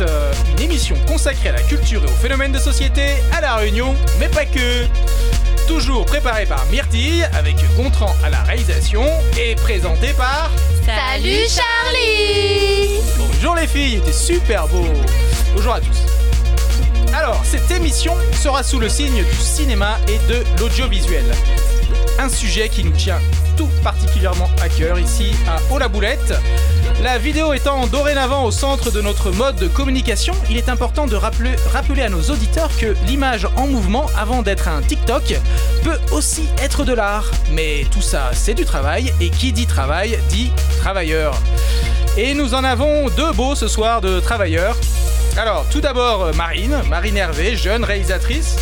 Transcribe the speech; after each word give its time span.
Euh, 0.00 0.32
Une 0.56 0.62
émission 0.62 0.96
consacrée 1.06 1.50
à 1.50 1.52
la 1.52 1.62
culture 1.62 2.02
et 2.02 2.06
aux 2.06 2.16
phénomènes 2.20 2.52
de 2.52 2.58
société, 2.58 3.14
à 3.32 3.40
la 3.40 3.56
Réunion, 3.56 3.94
mais 4.18 4.28
pas 4.28 4.44
que 4.44 4.86
Toujours 5.68 6.04
préparée 6.06 6.46
par 6.46 6.64
Myrtille, 6.66 7.24
avec 7.34 7.56
Gontran 7.76 8.14
à 8.24 8.30
la 8.30 8.42
réalisation, 8.42 9.04
et 9.38 9.54
présentée 9.54 10.14
par... 10.14 10.50
Salut 10.84 11.44
Charlie 11.48 13.00
Bonjour 13.18 13.54
les 13.54 13.66
filles, 13.66 14.00
c'était 14.04 14.12
super 14.12 14.66
beau 14.68 14.86
Bonjour 15.54 15.74
à 15.74 15.80
tous 15.80 17.14
Alors, 17.14 17.40
cette 17.44 17.70
émission 17.70 18.14
sera 18.32 18.62
sous 18.62 18.80
le 18.80 18.88
signe 18.88 19.22
du 19.22 19.36
cinéma 19.36 19.98
et 20.08 20.18
de 20.32 20.42
l'audiovisuel. 20.58 21.24
Un 22.18 22.28
sujet 22.28 22.68
qui 22.68 22.82
nous 22.82 22.96
tient 22.96 23.20
tout 23.56 23.68
particulièrement 23.84 24.50
à 24.60 24.68
cœur 24.68 24.98
ici 24.98 25.32
à 25.46 25.58
Haut 25.72 25.78
la 25.78 25.88
Boulette. 25.88 26.34
La 27.00 27.16
vidéo 27.16 27.52
étant 27.52 27.86
dorénavant 27.86 28.44
au 28.44 28.50
centre 28.50 28.90
de 28.90 29.00
notre 29.00 29.30
mode 29.30 29.54
de 29.54 29.68
communication, 29.68 30.34
il 30.50 30.56
est 30.56 30.68
important 30.68 31.06
de 31.06 31.14
rappeler, 31.14 31.54
à 32.02 32.08
nos 32.08 32.22
auditeurs 32.22 32.70
que 32.76 32.96
l'image 33.06 33.46
en 33.56 33.68
mouvement, 33.68 34.06
avant 34.18 34.42
d'être 34.42 34.66
un 34.66 34.82
TikTok, 34.82 35.38
peut 35.84 35.98
aussi 36.10 36.48
être 36.60 36.84
de 36.84 36.92
l'art. 36.92 37.30
Mais 37.52 37.86
tout 37.92 38.02
ça, 38.02 38.30
c'est 38.32 38.54
du 38.54 38.64
travail, 38.64 39.14
et 39.20 39.30
qui 39.30 39.52
dit 39.52 39.66
travail 39.66 40.18
dit 40.28 40.50
travailleur. 40.80 41.40
Et 42.16 42.34
nous 42.34 42.54
en 42.54 42.64
avons 42.64 43.08
deux 43.10 43.30
beaux 43.32 43.54
ce 43.54 43.68
soir 43.68 44.00
de 44.00 44.18
travailleurs. 44.18 44.76
Alors, 45.36 45.66
tout 45.70 45.80
d'abord, 45.80 46.34
Marine, 46.34 46.82
Marine 46.88 47.16
Hervé, 47.16 47.56
jeune 47.56 47.84
réalisatrice, 47.84 48.56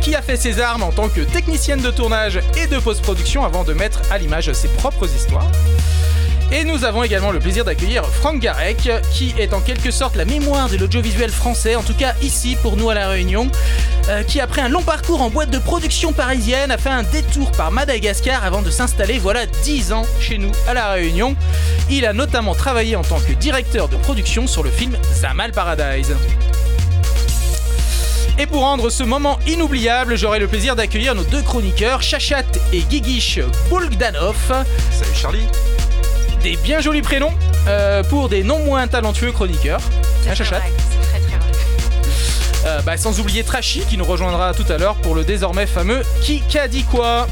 qui 0.00 0.14
a 0.14 0.22
fait 0.22 0.38
ses 0.38 0.60
armes 0.60 0.82
en 0.82 0.92
tant 0.92 1.10
que 1.10 1.20
technicienne 1.20 1.82
de 1.82 1.90
tournage 1.90 2.40
et 2.56 2.66
de 2.68 2.78
post-production 2.78 3.44
avant 3.44 3.64
de 3.64 3.74
mettre 3.74 4.00
à 4.10 4.16
l'image 4.16 4.50
ses 4.54 4.68
propres 4.68 5.06
histoires. 5.14 5.50
Et 6.52 6.64
nous 6.64 6.84
avons 6.84 7.02
également 7.02 7.32
le 7.32 7.40
plaisir 7.40 7.64
d'accueillir 7.64 8.04
Franck 8.06 8.38
Garec, 8.38 8.88
qui 9.10 9.34
est 9.38 9.52
en 9.52 9.60
quelque 9.60 9.90
sorte 9.90 10.14
la 10.16 10.24
mémoire 10.24 10.68
de 10.68 10.76
l'audiovisuel 10.76 11.30
français, 11.30 11.74
en 11.74 11.82
tout 11.82 11.94
cas 11.94 12.14
ici 12.22 12.56
pour 12.62 12.76
nous 12.76 12.90
à 12.90 12.94
La 12.94 13.08
Réunion, 13.08 13.48
euh, 14.08 14.22
qui 14.22 14.40
après 14.40 14.60
un 14.62 14.68
long 14.68 14.82
parcours 14.82 15.22
en 15.22 15.30
boîte 15.30 15.50
de 15.50 15.58
production 15.58 16.12
parisienne 16.12 16.70
a 16.70 16.78
fait 16.78 16.90
un 16.90 17.02
détour 17.02 17.50
par 17.52 17.72
Madagascar 17.72 18.44
avant 18.44 18.62
de 18.62 18.70
s'installer 18.70 19.18
voilà 19.18 19.46
10 19.46 19.92
ans 19.92 20.06
chez 20.20 20.38
nous 20.38 20.52
à 20.68 20.74
La 20.74 20.92
Réunion. 20.92 21.34
Il 21.90 22.06
a 22.06 22.12
notamment 22.12 22.54
travaillé 22.54 22.94
en 22.96 23.02
tant 23.02 23.20
que 23.20 23.32
directeur 23.32 23.88
de 23.88 23.96
production 23.96 24.46
sur 24.46 24.62
le 24.62 24.70
film 24.70 24.96
Zamal 25.12 25.52
Paradise. 25.52 26.14
Et 28.38 28.46
pour 28.46 28.62
rendre 28.62 28.90
ce 28.90 29.04
moment 29.04 29.38
inoubliable, 29.46 30.16
j'aurai 30.16 30.40
le 30.40 30.48
plaisir 30.48 30.74
d'accueillir 30.74 31.14
nos 31.14 31.24
deux 31.24 31.42
chroniqueurs, 31.42 32.02
Chachat 32.02 32.44
et 32.72 32.82
Gigish 32.90 33.38
Bolgdanov. 33.70 34.36
Salut 34.90 35.14
Charlie. 35.14 35.46
Des 36.44 36.56
bien 36.56 36.82
jolis 36.82 37.00
prénoms 37.00 37.32
euh, 37.68 38.02
pour 38.02 38.28
des 38.28 38.42
non 38.42 38.58
moins 38.58 38.86
talentueux 38.86 39.32
chroniqueurs. 39.32 39.80
Hein, 40.28 40.34
Chachat 40.34 40.60
C'est 40.60 41.08
très 41.08 41.18
très 41.20 41.38
vrai. 41.38 41.52
Euh, 42.66 42.82
bah, 42.82 42.98
Sans 42.98 43.18
oublier 43.18 43.42
Trashy 43.42 43.80
qui 43.88 43.96
nous 43.96 44.04
rejoindra 44.04 44.52
tout 44.52 44.70
à 44.70 44.76
l'heure 44.76 44.96
pour 44.96 45.14
le 45.14 45.24
désormais 45.24 45.64
fameux 45.64 46.02
Qui 46.20 46.42
qu'a 46.42 46.68
dit 46.68 46.84
quoi 46.84 47.26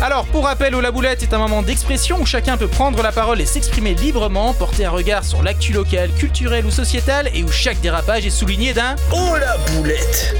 alors, 0.00 0.26
pour 0.26 0.44
rappel, 0.44 0.76
au 0.76 0.80
La 0.80 0.92
Boulette 0.92 1.24
est 1.24 1.34
un 1.34 1.38
moment 1.38 1.60
d'expression 1.60 2.20
où 2.20 2.24
chacun 2.24 2.56
peut 2.56 2.68
prendre 2.68 3.02
la 3.02 3.10
parole 3.10 3.40
et 3.40 3.46
s'exprimer 3.46 3.94
librement, 3.94 4.54
porter 4.54 4.84
un 4.84 4.90
regard 4.90 5.24
sur 5.24 5.42
l'actu 5.42 5.72
locale, 5.72 6.10
culturelle 6.12 6.64
ou 6.64 6.70
sociétale 6.70 7.28
et 7.34 7.42
où 7.42 7.50
chaque 7.50 7.80
dérapage 7.80 8.24
est 8.24 8.30
souligné 8.30 8.72
d'un 8.74 8.94
Oh 9.10 9.34
la 9.40 9.56
boulette 9.72 10.36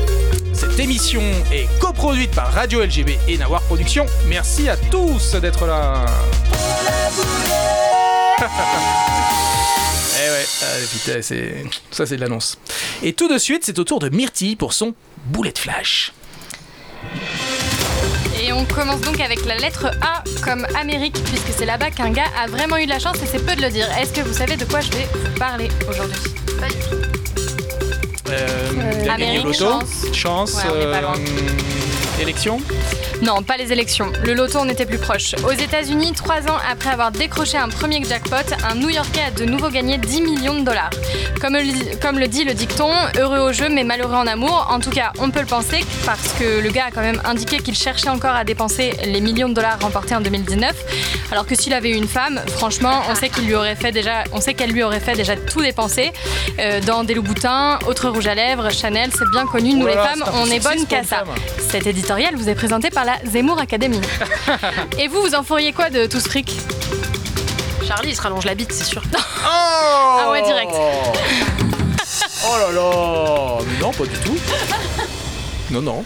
Cette 0.53 0.79
émission 0.79 1.23
est 1.51 1.67
coproduite 1.81 2.31
par 2.31 2.53
Radio 2.53 2.85
LGB 2.85 3.19
et 3.27 3.37
Nawar 3.37 3.63
Productions. 3.63 4.07
Merci 4.29 4.69
à 4.69 4.77
tous 4.77 5.35
d'être 5.35 5.67
là. 5.67 6.07
Eh 8.41 10.31
ouais, 10.31 10.47
ah, 10.63 10.67
putain, 10.93 11.23
c'est... 11.23 11.65
ça 11.91 12.07
c'est 12.07 12.17
de 12.17 12.21
l'annonce. 12.21 12.59
Et 13.03 13.13
tout 13.13 13.29
de 13.29 13.39
suite, 13.39 13.63
c'est 13.65 13.79
au 13.79 13.85
tour 13.85 13.99
de 14.01 14.09
Myrtille 14.09 14.57
pour 14.57 14.73
son 14.73 14.95
boulet 15.27 15.53
de 15.53 15.59
flash. 15.59 16.13
Et 18.41 18.53
on 18.53 18.65
commence 18.65 19.01
donc 19.01 19.21
avec 19.21 19.45
la 19.45 19.57
lettre 19.57 19.91
A 20.01 20.23
comme 20.45 20.67
Amérique, 20.79 21.17
puisque 21.25 21.53
c'est 21.57 21.67
là-bas 21.67 21.91
qu'un 21.91 22.11
gars 22.11 22.31
a 22.41 22.47
vraiment 22.47 22.77
eu 22.77 22.85
de 22.85 22.91
la 22.91 22.99
chance 22.99 23.17
et 23.23 23.27
c'est 23.27 23.45
peu 23.45 23.57
de 23.57 23.63
le 23.63 23.71
dire. 23.71 23.89
Est-ce 23.99 24.13
que 24.13 24.21
vous 24.21 24.35
savez 24.35 24.57
de 24.57 24.65
quoi 24.65 24.81
je 24.81 24.91
vais 24.93 25.09
vous 25.13 25.39
parler 25.39 25.69
aujourd'hui? 25.89 26.21
Euh, 28.31 29.05
gagné 29.05 29.39
Amérique, 29.39 29.55
chance. 29.55 30.07
Chance. 30.13 30.55
Ouais, 30.55 30.63
on 30.71 30.81
est 30.81 30.93
pas 30.93 31.01
loin. 31.01 31.15
euh, 31.17 32.23
élection. 32.23 32.61
Non, 33.23 33.43
pas 33.43 33.57
les 33.57 33.73
élections. 33.73 34.13
Le 34.25 34.33
loto, 34.33 34.59
on 34.61 34.69
était 34.69 34.87
plus 34.87 34.99
proche. 34.99 35.35
Aux 35.45 35.53
États-Unis, 35.53 36.13
trois 36.13 36.41
ans 36.43 36.59
après 36.71 36.91
avoir 36.91 37.11
décroché 37.11 37.57
un 37.59 37.69
premier 37.69 38.03
jackpot, 38.05 38.37
un 38.71 38.77
New-Yorkais 38.77 39.23
a 39.27 39.31
de 39.33 39.45
nouveau 39.45 39.71
gagné 39.71 39.99
10 39.99 40.21
millions 40.23 40.61
de 40.61 40.65
dollars. 40.65 40.91
Comme 41.41 41.55
le, 41.55 41.97
comme 42.01 42.19
le 42.19 42.29
dit 42.29 42.45
le 42.45 42.55
dicton, 42.55 42.91
heureux 43.19 43.39
au 43.39 43.53
jeu 43.53 43.69
mais 43.69 43.83
malheureux 43.83 44.15
en 44.15 44.27
amour. 44.27 44.69
En 44.71 44.79
tout 44.79 44.91
cas, 44.91 45.13
on 45.19 45.31
peut 45.31 45.41
le 45.41 45.47
penser 45.47 45.85
parce 46.07 46.33
que 46.35 46.61
le 46.61 46.71
gars 46.71 46.87
a 46.87 46.91
quand 46.93 47.01
même 47.01 47.21
indiqué 47.25 47.59
qu'il 47.59 47.75
cherchait 47.75 48.09
encore 48.09 48.35
à 48.37 48.45
dépenser 48.45 48.93
les 49.05 49.21
millions 49.21 49.49
de 49.49 49.55
dollars 49.55 49.81
remportés 49.81 50.15
en 50.15 50.21
2019. 50.21 50.73
Alors 51.33 51.47
que 51.47 51.55
s'il 51.57 51.75
avait 51.75 51.91
eu 51.91 51.97
une 51.97 52.09
femme, 52.09 52.41
franchement, 52.47 53.03
on 53.11 53.15
sait 53.17 53.29
qu'il 53.31 53.47
lui 53.47 53.55
aurait 53.55 53.77
fait 53.77 53.91
déjà, 53.93 54.25
on 54.33 54.41
sait 54.41 54.55
qu'elle 54.55 54.71
lui 54.71 54.83
aurait 54.85 55.01
fait 55.01 55.15
déjà 55.15 55.37
tout 55.37 55.61
dépenser 55.61 56.13
euh, 56.61 56.81
dans 56.81 57.03
des 57.05 57.15
loups-boutins, 57.15 57.81
autres 57.87 58.09
rouges 58.09 58.29
à 58.29 58.35
lèvres, 58.35 58.71
Chanel. 58.71 59.11
C'est 59.17 59.29
bien 59.31 59.47
connu. 59.47 59.75
Nous 59.75 59.85
Oh 59.85 59.89
les 59.89 59.95
femmes, 59.95 60.25
on 60.35 60.47
est 60.51 60.63
bonnes 60.63 60.87
qu'à 60.87 61.03
ça. 61.03 61.25
Cet 61.71 61.87
éditorial 61.87 62.35
vous 62.37 62.49
est 62.49 62.55
présenté 62.55 62.91
par 62.91 63.05
la 63.09 63.19
Zemmour 63.25 63.59
Academy. 63.59 64.01
Et 64.99 65.09
vous, 65.09 65.23
vous 65.23 65.35
en 65.35 65.43
feriez 65.43 65.73
quoi 65.73 65.89
de 65.89 66.05
tout 66.05 66.21
ce 66.21 66.29
fric? 66.29 66.55
Charlie, 67.87 68.11
il 68.11 68.15
se 68.17 68.21
rallonge 68.21 68.45
la 68.45 68.55
bite, 68.55 68.73
c'est 68.73 68.85
sûr. 68.85 69.03
Ah 69.51 70.31
ouais, 70.31 70.43
direct. 70.43 70.73
oh 70.75 72.57
là 72.59 72.73
là 72.73 73.59
Mais 73.67 73.81
Non, 73.81 73.93
pas 73.93 74.05
du 74.05 74.19
tout. 74.19 74.37
Non, 75.71 75.81
non. 75.81 76.05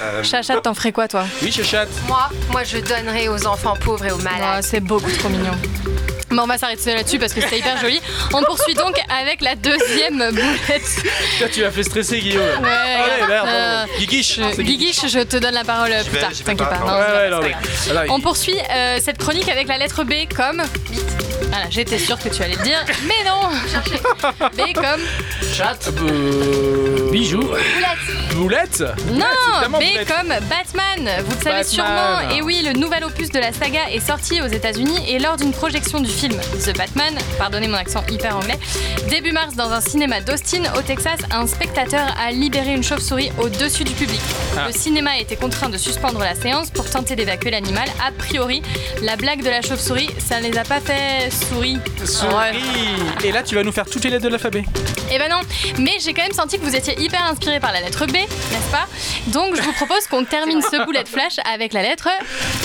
Euh, 0.00 0.22
Chachat, 0.22 0.60
t'en 0.60 0.72
ferais 0.72 0.92
quoi, 0.92 1.08
toi? 1.08 1.24
Oui, 1.42 1.50
chachat. 1.52 1.86
Moi, 2.06 2.30
moi, 2.50 2.64
je 2.64 2.78
donnerais 2.78 3.28
aux 3.28 3.46
enfants 3.46 3.74
pauvres 3.78 4.06
et 4.06 4.12
aux 4.12 4.18
malades. 4.18 4.62
C'est 4.64 4.80
beaucoup 4.80 5.10
trop 5.10 5.28
mignon. 5.28 5.52
Bon, 6.32 6.42
on 6.42 6.46
va 6.46 6.56
s'arrêter 6.58 6.94
là-dessus 6.94 7.18
parce 7.18 7.32
que 7.34 7.40
c'était 7.42 7.58
hyper 7.58 7.78
joli. 7.78 8.00
On 8.32 8.42
poursuit 8.42 8.74
donc 8.74 8.96
avec 9.20 9.40
la 9.42 9.54
deuxième 9.54 10.18
boulette. 10.30 11.04
Là, 11.40 11.48
tu 11.52 11.62
m'as 11.62 11.70
fait 11.70 11.82
stresser, 11.82 12.20
Guillaume. 12.20 12.42
Ouais, 12.62 12.68
Allez, 12.70 13.26
merde. 13.28 13.48
euh, 13.48 13.84
Guiguiche. 13.98 14.40
je- 14.56 14.62
Guiguiche, 14.62 15.06
je 15.08 15.18
te 15.20 15.36
donne 15.36 15.54
la 15.54 15.64
parole 15.64 15.90
plus 16.10 16.18
tard. 16.18 16.30
T'inquiète 16.44 16.68
pas, 16.68 16.78
non. 16.78 16.86
Ouais, 16.86 16.92
ouais, 17.00 17.30
non, 17.30 17.40
mais- 17.42 18.10
On 18.10 18.20
poursuit 18.20 18.56
euh, 18.70 18.98
cette 19.02 19.18
chronique 19.18 19.48
avec 19.48 19.68
la 19.68 19.78
lettre 19.78 20.04
B 20.04 20.12
comme. 20.34 20.62
Voilà, 21.50 21.66
j'étais 21.70 21.98
sûre 21.98 22.18
que 22.18 22.30
tu 22.30 22.42
allais 22.42 22.56
le 22.56 22.62
dire, 22.62 22.82
mais 23.04 23.28
non 23.28 23.50
B 24.56 24.72
comme. 24.72 25.00
Euh, 26.00 26.81
Bijou. 27.12 27.42
Boulette 28.34 28.80
Non, 29.12 29.26
B 29.68 29.72
Boulette. 29.74 30.08
comme 30.08 30.28
Batman. 30.48 31.22
Vous 31.26 31.36
le 31.36 31.42
savez 31.42 31.56
Batman. 31.58 31.64
sûrement. 31.64 32.30
Et 32.34 32.40
oui, 32.40 32.62
le 32.64 32.72
nouvel 32.72 33.04
opus 33.04 33.28
de 33.30 33.38
la 33.38 33.52
saga 33.52 33.90
est 33.90 34.00
sorti 34.00 34.40
aux 34.40 34.46
États-Unis 34.46 34.96
et 35.06 35.18
lors 35.18 35.36
d'une 35.36 35.52
projection 35.52 36.00
du 36.00 36.08
film 36.10 36.32
The 36.64 36.74
Batman, 36.76 37.14
pardonnez 37.36 37.68
mon 37.68 37.76
accent 37.76 38.02
hyper 38.10 38.34
anglais, 38.38 38.58
début 39.10 39.32
mars 39.32 39.54
dans 39.54 39.70
un 39.70 39.82
cinéma 39.82 40.22
d'Austin 40.22 40.62
au 40.78 40.80
Texas, 40.80 41.20
un 41.30 41.46
spectateur 41.46 42.00
a 42.18 42.30
libéré 42.30 42.72
une 42.72 42.82
chauve-souris 42.82 43.30
au-dessus 43.38 43.84
du 43.84 43.92
public. 43.92 44.20
Ah. 44.56 44.68
Le 44.68 44.72
cinéma 44.72 45.10
a 45.10 45.18
été 45.18 45.36
contraint 45.36 45.68
de 45.68 45.76
suspendre 45.76 46.20
la 46.20 46.34
séance 46.34 46.70
pour 46.70 46.88
tenter 46.88 47.14
d'évacuer 47.14 47.50
l'animal. 47.50 47.88
A 48.06 48.10
priori, 48.12 48.62
la 49.02 49.16
blague 49.16 49.42
de 49.42 49.50
la 49.50 49.60
chauve-souris, 49.60 50.08
ça 50.18 50.40
ne 50.40 50.48
les 50.48 50.56
a 50.56 50.64
pas 50.64 50.80
fait 50.80 51.30
sourire. 51.30 51.78
Souris. 52.06 52.62
Et 53.22 53.32
là, 53.32 53.42
tu 53.42 53.54
vas 53.54 53.62
nous 53.62 53.72
faire 53.72 53.84
toutes 53.86 54.04
les 54.04 54.10
lettres 54.10 54.24
de 54.24 54.30
l'alphabet. 54.30 54.64
Eh 55.14 55.18
ben 55.18 55.28
non, 55.28 55.40
mais 55.78 55.98
j'ai 56.02 56.14
quand 56.14 56.22
même 56.22 56.32
senti 56.32 56.58
que 56.58 56.64
vous 56.64 56.74
étiez 56.74 57.01
hyper 57.02 57.22
inspiré 57.24 57.60
par 57.60 57.72
la 57.72 57.80
lettre 57.80 58.06
B, 58.06 58.12
n'est-ce 58.12 58.70
pas? 58.70 58.86
Donc 59.28 59.56
je 59.56 59.62
vous 59.62 59.72
propose 59.72 60.06
qu'on 60.06 60.24
termine 60.24 60.62
ce 60.62 60.84
boulet 60.84 61.02
de 61.02 61.08
flash 61.08 61.36
avec 61.52 61.72
la 61.72 61.82
lettre 61.82 62.08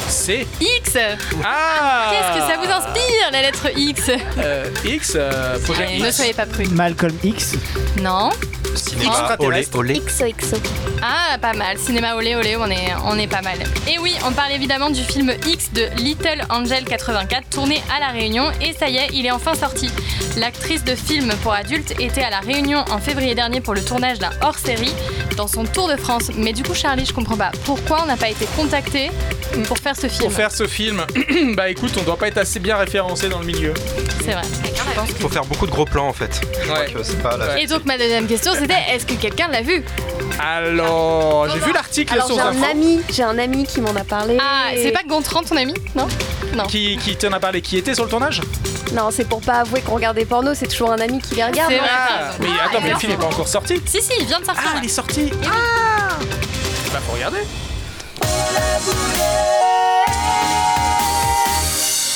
C. 0.07 0.47
X. 0.61 0.97
Ah 1.43 2.11
Qu'est-ce 2.11 2.39
que 2.39 2.51
ça 2.51 2.57
vous 2.57 2.71
inspire, 2.71 3.31
la 3.31 3.41
lettre 3.41 3.67
X? 3.75 4.11
Euh, 4.37 4.69
X, 4.85 5.13
euh, 5.15 5.57
projet 5.59 5.97
Ne 5.97 6.11
soyez 6.11 6.33
pas 6.33 6.45
prudes. 6.45 6.71
Malcolm 6.73 7.15
X. 7.23 7.53
Non 8.01 8.29
cinéma, 8.75 9.35
olé. 9.39 9.99
XOXO. 9.99 10.57
Ah, 11.01 11.37
pas 11.39 11.53
mal. 11.53 11.77
Cinéma 11.77 12.15
olé 12.15 12.35
olé, 12.35 12.55
on 12.57 12.69
est, 12.69 12.93
on 13.05 13.17
est 13.17 13.27
pas 13.27 13.41
mal. 13.41 13.57
Et 13.87 13.97
oui, 13.99 14.13
on 14.27 14.31
parle 14.31 14.51
évidemment 14.51 14.89
du 14.89 15.03
film 15.03 15.31
X 15.47 15.71
de 15.73 15.87
Little 15.97 16.43
Angel 16.49 16.83
84, 16.85 17.49
tourné 17.49 17.81
à 17.95 17.99
La 17.99 18.07
Réunion. 18.09 18.51
Et 18.61 18.73
ça 18.73 18.89
y 18.89 18.97
est, 18.97 19.07
il 19.13 19.25
est 19.25 19.31
enfin 19.31 19.53
sorti. 19.55 19.89
L'actrice 20.37 20.83
de 20.83 20.95
film 20.95 21.33
pour 21.43 21.53
adultes 21.53 21.93
était 21.99 22.23
à 22.23 22.29
La 22.29 22.39
Réunion 22.39 22.83
en 22.91 22.99
février 22.99 23.35
dernier 23.35 23.61
pour 23.61 23.73
le 23.73 23.83
tournage 23.83 24.19
d'un 24.19 24.31
hors-série 24.41 24.93
dans 25.35 25.47
son 25.47 25.63
tour 25.65 25.87
de 25.87 25.95
France. 25.97 26.29
Mais 26.35 26.53
du 26.53 26.63
coup, 26.63 26.73
Charlie, 26.75 27.05
je 27.05 27.13
comprends 27.13 27.37
pas. 27.37 27.51
Pourquoi 27.65 28.01
on 28.03 28.05
n'a 28.07 28.17
pas 28.17 28.29
été 28.29 28.45
contacté 28.55 29.11
pour 29.67 29.77
faire 29.77 29.95
ce 29.95 30.07
film? 30.07 30.23
Pour 30.23 30.33
faire 30.33 30.51
ce 30.51 30.67
film, 30.67 31.05
bah 31.55 31.69
écoute, 31.69 31.93
on 31.99 32.03
doit 32.03 32.17
pas 32.17 32.27
être 32.27 32.37
assez 32.37 32.59
bien 32.59 32.77
référencé 32.77 33.29
dans 33.29 33.39
le 33.39 33.45
milieu. 33.45 33.73
C'est 34.25 34.33
vrai. 34.33 34.41
Il 35.09 35.15
faut 35.21 35.29
faire 35.29 35.45
beaucoup 35.45 35.65
de 35.67 35.71
gros 35.71 35.85
plans 35.85 36.07
en 36.07 36.13
fait. 36.13 36.41
Pas 37.23 37.37
la- 37.37 37.47
Ouais. 37.53 37.63
Et 37.63 37.67
donc 37.67 37.85
ma 37.85 37.97
deuxième 37.97 38.27
question 38.27 38.53
c'était 38.67 38.95
est-ce 38.95 39.05
que 39.05 39.13
quelqu'un 39.13 39.47
l'a 39.47 39.61
vu 39.61 39.83
Alors, 40.39 41.49
j'ai 41.49 41.59
vu 41.59 41.71
l'article 41.73 42.13
Alors 42.13 42.27
sur 42.27 42.35
j'ai 42.35 42.41
un 42.41 42.63
ami, 42.63 43.01
j'ai 43.09 43.23
un 43.23 43.37
ami 43.37 43.65
qui 43.65 43.81
m'en 43.81 43.95
a 43.95 44.03
parlé. 44.03 44.37
Ah, 44.41 44.69
c'est 44.75 44.91
pas 44.91 45.03
Gontran 45.07 45.43
ton 45.43 45.55
ami 45.57 45.73
Non 45.95 46.07
Non. 46.53 46.65
Qui, 46.65 46.97
qui 46.97 47.15
t'en 47.15 47.31
a 47.31 47.39
parlé 47.39 47.61
Qui 47.61 47.77
était 47.77 47.93
sur 47.93 48.03
le 48.03 48.09
tournage 48.09 48.41
Non, 48.93 49.09
c'est 49.11 49.27
pour 49.27 49.41
pas 49.41 49.59
avouer 49.61 49.81
qu'on 49.81 49.95
regarde 49.95 50.17
des 50.17 50.25
pornos, 50.25 50.57
c'est 50.57 50.67
toujours 50.67 50.91
un 50.91 50.99
ami 50.99 51.19
qui 51.19 51.35
les 51.35 51.45
regarde. 51.45 51.71
C'est 51.71 51.77
vrai. 51.79 51.89
Ah, 51.89 52.31
mais 52.39 52.47
attends, 52.47 52.79
mais 52.79 52.79
le 52.81 52.87
alors 52.87 52.99
film 52.99 53.11
n'est 53.13 53.17
pas 53.17 53.25
encore 53.27 53.47
sorti. 53.47 53.81
Si, 53.85 54.01
si, 54.01 54.11
il 54.19 54.25
vient 54.25 54.39
de 54.39 54.45
sortir. 54.45 54.63
Ah, 54.73 54.77
il 54.81 54.85
est 54.85 54.89
sorti. 54.89 55.31
Ah 55.45 56.17
Bah, 56.91 56.99
faut 57.05 57.13
regarder. 57.13 57.39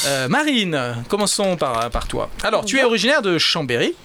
Euh, 0.08 0.28
Marine, 0.28 0.96
commençons 1.08 1.56
par, 1.56 1.90
par 1.92 2.08
toi. 2.08 2.30
Alors, 2.44 2.66
tu 2.66 2.80
es 2.80 2.84
originaire 2.84 3.22
de 3.22 3.38
Chambéry. 3.38 3.96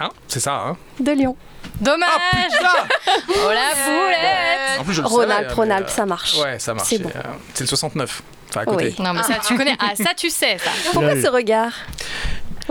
Hein 0.00 0.08
C'est 0.28 0.40
ça, 0.40 0.54
hein 0.54 0.76
De 0.98 1.12
Lyon. 1.12 1.36
Dommage 1.80 2.08
Ah 2.10 2.36
putain 2.50 3.22
Oh 3.28 3.48
la 3.50 3.74
boulette 3.84 4.80
En 4.80 4.84
plus, 4.84 4.94
je 4.94 5.02
le 5.02 5.06
Rhône-Alpes, 5.06 5.30
savais, 5.32 5.46
mais, 5.48 5.54
Rhône-Alpes, 5.54 5.88
euh, 5.88 5.92
ça 5.92 6.06
marche. 6.06 6.38
Ouais, 6.38 6.58
ça 6.58 6.74
marche. 6.74 6.88
C'est 6.88 6.98
bon. 6.98 7.10
euh, 7.14 7.20
C'est 7.54 7.64
le 7.64 7.68
69. 7.68 8.22
Enfin, 8.48 8.60
à 8.60 8.64
côté. 8.64 8.94
Oui. 8.98 9.04
Non 9.04 9.12
mais 9.12 9.22
ça 9.22 9.34
tu 9.46 9.56
connais. 9.56 9.76
Ah 9.78 9.92
ça 9.94 10.10
tu 10.16 10.28
sais 10.30 10.58
ça. 10.58 10.70
Pourquoi 10.92 11.20
ce 11.20 11.28
regard? 11.28 11.72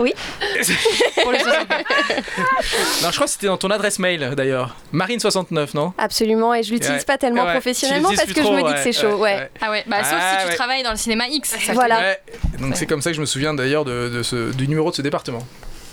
Pour 0.00 0.06
69. 0.06 1.66
Non, 3.02 3.10
je 3.10 3.14
crois 3.14 3.26
que 3.26 3.30
c'était 3.32 3.46
dans 3.48 3.58
ton 3.58 3.70
adresse 3.70 3.98
mail 3.98 4.32
d'ailleurs. 4.34 4.76
Marine69, 4.94 5.68
non? 5.74 5.92
Absolument, 5.98 6.54
et 6.54 6.62
je 6.62 6.72
l'utilise 6.72 6.98
Ouais. 7.00 7.04
pas 7.04 7.18
tellement 7.18 7.44
Ouais, 7.44 7.52
professionnellement 7.52 8.08
tu 8.10 8.16
parce 8.16 8.28
l'utilises 8.28 8.50
que 8.50 8.56
je 8.56 8.62
me 8.62 8.66
dis 8.68 8.74
que 8.74 8.82
c'est 8.82 8.92
chaud. 8.98 9.16
ouais. 9.16 9.50
Ah 9.60 9.70
ouais. 9.70 9.84
Bah 9.86 10.02
sauf 10.02 10.18
Ah, 10.18 10.36
si 10.38 10.44
tu 10.44 10.50
ouais. 10.50 10.56
travailles 10.56 10.82
dans 10.82 10.90
le 10.92 10.96
cinéma 10.96 11.26
X. 11.28 11.50
Ça, 11.66 11.72
Voilà. 11.74 11.98
Ouais. 12.00 12.20
Donc 12.60 12.76
c'est 12.76 12.86
comme 12.86 13.02
ça 13.02 13.10
que 13.10 13.16
je 13.16 13.20
me 13.20 13.26
souviens 13.26 13.52
d'ailleurs 13.52 13.84
de, 13.84 14.08
de 14.08 14.22
ce, 14.22 14.52
du 14.52 14.68
numéro 14.68 14.90
de 14.90 14.96
ce 14.96 15.02
département. 15.02 15.46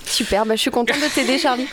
Super, 0.08 0.46
bah, 0.46 0.56
je 0.56 0.62
suis 0.62 0.72
contente 0.72 0.98
de 1.00 1.14
t'aider, 1.14 1.38
Charlie. 1.38 1.68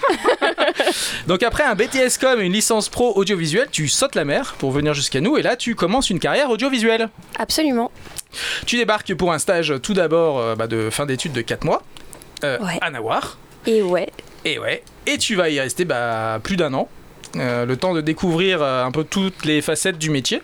Donc 1.27 1.43
après 1.43 1.65
un 1.65 1.75
BTS 1.75 2.19
com 2.21 2.41
et 2.41 2.45
une 2.45 2.53
licence 2.53 2.89
pro 2.89 3.13
audiovisuelle, 3.17 3.69
tu 3.71 3.89
sautes 3.89 4.15
la 4.15 4.25
mer 4.25 4.55
pour 4.59 4.71
venir 4.73 4.93
jusqu'à 4.95 5.21
nous 5.21 5.37
et 5.37 5.43
là 5.43 5.57
tu 5.57 5.75
commences 5.75 6.11
une 6.11 6.19
carrière 6.19 6.51
audiovisuelle. 6.51 7.09
Absolument. 7.39 7.91
Tu 8.67 8.77
débarques 8.77 9.15
pour 9.15 9.33
un 9.33 9.39
stage 9.39 9.75
tout 9.83 9.95
d'abord 9.95 10.39
euh, 10.41 10.55
bah, 10.57 10.67
de 10.67 10.91
fin 10.91 11.07
d'études 11.07 11.33
de 11.33 11.41
4 11.41 11.65
mois 11.65 11.83
euh, 12.43 12.59
Ouais. 12.59 12.79
à 12.81 12.91
Nawar. 12.91 13.39
Et 13.67 13.81
ouais, 13.83 14.11
Et 14.45 14.59
ouais, 14.59 14.83
et 15.07 15.17
tu 15.17 15.37
vas 15.37 15.49
y 15.49 15.59
rester 15.61 15.85
bah, 15.85 16.39
plus 16.43 16.57
d'un 16.57 16.75
an. 16.75 16.89
Euh, 17.37 17.67
le 17.67 17.77
temps 17.77 17.95
de 17.95 18.01
découvrir 18.01 18.63
euh, 18.63 18.85
un 18.85 18.91
peu 18.91 19.05
toutes 19.05 19.45
les 19.45 19.63
facettes 19.63 19.99
du 19.99 20.11
métier. 20.11 20.43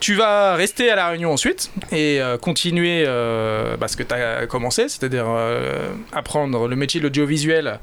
Tu 0.00 0.14
vas 0.14 0.54
rester 0.54 0.90
à 0.90 0.96
La 0.96 1.08
Réunion 1.08 1.32
ensuite 1.32 1.70
et 1.92 2.20
euh, 2.20 2.38
continuer 2.38 3.04
bah, 3.78 3.88
ce 3.88 3.96
que 3.96 4.02
tu 4.02 4.14
as 4.14 4.46
commencé, 4.46 4.88
c'est-à-dire 4.88 5.26
apprendre 6.12 6.68
le 6.68 6.76
métier 6.76 7.00
de 7.00 7.04
l'audiovisuel 7.04 7.78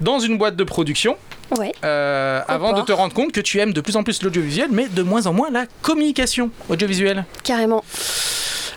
dans 0.00 0.18
une 0.18 0.38
boîte 0.38 0.56
de 0.56 0.64
production 0.64 1.16
ouais. 1.58 1.72
avant 1.82 2.72
de 2.72 2.82
te 2.82 2.92
rendre 2.92 3.14
compte 3.14 3.32
que 3.32 3.40
tu 3.40 3.58
aimes 3.58 3.72
de 3.72 3.80
plus 3.80 3.96
en 3.96 4.02
plus 4.02 4.22
l'audiovisuel, 4.22 4.68
mais 4.70 4.88
de 4.88 5.02
moins 5.02 5.26
en 5.26 5.32
moins 5.32 5.50
la 5.50 5.66
communication 5.82 6.50
audiovisuelle. 6.68 7.24
Carrément. 7.42 7.84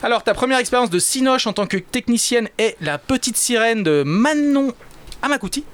Alors, 0.02 0.24
ta 0.24 0.34
première 0.34 0.60
expérience 0.60 0.90
de 0.90 1.00
Cinoche 1.00 1.46
en 1.46 1.54
tant 1.54 1.68
que 1.68 1.78
technicienne 1.78 2.48
est 2.58 2.78
La 2.80 2.98
Petite 2.98 3.36
Sirène 3.36 3.84
de 3.84 4.04
Manon 4.06 4.74
Amakuti. 5.22 5.66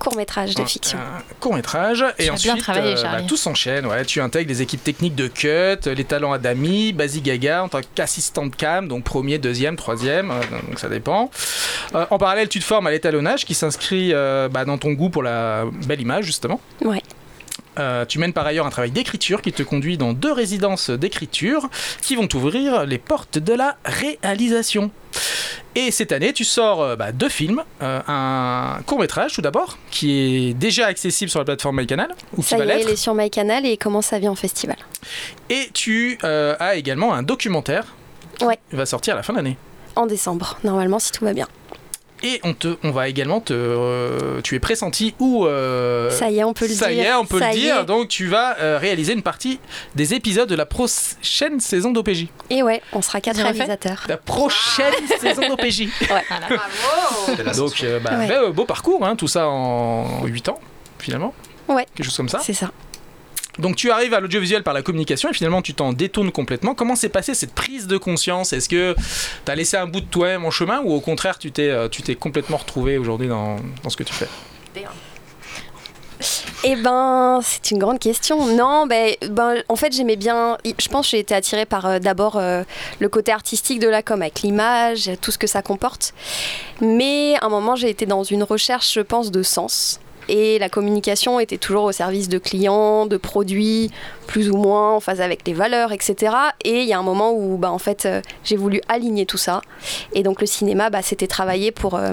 Court 0.00 0.16
métrage 0.16 0.54
de 0.54 0.64
fiction. 0.64 0.98
Un 0.98 1.22
court 1.40 1.54
métrage. 1.54 2.04
Tu 2.16 2.24
Et 2.24 2.28
as 2.30 2.32
ensuite, 2.32 2.54
bien 2.54 2.60
travaillé, 2.60 2.96
euh, 2.96 3.02
bah, 3.02 3.20
tout 3.28 3.36
s'enchaîne. 3.36 3.84
Ouais. 3.84 4.02
Tu 4.06 4.20
intègres 4.22 4.48
les 4.48 4.62
équipes 4.62 4.82
techniques 4.82 5.14
de 5.14 5.28
Cut, 5.28 5.90
les 5.94 6.04
talents 6.04 6.32
Adami, 6.32 6.94
Basi 6.94 7.20
Gaga 7.20 7.64
en 7.64 7.68
tant 7.68 7.80
qu'assistante 7.94 8.56
cam, 8.56 8.88
donc 8.88 9.04
premier, 9.04 9.36
deuxième, 9.38 9.76
troisième, 9.76 10.30
euh, 10.30 10.40
donc 10.68 10.78
ça 10.78 10.88
dépend. 10.88 11.30
Euh, 11.94 12.06
en 12.08 12.16
parallèle, 12.16 12.48
tu 12.48 12.60
te 12.60 12.64
formes 12.64 12.86
à 12.86 12.90
l'étalonnage 12.90 13.44
qui 13.44 13.52
s'inscrit 13.52 14.12
euh, 14.14 14.48
bah, 14.48 14.64
dans 14.64 14.78
ton 14.78 14.92
goût 14.92 15.10
pour 15.10 15.22
la 15.22 15.64
belle 15.86 16.00
image, 16.00 16.24
justement. 16.24 16.60
Ouais. 16.82 17.02
Euh, 17.80 18.04
tu 18.04 18.18
mènes 18.18 18.32
par 18.32 18.46
ailleurs 18.46 18.66
un 18.66 18.70
travail 18.70 18.90
d'écriture 18.92 19.42
qui 19.42 19.52
te 19.52 19.62
conduit 19.64 19.96
dans 19.98 20.12
deux 20.12 20.32
résidences 20.32 20.90
d'écriture 20.90 21.68
qui 22.02 22.14
vont 22.14 22.26
t'ouvrir 22.28 22.84
les 22.86 22.98
portes 22.98 23.38
de 23.38 23.54
la 23.54 23.76
réalisation. 23.84 24.90
Et 25.74 25.90
cette 25.90 26.12
année, 26.12 26.32
tu 26.32 26.44
sors 26.44 26.82
euh, 26.82 26.96
bah, 26.96 27.12
deux 27.12 27.28
films, 27.28 27.62
euh, 27.82 28.00
un 28.08 28.80
court 28.86 28.98
métrage 28.98 29.32
tout 29.34 29.40
d'abord, 29.42 29.78
qui 29.90 30.48
est 30.50 30.54
déjà 30.54 30.86
accessible 30.86 31.30
sur 31.30 31.38
la 31.38 31.44
plateforme 31.44 31.80
MyCanal, 31.80 32.10
ou 32.36 32.42
qui 32.42 32.48
Ça 32.48 32.56
va 32.58 32.64
y 32.66 32.70
est, 32.70 32.82
il 32.82 32.88
est 32.90 32.96
sur 32.96 33.14
MyCanal 33.14 33.64
et 33.66 33.76
comment 33.76 34.02
ça 34.02 34.18
vient 34.18 34.32
en 34.32 34.36
festival. 34.36 34.76
et 35.48 35.70
tu 35.72 36.18
euh, 36.24 36.54
as 36.60 36.74
également 36.76 37.14
un 37.14 37.22
documentaire 37.22 37.84
Ouais. 38.42 38.58
qui 38.70 38.76
va 38.76 38.86
sortir 38.86 39.14
à 39.14 39.16
la 39.18 39.22
fin 39.22 39.32
de 39.34 39.38
l'année. 39.38 39.56
En 39.96 40.06
décembre, 40.06 40.58
normalement, 40.64 40.98
si 40.98 41.12
tout 41.12 41.24
va 41.24 41.34
bien. 41.34 41.46
Et 42.22 42.40
on, 42.44 42.52
te, 42.54 42.76
on 42.84 42.90
va 42.90 43.08
également 43.08 43.40
te... 43.40 43.52
euh, 43.54 44.40
tu 44.42 44.54
es 44.54 44.58
pressenti 44.60 45.14
ou... 45.18 45.46
euh, 45.46 46.10
Ça 46.10 46.30
y 46.30 46.38
est, 46.38 46.44
on 46.44 46.52
peut 46.52 46.68
le 46.68 46.74
ça 46.74 46.88
dire. 46.88 46.96
y 46.96 47.00
est, 47.06 47.14
on 47.14 47.24
peut 47.24 47.38
Ça 47.38 47.50
le 47.52 47.56
y 47.56 47.60
dire. 47.60 47.80
est. 47.80 47.84
Donc 47.86 48.08
tu 48.08 48.26
vas 48.26 48.58
euh, 48.60 48.78
réaliser 48.78 49.12
une 49.14 49.22
partie 49.22 49.58
des 49.94 50.12
épisodes 50.14 50.48
de 50.48 50.54
la 50.54 50.66
prochaine 50.66 51.60
saison 51.60 51.90
d'OPJ. 51.92 52.26
Et 52.50 52.62
ouais, 52.62 52.82
on 52.92 53.00
sera 53.02 53.20
quatre 53.20 53.40
réalisateurs. 53.40 54.04
La 54.08 54.16
prochaine 54.16 54.92
saison 55.20 55.48
d'OPJ. 55.48 55.88
Voilà. 56.08 56.22
Bravo 56.28 56.56
C'est 57.36 57.42
la 57.44 57.52
Donc 57.54 57.82
euh, 57.84 58.00
bah, 58.00 58.10
Ouais. 58.18 58.28
bah, 58.28 58.50
beau 58.50 58.64
parcours, 58.66 59.04
hein, 59.06 59.16
tout 59.16 59.28
ça 59.28 59.46
en 59.48 60.24
8 60.26 60.48
ans 60.50 60.60
finalement. 60.98 61.32
Ouais. 61.68 61.86
Quelque 61.94 62.04
chose 62.06 62.16
comme 62.16 62.28
ça. 62.28 62.40
C'est 62.42 62.52
ça. 62.52 62.70
Donc 63.58 63.76
tu 63.76 63.90
arrives 63.90 64.14
à 64.14 64.20
l'audiovisuel 64.20 64.62
par 64.62 64.74
la 64.74 64.82
communication 64.82 65.30
et 65.30 65.32
finalement 65.32 65.62
tu 65.62 65.74
t'en 65.74 65.92
détournes 65.92 66.30
complètement. 66.30 66.74
Comment 66.74 66.96
s'est 66.96 67.08
passée 67.08 67.34
cette 67.34 67.54
prise 67.54 67.86
de 67.86 67.98
conscience? 67.98 68.52
Est-ce 68.52 68.68
que 68.68 68.94
tu 69.44 69.52
as 69.52 69.54
laissé 69.54 69.76
un 69.76 69.86
bout 69.86 70.00
de 70.00 70.06
toi-même 70.06 70.44
en 70.44 70.50
chemin 70.50 70.80
ou 70.82 70.92
au 70.92 71.00
contraire 71.00 71.38
tu 71.38 71.50
t'es 71.50 71.68
euh, 71.68 71.88
tu 71.88 72.02
t'es 72.02 72.14
complètement 72.14 72.56
retrouvé 72.56 72.98
aujourd'hui 72.98 73.28
dans, 73.28 73.56
dans 73.82 73.90
ce 73.90 73.96
que 73.96 74.04
tu 74.04 74.12
fais? 74.14 74.28
Eh 76.62 76.76
ben, 76.76 77.40
c'est 77.42 77.70
une 77.70 77.78
grande 77.78 77.98
question. 77.98 78.44
Non, 78.54 78.86
ben, 78.86 79.14
ben 79.30 79.62
en 79.70 79.76
fait, 79.76 79.94
j'aimais 79.94 80.16
bien. 80.16 80.58
Je 80.64 80.88
pense 80.88 81.06
que 81.06 81.12
j'ai 81.12 81.20
été 81.20 81.34
attirée 81.34 81.64
par 81.64 81.86
euh, 81.86 81.98
d'abord 81.98 82.36
euh, 82.36 82.64
le 82.98 83.08
côté 83.08 83.32
artistique 83.32 83.78
de 83.78 83.88
la 83.88 84.02
com, 84.02 84.20
avec 84.20 84.42
l'image, 84.42 85.10
tout 85.22 85.30
ce 85.30 85.38
que 85.38 85.46
ça 85.46 85.62
comporte. 85.62 86.12
Mais 86.82 87.36
à 87.40 87.46
un 87.46 87.48
moment, 87.48 87.76
j'ai 87.76 87.88
été 87.88 88.04
dans 88.04 88.24
une 88.24 88.42
recherche, 88.42 88.92
je 88.92 89.00
pense, 89.00 89.30
de 89.30 89.42
sens. 89.42 90.00
Et 90.32 90.60
la 90.60 90.68
communication 90.68 91.40
était 91.40 91.58
toujours 91.58 91.82
au 91.82 91.92
service 91.92 92.28
de 92.28 92.38
clients, 92.38 93.04
de 93.06 93.16
produits, 93.16 93.90
plus 94.28 94.48
ou 94.48 94.56
moins 94.56 94.94
en 94.94 95.00
phase 95.00 95.20
avec 95.20 95.44
les 95.44 95.54
valeurs, 95.54 95.90
etc. 95.90 96.32
Et 96.64 96.82
il 96.82 96.88
y 96.88 96.92
a 96.92 96.98
un 97.00 97.02
moment 97.02 97.32
où, 97.32 97.56
bah, 97.56 97.72
en 97.72 97.80
fait, 97.80 98.06
euh, 98.06 98.22
j'ai 98.44 98.56
voulu 98.56 98.80
aligner 98.86 99.26
tout 99.26 99.38
ça. 99.38 99.60
Et 100.12 100.22
donc, 100.22 100.40
le 100.40 100.46
cinéma, 100.46 100.88
bah, 100.88 101.02
c'était 101.02 101.26
travailler 101.26 101.72
pour 101.72 101.96
euh, 101.96 102.12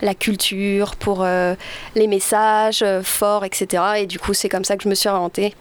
la 0.00 0.14
culture, 0.14 0.96
pour 0.96 1.24
euh, 1.24 1.54
les 1.94 2.06
messages 2.06 2.82
forts, 3.02 3.44
etc. 3.44 3.82
Et 3.98 4.06
du 4.06 4.18
coup, 4.18 4.32
c'est 4.32 4.48
comme 4.48 4.64
ça 4.64 4.78
que 4.78 4.84
je 4.84 4.88
me 4.88 4.94
suis 4.94 5.10
orientée, 5.10 5.54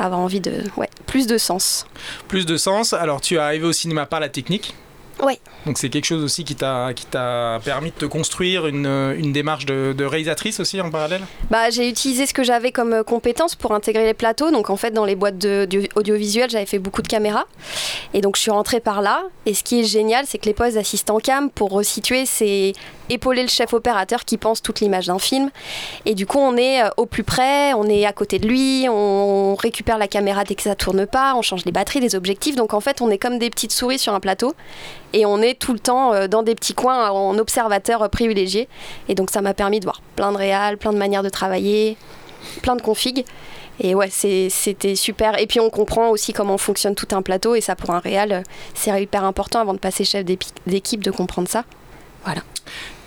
avoir 0.00 0.18
envie 0.18 0.40
de, 0.40 0.64
ouais, 0.76 0.90
plus 1.06 1.28
de 1.28 1.38
sens. 1.38 1.86
Plus 2.26 2.44
de 2.44 2.56
sens. 2.56 2.92
Alors 2.92 3.20
tu 3.20 3.36
es 3.36 3.38
arrivé 3.38 3.66
au 3.66 3.72
cinéma 3.72 4.04
par 4.04 4.18
la 4.18 4.28
technique. 4.28 4.74
Ouais. 5.22 5.38
Donc 5.64 5.78
c'est 5.78 5.88
quelque 5.88 6.04
chose 6.04 6.22
aussi 6.22 6.44
qui 6.44 6.54
t'a 6.54 6.92
qui 6.94 7.06
t'a 7.06 7.58
permis 7.64 7.90
de 7.90 7.96
te 7.96 8.04
construire 8.04 8.66
une, 8.66 8.86
une 9.18 9.32
démarche 9.32 9.66
de, 9.66 9.94
de 9.96 10.04
réalisatrice 10.04 10.60
aussi 10.60 10.80
en 10.80 10.90
parallèle? 10.90 11.22
Bah, 11.50 11.70
j'ai 11.70 11.88
utilisé 11.88 12.26
ce 12.26 12.34
que 12.34 12.44
j'avais 12.44 12.72
comme 12.72 12.92
euh, 12.92 13.02
compétence 13.02 13.54
pour 13.54 13.72
intégrer 13.72 14.04
les 14.04 14.14
plateaux. 14.14 14.50
Donc, 14.50 14.70
en 14.70 14.76
fait, 14.76 14.90
dans 14.90 15.04
les 15.04 15.16
boîtes 15.16 15.38
de, 15.38 15.66
audiovisuelles, 15.94 16.50
j'avais 16.50 16.66
fait 16.66 16.78
beaucoup 16.78 17.02
de 17.02 17.08
caméras. 17.08 17.44
Et 18.14 18.20
donc, 18.20 18.36
je 18.36 18.42
suis 18.42 18.50
rentrée 18.50 18.80
par 18.80 19.02
là. 19.02 19.22
Et 19.46 19.54
ce 19.54 19.62
qui 19.62 19.80
est 19.80 19.84
génial, 19.84 20.26
c'est 20.26 20.38
que 20.38 20.46
les 20.46 20.54
postes 20.54 20.74
d'assistant 20.74 21.18
cam, 21.18 21.50
pour 21.50 21.70
resituer, 21.70 22.26
c'est 22.26 22.72
épauler 23.10 23.42
le 23.42 23.48
chef 23.48 23.72
opérateur 23.72 24.24
qui 24.24 24.36
pense 24.36 24.62
toute 24.62 24.80
l'image 24.80 25.06
d'un 25.06 25.18
film. 25.18 25.50
Et 26.04 26.14
du 26.14 26.26
coup, 26.26 26.38
on 26.38 26.56
est 26.56 26.82
euh, 26.82 26.88
au 26.96 27.06
plus 27.06 27.24
près, 27.24 27.72
on 27.74 27.84
est 27.88 28.06
à 28.06 28.12
côté 28.12 28.38
de 28.38 28.46
lui, 28.46 28.86
on 28.88 29.54
récupère 29.54 29.98
la 29.98 30.08
caméra 30.08 30.44
dès 30.44 30.54
que 30.54 30.62
ça 30.62 30.74
tourne 30.74 31.06
pas, 31.06 31.34
on 31.34 31.42
change 31.42 31.64
les 31.64 31.72
batteries, 31.72 32.00
les 32.00 32.14
objectifs. 32.14 32.56
Donc, 32.56 32.74
en 32.74 32.80
fait, 32.80 33.00
on 33.00 33.10
est 33.10 33.18
comme 33.18 33.38
des 33.38 33.50
petites 33.50 33.72
souris 33.72 33.98
sur 33.98 34.14
un 34.14 34.20
plateau. 34.20 34.54
Et 35.12 35.24
on 35.24 35.40
est 35.40 35.58
tout 35.58 35.72
le 35.72 35.78
temps 35.78 36.12
euh, 36.12 36.28
dans 36.28 36.42
des 36.42 36.54
petits 36.54 36.74
coins 36.74 37.10
en 37.10 37.38
observateur 37.38 38.08
privilégié. 38.10 38.68
Et 39.08 39.14
donc, 39.14 39.30
ça 39.30 39.40
m'a 39.40 39.54
permis 39.54 39.80
de 39.80 39.84
voir 39.84 40.02
plein 40.16 40.32
de 40.32 40.36
réals, 40.36 40.76
plein 40.76 40.92
de 40.92 40.98
manières 40.98 41.22
de 41.22 41.28
travailler, 41.28 41.96
plein 42.62 42.76
de 42.76 42.82
configs. 42.82 43.24
Et 43.80 43.94
ouais, 43.94 44.08
c'était 44.10 44.94
super. 44.94 45.38
Et 45.38 45.46
puis 45.46 45.60
on 45.60 45.70
comprend 45.70 46.08
aussi 46.08 46.32
comment 46.32 46.56
fonctionne 46.58 46.94
tout 46.94 47.08
un 47.14 47.22
plateau. 47.22 47.54
Et 47.54 47.60
ça, 47.60 47.76
pour 47.76 47.90
un 47.90 47.98
réal, 47.98 48.32
euh, 48.32 48.42
c'est 48.74 49.02
hyper 49.02 49.24
important 49.24 49.60
avant 49.60 49.74
de 49.74 49.78
passer 49.78 50.04
chef 50.04 50.24
d'équipe 50.24 51.02
de 51.02 51.10
comprendre 51.10 51.48
ça. 51.48 51.64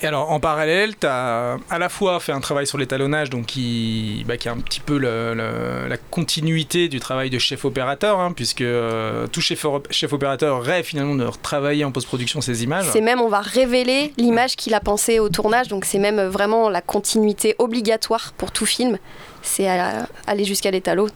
Et 0.02 0.08
alors 0.08 0.32
en 0.32 0.40
parallèle, 0.40 0.98
tu 0.98 1.06
as 1.06 1.58
à 1.70 1.78
la 1.78 1.90
fois 1.90 2.22
fait 2.22 2.32
un 2.32 2.40
travail 2.40 2.66
sur 2.66 2.78
l'étalonnage, 2.78 3.30
donc 3.30 3.48
qui, 3.48 4.24
bah, 4.26 4.38
qui 4.38 4.48
est 4.48 4.52
un 4.52 4.58
petit 4.60 4.80
peu 4.80 4.98
le- 4.98 5.34
le- 5.34 5.88
la 5.90 5.98
continuité 5.98 6.88
du 6.88 7.02
travail 7.02 7.30
de 7.30 7.38
chef 7.38 7.66
opérateur, 7.66 8.18
hein, 8.20 8.32
puisque 8.32 8.62
euh, 8.62 9.28
tout 9.28 9.42
chef, 9.42 9.66
chef 9.90 10.14
opérateur 10.14 10.62
rêve 10.62 10.86
finalement 10.86 11.16
de 11.16 11.26
retravailler 11.26 11.84
en 11.84 11.92
post-production 11.92 12.40
ses 12.40 12.64
images. 12.64 12.86
C'est 12.94 13.02
même, 13.02 13.20
on 13.20 13.28
va 13.28 13.42
révéler 13.42 14.14
l'image 14.18 14.56
qu'il 14.56 14.74
a 14.74 14.80
pensée 14.80 15.20
au 15.20 15.28
tournage. 15.28 15.68
Donc 15.68 15.84
c'est 15.84 16.00
même 16.00 16.20
euh, 16.20 16.30
vraiment 16.30 16.70
la 16.70 16.82
continuité 16.82 17.56
obligatoire 17.60 18.34
pour 18.38 18.52
tout 18.54 18.66
film. 18.66 18.98
C'est 19.42 19.68
aller 19.68 20.46
jusqu'à 20.46 20.72
l'étalon. 20.72 21.08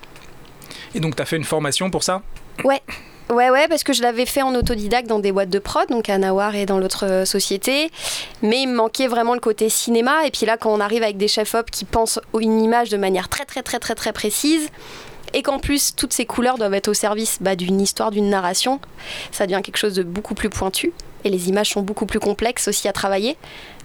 Et 0.93 0.99
donc 0.99 1.15
tu 1.15 1.21
as 1.21 1.25
fait 1.25 1.37
une 1.37 1.43
formation 1.45 1.89
pour 1.89 2.03
ça? 2.03 2.21
Ouais, 2.65 2.81
ouais, 3.29 3.67
parce 3.67 3.83
que 3.83 3.93
je 3.93 4.01
l'avais 4.01 4.25
fait 4.25 4.41
en 4.41 4.55
autodidacte 4.55 5.07
dans 5.07 5.19
des 5.19 5.31
boîtes 5.31 5.49
de 5.49 5.59
prod, 5.59 5.87
donc 5.89 6.09
à 6.09 6.17
Nawar 6.17 6.55
et 6.55 6.65
dans 6.65 6.79
l'autre 6.79 7.05
euh, 7.05 7.25
société. 7.25 7.89
Mais 8.41 8.61
il 8.61 8.67
me 8.67 8.75
manquait 8.75 9.07
vraiment 9.07 9.33
le 9.33 9.39
côté 9.39 9.69
cinéma. 9.69 10.25
Et 10.25 10.31
puis 10.31 10.45
là, 10.45 10.57
quand 10.57 10.73
on 10.73 10.79
arrive 10.79 11.03
avec 11.03 11.17
des 11.17 11.27
chefs-op 11.27 11.71
qui 11.71 11.85
pensent 11.85 12.19
une 12.39 12.61
image 12.61 12.89
de 12.89 12.97
manière 12.97 13.29
très, 13.29 13.45
très, 13.45 13.63
très, 13.63 13.79
très, 13.79 13.95
très 13.95 14.13
précise, 14.13 14.69
et 15.33 15.41
qu'en 15.41 15.59
plus 15.59 15.95
toutes 15.95 16.13
ces 16.13 16.25
couleurs 16.25 16.57
doivent 16.57 16.75
être 16.75 16.89
au 16.89 16.93
service 16.93 17.39
bah, 17.41 17.55
d'une 17.55 17.81
histoire, 17.81 18.11
d'une 18.11 18.29
narration, 18.29 18.79
ça 19.31 19.47
devient 19.47 19.61
quelque 19.63 19.77
chose 19.77 19.95
de 19.95 20.03
beaucoup 20.03 20.35
plus 20.35 20.49
pointu. 20.49 20.93
Et 21.25 21.29
les 21.29 21.49
images 21.49 21.69
sont 21.69 21.81
beaucoup 21.81 22.05
plus 22.05 22.19
complexes 22.19 22.67
aussi 22.67 22.87
à 22.87 22.93
travailler. 22.93 23.37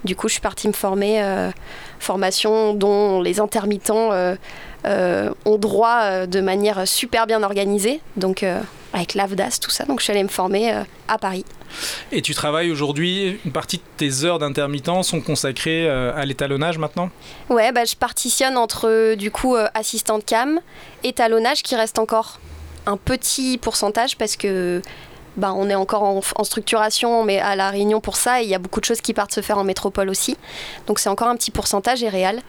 Du 0.03 0.15
coup, 0.15 0.27
je 0.27 0.33
suis 0.33 0.41
partie 0.41 0.67
me 0.67 0.73
former, 0.73 1.21
euh, 1.21 1.51
formation 1.99 2.73
dont 2.73 3.21
les 3.21 3.39
intermittents 3.39 4.11
euh, 4.11 4.35
euh, 4.85 5.31
ont 5.45 5.57
droit 5.57 6.01
euh, 6.03 6.25
de 6.25 6.41
manière 6.41 6.87
super 6.87 7.27
bien 7.27 7.43
organisée. 7.43 7.99
Donc, 8.15 8.45
avec 8.93 9.13
l'AVDAS, 9.13 9.59
tout 9.61 9.69
ça. 9.69 9.85
Donc, 9.85 9.99
je 9.99 10.05
suis 10.05 10.11
allée 10.11 10.23
me 10.23 10.29
former 10.29 10.83
à 11.07 11.17
Paris. 11.17 11.45
Et 12.11 12.21
tu 12.21 12.33
travailles 12.33 12.71
aujourd'hui, 12.71 13.39
une 13.45 13.51
partie 13.51 13.77
de 13.77 13.83
tes 13.97 14.23
heures 14.23 14.39
d'intermittent 14.39 15.03
sont 15.03 15.21
consacrées 15.21 15.87
à 15.87 16.25
l'étalonnage 16.25 16.79
maintenant? 16.79 17.11
Ouais, 17.49 17.71
bah, 17.71 17.85
je 17.85 17.95
partitionne 17.95 18.57
entre 18.57 19.13
du 19.13 19.29
coup 19.29 19.55
assistante 19.75 20.25
cam, 20.25 20.59
étalonnage 21.03 21.61
qui 21.61 21.75
reste 21.75 21.99
encore 21.99 22.39
un 22.87 22.97
petit 22.97 23.59
pourcentage 23.59 24.17
parce 24.17 24.35
que 24.35 24.81
bah, 25.39 25.53
on 25.55 25.69
est 25.69 25.75
encore 25.75 26.03
en, 26.03 26.21
en 26.35 26.43
structuration, 26.43 27.23
mais 27.23 27.39
à 27.39 27.55
la 27.55 27.69
Réunion 27.71 28.01
pour 28.01 28.15
ça, 28.15 28.41
et 28.41 28.43
il 28.43 28.49
y 28.49 28.55
a 28.55 28.59
beaucoup 28.59 28.79
de 28.79 28.85
choses 28.85 29.01
qui 29.01 29.13
partent 29.13 29.33
se 29.33 29.41
faire 29.41 29.57
en 29.57 29.63
métropole 29.63 30.09
aussi. 30.09 30.37
Donc 30.85 30.99
c'est 30.99 31.09
encore 31.09 31.27
un 31.27 31.35
petit 31.35 31.51
pourcentage 31.51 32.03
et 32.03 32.09
réel. 32.09 32.41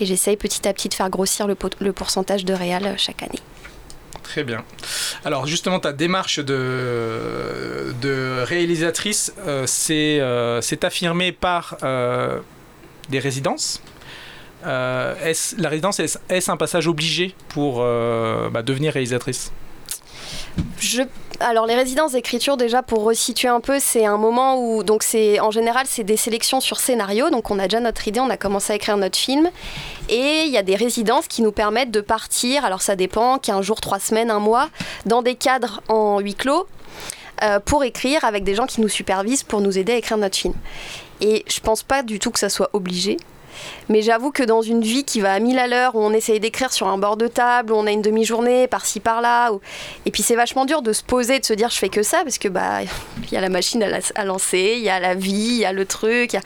Et 0.00 0.06
j'essaye 0.06 0.36
petit 0.36 0.66
à 0.66 0.72
petit 0.72 0.88
de 0.88 0.94
faire 0.94 1.10
grossir 1.10 1.46
le, 1.46 1.54
pourcentage 1.92 2.44
de 2.44 2.54
réel 2.54 2.86
euh, 2.86 2.94
chaque 2.96 3.22
année. 3.22 3.38
Très 4.22 4.42
bien. 4.42 4.64
Alors 5.24 5.46
justement, 5.46 5.78
ta 5.78 5.92
démarche 5.92 6.38
de, 6.38 7.94
de 8.00 8.42
réalisatrice, 8.42 9.34
euh, 9.46 9.64
c'est 9.66 10.18
euh, 10.20 10.60
affirmée 10.82 11.32
par 11.32 11.76
euh, 11.82 12.40
des 13.10 13.18
résidences. 13.18 13.82
Est-ce- 14.64 15.60
la 15.60 15.68
résidence, 15.68 16.00
est-ce 16.00 16.50
un 16.50 16.56
passage 16.56 16.86
obligé 16.86 17.34
pour 17.48 17.78
bah, 17.80 18.62
devenir 18.62 18.92
réalisatrice? 18.92 19.52
Je... 20.78 21.02
Alors 21.40 21.66
les 21.66 21.74
résidences 21.74 22.12
d'écriture 22.12 22.56
déjà 22.56 22.82
pour 22.82 23.02
resituer 23.04 23.48
un 23.48 23.60
peu 23.60 23.78
c'est 23.80 24.04
un 24.04 24.16
moment 24.16 24.62
où 24.62 24.82
donc 24.84 25.02
c'est 25.02 25.40
en 25.40 25.50
général 25.50 25.86
c'est 25.88 26.04
des 26.04 26.16
sélections 26.16 26.60
sur 26.60 26.78
scénario. 26.78 27.30
Donc 27.30 27.50
on 27.50 27.58
a 27.58 27.64
déjà 27.64 27.80
notre 27.80 28.06
idée 28.06 28.20
on 28.20 28.30
a 28.30 28.36
commencé 28.36 28.72
à 28.72 28.76
écrire 28.76 28.96
notre 28.96 29.18
film. 29.18 29.50
Et 30.08 30.42
il 30.44 30.50
y 30.50 30.58
a 30.58 30.62
des 30.62 30.76
résidences 30.76 31.28
qui 31.28 31.42
nous 31.42 31.52
permettent 31.52 31.90
de 31.90 32.00
partir 32.00 32.64
alors 32.64 32.82
ça 32.82 32.96
dépend 32.96 33.38
15 33.38 33.64
jours 33.64 33.80
3 33.80 33.98
semaines 33.98 34.30
un 34.30 34.40
mois 34.40 34.68
dans 35.06 35.22
des 35.22 35.34
cadres 35.34 35.82
en 35.88 36.20
huis 36.20 36.34
clos 36.34 36.66
euh, 37.42 37.58
pour 37.60 37.82
écrire 37.84 38.24
avec 38.24 38.44
des 38.44 38.54
gens 38.54 38.66
qui 38.66 38.80
nous 38.80 38.88
supervisent 38.88 39.42
pour 39.42 39.60
nous 39.60 39.78
aider 39.78 39.92
à 39.92 39.96
écrire 39.96 40.18
notre 40.18 40.36
film. 40.36 40.54
Et 41.20 41.44
je 41.48 41.60
pense 41.60 41.82
pas 41.82 42.02
du 42.02 42.18
tout 42.18 42.30
que 42.30 42.38
ça 42.38 42.48
soit 42.48 42.70
obligé 42.72 43.16
mais 43.88 44.02
j'avoue 44.02 44.30
que 44.32 44.42
dans 44.42 44.62
une 44.62 44.82
vie 44.82 45.04
qui 45.04 45.20
va 45.20 45.32
à 45.32 45.38
1000 45.40 45.58
à 45.58 45.66
l'heure, 45.66 45.94
où 45.94 46.00
on 46.00 46.12
essaye 46.12 46.40
d'écrire 46.40 46.72
sur 46.72 46.88
un 46.88 46.98
bord 46.98 47.16
de 47.16 47.28
table, 47.28 47.72
où 47.72 47.76
on 47.76 47.86
a 47.86 47.90
une 47.90 48.02
demi-journée 48.02 48.66
par-ci 48.68 49.00
par-là, 49.00 49.50
et 50.06 50.10
puis 50.10 50.22
c'est 50.22 50.36
vachement 50.36 50.64
dur 50.64 50.82
de 50.82 50.92
se 50.92 51.02
poser, 51.02 51.38
de 51.40 51.44
se 51.44 51.52
dire 51.54 51.70
je 51.70 51.78
fais 51.78 51.88
que 51.88 52.02
ça, 52.02 52.22
parce 52.24 52.38
que 52.38 52.48
bah 52.48 52.80
il 52.82 53.32
y 53.32 53.36
a 53.36 53.40
la 53.40 53.48
machine 53.48 53.82
à, 53.82 53.88
la- 53.88 53.98
à 54.14 54.24
lancer, 54.24 54.74
il 54.76 54.82
y 54.82 54.88
a 54.90 55.00
la 55.00 55.14
vie, 55.14 55.30
il 55.32 55.58
y 55.58 55.64
a 55.64 55.72
le 55.72 55.84
truc, 55.86 56.36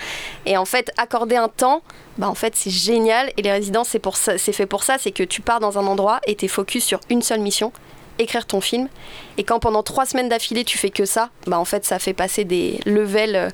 et 0.46 0.56
en 0.56 0.64
fait 0.64 0.90
accorder 0.96 1.36
un 1.36 1.48
temps, 1.48 1.82
bah 2.18 2.28
en 2.28 2.34
fait 2.34 2.54
c'est 2.56 2.70
génial. 2.70 3.30
Et 3.36 3.42
les 3.42 3.52
résidences 3.52 3.88
c'est 3.90 3.98
pour 3.98 4.16
c'est 4.16 4.38
fait 4.38 4.66
pour 4.66 4.82
ça, 4.84 4.96
c'est 4.98 5.12
que 5.12 5.22
tu 5.22 5.40
pars 5.42 5.60
dans 5.60 5.78
un 5.78 5.86
endroit 5.86 6.20
et 6.26 6.34
t'es 6.34 6.48
focus 6.48 6.84
sur 6.84 7.00
une 7.10 7.22
seule 7.22 7.40
mission, 7.40 7.72
écrire 8.18 8.46
ton 8.46 8.60
film. 8.60 8.88
Et 9.36 9.44
quand 9.44 9.60
pendant 9.60 9.82
trois 9.82 10.06
semaines 10.06 10.28
d'affilée 10.28 10.64
tu 10.64 10.78
fais 10.78 10.90
que 10.90 11.04
ça, 11.04 11.28
bah 11.46 11.58
en 11.58 11.64
fait 11.66 11.84
ça 11.84 11.98
fait 11.98 12.14
passer 12.14 12.44
des 12.44 12.80
levels 12.86 13.36
euh, 13.36 13.48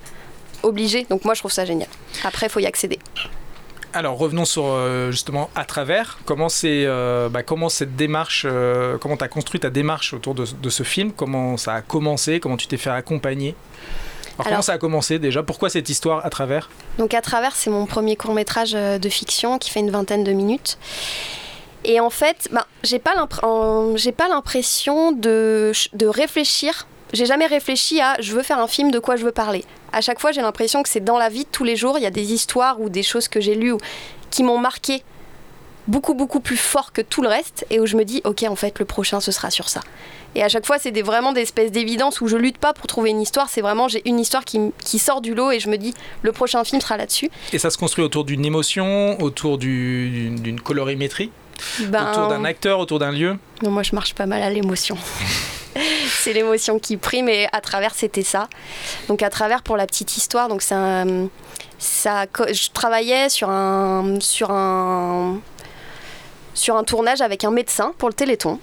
obligés. 0.63 1.05
Donc 1.11 1.25
moi 1.25 1.35
je 1.35 1.41
trouve 1.41 1.51
ça 1.53 1.65
génial. 1.65 1.89
Après 2.25 2.49
faut 2.49 2.61
y 2.61 2.67
accéder. 2.67 2.99
Alors 3.95 4.17
revenons 4.17 4.47
sur 4.47 4.65
euh, 4.67 5.11
justement 5.11 5.51
à 5.55 5.65
travers. 5.65 6.19
Comment 6.25 6.49
c'est, 6.49 6.85
euh, 6.87 7.29
bah, 7.29 7.43
comment 7.43 7.69
cette 7.69 7.95
démarche, 7.95 8.47
euh, 8.49 8.97
comment 8.99 9.19
tu 9.19 9.25
as 9.25 9.29
construit 9.29 9.61
ta 9.61 9.69
démarche 9.69 10.15
autour 10.15 10.35
de, 10.35 10.47
de 10.47 10.71
ce 10.71 10.83
film? 10.83 11.13
Comment 11.13 11.59
ça 11.59 11.75
a 11.75 11.83
commencé? 11.83 12.41
Comment 12.41 12.57
tu 12.57 12.67
t'es 12.67 12.79
fait 12.79 12.91
accompagner? 12.91 13.55
Alors, 14.39 14.47
comment 14.47 14.63
ça 14.63 14.73
a 14.73 14.79
commencé 14.79 15.19
déjà? 15.19 15.43
Pourquoi 15.43 15.69
cette 15.69 15.91
histoire 15.91 16.25
à 16.25 16.31
travers? 16.31 16.71
Donc 16.99 17.13
à 17.13 17.21
travers, 17.21 17.55
c'est 17.55 17.69
mon 17.69 17.85
premier 17.85 18.17
court 18.17 18.33
métrage 18.33 18.73
de 18.73 19.09
fiction 19.11 19.59
qui 19.59 19.71
fait 19.71 19.81
une 19.81 19.91
vingtaine 19.91 20.25
de 20.25 20.33
minutes. 20.33 20.79
Et 21.85 22.01
en 22.01 22.11
fait, 22.11 22.49
ben, 22.51 22.65
j'ai 22.83 22.99
pas 22.99 23.15
l'impression 24.29 25.13
de, 25.13 25.73
de 25.93 26.07
réfléchir. 26.07 26.87
J'ai 27.13 27.27
jamais 27.27 27.47
réfléchi 27.47 28.01
à 28.01 28.17
je 28.21 28.33
veux 28.35 28.43
faire 28.43 28.59
un 28.59 28.67
film 28.69 28.91
de 28.91 28.99
quoi 28.99 29.17
je 29.17 29.25
veux 29.25 29.33
parler. 29.33 29.65
À 29.93 30.01
chaque 30.01 30.19
fois, 30.21 30.33
j'ai 30.33 30.41
l'impression 30.41 30.83
que 30.83 30.89
c'est 30.89 31.05
dans 31.05 31.19
la 31.19 31.29
vie 31.29 31.45
de 31.45 31.49
tous 31.51 31.65
les 31.65 31.77
jours. 31.77 31.99
Il 31.99 32.03
y 32.03 32.07
a 32.07 32.11
des 32.11 32.33
histoires 32.33 32.81
ou 32.81 32.89
des 32.89 33.03
choses 33.03 33.29
que 33.29 33.41
j'ai 33.41 33.55
lues 33.55 33.73
ou- 33.73 33.79
qui 34.31 34.43
m'ont 34.43 34.59
marqué 34.59 35.03
beaucoup 35.89 36.15
beaucoup 36.15 36.39
plus 36.41 36.57
fort 36.57 36.93
que 36.93 37.03
tout 37.03 37.23
le 37.23 37.29
reste 37.29 37.67
et 37.69 37.81
où 37.81 37.87
je 37.87 37.97
me 37.97 38.05
dis 38.05 38.21
ok 38.25 38.45
en 38.49 38.55
fait 38.55 38.79
le 38.79 38.85
prochain 38.85 39.21
ce 39.21 39.33
sera 39.33 39.51
sur 39.51 39.69
ça. 39.69 39.81
Et 40.37 40.43
à 40.43 40.49
chaque 40.49 40.65
fois, 40.65 40.79
c'est 40.79 40.93
des, 40.93 41.03
vraiment 41.03 41.33
des 41.33 41.43
espèces 41.43 41.71
d'évidence 41.73 42.23
où 42.23 42.29
je 42.29 42.37
lutte 42.39 42.57
pas 42.57 42.73
pour 42.73 42.87
trouver 42.87 43.11
une 43.11 43.21
histoire. 43.21 43.51
C'est 43.51 43.61
vraiment 43.61 43.89
j'ai 43.89 44.01
une 44.09 44.19
histoire 44.19 44.45
qui, 44.47 44.99
sort 44.99 45.21
du 45.21 45.35
lot 45.35 45.51
et 45.51 45.61
je 45.61 45.69
me 45.69 45.77
dis 45.77 45.93
le 46.23 46.33
prochain 46.33 46.65
film 46.65 46.81
sera 46.81 46.97
là-dessus. 46.97 47.31
Et 47.53 47.59
ça 47.59 47.69
se 47.69 47.77
construit 47.77 48.03
autour 48.03 48.25
d'une 48.25 48.45
émotion, 48.47 49.21
autour 49.21 49.59
du- 49.59 50.31
d'une 50.31 50.59
colorimétrie, 50.61 51.31
Ben, 51.81 52.11
autour 52.11 52.29
d'un 52.29 52.45
acteur, 52.47 52.79
autour 52.79 52.99
d'un 52.99 53.13
lieu? 53.13 53.37
Non, 53.63 53.71
moi, 53.71 53.83
je 53.83 53.95
marche 53.95 54.15
pas 54.15 54.25
mal 54.25 54.43
à 54.43 54.49
l'émotion. 54.49 54.97
c'est 56.23 56.33
l'émotion 56.33 56.79
qui 56.79 56.97
prime 56.97 57.29
et 57.29 57.49
à 57.53 57.61
travers, 57.61 57.95
c'était 57.95 58.23
ça. 58.23 58.49
Donc, 59.09 59.23
à 59.23 59.31
travers, 59.31 59.63
pour 59.63 59.77
la 59.77 59.87
petite 59.87 60.17
histoire, 60.17 60.49
donc 60.49 60.63
ça, 60.63 61.05
co- 62.33 62.47
je 62.53 62.71
travaillais 62.73 63.29
sur 63.29 63.51
un, 63.51 64.19
tournage 66.87 67.21
avec 67.21 67.45
un 67.45 67.51
médecin 67.51 67.93
pour 67.99 68.09
le 68.09 68.15
Téléthon. 68.15 68.59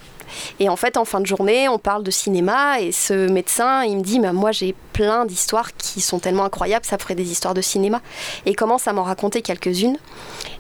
Et 0.59 0.69
en 0.69 0.75
fait, 0.75 0.95
en 0.95 1.05
fin 1.05 1.19
de 1.19 1.25
journée, 1.25 1.67
on 1.67 1.79
parle 1.79 2.03
de 2.03 2.11
cinéma 2.11 2.79
et 2.79 2.91
ce 2.91 3.27
médecin, 3.29 3.83
il 3.83 3.97
me 3.97 4.03
dit, 4.03 4.19
moi, 4.19 4.51
j'ai 4.51 4.75
plein 5.00 5.24
d'histoires 5.24 5.70
qui 5.77 6.01
sont 6.01 6.20
tellement 6.20 6.44
incroyables, 6.44 6.84
ça 6.84 6.98
ferait 6.98 7.15
des 7.15 7.32
histoires 7.32 7.53
de 7.53 7.62
cinéma. 7.62 8.01
Et 8.46 8.53
commence 8.53 8.86
à 8.86 8.91
m'en 8.91 9.03
raconter 9.03 9.41
quelques-unes. 9.41 9.96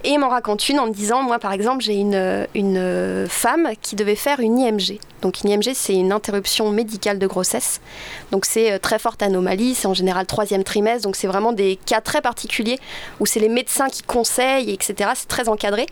Et 0.05 0.11
il 0.11 0.17
m'en 0.17 0.29
raconte 0.29 0.69
une 0.69 0.79
en 0.79 0.87
me 0.87 0.93
disant, 0.93 1.21
moi 1.23 1.39
par 1.39 1.51
exemple, 1.51 1.83
j'ai 1.83 1.95
une, 1.95 2.47
une 2.55 3.27
femme 3.27 3.67
qui 3.81 3.97
devait 3.97 4.15
faire 4.15 4.39
une 4.39 4.57
IMG. 4.57 4.97
Donc 5.21 5.43
une 5.43 5.49
IMG, 5.49 5.73
c'est 5.73 5.93
une 5.93 6.13
interruption 6.13 6.71
médicale 6.71 7.19
de 7.19 7.27
grossesse. 7.27 7.81
Donc 8.31 8.45
c'est 8.45 8.71
euh, 8.71 8.79
très 8.79 8.97
forte 8.97 9.21
anomalie, 9.21 9.75
c'est 9.75 9.87
en 9.87 9.93
général 9.93 10.25
troisième 10.25 10.63
trimestre, 10.63 11.03
donc 11.03 11.17
c'est 11.17 11.27
vraiment 11.27 11.51
des 11.51 11.77
cas 11.85 11.99
très 11.99 12.21
particuliers 12.21 12.79
où 13.19 13.25
c'est 13.25 13.41
les 13.41 13.49
médecins 13.49 13.89
qui 13.89 14.03
conseillent, 14.03 14.71
etc. 14.71 15.11
C'est 15.15 15.27
très 15.27 15.49
encadré. 15.49 15.85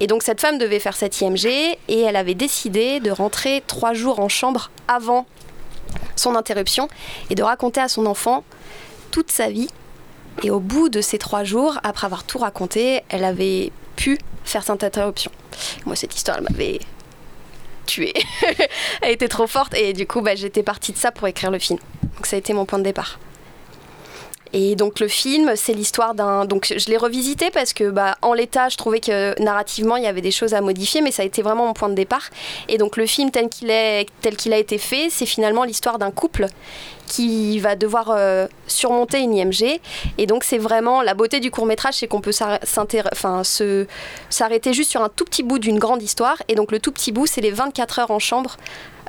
Et 0.00 0.06
donc 0.06 0.22
cette 0.22 0.40
femme 0.40 0.56
devait 0.56 0.80
faire 0.80 0.96
cette 0.96 1.20
IMG 1.20 1.46
et 1.46 2.00
elle 2.00 2.16
avait 2.16 2.34
décidé 2.34 3.00
de 3.00 3.10
rentrer 3.10 3.62
trois 3.66 3.92
jours 3.92 4.20
en 4.20 4.30
chambre 4.30 4.70
avant 4.88 5.26
son 6.16 6.34
interruption 6.34 6.88
et 7.30 7.34
de 7.34 7.42
raconter 7.42 7.80
à 7.80 7.88
son 7.88 8.06
enfant 8.06 8.44
toute 9.10 9.30
sa 9.30 9.48
vie 9.48 9.68
et 10.42 10.50
au 10.50 10.60
bout 10.60 10.88
de 10.88 11.00
ces 11.00 11.18
trois 11.18 11.44
jours, 11.44 11.78
après 11.84 12.06
avoir 12.06 12.24
tout 12.24 12.38
raconté, 12.38 13.02
elle 13.08 13.24
avait 13.24 13.70
pu 13.96 14.18
faire 14.44 14.62
cette 14.62 14.82
interruption. 14.82 15.30
Moi, 15.86 15.96
cette 15.96 16.14
histoire, 16.14 16.38
elle 16.38 16.44
m'avait 16.44 16.80
tuée. 17.86 18.14
elle 19.02 19.12
était 19.12 19.28
trop 19.28 19.46
forte 19.46 19.74
et 19.74 19.92
du 19.92 20.06
coup, 20.06 20.20
bah, 20.20 20.34
j'étais 20.34 20.62
partie 20.62 20.92
de 20.92 20.98
ça 20.98 21.12
pour 21.12 21.28
écrire 21.28 21.50
le 21.50 21.58
film. 21.58 21.78
Donc 22.16 22.26
ça 22.26 22.36
a 22.36 22.38
été 22.38 22.52
mon 22.52 22.64
point 22.64 22.78
de 22.78 22.84
départ. 22.84 23.18
Et 24.56 24.76
donc 24.76 25.00
le 25.00 25.08
film, 25.08 25.52
c'est 25.56 25.74
l'histoire 25.74 26.14
d'un. 26.14 26.44
Donc 26.44 26.72
je 26.76 26.88
l'ai 26.88 26.96
revisité 26.96 27.50
parce 27.50 27.72
que 27.72 27.90
bah, 27.90 28.16
en 28.22 28.32
l'état, 28.34 28.68
je 28.68 28.76
trouvais 28.76 29.00
que 29.00 29.38
narrativement, 29.42 29.96
il 29.96 30.04
y 30.04 30.06
avait 30.06 30.20
des 30.20 30.30
choses 30.30 30.54
à 30.54 30.60
modifier, 30.60 31.02
mais 31.02 31.10
ça 31.10 31.22
a 31.22 31.26
été 31.26 31.42
vraiment 31.42 31.66
mon 31.66 31.72
point 31.72 31.88
de 31.88 31.94
départ. 31.94 32.30
Et 32.68 32.78
donc 32.78 32.96
le 32.96 33.04
film 33.04 33.32
tel 33.32 33.48
qu'il 33.48 33.68
est, 33.68 34.06
tel 34.20 34.36
qu'il 34.36 34.52
a 34.52 34.58
été 34.58 34.78
fait, 34.78 35.08
c'est 35.10 35.26
finalement 35.26 35.64
l'histoire 35.64 35.98
d'un 35.98 36.12
couple 36.12 36.46
qui 37.08 37.58
va 37.58 37.74
devoir 37.74 38.10
euh, 38.10 38.46
surmonter 38.68 39.18
une 39.18 39.34
IMG. 39.34 39.80
Et 40.18 40.26
donc 40.26 40.44
c'est 40.44 40.58
vraiment 40.58 41.02
la 41.02 41.14
beauté 41.14 41.40
du 41.40 41.50
court 41.50 41.66
métrage, 41.66 41.94
c'est 41.94 42.06
qu'on 42.06 42.20
peut 42.20 42.30
s'arrêter 44.30 44.72
juste 44.72 44.90
sur 44.92 45.02
un 45.02 45.08
tout 45.08 45.24
petit 45.24 45.42
bout 45.42 45.58
d'une 45.58 45.80
grande 45.80 46.00
histoire. 46.00 46.40
Et 46.46 46.54
donc 46.54 46.70
le 46.70 46.78
tout 46.78 46.92
petit 46.92 47.10
bout, 47.10 47.26
c'est 47.26 47.40
les 47.40 47.50
24 47.50 47.98
heures 47.98 48.10
en 48.12 48.20
chambre. 48.20 48.56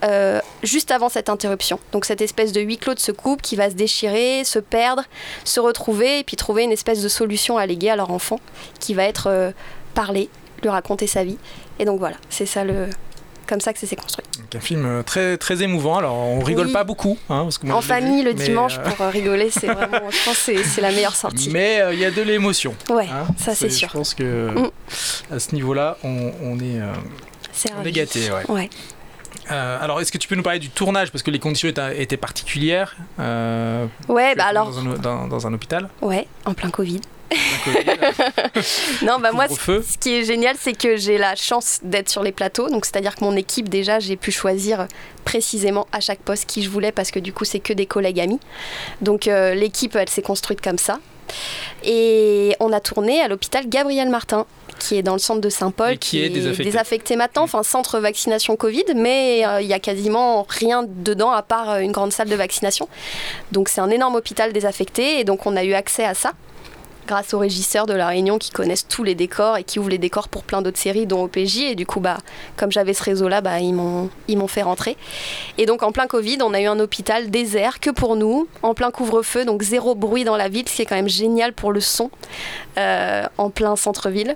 Euh, 0.05 0.39
juste 0.63 0.91
avant 0.91 1.09
cette 1.09 1.29
interruption. 1.29 1.79
Donc 1.91 2.05
cette 2.05 2.21
espèce 2.21 2.51
de 2.51 2.61
huis 2.61 2.77
clos 2.77 2.93
de 2.93 2.99
ce 2.99 3.11
couple 3.11 3.41
qui 3.41 3.55
va 3.55 3.69
se 3.69 3.75
déchirer, 3.75 4.43
se 4.43 4.59
perdre, 4.59 5.03
se 5.43 5.59
retrouver 5.59 6.19
et 6.19 6.23
puis 6.23 6.37
trouver 6.37 6.63
une 6.63 6.71
espèce 6.71 7.01
de 7.01 7.09
solution 7.09 7.57
à 7.57 7.65
léguer 7.65 7.89
à 7.89 7.95
leur 7.95 8.11
enfant 8.11 8.39
qui 8.79 8.93
va 8.93 9.03
être 9.03 9.27
euh, 9.29 9.51
parlé, 9.93 10.29
lui 10.61 10.69
raconter 10.69 11.07
sa 11.07 11.23
vie. 11.23 11.37
Et 11.79 11.85
donc 11.85 11.99
voilà, 11.99 12.15
c'est 12.29 12.45
ça 12.45 12.63
le 12.63 12.87
comme 13.47 13.61
ça 13.61 13.73
que 13.73 13.79
ça 13.79 13.85
s'est 13.85 13.95
construit. 13.95 14.25
Donc 14.39 14.55
un 14.55 14.59
film 14.59 14.85
euh, 14.87 15.03
très, 15.03 15.37
très 15.37 15.61
émouvant. 15.61 15.97
Alors 15.97 16.15
on 16.15 16.39
rigole 16.39 16.65
Oui. 16.67 16.73
pas 16.73 16.83
beaucoup. 16.83 17.15
hein, 17.29 17.43
parce 17.43 17.59
que 17.59 17.67
moi, 17.67 17.75
en 17.75 17.81
famille 17.81 18.21
vu, 18.23 18.29
le 18.29 18.33
dimanche 18.33 18.79
euh, 18.79 18.89
pour 18.89 19.05
rigoler, 19.05 19.51
c'est 19.51 19.67
vraiment, 19.67 20.09
je 20.09 20.25
pense, 20.25 20.37
c'est 20.37 20.63
c'est 20.63 20.81
la 20.81 20.89
meilleure 20.91 21.15
sortie. 21.15 21.51
Mais 21.51 21.79
euh, 21.81 21.93
il 21.93 21.99
y 21.99 22.05
a 22.05 22.09
de 22.11 22.23
l'émotion. 22.23 22.73
Ouais, 22.89 23.05
hein. 23.11 23.27
ça 23.37 23.53
c'est 23.53 23.69
sûr. 23.69 23.87
Je 23.89 23.93
pense 23.97 24.13
que 24.15 24.49
Mm. 24.49 24.71
à 25.35 25.39
ce 25.39 25.53
niveau-là, 25.53 25.97
on, 26.03 26.31
on 26.41 26.55
est, 26.57 26.79
euh, 26.81 26.91
C'est 27.51 27.71
on 27.71 27.77
ravi. 27.77 27.89
est 27.89 27.91
gâté. 27.91 28.19
Ouais. 28.31 28.51
Ouais. 28.51 28.69
Euh, 29.51 29.77
alors, 29.81 30.01
est-ce 30.01 30.11
que 30.11 30.17
tu 30.17 30.27
peux 30.27 30.35
nous 30.35 30.43
parler 30.43 30.59
du 30.59 30.69
tournage 30.69 31.11
Parce 31.11 31.21
que 31.23 31.31
les 31.31 31.39
conditions 31.39 31.69
étaient, 31.69 32.01
étaient 32.01 32.17
particulières. 32.17 32.95
euh, 33.19 33.85
Ouais, 34.07 34.35
bah 34.35 34.45
alors, 34.45 34.69
Dans 34.71 34.79
un, 34.79 34.93
dans- 34.97 35.27
dans 35.27 35.47
un 35.47 35.53
hôpital. 35.53 35.89
ouais, 36.01 36.27
en 36.45 36.53
plein 36.53 36.69
Covid. 36.69 37.01
non, 39.03 39.19
bah 39.19 39.31
moi, 39.31 39.47
ce 39.49 39.97
qui 39.99 40.15
est 40.15 40.23
génial, 40.23 40.55
c'est 40.59 40.73
que 40.77 40.95
j'ai 40.97 41.17
la 41.17 41.35
chance 41.35 41.79
d'être 41.83 42.09
sur 42.09 42.23
les 42.23 42.31
plateaux. 42.31 42.69
Donc, 42.69 42.85
c'est-à-dire 42.85 43.15
que 43.15 43.23
mon 43.23 43.35
équipe, 43.35 43.67
déjà, 43.69 43.99
j'ai 43.99 44.15
pu 44.15 44.31
choisir 44.31 44.87
précisément 45.25 45.87
à 45.91 45.99
chaque 45.99 46.19
poste 46.19 46.45
qui 46.45 46.61
je 46.63 46.69
voulais 46.69 46.91
parce 46.91 47.11
que 47.11 47.19
du 47.19 47.33
coup, 47.33 47.45
c'est 47.45 47.59
que 47.59 47.73
des 47.73 47.85
collègues 47.87 48.19
amis. 48.19 48.39
Donc, 49.01 49.27
euh, 49.27 49.53
l'équipe, 49.55 49.95
elle 49.95 50.09
s'est 50.09 50.21
construite 50.21 50.61
comme 50.61 50.77
ça. 50.77 50.99
Et 51.83 52.55
on 52.59 52.71
a 52.71 52.79
tourné 52.79 53.21
à 53.21 53.27
l'hôpital 53.27 53.67
Gabriel 53.67 54.09
Martin, 54.09 54.45
qui 54.85 54.97
est 54.97 55.03
dans 55.03 55.13
le 55.13 55.19
centre 55.19 55.41
de 55.41 55.49
Saint-Paul, 55.49 55.97
qui 55.97 56.21
est 56.21 56.29
désaffecté. 56.29 57.15
maintenant, 57.15 57.43
enfin 57.43 57.63
centre 57.63 57.99
vaccination 57.99 58.55
Covid, 58.55 58.83
mais 58.95 59.45
euh, 59.45 59.61
il 59.61 59.67
y 59.67 59.73
a 59.73 59.79
quasiment 59.79 60.45
rien 60.47 60.83
dedans 60.87 61.31
à 61.31 61.41
part 61.41 61.71
euh, 61.71 61.79
une 61.79 61.91
grande 61.91 62.11
salle 62.11 62.29
de 62.29 62.35
vaccination. 62.35 62.87
Donc 63.51 63.69
c'est 63.69 63.81
un 63.81 63.89
énorme 63.89 64.15
hôpital 64.15 64.53
désaffecté 64.53 65.19
et 65.19 65.23
donc 65.23 65.45
on 65.45 65.55
a 65.55 65.63
eu 65.63 65.73
accès 65.73 66.05
à 66.05 66.13
ça 66.13 66.33
grâce 67.07 67.33
aux 67.33 67.39
régisseurs 67.39 67.85
de 67.85 67.93
la 67.93 68.07
Réunion 68.07 68.37
qui 68.39 68.49
connaissent 68.49 68.87
tous 68.87 69.03
les 69.03 69.15
décors 69.15 69.57
et 69.57 69.63
qui 69.63 69.79
ouvrent 69.79 69.89
les 69.89 69.99
décors 69.99 70.27
pour 70.27 70.43
plein 70.43 70.61
d'autres 70.61 70.79
séries 70.79 71.05
dont 71.05 71.23
OPJ 71.23 71.57
et 71.57 71.75
du 71.75 71.85
coup 71.85 71.99
bah 71.99 72.17
comme 72.57 72.71
j'avais 72.71 72.95
ce 72.95 73.03
réseau 73.03 73.27
là 73.27 73.41
bah 73.41 73.59
ils 73.59 73.73
m'ont 73.73 74.09
ils 74.27 74.37
m'ont 74.37 74.47
fait 74.47 74.63
rentrer 74.63 74.97
et 75.59 75.67
donc 75.67 75.83
en 75.83 75.91
plein 75.91 76.07
Covid 76.07 76.39
on 76.41 76.51
a 76.55 76.61
eu 76.61 76.65
un 76.65 76.79
hôpital 76.79 77.29
désert 77.29 77.79
que 77.79 77.91
pour 77.91 78.15
nous 78.15 78.47
en 78.63 78.73
plein 78.73 78.89
couvre-feu 78.89 79.45
donc 79.45 79.61
zéro 79.61 79.93
bruit 79.93 80.23
dans 80.23 80.35
la 80.35 80.49
ville 80.49 80.67
ce 80.67 80.77
qui 80.77 80.81
est 80.81 80.85
quand 80.85 80.95
même 80.95 81.07
génial 81.07 81.53
pour 81.53 81.71
le 81.71 81.79
son 81.79 82.09
euh, 82.79 83.27
en 83.37 83.51
plein 83.51 83.75
centre-ville 83.75 84.33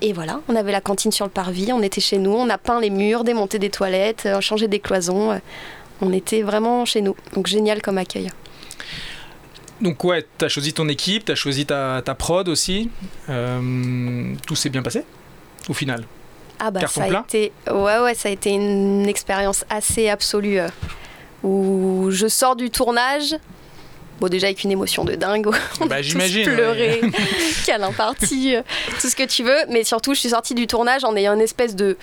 et 0.00 0.12
voilà, 0.12 0.40
on 0.48 0.56
avait 0.56 0.72
la 0.72 0.80
cantine 0.80 1.12
sur 1.12 1.24
le 1.24 1.30
parvis, 1.30 1.72
on 1.72 1.82
était 1.82 2.00
chez 2.00 2.18
nous, 2.18 2.32
on 2.32 2.48
a 2.50 2.58
peint 2.58 2.80
les 2.80 2.90
murs, 2.90 3.24
démonté 3.24 3.58
des 3.58 3.70
toilettes, 3.70 4.24
euh, 4.26 4.40
changé 4.40 4.68
des 4.68 4.80
cloisons. 4.80 5.32
euh, 5.32 5.38
On 6.00 6.12
était 6.12 6.42
vraiment 6.42 6.84
chez 6.84 7.00
nous. 7.00 7.16
Donc 7.34 7.46
génial 7.46 7.80
comme 7.80 7.98
accueil. 7.98 8.30
Donc 9.80 10.04
ouais, 10.04 10.24
t'as 10.38 10.48
choisi 10.48 10.72
ton 10.72 10.88
équipe, 10.88 11.24
t'as 11.24 11.34
choisi 11.34 11.66
ta, 11.66 12.02
ta 12.04 12.14
prod 12.14 12.48
aussi. 12.48 12.90
Euh, 13.28 14.34
tout 14.46 14.56
s'est 14.56 14.70
bien 14.70 14.82
passé 14.82 15.04
au 15.68 15.74
final? 15.74 16.04
Ah 16.60 16.70
bah 16.70 16.80
Carton 16.80 17.00
ça 17.00 17.16
a 17.16 17.20
été 17.20 17.52
ouais 17.70 17.98
ouais 17.98 18.14
ça 18.14 18.28
a 18.28 18.32
été 18.32 18.50
une 18.50 19.06
expérience 19.08 19.64
assez 19.68 20.08
absolue 20.08 20.60
euh, 20.60 20.68
où 21.42 22.06
je 22.10 22.28
sors 22.28 22.54
du 22.54 22.70
tournage 22.70 23.36
bon 24.20 24.28
déjà 24.28 24.46
avec 24.46 24.62
une 24.64 24.70
émotion 24.70 25.04
de 25.04 25.14
dingue 25.14 25.46
on 25.80 25.86
Bah, 25.86 25.96
a 25.96 25.98
tous 25.98 26.04
j'imagine, 26.08 26.48
ouais. 26.48 26.54
pleuré. 26.54 27.00
Câlin 27.66 27.92
parti 27.92 28.54
euh, 28.54 28.62
tout 29.00 29.08
ce 29.08 29.16
que 29.16 29.24
tu 29.24 29.42
veux. 29.42 29.58
Mais 29.70 29.84
surtout 29.84 30.14
je 30.14 30.20
suis 30.20 30.28
sortie 30.30 30.54
du 30.54 30.66
tournage 30.66 31.04
en 31.04 31.14
ayant 31.16 31.34
une 31.34 31.40
espèce 31.40 31.74
de 31.76 31.96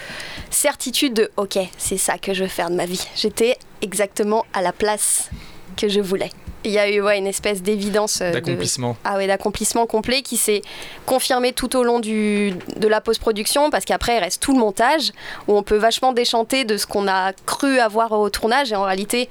certitude 0.49 1.13
de 1.13 1.31
ok 1.37 1.57
c'est 1.77 1.97
ça 1.97 2.17
que 2.17 2.33
je 2.33 2.43
veux 2.43 2.49
faire 2.49 2.69
de 2.69 2.75
ma 2.75 2.85
vie. 2.85 3.05
J'étais 3.15 3.57
exactement 3.81 4.45
à 4.53 4.61
la 4.61 4.71
place 4.73 5.29
que 5.77 5.87
je 5.87 5.99
voulais 6.01 6.29
il 6.63 6.71
y 6.71 6.77
a 6.79 6.89
eu 6.89 7.01
ouais, 7.01 7.17
une 7.17 7.27
espèce 7.27 7.61
d'évidence 7.61 8.19
euh, 8.21 8.29
de- 8.29 8.33
D'accomplissement. 8.35 8.95
ah 9.03 9.17
ouais, 9.17 9.27
d'accomplissement 9.27 9.85
complet 9.85 10.21
qui 10.21 10.37
s'est 10.37 10.61
confirmé 11.05 11.53
tout 11.53 11.75
au 11.75 11.83
long 11.83 11.99
du, 11.99 12.53
de 12.77 12.87
la 12.87 13.01
post-production 13.01 13.69
parce 13.69 13.85
qu'après 13.85 14.17
il 14.17 14.19
reste 14.19 14.41
tout 14.41 14.53
le 14.53 14.59
montage 14.59 15.11
où 15.47 15.55
on 15.57 15.63
peut 15.63 15.77
vachement 15.77 16.13
déchanter 16.13 16.63
de 16.63 16.77
ce 16.77 16.85
qu'on 16.85 17.07
a 17.07 17.33
cru 17.45 17.79
avoir 17.79 18.11
au 18.11 18.29
tournage 18.29 18.71
et 18.71 18.75
en 18.75 18.83
réalité 18.83 19.29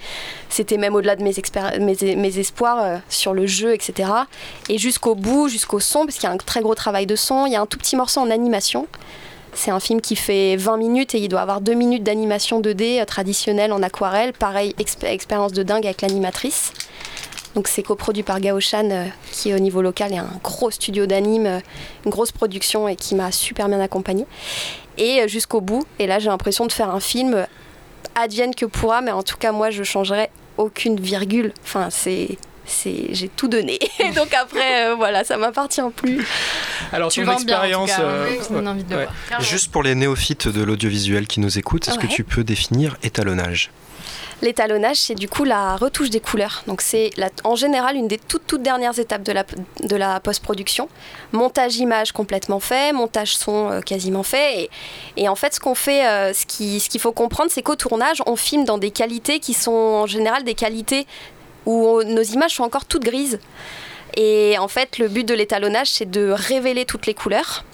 c'était 0.49 0.77
même 0.77 0.95
au-delà 0.95 1.17
de 1.17 1.23
mes, 1.23 1.33
expér- 1.35 1.79
mes, 1.81 2.17
mes 2.17 2.39
espoirs 2.39 2.79
euh, 2.83 2.97
sur 3.09 3.33
le 3.33 3.47
jeu 3.47 3.73
etc. 3.75 4.11
Et 4.69 4.79
jusqu'au 4.79 5.15
bout, 5.15 5.49
jusqu'au 5.49 5.81
son 5.81 6.05
parce 6.07 6.17
qu'il 6.17 6.25
y 6.25 6.31
a 6.31 6.35
un 6.35 6.37
très 6.37 6.61
gros 6.61 6.75
travail 6.75 7.07
de 7.07 7.17
son, 7.17 7.47
il 7.47 7.53
y 7.53 7.57
a 7.57 7.61
un 7.61 7.67
tout 7.67 7.79
petit 7.79 7.97
morceau 7.97 8.21
en 8.21 8.31
animation. 8.31 8.87
C'est 9.53 9.73
un 9.73 9.81
film 9.81 10.01
qui 10.01 10.15
fait 10.15 10.55
20 10.55 10.77
minutes 10.77 11.15
et 11.17 11.19
il 11.19 11.29
doit 11.29 11.41
avoir 11.41 11.61
2 11.61 11.75
minutes 11.75 12.05
d'animation 12.05 12.61
2D 12.61 13.01
euh, 13.01 13.05
traditionnelle 13.05 13.73
en 13.73 13.83
aquarelle. 13.83 14.33
Pareil, 14.33 14.77
expé- 14.79 15.07
expérience 15.09 15.53
de 15.53 15.65
dingue 15.65 15.85
avec 15.87 16.03
l'animatrice. 16.03 16.73
Donc 17.55 17.67
c'est 17.69 17.83
coproduit 17.83 18.23
par 18.23 18.41
Gaoshan, 18.41 18.91
euh, 18.91 19.05
qui 19.33 19.53
au 19.53 19.59
niveau 19.59 19.83
local 19.83 20.13
est 20.13 20.19
un 20.19 20.31
gros 20.43 20.71
studio 20.71 21.07
d'anime, 21.07 21.47
euh, 21.47 21.59
une 22.05 22.11
grosse 22.11 22.31
production 22.33 22.87
et 22.89 22.95
qui 22.97 23.15
m'a 23.15 23.33
super 23.33 23.69
bien 23.69 23.81
accompagnée. 23.81 24.27
Et 24.99 25.21
euh, 25.23 25.29
jusqu'au 25.29 25.61
bout. 25.61 25.85
Et 25.99 26.07
là 26.07 26.19
j'ai 26.19 26.29
l'impression 26.29 26.67
de 26.67 26.73
faire 26.73 26.91
un 26.91 27.01
film 27.01 27.47
advienne 28.15 28.55
que 28.55 28.67
pourra, 28.67 29.01
mais 29.01 29.11
en 29.11 29.23
tout 29.23 29.37
cas 29.37 29.53
moi 29.53 29.71
je 29.71 29.83
changerai 29.83 30.31
aucune 30.59 31.01
virgule. 31.01 31.53
Enfin 31.65 31.89
c'est 31.91 32.39
c'est 32.67 33.07
j'ai 33.13 33.29
tout 33.29 33.49
donné. 33.49 33.79
Et 33.99 34.11
donc 34.13 34.33
après 34.33 34.87
euh, 34.91 34.95
voilà 34.95 35.25
ça 35.25 35.37
m'appartient 35.37 35.81
plus. 35.97 36.25
Alors 36.93 37.11
Tu 37.11 37.25
ton 37.25 37.33
expérience. 37.33 37.91
euh, 37.99 38.29
ouais. 38.91 39.09
Juste 39.41 39.73
pour 39.73 39.83
les 39.83 39.95
néophytes 39.95 40.49
de 40.49 40.63
l'audiovisuel 40.63 41.27
qui 41.27 41.41
nous 41.41 41.59
écoutent, 41.59 41.89
est-ce 41.89 41.99
que 41.99 42.07
tu 42.07 42.23
peux 42.23 42.45
définir 42.45 42.97
étalonnage? 43.03 43.71
L'étalonnage, 44.43 44.97
c'est 44.97 45.15
du 45.15 45.29
coup 45.29 45.45
la 45.45 45.77
retouche 45.77 46.09
des 46.09 46.21
couleurs. 46.21 46.63
Donc 46.67 46.81
c'est 46.81 47.11
en 47.45 47.57
général 47.57 47.97
une 47.97 48.09
des 48.09 48.17
toutes 48.17 48.47
toutes 48.47 48.63
dernières 48.63 48.99
étapes 48.99 49.23
de 49.23 49.33
la, 49.33 49.45
de 49.83 49.97
la 49.97 50.19
post-production. 50.21 50.89
Montage 51.33 51.77
image 51.77 52.13
complètement 52.13 52.59
fait, 52.59 52.93
montage 52.93 53.37
son 53.37 53.71
euh, 53.71 53.81
quasiment 53.83 54.23
fait. 54.23 54.71
Et, 55.19 55.29
en 55.29 55.35
fait, 55.35 55.55
ce 55.55 55.61
qu'on 55.61 55.75
fait, 55.75 56.07
euh, 56.07 56.33
ce 56.33 56.47
qui- 56.47 56.81
ce 56.81 56.89
qu'il 56.89 57.01
faut 57.01 57.13
comprendre, 57.13 57.51
c'est 57.53 57.61
qu'au 57.63 57.77
tournage, 57.77 58.23
on 58.27 58.35
filme 58.35 58.65
dans 58.65 58.79
des 58.79 58.91
qualités 58.91 59.41
qui 59.41 59.53
sont 59.53 59.73
en 59.73 60.07
général 60.07 60.43
des 60.43 60.55
qualités 60.55 61.07
où 61.67 62.03
nos 62.05 62.23
images 62.23 62.55
sont 62.55 62.63
encore 62.65 62.87
toutes 62.87 63.05
grises. 63.05 63.39
Et 64.17 64.57
en 64.59 64.69
fait, 64.69 64.97
le 64.99 65.09
but 65.09 65.25
de 65.25 65.35
l'étalonnage, 65.35 65.89
c'est 65.91 66.11
de 66.11 66.31
révéler 66.31 66.87
toutes 66.87 67.07
les 67.07 67.15
couleurs. 67.15 67.65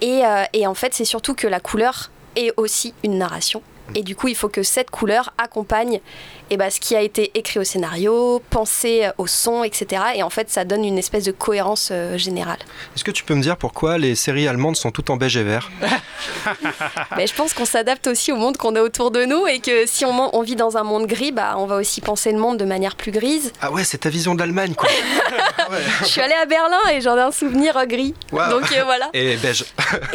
Et, 0.00 0.24
euh, 0.24 0.44
et 0.54 0.66
en 0.66 0.74
fait, 0.74 0.94
c'est 0.94 1.04
surtout 1.04 1.34
que 1.34 1.46
la 1.46 1.60
couleur 1.60 2.10
est 2.36 2.52
aussi 2.56 2.94
une 3.04 3.18
narration. 3.18 3.62
Et 3.94 4.02
du 4.02 4.16
coup, 4.16 4.28
il 4.28 4.34
faut 4.34 4.48
que 4.48 4.62
cette 4.62 4.90
couleur 4.90 5.32
accompagne 5.38 6.00
eh 6.50 6.56
ben, 6.56 6.70
ce 6.70 6.80
qui 6.80 6.94
a 6.96 7.00
été 7.02 7.30
écrit 7.34 7.58
au 7.58 7.64
scénario, 7.64 8.42
pensé 8.50 9.08
au 9.18 9.26
son, 9.26 9.64
etc. 9.64 10.02
Et 10.16 10.22
en 10.22 10.30
fait, 10.30 10.50
ça 10.50 10.64
donne 10.64 10.84
une 10.84 10.98
espèce 10.98 11.24
de 11.24 11.32
cohérence 11.32 11.88
euh, 11.90 12.18
générale. 12.18 12.58
Est-ce 12.96 13.04
que 13.04 13.10
tu 13.10 13.24
peux 13.24 13.34
me 13.34 13.42
dire 13.42 13.56
pourquoi 13.56 13.98
les 13.98 14.14
séries 14.14 14.48
allemandes 14.48 14.76
sont 14.76 14.90
toutes 14.90 15.10
en 15.10 15.16
beige 15.16 15.36
et 15.36 15.42
vert? 15.42 15.70
Mais 17.16 17.26
je 17.26 17.34
pense 17.34 17.52
qu'on 17.54 17.64
s'adapte 17.64 18.06
aussi 18.06 18.32
au 18.32 18.36
monde 18.36 18.56
qu'on 18.56 18.76
a 18.76 18.82
autour 18.82 19.10
de 19.10 19.24
nous 19.24 19.46
et 19.46 19.60
que 19.60 19.86
si 19.86 20.04
on, 20.04 20.36
on 20.36 20.42
vit 20.42 20.56
dans 20.56 20.76
un 20.76 20.82
monde 20.82 21.06
gris, 21.06 21.32
bah, 21.32 21.54
on 21.58 21.66
va 21.66 21.76
aussi 21.76 22.00
penser 22.00 22.32
le 22.32 22.38
monde 22.38 22.58
de 22.58 22.64
manière 22.64 22.96
plus 22.96 23.12
grise. 23.12 23.52
Ah 23.60 23.72
ouais, 23.72 23.84
c'est 23.84 23.98
ta 23.98 24.08
vision 24.08 24.34
de 24.34 24.40
l'Allemagne 24.40 24.74
quoi 24.74 24.88
Je 26.00 26.06
suis 26.06 26.20
allée 26.20 26.34
à 26.34 26.46
Berlin 26.46 26.78
et 26.92 27.00
j'en 27.00 27.16
ai 27.16 27.20
un 27.20 27.30
souvenir 27.32 27.76
euh, 27.76 27.86
gris. 27.86 28.14
Donc 28.32 28.72
euh, 28.72 28.84
voilà, 28.84 29.08
Et 29.14 29.36
beige. 29.36 29.64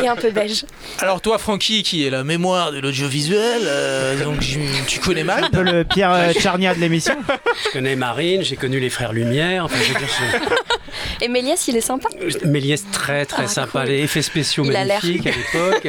et 0.02 0.08
un 0.08 0.16
peu 0.16 0.30
beige. 0.32 0.66
Alors 1.00 1.22
toi, 1.22 1.38
Francky, 1.38 1.84
qui 1.84 2.06
est 2.06 2.10
la 2.10 2.24
mémoire 2.24 2.72
de 2.72 2.80
l'audiovisuel, 2.80 3.62
euh, 3.64 4.24
donc 4.24 4.40
tu 4.88 5.00
connais 5.00 5.24
mal. 5.24 5.46
Un 5.46 5.50
peu 5.50 5.64
le 5.64 5.84
Pierre 5.84 6.12
euh, 6.20 6.34
Tcharnia 6.34 6.74
de 6.76 6.80
l'émission. 6.80 7.16
Je 7.66 7.72
connais 7.72 7.96
Marine, 7.96 8.42
j'ai 8.44 8.56
connu 8.56 8.80
les 8.80 8.90
frères 8.90 9.14
Lumière. 9.14 9.66
Enfin, 9.66 9.78
je 9.82 9.94
veux 9.94 10.00
dire, 10.00 10.10
Et 11.22 11.28
Méliès, 11.28 11.68
il 11.68 11.78
est 11.78 11.82
sympa. 11.82 12.10
Méliès 12.46 12.84
très 12.92 13.26
très 13.26 13.44
Ah, 13.44 13.48
sympa, 13.48 13.82
cool. 13.82 13.90
les 13.90 14.00
effets 14.04 14.22
spéciaux 14.22 14.64
Il 14.66 14.76
a 14.76 14.84
l'air. 14.86 15.00
magnifiques 15.04 15.28
à 15.28 15.32
l'époque. 15.32 15.88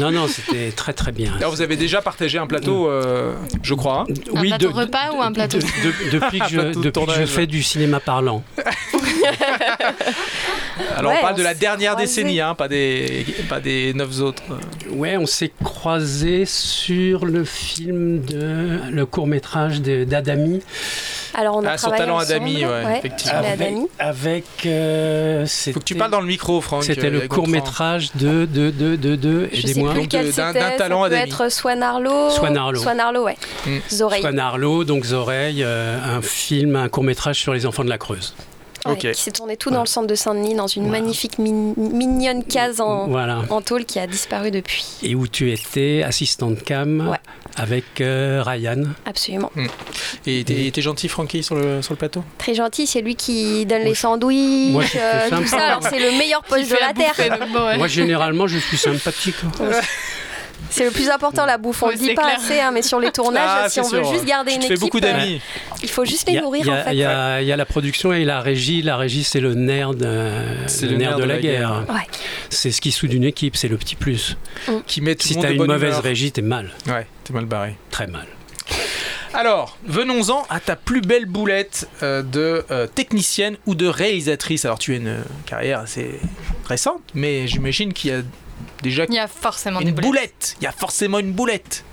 Non 0.00 0.10
non, 0.10 0.26
c'était 0.26 0.70
très 0.70 0.92
très 0.94 1.12
bien. 1.12 1.32
Alors 1.36 1.50
vous 1.54 1.60
avez 1.60 1.76
déjà 1.76 2.00
partagé 2.00 2.38
un 2.38 2.46
plateau, 2.46 2.88
euh, 2.88 3.34
je 3.62 3.74
crois. 3.74 4.06
hein. 4.08 4.14
Un 4.34 4.40
plateau 4.42 4.70
repas 4.70 5.12
ou 5.14 5.20
un 5.20 5.32
plateau 5.32 5.58
de- 5.58 5.62
de- 5.64 6.10
depuis 6.12 6.38
que, 6.38 6.46
je, 6.50 6.54
plateau 6.60 6.80
de 6.80 6.84
depuis 6.84 7.04
que 7.04 7.10
je 7.10 7.14
tournage. 7.14 7.28
fais 7.28 7.46
du 7.46 7.62
cinéma 7.62 8.00
parlant. 8.00 8.42
Alors 10.96 11.12
Ouais, 11.12 11.18
on 11.18 11.22
parle 11.22 11.34
on 11.34 11.38
de 11.38 11.42
la 11.42 11.54
dernière 11.54 11.92
croisés. 11.92 12.06
décennie, 12.06 12.40
hein, 12.40 12.54
pas 12.54 12.68
des 12.68 13.26
pas 13.48 13.60
des 13.60 13.92
neuf 13.94 14.20
autres. 14.20 14.42
Ouais, 14.90 15.16
on 15.16 15.26
s'est 15.26 15.52
croisés 15.62 16.44
sur 16.46 17.24
le 17.26 17.44
film 17.44 18.22
de 18.24 18.78
le 18.90 19.06
court 19.06 19.26
métrage 19.26 19.51
d'Adami. 19.80 20.60
Alors 21.34 21.56
on 21.56 21.64
a 21.64 21.70
Ah, 21.72 21.76
travaillé 21.76 22.02
Talent 22.02 22.16
ensemble, 22.16 22.32
Adami, 22.34 22.64
ouais, 22.66 22.98
effectivement. 22.98 23.32
sur 23.32 23.40
les 23.42 23.48
Avec, 23.48 23.60
Adami. 23.68 23.86
avec 23.98 24.44
euh, 24.66 25.46
Faut 25.72 25.80
que 25.80 25.84
tu 25.84 25.94
parles 25.94 26.10
dans 26.10 26.20
le 26.20 26.26
micro, 26.26 26.60
Franck. 26.60 26.84
C'était 26.84 27.06
euh, 27.06 27.10
le 27.10 27.20
court 27.28 27.48
métrage 27.48 28.10
de 28.16 28.44
de 28.44 28.70
de 28.70 28.96
de 28.96 29.16
de 29.16 29.48
Je 29.52 29.60
sais 29.62 29.70
aidez-moi. 29.70 29.94
d'un- 29.94 30.02
c'était. 30.02 30.32
d'un 30.32 30.52
talent 30.76 31.04
ça 31.04 31.08
peut 31.08 31.14
Adami. 31.16 31.30
être 31.30 31.50
Swan 31.50 31.82
Arlo. 31.82 32.30
Swan 32.30 32.56
Arlo. 32.56 32.80
Swan 32.80 33.00
Arlo, 33.00 33.24
ouais. 33.24 33.36
Mm. 33.66 33.78
Zoreille. 33.90 34.20
Swan 34.22 34.38
Arlo, 34.38 34.84
donc 34.84 35.04
Zoreille, 35.04 35.62
euh, 35.64 35.96
un 36.04 36.20
film, 36.20 36.76
un 36.76 36.88
court 36.90 37.04
métrage 37.04 37.36
sur 37.40 37.54
les 37.54 37.64
enfants 37.64 37.84
de 37.84 37.88
la 37.90 37.98
Creuse. 37.98 38.34
Ouais, 38.84 38.96
qui 38.96 39.14
s'est 39.14 39.30
tourné 39.30 39.56
tout 39.56 39.70
dans 39.70 39.80
le 39.82 39.86
centre 39.86 40.06
de 40.08 40.14
Saint-Denis, 40.14 40.54
dans 40.54 40.66
une 40.66 40.88
magnifique 40.88 41.38
mi- 41.38 41.52
mignonne 41.76 42.42
case 42.44 42.80
en, 42.80 43.06
Voilà. 43.06 43.42
en 43.50 43.60
tôle 43.60 43.84
qui 43.84 43.98
a 44.00 44.06
disparu 44.06 44.50
depuis. 44.50 44.84
Et 45.02 45.14
où 45.14 45.28
tu 45.28 45.52
étais 45.52 46.02
assistante 46.04 46.62
cam 46.64 47.08
Ouais. 47.08 47.18
avec 47.56 48.00
euh, 48.00 48.42
Ryan. 48.44 48.82
Absolument. 49.06 49.50
Et 50.26 50.42
t'es 50.44 50.82
gentil, 50.82 51.08
Francky, 51.08 51.42
sur 51.42 51.54
le 51.54 51.80
sur 51.82 51.92
le 51.92 51.98
plateau? 51.98 52.24
Très 52.38 52.54
gentil, 52.54 52.86
c'est 52.86 53.02
lui 53.02 53.14
qui 53.14 53.64
donne 53.66 53.82
les 53.82 53.94
sandwichs, 53.94 54.72
moi, 54.72 54.82
euh, 54.96 55.28
tout 55.30 55.46
ça. 55.46 55.58
Alors 55.60 55.82
c'est 55.82 55.98
le 56.00 56.18
meilleur 56.18 56.42
poste 56.48 56.70
de 56.70 56.76
la 56.80 56.92
terre. 56.92 57.78
Moi, 57.78 57.86
généralement, 57.88 58.46
je 58.46 58.58
suis 58.58 58.76
sympathique. 58.78 59.36
C'est 60.70 60.84
le 60.84 60.90
plus 60.90 61.08
important 61.10 61.44
la 61.46 61.58
bouffe. 61.58 61.82
On 61.82 61.86
Ouais, 61.88 61.92
le 61.94 61.98
dit 61.98 62.14
pas 62.14 62.22
clair. 62.22 62.38
assez, 62.38 62.60
hein, 62.60 62.70
mais 62.72 62.82
sur 62.82 62.98
les 63.00 63.10
tournages, 63.12 63.42
Ah, 63.46 63.68
si 63.68 63.74
c'est 63.74 63.80
on 63.82 63.88
veut 63.90 64.04
juste 64.04 64.24
garder 64.24 64.52
Tu 64.52 64.56
une 64.58 64.62
équipe, 64.64 64.78
beaucoup 64.80 64.98
euh, 64.98 65.00
d'amis. 65.00 65.40
il 65.82 65.88
faut 65.90 66.04
juste 66.04 66.28
les 66.30 66.38
a, 66.38 66.40
nourrir 66.42 66.62
il 66.64 66.68
y 66.68 66.70
a- 66.70 66.80
en 66.80 66.84
fait. 66.84 66.90
il 66.92 67.44
y 67.44 67.46
y 67.48 67.52
a 67.52 67.56
la 67.56 67.64
production 67.66 68.12
et 68.12 68.24
la 68.24 68.40
régie. 68.40 68.80
La 68.82 68.96
régie, 68.96 69.24
c'est 69.24 69.40
le 69.40 69.54
nerf 69.54 69.94
de, 69.94 70.30
C'est 70.66 70.86
le 70.86 70.96
nerf 70.96 71.16
de 71.16 71.24
la, 71.24 71.38
guerre. 71.38 71.84
Ouais. 71.88 72.00
C'est 72.50 72.70
ce 72.70 72.80
qui 72.80 72.92
soude 72.92 73.12
une 73.12 73.24
équipe, 73.24 73.56
c'est 73.56 73.68
le 73.68 73.76
petit 73.76 73.96
plus. 73.96 74.36
Qui 74.86 75.00
met 75.02 75.14
tout 75.14 75.26
Si 75.28 75.34
le 75.34 75.36
monde 75.36 75.42
t'as 75.44 75.48
de 75.50 75.54
une 75.56 75.66
mauvaise 75.66 75.90
humeur. 75.90 76.02
régie, 76.02 76.32
t'es 76.32 76.42
mal. 76.42 76.70
Ouais, 76.86 77.06
t'es 77.24 77.32
mal 77.32 77.44
barré. 77.46 77.76
Très 77.90 78.06
mal. 78.06 78.26
Alors, 79.34 79.78
venons-en 79.86 80.44
à 80.50 80.60
ta 80.60 80.76
plus 80.76 81.00
belle 81.00 81.24
boulette 81.24 81.88
euh, 82.02 82.22
de 82.22 82.64
euh, 82.70 82.86
technicienne 82.86 83.56
ou 83.66 83.74
de 83.74 83.86
réalisatrice. 83.86 84.66
Alors, 84.66 84.78
tu 84.78 84.92
as 84.92 84.96
une 84.96 85.18
carrière 85.46 85.80
assez 85.80 86.20
récente, 86.66 87.00
mais 87.14 87.46
j'imagine 87.46 87.94
qu'il 87.94 88.10
y 88.10 88.14
a 88.14 88.20
déjà 88.82 89.04
Il 89.08 89.14
y 89.14 89.18
a 89.18 89.28
forcément 89.28 89.80
une 89.80 89.92
boulette. 89.92 90.56
Il 90.60 90.64
y 90.64 90.66
a 90.66 90.72
forcément 90.72 91.18
une 91.18 91.32
boulette. 91.32 91.84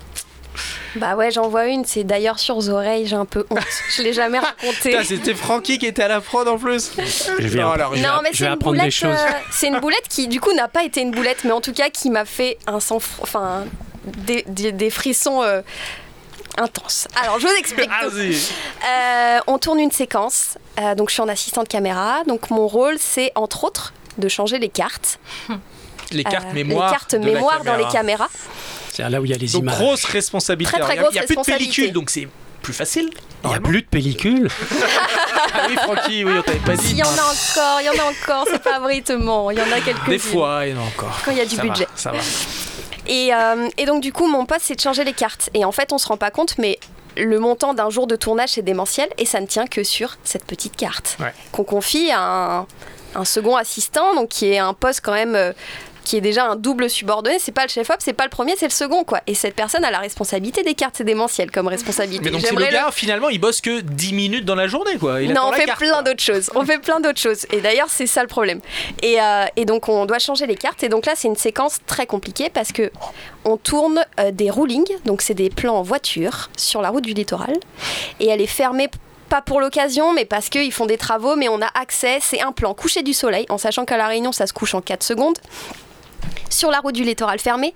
Bah 0.96 1.14
ouais, 1.14 1.30
j'en 1.30 1.48
vois 1.48 1.66
une, 1.66 1.84
c'est 1.84 2.02
d'ailleurs 2.02 2.40
sur 2.40 2.56
aux 2.56 2.68
oreilles, 2.68 3.06
j'ai 3.06 3.14
un 3.14 3.24
peu 3.24 3.46
honte. 3.50 3.60
Je 3.96 4.02
l'ai 4.02 4.12
jamais 4.12 4.40
raconté. 4.40 4.96
C'était 5.04 5.34
Francky 5.34 5.78
qui 5.78 5.86
était 5.86 6.02
à 6.02 6.08
la 6.08 6.20
prod 6.20 6.46
en 6.48 6.58
plus. 6.58 6.90
Je 7.38 7.46
vais, 7.46 7.60
Non, 7.60 7.70
alors, 7.70 7.94
je- 7.94 8.02
Non, 8.02 8.18
mais 8.22 8.30
je 8.32 8.38
c'est 8.38 8.44
vais 8.44 8.48
une 8.48 8.54
apprendre 8.54 8.74
des 8.74 8.80
boulette. 8.80 8.92
choses. 8.92 9.16
euh, 9.16 9.30
c'est 9.52 9.68
une 9.68 9.78
boulette 9.78 10.08
qui, 10.08 10.26
du 10.26 10.40
coup, 10.40 10.52
n'a 10.52 10.66
pas 10.66 10.82
été 10.82 11.00
une 11.02 11.12
boulette, 11.12 11.44
mais 11.44 11.52
en 11.52 11.60
tout 11.60 11.72
cas, 11.72 11.88
qui 11.90 12.10
m'a 12.10 12.24
fait 12.24 12.58
un 12.66 12.80
sang, 12.80 12.96
enfin, 13.22 13.64
des, 14.04 14.44
des- 14.48 14.72
des 14.72 14.90
frissons 14.90 15.40
euh, 15.44 15.62
intenses. 16.58 17.06
Alors, 17.22 17.38
je 17.38 17.46
vous 17.46 17.54
explique. 17.54 17.88
Euh, 18.02 19.38
on 19.46 19.58
tourne 19.58 19.78
une 19.78 19.92
séquence. 19.92 20.58
euh, 20.80 20.96
donc, 20.96 21.08
je 21.10 21.14
suis 21.14 21.22
en 21.22 21.28
assistante 21.28 21.68
caméra. 21.68 22.24
Donc, 22.26 22.50
mon 22.50 22.66
rôle, 22.66 22.96
c'est 22.98 23.30
entre 23.36 23.62
autres 23.62 23.92
de 24.18 24.28
changer 24.28 24.58
les 24.58 24.68
cartes, 24.68 25.20
Les 26.12 26.24
cartes 26.24 26.46
Euh, 26.50 26.54
mémoire. 26.54 26.90
les 26.90 26.96
cartes 26.96 27.14
de 27.14 27.26
la 27.26 27.32
mémoire 27.34 27.64
dans 27.64 27.76
les 27.76 27.84
caméra. 27.84 27.92
caméras. 27.92 28.28
C'est 28.92 29.08
là 29.08 29.20
où 29.20 29.24
il 29.24 29.30
y 29.30 29.34
a 29.34 29.38
les 29.38 29.46
Donc, 29.48 29.62
images. 29.62 29.78
grosse 29.78 30.04
responsabilité. 30.04 30.72
Très, 30.72 30.80
très 30.82 30.98
Alors, 30.98 31.10
il 31.12 31.16
y 31.16 31.18
a- 31.18 31.22
grosse 31.24 31.30
Il 31.30 31.36
n'y 31.36 31.42
a 31.42 31.42
plus 31.42 31.52
de 31.52 31.58
pellicule, 31.58 31.92
donc 31.92 32.10
c'est 32.10 32.28
plus 32.62 32.72
facile. 32.72 33.10
Il 33.44 33.48
n'y 33.50 33.54
a 33.56 33.60
plus 33.60 33.82
de 33.82 33.86
pellicule. 33.86 34.48
Ah 35.52 35.66
oui, 35.68 35.74
Francky, 35.76 36.24
oui, 36.24 36.32
on 36.38 36.42
t'avait 36.42 36.58
pas 36.60 36.74
Il 36.74 36.78
dit. 36.80 36.94
y 36.94 37.02
en 37.02 37.06
a 37.08 37.10
encore, 37.10 37.80
il 37.80 37.86
y 37.86 37.88
en 37.88 38.04
a 38.04 38.08
encore, 38.10 38.46
c'est 38.50 38.62
pas 38.62 38.78
britement. 38.78 39.50
Il 39.50 39.58
y 39.58 39.60
en 39.60 39.72
a 39.72 39.80
quelques 39.80 40.08
Des 40.08 40.18
fois, 40.18 40.60
il 40.64 40.72
y 40.72 40.78
en 40.78 40.80
a 40.80 40.84
encore. 40.84 41.18
Quand 41.24 41.32
il 41.32 41.38
y 41.38 41.40
a 41.40 41.44
du 41.44 41.56
Ça 41.56 41.62
budget. 41.62 41.84
va, 41.86 41.90
ça 41.96 42.12
va. 42.12 42.18
Et, 43.08 43.34
euh, 43.34 43.68
et 43.76 43.84
donc 43.86 44.00
du 44.02 44.12
coup, 44.12 44.28
mon 44.28 44.46
poste, 44.46 44.62
c'est 44.66 44.76
de 44.76 44.80
changer 44.80 45.02
les 45.02 45.12
cartes. 45.12 45.50
Et 45.54 45.64
en 45.64 45.72
fait, 45.72 45.92
on 45.92 45.98
se 45.98 46.06
rend 46.06 46.16
pas 46.16 46.30
compte, 46.30 46.56
mais 46.58 46.78
le 47.16 47.40
montant 47.40 47.74
d'un 47.74 47.90
jour 47.90 48.06
de 48.06 48.14
tournage, 48.14 48.50
c'est 48.50 48.62
démentiel 48.62 49.08
et 49.18 49.24
ça 49.26 49.40
ne 49.40 49.46
tient 49.46 49.66
que 49.66 49.82
sur 49.82 50.16
cette 50.22 50.44
petite 50.44 50.76
carte 50.76 51.16
Ouais. 51.18 51.32
qu'on 51.50 51.64
confie 51.64 52.10
à 52.12 52.20
un, 52.20 52.66
un 53.16 53.24
second 53.24 53.56
assistant, 53.56 54.14
donc 54.14 54.28
qui 54.28 54.52
est 54.52 54.58
un 54.58 54.74
poste 54.74 55.00
quand 55.02 55.14
même. 55.14 55.34
euh, 55.34 55.52
qui 56.04 56.16
est 56.16 56.20
déjà 56.20 56.46
un 56.46 56.56
double 56.56 56.88
subordonné, 56.90 57.38
c'est 57.38 57.52
pas 57.52 57.64
le 57.64 57.68
chef-op, 57.68 57.96
c'est 57.98 58.12
pas 58.12 58.24
le 58.24 58.30
premier, 58.30 58.54
c'est 58.56 58.66
le 58.66 58.72
second 58.72 59.04
quoi. 59.04 59.20
Et 59.26 59.34
cette 59.34 59.54
personne 59.54 59.84
a 59.84 59.90
la 59.90 59.98
responsabilité 59.98 60.62
des 60.62 60.74
cartes, 60.74 60.94
c'est 60.98 61.04
démentiel 61.04 61.50
comme 61.50 61.68
responsabilité. 61.68 62.24
Mais 62.24 62.30
donc, 62.30 62.40
c'est 62.42 62.54
le 62.54 62.66
gars, 62.66 62.90
finalement, 62.92 63.28
il 63.28 63.38
bosse 63.40 63.60
que 63.60 63.80
10 63.80 64.12
minutes 64.12 64.44
dans 64.44 64.54
la 64.54 64.66
journée, 64.66 64.96
quoi. 64.98 65.22
Il 65.22 65.32
non, 65.32 65.42
on 65.48 65.52
fait 65.52 65.66
carte, 65.66 65.78
plein 65.78 66.02
d'autres 66.02 66.22
choses. 66.22 66.50
On 66.54 66.64
fait 66.64 66.78
plein 66.78 67.00
d'autres 67.00 67.20
choses. 67.20 67.46
Et 67.52 67.60
d'ailleurs, 67.60 67.88
c'est 67.88 68.06
ça 68.06 68.22
le 68.22 68.28
problème. 68.28 68.60
Et, 69.02 69.20
euh, 69.20 69.44
et 69.56 69.64
donc, 69.64 69.88
on 69.88 70.06
doit 70.06 70.18
changer 70.18 70.46
les 70.46 70.56
cartes. 70.56 70.82
Et 70.82 70.88
donc 70.88 71.06
là, 71.06 71.12
c'est 71.16 71.28
une 71.28 71.36
séquence 71.36 71.78
très 71.86 72.06
compliquée 72.06 72.50
parce 72.50 72.72
que 72.72 72.90
on 73.44 73.56
tourne 73.56 74.04
euh, 74.18 74.30
des 74.30 74.50
roulings. 74.50 74.90
Donc, 75.04 75.22
c'est 75.22 75.34
des 75.34 75.50
plans 75.50 75.76
en 75.76 75.82
voiture 75.82 76.50
sur 76.56 76.82
la 76.82 76.90
route 76.90 77.04
du 77.04 77.14
littoral. 77.14 77.54
Et 78.18 78.28
elle 78.28 78.40
est 78.40 78.46
fermée 78.46 78.88
pas 79.28 79.40
pour 79.40 79.60
l'occasion, 79.60 80.12
mais 80.12 80.24
parce 80.24 80.48
qu'ils 80.48 80.72
font 80.72 80.86
des 80.86 80.98
travaux, 80.98 81.36
mais 81.36 81.48
on 81.48 81.62
a 81.62 81.70
accès. 81.80 82.18
C'est 82.20 82.40
un 82.40 82.52
plan 82.52 82.74
couché 82.74 83.02
du 83.02 83.14
soleil, 83.14 83.46
en 83.48 83.58
sachant 83.58 83.84
qu'à 83.84 83.96
La 83.96 84.08
Réunion, 84.08 84.32
ça 84.32 84.46
se 84.46 84.52
couche 84.52 84.74
en 84.74 84.80
4 84.80 85.02
secondes. 85.04 85.38
Sur 86.48 86.70
la 86.70 86.80
route 86.80 86.94
du 86.94 87.04
littoral 87.04 87.38
fermée. 87.38 87.74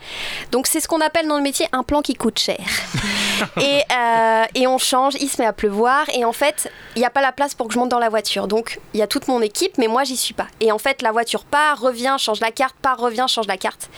Donc, 0.50 0.66
c'est 0.66 0.80
ce 0.80 0.88
qu'on 0.88 1.00
appelle 1.00 1.28
dans 1.28 1.37
le 1.37 1.42
métier 1.42 1.66
un 1.72 1.83
plan 1.83 2.02
qui 2.02 2.14
coûte 2.14 2.38
cher. 2.38 2.59
et, 3.61 3.83
euh, 3.92 4.44
et 4.54 4.66
on 4.66 4.78
change, 4.78 5.14
il 5.20 5.28
se 5.28 5.40
met 5.40 5.46
à 5.46 5.52
pleuvoir. 5.52 6.07
Et 6.12 6.24
en 6.24 6.33
fait, 6.33 6.70
il 6.96 6.98
n'y 6.98 7.04
a 7.04 7.11
pas 7.11 7.22
la 7.22 7.33
place 7.33 7.54
pour 7.54 7.68
que 7.68 7.74
je 7.74 7.78
monte 7.78 7.88
dans 7.88 7.98
la 7.98 8.09
voiture. 8.09 8.48
Donc, 8.48 8.80
il 8.92 9.00
y 9.00 9.02
a 9.02 9.07
toute 9.07 9.28
mon 9.28 9.40
équipe, 9.42 9.78
mais 9.78 9.87
moi, 9.87 10.04
j'y 10.04 10.16
suis 10.16 10.35
pas. 10.35 10.48
Et 10.61 10.72
en 10.72 10.78
fait, 10.78 11.02
la 11.02 11.12
voiture 11.12 11.44
part, 11.44 11.80
revient, 11.80 12.16
change 12.18 12.40
la 12.40 12.50
carte, 12.50 12.76
part, 12.83 12.98
revient, 12.98 13.26
change 13.28 13.46
la 13.46 13.57
carte. 13.57 13.88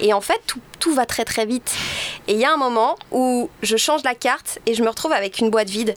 Et 0.00 0.12
en 0.12 0.20
fait, 0.20 0.40
tout, 0.46 0.60
tout 0.80 0.94
va 0.94 1.06
très 1.06 1.24
très 1.24 1.46
vite. 1.46 1.72
Et 2.28 2.32
il 2.32 2.38
y 2.38 2.44
a 2.44 2.52
un 2.52 2.56
moment 2.56 2.96
où 3.12 3.48
je 3.62 3.76
change 3.76 4.02
la 4.04 4.14
carte 4.14 4.58
et 4.66 4.74
je 4.74 4.82
me 4.82 4.88
retrouve 4.88 5.12
avec 5.12 5.38
une 5.38 5.50
boîte 5.50 5.70
vide. 5.70 5.94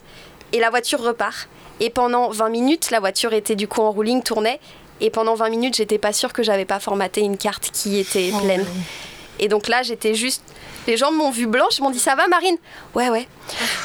Et 0.52 0.60
la 0.60 0.70
voiture 0.70 1.00
repart. 1.00 1.48
Et 1.80 1.90
pendant 1.90 2.30
20 2.30 2.48
minutes, 2.48 2.90
la 2.90 3.00
voiture 3.00 3.32
était 3.32 3.54
du 3.54 3.68
coup 3.68 3.82
en 3.82 3.92
rouling, 3.92 4.22
tournait. 4.22 4.60
Et 5.00 5.10
pendant 5.10 5.34
20 5.34 5.48
minutes, 5.50 5.76
j'étais 5.76 5.98
pas 5.98 6.12
sûre 6.12 6.32
que 6.32 6.42
j'avais 6.42 6.64
pas 6.64 6.80
formaté 6.80 7.20
une 7.20 7.36
carte 7.36 7.70
qui 7.72 7.98
était 7.98 8.32
pleine. 8.42 8.66
Et 9.38 9.48
donc 9.48 9.68
là, 9.68 9.82
j'étais 9.82 10.14
juste. 10.14 10.42
Les 10.86 10.96
gens 10.96 11.12
m'ont 11.12 11.30
vu 11.30 11.46
blanche, 11.46 11.78
ils 11.78 11.82
m'ont 11.82 11.90
dit 11.90 11.98
ça 11.98 12.14
va 12.14 12.26
Marine? 12.28 12.56
Ouais, 12.94 13.10
ouais. 13.10 13.28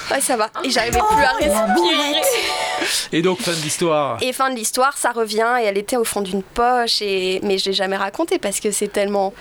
Ouais, 0.09 0.21
ça 0.21 0.37
va. 0.37 0.49
Et 0.63 0.69
j'arrivais 0.69 0.99
plus 0.99 1.23
à 1.23 1.33
respirer. 1.33 2.21
Et 3.11 3.21
donc, 3.21 3.41
fin 3.41 3.51
de 3.51 3.57
l'histoire. 3.57 4.17
Et 4.21 4.31
fin 4.31 4.49
de 4.49 4.55
l'histoire, 4.55 4.97
ça 4.97 5.11
revient 5.11 5.57
et 5.61 5.65
elle 5.65 5.77
était 5.77 5.97
au 5.97 6.05
fond 6.05 6.21
d'une 6.21 6.43
poche. 6.43 7.01
Et... 7.01 7.41
Mais 7.43 7.57
je 7.57 7.65
l'ai 7.65 7.73
jamais 7.73 7.97
raconté 7.97 8.39
parce 8.39 8.59
que 8.61 8.71
c'est 8.71 8.87
tellement. 8.87 9.33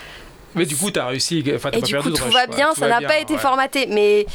Mais 0.55 0.65
du 0.65 0.75
coup, 0.75 0.91
t'as 0.91 1.07
réussi. 1.07 1.41
Enfin, 1.55 1.71
t'as 1.71 1.77
Et 1.77 1.81
pas 1.81 1.87
du 1.87 1.93
perdu 1.93 2.11
coup, 2.11 2.17
tout 2.17 2.23
rush, 2.25 2.33
va 2.33 2.47
bien, 2.47 2.69
Tout 2.73 2.81
ça 2.81 2.87
n'a 2.87 3.01
pas 3.01 3.17
été 3.17 3.33
ouais. 3.33 3.39
formaté. 3.39 3.87
Mais 3.87 4.25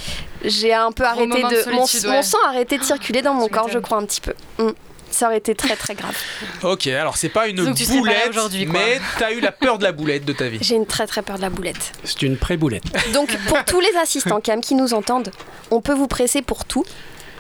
j'ai 0.42 0.72
un 0.72 0.90
peu 0.90 1.04
arrêté 1.04 1.42
de 1.42 1.48
de. 1.48 1.70
Mon, 1.70 1.86
solitude, 1.86 2.08
mon 2.08 2.16
ouais. 2.16 2.22
sang 2.22 2.38
a 2.46 2.48
arrêté 2.48 2.78
de 2.78 2.82
circuler 2.82 3.20
dans 3.20 3.34
mon 3.34 3.46
Tu 3.46 3.52
corps, 3.52 3.68
je 3.68 3.78
crois, 3.78 3.98
un 3.98 4.06
petit 4.06 4.22
peu. 4.22 4.32
Mm. 4.58 4.70
Ça 5.18 5.26
aurait 5.26 5.38
été 5.38 5.56
très 5.56 5.74
très 5.74 5.96
grave. 5.96 6.16
Ok, 6.62 6.86
alors 6.86 7.16
c'est 7.16 7.28
pas 7.28 7.48
une 7.48 7.56
Donc, 7.56 7.74
tu 7.74 7.86
boulette, 7.86 8.28
aujourd'hui, 8.28 8.66
quoi. 8.66 8.78
mais 8.78 9.00
t'as 9.18 9.32
eu 9.32 9.40
la 9.40 9.50
peur 9.50 9.78
de 9.78 9.82
la 9.82 9.90
boulette 9.90 10.24
de 10.24 10.32
ta 10.32 10.48
vie. 10.48 10.58
J'ai 10.60 10.76
une 10.76 10.86
très 10.86 11.08
très 11.08 11.22
peur 11.22 11.38
de 11.38 11.42
la 11.42 11.50
boulette. 11.50 11.92
C'est 12.04 12.22
une 12.22 12.36
pré-boulette. 12.36 12.84
Donc 13.14 13.36
pour 13.48 13.64
tous 13.64 13.80
les 13.80 13.96
assistants 14.00 14.40
cam 14.40 14.60
qui 14.60 14.76
nous 14.76 14.94
entendent, 14.94 15.32
on 15.72 15.80
peut 15.80 15.92
vous 15.92 16.06
presser 16.06 16.40
pour 16.40 16.64
tout, 16.64 16.84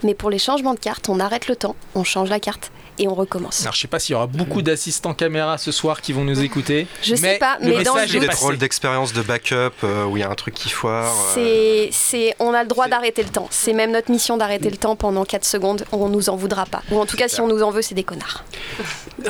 mais 0.02 0.14
pour 0.14 0.28
les 0.28 0.40
changements 0.40 0.74
de 0.74 0.80
carte, 0.80 1.08
on 1.08 1.20
arrête 1.20 1.46
le 1.46 1.54
temps, 1.54 1.76
on 1.94 2.02
change 2.02 2.30
la 2.30 2.40
carte 2.40 2.72
et 2.98 3.08
on 3.08 3.14
recommence. 3.14 3.62
Alors, 3.62 3.74
je 3.74 3.80
sais 3.80 3.88
pas 3.88 3.98
s'il 3.98 4.12
y 4.12 4.16
aura 4.16 4.26
beaucoup 4.26 4.62
d'assistants 4.62 5.14
caméra 5.14 5.58
ce 5.58 5.72
soir 5.72 6.00
qui 6.00 6.12
vont 6.12 6.24
nous 6.24 6.42
écouter. 6.42 6.86
Je 7.02 7.14
sais 7.14 7.38
pas, 7.38 7.56
le 7.60 7.68
mais 7.76 7.82
dans 7.84 7.94
le 7.94 8.02
message 8.02 8.20
des 8.20 8.26
drôles 8.28 8.58
d'expériences 8.58 9.12
de 9.12 9.22
backup 9.22 9.72
euh, 9.84 10.04
où 10.04 10.16
il 10.16 10.20
y 10.20 10.22
a 10.22 10.30
un 10.30 10.34
truc 10.34 10.54
qui 10.54 10.68
foire. 10.68 11.12
euh, 11.12 11.34
C'est, 11.34 11.88
c'est, 11.92 12.34
on 12.38 12.52
a 12.54 12.62
le 12.62 12.68
droit 12.68 12.88
d'arrêter 12.88 13.22
le 13.22 13.28
temps. 13.30 13.48
C'est 13.50 13.72
même 13.72 13.92
notre 13.92 14.10
mission 14.10 14.36
d'arrêter 14.36 14.70
le 14.70 14.76
temps 14.76 14.96
pendant 14.96 15.24
4 15.24 15.44
secondes. 15.44 15.84
On 15.92 16.08
nous 16.08 16.28
en 16.30 16.36
voudra 16.36 16.66
pas. 16.66 16.82
Ou 16.90 16.98
en 16.98 17.06
tout 17.06 17.16
cas, 17.16 17.28
si 17.28 17.40
on 17.40 17.48
nous 17.48 17.62
en 17.62 17.70
veut, 17.70 17.82
c'est 17.82 17.94
des 17.94 18.04
connards. 18.04 18.44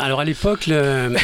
Alors 0.00 0.20
à 0.20 0.24
l'époque, 0.24 0.66
le... 0.66 1.14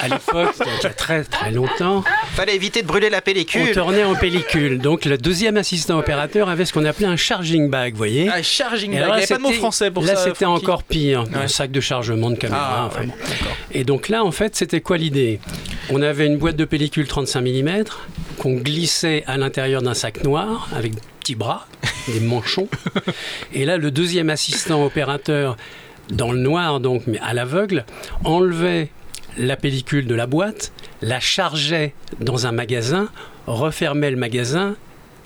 à 0.00 0.08
l'époque, 0.08 0.54
il 0.60 0.82
y 0.82 0.86
a 0.86 0.90
très 0.90 1.24
très 1.24 1.50
longtemps, 1.50 2.02
Fallait 2.34 2.54
éviter 2.54 2.82
de 2.82 2.86
brûler 2.86 3.10
la 3.10 3.18
on 3.18 3.20
pellicule. 3.20 3.72
tournait 3.72 4.04
en 4.04 4.14
pellicule. 4.14 4.78
Donc 4.78 5.04
le 5.04 5.18
deuxième 5.18 5.56
assistant 5.58 5.98
opérateur 5.98 6.48
avait 6.48 6.64
ce 6.64 6.72
qu'on 6.72 6.84
appelait 6.84 7.06
un 7.06 7.16
charging 7.16 7.68
bag, 7.68 7.92
vous 7.92 7.98
voyez. 7.98 8.28
Ah, 8.32 8.42
charging 8.42 8.92
Et 8.92 8.94
bag. 8.94 9.00
Il 9.00 9.02
alors 9.04 9.14
n'y 9.16 9.20
là, 9.20 9.24
avait 9.24 9.26
pas 9.26 9.36
de 9.36 9.42
mot 9.42 9.48
c'était- 9.48 9.58
français 9.60 9.90
pour 9.90 10.02
là, 10.04 10.16
ça. 10.16 10.24
c'était 10.24 10.44
Francky. 10.46 10.64
encore 10.64 10.82
pire. 10.82 11.24
Ouais. 11.32 11.46
Sac 11.62 11.70
de 11.70 11.80
chargement 11.80 12.28
de 12.28 12.34
caméra. 12.34 12.80
Ah, 12.80 12.86
enfin 12.86 13.04
bon. 13.04 13.12
Et 13.70 13.84
donc 13.84 14.08
là, 14.08 14.24
en 14.24 14.32
fait, 14.32 14.56
c'était 14.56 14.80
quoi 14.80 14.98
l'idée? 14.98 15.38
On 15.90 16.02
avait 16.02 16.26
une 16.26 16.36
boîte 16.36 16.56
de 16.56 16.64
pellicule 16.64 17.06
35 17.06 17.40
mm 17.40 17.84
qu'on 18.36 18.54
glissait 18.54 19.22
à 19.28 19.36
l'intérieur 19.36 19.80
d'un 19.80 19.94
sac 19.94 20.24
noir 20.24 20.68
avec 20.74 20.96
des 20.96 21.00
petits 21.20 21.36
bras, 21.36 21.68
des 22.08 22.18
manchons. 22.26 22.66
Et 23.54 23.64
là, 23.64 23.76
le 23.76 23.92
deuxième 23.92 24.28
assistant 24.28 24.84
opérateur, 24.84 25.56
dans 26.10 26.32
le 26.32 26.40
noir 26.40 26.80
donc, 26.80 27.04
mais 27.06 27.20
à 27.20 27.32
l'aveugle, 27.32 27.84
enlevait 28.24 28.88
la 29.38 29.54
pellicule 29.54 30.08
de 30.08 30.16
la 30.16 30.26
boîte, 30.26 30.72
la 31.00 31.20
chargeait 31.20 31.94
dans 32.18 32.48
un 32.48 32.52
magasin, 32.52 33.08
refermait 33.46 34.10
le 34.10 34.16
magasin 34.16 34.74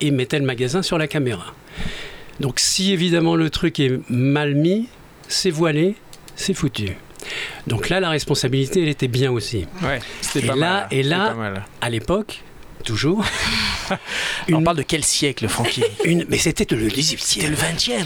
et 0.02 0.10
mettait 0.10 0.38
le 0.38 0.44
magasin 0.44 0.82
sur 0.82 0.98
la 0.98 1.08
caméra. 1.08 1.54
Donc 2.40 2.60
si 2.60 2.92
évidemment 2.92 3.36
le 3.36 3.48
truc 3.48 3.80
est 3.80 3.98
mal 4.10 4.54
mis, 4.54 4.88
c'est 5.28 5.50
voilé, 5.50 5.96
c'est 6.36 6.54
foutu. 6.54 6.90
Donc 7.66 7.88
là, 7.88 7.98
la 7.98 8.10
responsabilité, 8.10 8.82
elle 8.82 8.88
était 8.88 9.08
bien 9.08 9.32
aussi. 9.32 9.66
Ouais, 9.82 9.98
c'était 10.20 10.44
Et 10.46 10.48
pas 10.48 10.54
là- 10.54 10.70
mal. 10.72 10.88
et 10.92 11.02
là- 11.02 11.28
pas 11.30 11.34
mal. 11.34 11.64
À 11.80 11.90
l'époque, 11.90 12.42
toujours, 12.84 13.24
On 14.52 14.58
une- 14.58 14.64
parle 14.64 14.76
de 14.76 14.82
quel 14.82 15.02
siècle, 15.04 15.48
Francky 15.48 15.82
une, 16.04 16.24
mais 16.28 16.38
c'était 16.38 16.72
le 16.74 16.88
C'était 16.90 17.48
le 17.48 17.56
20e. 17.56 18.04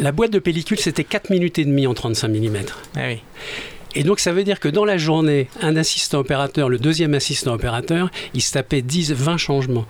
La 0.00 0.10
boîte 0.12 0.32
de 0.32 0.38
pellicule, 0.38 0.78
c'était 0.78 1.04
4 1.04 1.30
minutes 1.30 1.58
et 1.58 1.64
demie 1.64 1.86
en 1.86 1.94
35 1.94 2.28
mm. 2.28 2.56
Ah 2.96 3.00
oui. 3.08 3.18
Et 3.94 4.02
donc 4.02 4.20
ça 4.20 4.32
veut 4.32 4.44
dire 4.44 4.60
que 4.60 4.68
dans 4.68 4.84
la 4.84 4.98
journée, 4.98 5.48
un 5.62 5.76
assistant 5.76 6.18
opérateur, 6.18 6.68
le 6.68 6.78
deuxième 6.78 7.14
assistant 7.14 7.54
opérateur, 7.54 8.10
il 8.34 8.42
se 8.42 8.52
tapait 8.52 8.82
10, 8.82 9.12
20 9.12 9.38
changements. 9.38 9.86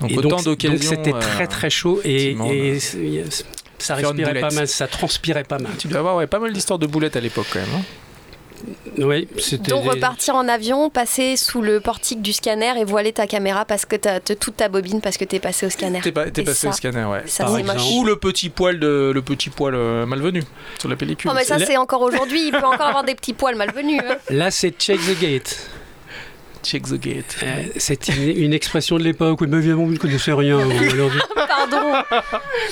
Donc 0.00 0.10
et 0.12 0.18
autant 0.18 0.28
donc, 0.28 0.44
d'occasions. 0.44 0.74
donc 0.74 0.82
c'était 1.06 1.14
euh, 1.16 1.18
très 1.18 1.46
très 1.48 1.70
chaud 1.70 2.00
et, 2.04 2.36
ça 3.78 3.94
respirait 3.94 4.40
pas 4.40 4.50
mal, 4.50 4.68
ça 4.68 4.86
transpirait 4.86 5.44
pas 5.44 5.58
mal. 5.58 5.72
Tu 5.78 5.88
dois 5.88 6.00
avoir 6.00 6.16
ouais, 6.16 6.26
pas 6.26 6.38
mal 6.38 6.52
d'histoires 6.52 6.78
de 6.78 6.86
boulettes 6.86 7.16
à 7.16 7.20
l'époque 7.20 7.46
quand 7.52 7.60
même. 7.60 7.68
hein. 7.76 7.82
Oui, 8.98 9.28
c'était 9.38 9.70
Donc 9.70 9.84
repartir 9.84 10.34
en 10.34 10.48
avion, 10.48 10.90
passer 10.90 11.36
sous 11.36 11.62
le 11.62 11.78
portique 11.78 12.20
du 12.22 12.32
scanner 12.32 12.72
et 12.80 12.84
voiler 12.84 13.12
ta 13.12 13.28
caméra 13.28 13.64
parce 13.64 13.84
que 13.86 13.94
t'as 13.94 14.18
toute 14.18 14.56
ta 14.56 14.68
bobine 14.68 15.00
parce 15.00 15.16
que 15.16 15.24
t'es 15.24 15.38
passé 15.38 15.66
au 15.66 15.70
scanner. 15.70 16.00
T'es 16.02 16.10
pas- 16.10 16.28
t'es 16.28 16.40
Et 16.40 16.44
passé 16.44 16.62
ça, 16.66 16.70
au 16.70 16.72
scanner, 16.72 17.04
ouais. 17.04 17.22
ça, 17.26 17.44
Par 17.44 17.54
c'est 17.54 17.60
exemple. 17.60 17.80
Ou 17.92 18.04
le 18.04 18.16
petit 18.16 18.48
poil 18.50 18.80
de 18.80 19.12
le 19.14 19.22
petit 19.22 19.50
poil 19.50 19.76
euh, 19.76 20.06
malvenu 20.06 20.42
sur 20.80 20.88
la 20.88 20.96
pellicule. 20.96 21.30
Oh 21.32 21.34
mais 21.36 21.44
ça 21.44 21.58
c'est 21.60 21.76
encore 21.76 22.02
aujourd'hui, 22.02 22.48
il 22.48 22.50
peut 22.50 22.56
encore 22.66 22.88
avoir 22.88 23.04
des 23.04 23.14
petits 23.14 23.32
poils 23.32 23.54
malvenus. 23.54 24.00
hein. 24.04 24.16
Là, 24.30 24.50
c'est 24.50 24.70
check 24.76 24.98
the 25.02 25.20
gate. 25.20 25.56
Check 26.62 26.84
the 26.84 26.94
gate. 27.00 27.36
Euh, 27.42 27.62
c'est 27.76 28.08
une, 28.08 28.36
une 28.44 28.52
expression 28.52 28.98
de 28.98 29.04
l'époque. 29.04 29.40
Oui, 29.40 29.46
mais 29.48 29.58
évidemment, 29.58 29.84
vous 29.84 29.92
ne 29.92 29.98
connaissez 29.98 30.32
rien. 30.32 30.58
alors, 30.58 31.10
Pardon. 31.34 31.92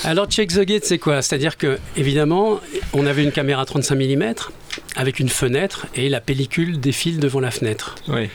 Alors, 0.03 0.25
check 0.27 0.49
the 0.53 0.61
gate, 0.61 0.83
c'est 0.85 0.97
quoi? 0.99 1.21
C'est-à-dire 1.21 1.57
que, 1.57 1.79
évidemment, 1.95 2.59
on 2.93 3.05
avait 3.05 3.23
une 3.23 3.31
caméra 3.31 3.65
35 3.65 3.95
mm 3.95 4.33
avec 4.95 5.19
une 5.19 5.29
fenêtre 5.29 5.87
et 5.95 6.09
la 6.09 6.21
pellicule 6.21 6.79
défile 6.79 7.19
devant 7.19 7.39
la 7.39 7.51
fenêtre. 7.51 7.95
Oui. 8.07 8.29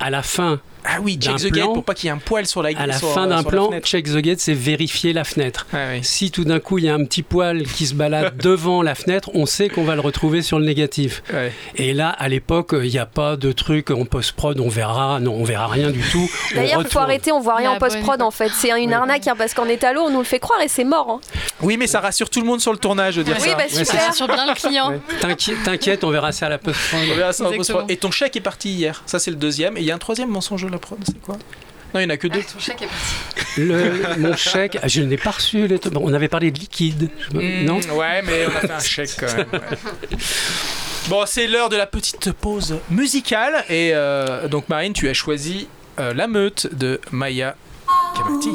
À 0.00 0.10
la 0.10 0.22
fin 0.22 0.60
Ah 0.90 0.98
oui, 1.02 1.18
check 1.20 1.32
d'un 1.32 1.36
the 1.36 1.42
gate 1.52 1.64
plan, 1.64 1.72
pour 1.74 1.84
pas 1.84 1.94
qu'il 1.94 2.06
y 2.06 2.08
ait 2.08 2.14
un 2.14 2.18
poil 2.18 2.46
sur 2.46 2.62
la 2.62 2.70
à 2.78 2.86
la 2.86 2.98
sur- 2.98 3.12
fin 3.12 3.26
d'un 3.26 3.40
sur 3.40 3.50
la 3.50 3.56
plan, 3.56 3.70
check 3.82 4.06
the 4.06 4.16
gate, 4.18 4.40
c'est 4.40 4.54
vérifier 4.54 5.12
la 5.12 5.24
fenêtre. 5.24 5.66
Ouais, 5.72 5.78
ouais. 5.86 6.00
Si 6.02 6.30
tout 6.30 6.44
d'un 6.44 6.60
coup 6.60 6.78
il 6.78 6.84
y 6.84 6.88
a 6.88 6.94
un 6.94 7.04
petit 7.04 7.22
poil 7.22 7.64
qui 7.64 7.86
se 7.86 7.94
balade 7.94 8.36
devant 8.42 8.82
la 8.82 8.94
fenêtre, 8.94 9.30
on 9.34 9.44
sait 9.46 9.68
qu'on 9.68 9.84
va 9.84 9.94
le 9.94 10.00
retrouver 10.00 10.40
sur 10.42 10.58
le 10.58 10.64
négatif. 10.64 11.22
Ouais. 11.32 11.52
Et 11.76 11.92
là, 11.92 12.08
à 12.08 12.28
l'époque, 12.28 12.74
il 12.82 12.90
n'y 12.90 12.98
a 12.98 13.06
pas 13.06 13.36
de 13.36 13.52
truc 13.52 13.90
en 13.90 14.04
post-prod, 14.04 14.58
on 14.60 14.68
verra, 14.68 15.20
non, 15.20 15.34
on 15.34 15.44
verra 15.44 15.66
rien 15.66 15.90
du 15.90 16.00
tout. 16.00 16.28
D'ailleurs, 16.54 16.80
il 16.82 16.88
faut 16.88 16.98
arrêter, 17.00 17.32
on 17.32 17.40
voit 17.40 17.56
rien 17.56 17.72
en 17.72 17.78
post-prod 17.78 18.22
en 18.22 18.30
fait. 18.30 18.50
C'est 18.54 18.70
une 18.80 18.92
arnaque 18.92 19.26
hein, 19.28 19.34
parce 19.36 19.54
qu'en 19.54 19.66
étalo, 19.66 20.02
on 20.02 20.10
nous 20.10 20.18
le 20.18 20.24
fait 20.24 20.38
croire 20.38 20.60
et 20.62 20.68
c'est 20.68 20.84
mort. 20.84 21.10
hein. 21.10 21.20
Oui, 21.60 21.76
mais 21.76 21.86
ça 21.86 22.00
rassure 22.00 22.30
tout 22.30 22.40
le 22.40 22.46
monde 22.46 22.60
sur 22.60 22.72
le 22.72 22.78
tournage 22.78 23.16
de 23.16 23.22
dire 23.22 23.36
Oui, 23.40 23.48
ça. 23.48 23.54
bah 23.56 23.64
c'est 23.68 23.84
super. 23.84 24.14
Sur 24.14 24.26
bien 24.26 24.46
le 24.46 24.54
client. 24.54 24.90
Ouais. 24.90 25.00
T'inqui- 25.20 25.54
T'inquiète, 25.64 26.02
on 26.04 26.10
verra 26.10 26.32
ça 26.32 26.46
à 26.46 26.48
la 26.48 26.58
post-prod. 26.58 27.00
Ça. 27.62 27.84
Et 27.88 27.96
ton 27.96 28.10
chèque 28.10 28.36
est 28.36 28.40
parti 28.40 28.70
hier. 28.70 29.02
Ça, 29.06 29.18
c'est 29.18 29.30
le 29.30 29.36
deuxième. 29.36 29.76
Et 29.76 29.80
il 29.80 29.86
y 29.86 29.90
a 29.90 29.94
un 29.94 29.98
troisième 29.98 30.28
mensonge 30.30 30.64
de 30.64 30.70
la 30.78 30.86
prod. 30.86 30.98
C'est 31.04 31.20
quoi 31.20 31.36
Non, 31.94 32.00
il 32.00 32.06
n'y 32.06 32.12
en 32.12 32.14
a 32.14 32.16
que 32.16 32.28
deux. 32.28 32.42
Ton 32.42 32.58
chèque 32.58 32.82
est 32.82 32.86
parti. 32.86 33.60
Le- 33.60 34.16
mon 34.18 34.36
chèque, 34.36 34.78
je 34.84 35.00
ne 35.02 35.08
l'ai 35.08 35.16
pas 35.16 35.30
reçu. 35.32 35.66
les- 35.66 35.78
bon, 35.78 36.00
on 36.04 36.12
avait 36.14 36.28
parlé 36.28 36.50
de 36.50 36.58
liquide. 36.58 37.10
je 37.32 37.36
Hmm, 37.36 37.64
Non 37.64 37.80
Ouais, 37.96 38.22
mais 38.22 38.46
on 38.46 38.56
a 38.56 38.60
fait 38.60 38.70
un 38.72 38.78
chèque 38.80 39.10
quand 39.18 39.34
même. 39.36 39.46
ouais. 39.52 39.60
Bon, 41.08 41.24
c'est 41.26 41.46
l'heure 41.46 41.70
de 41.70 41.76
la 41.76 41.86
petite 41.86 42.32
pause 42.32 42.78
musicale. 42.90 43.64
Et 43.70 43.92
euh, 43.94 44.46
donc, 44.48 44.68
Marine, 44.68 44.92
tu 44.92 45.08
as 45.08 45.14
choisi 45.14 45.66
euh, 45.98 46.12
La 46.12 46.26
Meute 46.28 46.68
de 46.74 47.00
Maya 47.12 47.56
Kamati. 48.14 48.50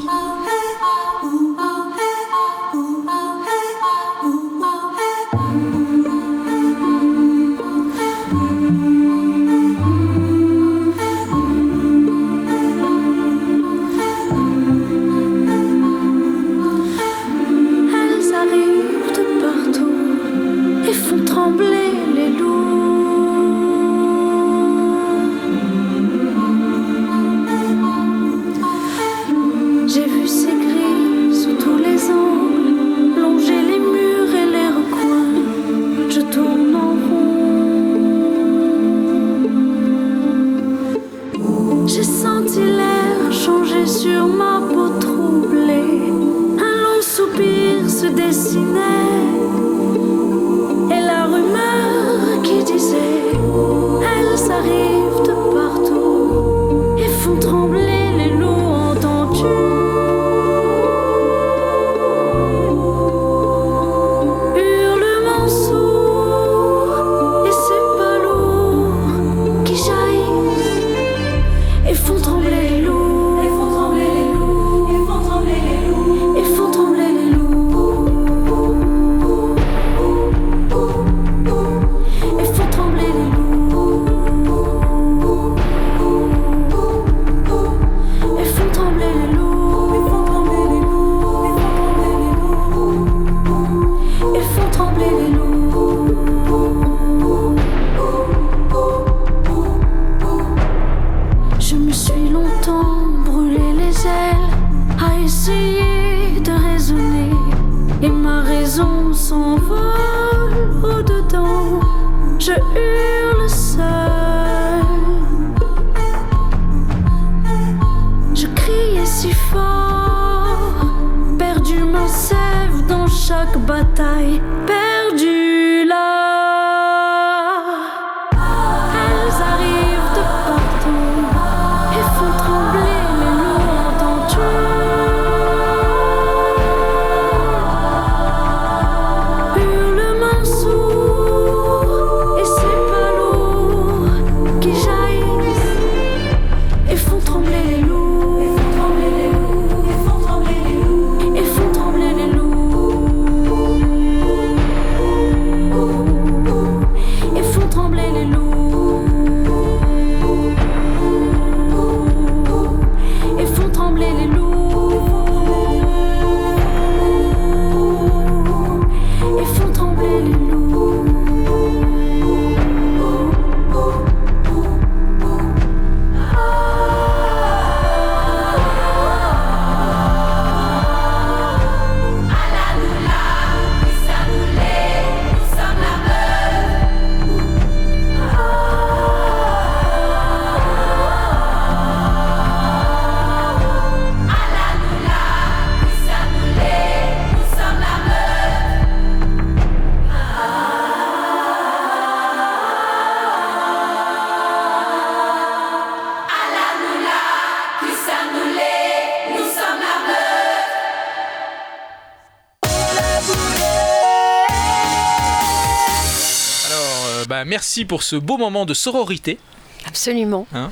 Merci 217.53 217.85
pour 217.85 218.01
ce 218.01 218.15
beau 218.15 218.37
moment 218.37 218.65
de 218.65 218.73
sororité. 218.73 219.37
Absolument. 219.85 220.47
Hein 220.55 220.71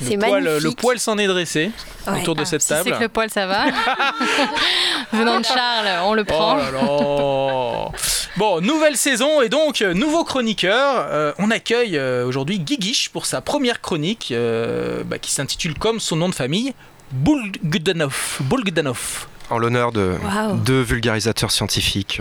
Le 0.00 0.16
poil, 0.18 0.42
magnifique. 0.42 0.64
le 0.64 0.70
poil 0.72 0.98
s'en 0.98 1.18
est 1.18 1.28
dressé 1.28 1.70
Ouais. 2.08 2.20
autour 2.22 2.34
de 2.34 2.42
Ah, 2.42 2.44
cette 2.46 2.62
si 2.62 2.68
table. 2.68 2.82
c'est 2.84 2.96
que 2.96 3.02
le 3.02 3.08
poil, 3.08 3.30
ça 3.30 3.46
va. 3.46 3.66
Venant 5.12 5.38
de 5.38 5.44
Charles, 5.44 5.88
on 6.04 6.14
le 6.14 6.24
prend. 6.24 6.54
Oh 6.54 6.58
là 6.58 6.70
là. 6.72 7.98
Bon, 8.36 8.60
nouvelle 8.60 8.96
saison 8.96 9.40
et 9.42 9.48
donc 9.48 9.82
euh, 9.82 9.92
nouveau 9.94 10.24
chroniqueur. 10.24 11.06
Euh, 11.10 11.32
on 11.38 11.50
accueille 11.50 11.96
euh, 11.96 12.26
aujourd'hui 12.26 12.58
Guiguiche 12.58 13.10
pour 13.10 13.24
sa 13.26 13.40
première 13.40 13.80
chronique 13.80 14.30
euh, 14.32 15.02
bah, 15.04 15.18
qui 15.18 15.30
s'intitule 15.30 15.74
comme 15.78 16.00
son 16.00 16.16
nom 16.16 16.28
de 16.28 16.34
famille, 16.34 16.72
Bulgdanov. 17.12 18.38
Bulgdanov. 18.40 19.26
en 19.50 19.58
l'honneur 19.58 19.92
de 19.92 20.14
deux 20.64 20.80
vulgarisateurs 20.82 21.50
scientifiques. 21.50 22.20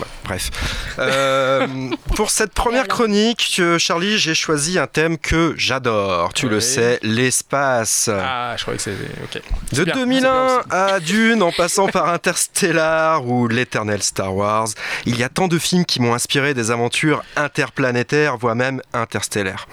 Ouais, 0.00 0.06
bref. 0.24 0.50
Euh, 0.98 1.66
pour 2.14 2.30
cette 2.30 2.52
première 2.52 2.88
chronique, 2.88 3.56
euh, 3.58 3.78
Charlie, 3.78 4.18
j'ai 4.18 4.34
choisi 4.34 4.78
un 4.78 4.86
thème 4.86 5.18
que 5.18 5.54
j'adore. 5.56 6.32
Tu 6.32 6.48
le 6.48 6.60
sais, 6.60 6.98
l'espace. 7.02 8.08
Ah, 8.12 8.54
je 8.56 8.62
croyais 8.62 8.76
que 8.78 8.82
c'était. 8.82 9.10
Ok. 9.22 9.42
De 9.72 9.84
bien, 9.84 9.94
2001 9.94 10.62
à 10.70 11.00
Dune, 11.00 11.42
en 11.42 11.52
passant 11.52 11.88
par 11.88 12.08
Interstellar 12.08 13.26
ou 13.26 13.48
l'éternel 13.48 14.02
Star 14.02 14.34
Wars, 14.34 14.68
il 15.04 15.18
y 15.18 15.22
a 15.22 15.28
tant 15.28 15.48
de 15.48 15.58
films 15.58 15.84
qui 15.84 16.00
m'ont 16.00 16.14
inspiré 16.14 16.54
des 16.54 16.70
aventures 16.70 17.22
interplanétaires, 17.36 18.36
voire 18.36 18.54
même 18.54 18.80
interstellaires. 18.92 19.66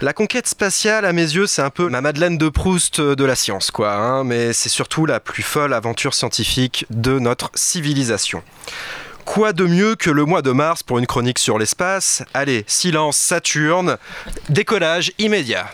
La 0.00 0.12
conquête 0.12 0.46
spatiale, 0.46 1.04
à 1.04 1.12
mes 1.12 1.22
yeux, 1.22 1.46
c'est 1.46 1.62
un 1.62 1.70
peu 1.70 1.88
ma 1.88 2.00
Madeleine 2.00 2.36
de 2.36 2.48
Proust 2.48 3.00
de 3.00 3.24
la 3.24 3.34
science, 3.34 3.70
quoi. 3.70 3.92
hein, 3.94 4.24
mais 4.24 4.52
c'est 4.52 4.68
surtout 4.68 5.06
la 5.06 5.20
plus 5.20 5.42
folle 5.42 5.72
aventure 5.72 6.14
scientifique 6.14 6.86
de 6.90 7.18
notre 7.18 7.50
civilisation. 7.54 8.42
Quoi 9.24 9.52
de 9.52 9.64
mieux 9.64 9.96
que 9.96 10.10
le 10.10 10.24
mois 10.24 10.42
de 10.42 10.50
mars 10.52 10.82
pour 10.82 10.98
une 10.98 11.06
chronique 11.06 11.38
sur 11.38 11.58
l'espace? 11.58 12.22
Allez, 12.34 12.64
silence 12.66 13.16
Saturne, 13.16 13.96
décollage 14.48 15.12
immédiat. 15.18 15.66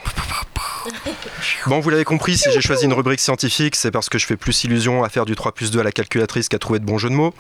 Bon, 1.67 1.81
vous 1.81 1.91
l'avez 1.91 2.05
compris, 2.05 2.39
si 2.39 2.51
j'ai 2.53 2.61
choisi 2.63 2.85
une 2.87 2.93
rubrique 2.95 3.21
scientifique, 3.21 3.77
c'est 3.77 3.91
parce 3.91 4.09
que 4.09 4.19
je 4.19 4.27
fais 4.27 4.37
plus 4.37 4.65
illusion 4.65 5.05
à 5.05 5.09
faire 5.11 5.27
du 5.27 5.35
3 5.35 5.53
plus 5.53 5.71
2 5.71 5.81
à 5.81 5.83
la 5.83 5.93
calculatrice 5.93 6.49
qu'à 6.49 6.59
trouver 6.59 6.79
de 6.79 6.85
bons 6.85 6.97
jeux 6.97 7.11
de 7.11 7.15
mots. 7.15 7.35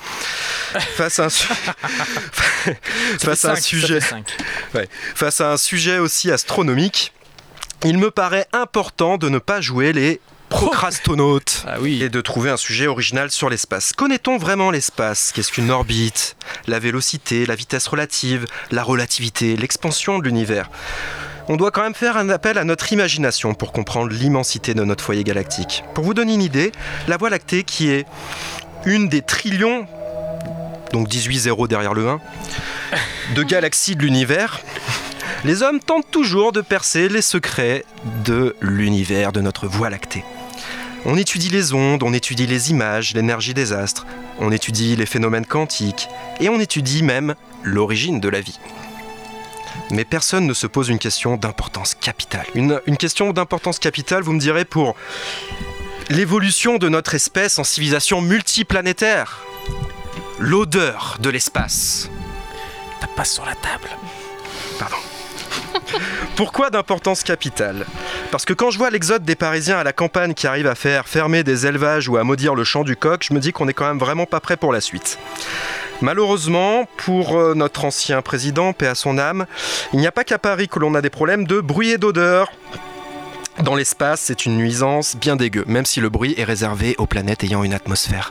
Face 0.96 1.18
à 1.20 1.24
un, 1.26 1.28
su- 1.30 1.46
face 3.18 3.44
à 3.44 3.52
un 3.52 3.54
Cinq, 3.54 3.56
ça 3.56 3.60
sujet, 3.62 4.00
fait 4.00 4.08
cinq. 4.10 4.36
Ouais. 4.74 4.88
Face 5.14 5.40
à 5.40 5.52
un 5.52 5.56
sujet 5.56 5.98
aussi 5.98 6.30
astronomique, 6.30 7.12
il 7.84 7.96
me 7.98 8.10
paraît 8.10 8.46
important 8.52 9.16
de 9.16 9.28
ne 9.30 9.38
pas 9.38 9.60
jouer 9.62 9.92
les 9.92 10.20
procrastonautes 10.50 11.64
Ah 11.66 11.76
oui. 11.80 12.02
et 12.02 12.08
de 12.10 12.20
trouver 12.20 12.50
un 12.50 12.56
sujet 12.58 12.86
original 12.86 13.30
sur 13.30 13.48
l'espace. 13.48 13.92
Connaît-on 13.92 14.36
vraiment 14.36 14.70
l'espace? 14.70 15.32
Qu'est-ce 15.34 15.50
qu'une 15.52 15.70
orbite? 15.70 16.36
La 16.66 16.78
vélocité, 16.78 17.46
la 17.46 17.54
vitesse 17.54 17.86
relative, 17.86 18.44
la 18.70 18.82
relativité, 18.82 19.56
l'expansion 19.56 20.18
de 20.18 20.24
l'univers? 20.24 20.68
On 21.48 21.56
doit 21.56 21.70
quand 21.70 21.82
même 21.82 21.94
faire 21.94 22.16
un 22.16 22.28
appel 22.28 22.58
à 22.58 22.64
notre 22.64 22.92
imagination 22.92 23.54
pour 23.54 23.72
comprendre 23.72 24.12
l'immensité 24.12 24.74
de 24.74 24.84
notre 24.84 25.02
foyer 25.02 25.24
galactique. 25.24 25.82
Pour 25.94 26.04
vous 26.04 26.14
donner 26.14 26.34
une 26.34 26.42
idée, 26.42 26.70
la 27.08 27.16
Voie 27.16 27.30
lactée, 27.30 27.64
qui 27.64 27.90
est 27.90 28.04
une 28.84 29.08
des 29.08 29.22
trillions, 29.22 29.86
donc 30.92 31.08
18 31.08 31.38
zéros 31.38 31.66
derrière 31.68 31.94
le 31.94 32.08
1, 32.08 32.20
de 33.34 33.42
galaxies 33.42 33.96
de 33.96 34.02
l'univers, 34.02 34.60
les 35.44 35.62
hommes 35.62 35.80
tentent 35.80 36.10
toujours 36.10 36.52
de 36.52 36.60
percer 36.60 37.08
les 37.08 37.22
secrets 37.22 37.84
de 38.24 38.54
l'univers 38.60 39.32
de 39.32 39.40
notre 39.40 39.66
Voie 39.66 39.88
lactée. 39.90 40.24
On 41.06 41.16
étudie 41.16 41.48
les 41.48 41.72
ondes, 41.72 42.02
on 42.02 42.12
étudie 42.12 42.46
les 42.46 42.70
images, 42.70 43.14
l'énergie 43.14 43.54
des 43.54 43.72
astres, 43.72 44.06
on 44.38 44.52
étudie 44.52 44.96
les 44.96 45.06
phénomènes 45.06 45.46
quantiques, 45.46 46.08
et 46.40 46.48
on 46.48 46.60
étudie 46.60 47.02
même 47.02 47.34
l'origine 47.62 48.20
de 48.20 48.28
la 48.28 48.40
vie. 48.40 48.58
Mais 49.90 50.04
personne 50.04 50.46
ne 50.46 50.54
se 50.54 50.66
pose 50.66 50.88
une 50.88 50.98
question 50.98 51.36
d'importance 51.36 51.94
capitale. 51.94 52.46
Une, 52.54 52.80
une 52.86 52.96
question 52.96 53.32
d'importance 53.32 53.78
capitale, 53.78 54.22
vous 54.22 54.32
me 54.32 54.40
direz, 54.40 54.64
pour 54.64 54.94
l'évolution 56.10 56.76
de 56.76 56.88
notre 56.88 57.14
espèce 57.14 57.58
en 57.58 57.64
civilisation 57.64 58.20
multiplanétaire. 58.20 59.40
L'odeur 60.38 61.16
de 61.20 61.30
l'espace. 61.30 62.10
Ça 63.00 63.06
passe 63.16 63.32
sur 63.32 63.46
la 63.46 63.54
table. 63.54 63.88
Pourquoi 66.36 66.70
d'importance 66.70 67.22
capitale? 67.22 67.86
Parce 68.30 68.44
que 68.44 68.52
quand 68.52 68.70
je 68.70 68.78
vois 68.78 68.90
l'exode 68.90 69.24
des 69.24 69.34
Parisiens 69.34 69.78
à 69.78 69.84
la 69.84 69.92
campagne 69.92 70.34
qui 70.34 70.46
arrivent 70.46 70.66
à 70.66 70.74
faire 70.74 71.08
fermer 71.08 71.42
des 71.42 71.66
élevages 71.66 72.08
ou 72.08 72.16
à 72.16 72.24
maudire 72.24 72.54
le 72.54 72.64
champ 72.64 72.84
du 72.84 72.96
coq, 72.96 73.24
je 73.28 73.34
me 73.34 73.40
dis 73.40 73.52
qu'on 73.52 73.68
est 73.68 73.72
quand 73.72 73.86
même 73.86 73.98
vraiment 73.98 74.26
pas 74.26 74.40
prêt 74.40 74.56
pour 74.56 74.72
la 74.72 74.80
suite. 74.80 75.18
Malheureusement, 76.00 76.88
pour 76.96 77.38
euh, 77.38 77.54
notre 77.54 77.84
ancien 77.84 78.22
président, 78.22 78.72
paix 78.72 78.86
à 78.86 78.94
son 78.94 79.18
âme, 79.18 79.46
il 79.92 79.98
n'y 79.98 80.06
a 80.06 80.12
pas 80.12 80.24
qu'à 80.24 80.38
Paris 80.38 80.68
que 80.68 80.78
l'on 80.78 80.94
a 80.94 81.02
des 81.02 81.10
problèmes 81.10 81.46
de 81.46 81.60
bruit 81.60 81.90
et 81.90 81.98
d'odeur. 81.98 82.50
Dans 83.62 83.74
l'espace, 83.74 84.22
c'est 84.22 84.46
une 84.46 84.56
nuisance 84.56 85.16
bien 85.16 85.36
dégueu, 85.36 85.64
même 85.66 85.84
si 85.84 86.00
le 86.00 86.08
bruit 86.08 86.34
est 86.38 86.44
réservé 86.44 86.94
aux 86.96 87.06
planètes 87.06 87.44
ayant 87.44 87.62
une 87.62 87.74
atmosphère. 87.74 88.30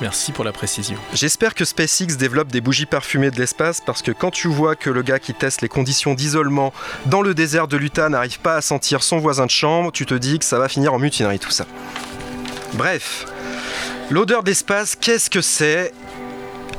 Merci 0.00 0.32
pour 0.32 0.44
la 0.44 0.52
précision. 0.52 0.96
J'espère 1.12 1.54
que 1.54 1.64
SpaceX 1.64 2.16
développe 2.16 2.48
des 2.48 2.60
bougies 2.60 2.86
parfumées 2.86 3.30
de 3.30 3.38
l'espace 3.38 3.80
parce 3.80 4.02
que 4.02 4.10
quand 4.10 4.30
tu 4.30 4.48
vois 4.48 4.74
que 4.74 4.90
le 4.90 5.02
gars 5.02 5.18
qui 5.18 5.34
teste 5.34 5.62
les 5.62 5.68
conditions 5.68 6.14
d'isolement 6.14 6.72
dans 7.06 7.22
le 7.22 7.34
désert 7.34 7.68
de 7.68 7.76
l'Utah 7.76 8.08
n'arrive 8.08 8.40
pas 8.40 8.56
à 8.56 8.60
sentir 8.60 9.02
son 9.02 9.18
voisin 9.18 9.46
de 9.46 9.50
chambre, 9.50 9.92
tu 9.92 10.04
te 10.04 10.14
dis 10.14 10.38
que 10.38 10.44
ça 10.44 10.58
va 10.58 10.68
finir 10.68 10.92
en 10.94 10.98
mutinerie 10.98 11.38
tout 11.38 11.50
ça. 11.50 11.66
Bref, 12.74 13.26
l'odeur 14.10 14.42
d'espace, 14.42 14.96
qu'est-ce 14.96 15.30
que 15.30 15.40
c'est? 15.40 15.92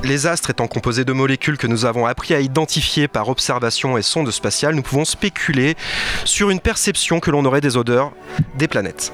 Les 0.02 0.26
astres 0.26 0.50
étant 0.50 0.66
composés 0.66 1.04
de 1.04 1.12
molécules 1.12 1.58
que 1.58 1.66
nous 1.66 1.84
avons 1.84 2.06
appris 2.06 2.34
à 2.34 2.40
identifier 2.40 3.08
par 3.08 3.28
observation 3.28 3.96
et 3.98 4.02
sondes 4.02 4.30
spatiales, 4.30 4.74
nous 4.74 4.82
pouvons 4.82 5.04
spéculer 5.04 5.76
sur 6.24 6.50
une 6.50 6.60
perception 6.60 7.20
que 7.20 7.30
l'on 7.30 7.44
aurait 7.44 7.60
des 7.60 7.76
odeurs 7.76 8.12
des 8.56 8.68
planètes. 8.68 9.12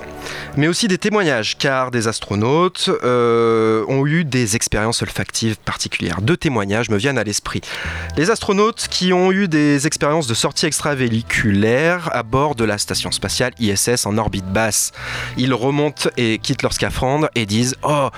Mais 0.57 0.69
aussi 0.69 0.89
des 0.89 0.99
témoignages, 0.99 1.57
car 1.59 1.91
des 1.91 2.09
astronautes 2.09 2.91
euh, 3.03 3.85
ont 3.89 4.07
eu 4.07 4.25
des 4.25 4.57
expériences 4.57 5.03
olfactives 5.03 5.57
particulières. 5.59 6.21
Deux 6.21 6.37
témoignages 6.37 6.91
me 6.91 6.97
viennent 6.97 7.19
à 7.19 7.25
l'esprit. 7.25 7.61
Les 8.17 8.31
astronautes 8.31 8.87
qui 8.89 9.13
ont 9.13 9.33
eu 9.33 9.49
des 9.49 9.87
expériences 9.87 10.27
de 10.27 10.35
sortie 10.35 10.67
extravéhiculaire 10.67 12.11
à 12.13 12.23
bord 12.23 12.55
de 12.55 12.65
la 12.65 12.79
station 12.79 13.11
spatiale 13.11 13.53
ISS 13.59 14.07
en 14.07 14.19
orbite 14.19 14.47
basse. 14.47 14.93
Ils 15.37 15.55
remontent 15.55 16.11
et 16.17 16.39
quittent 16.39 16.63
leur 16.63 16.73
scaphandre 16.73 17.29
et 17.35 17.47
disent 17.47 17.77
Oh, 17.83 18.11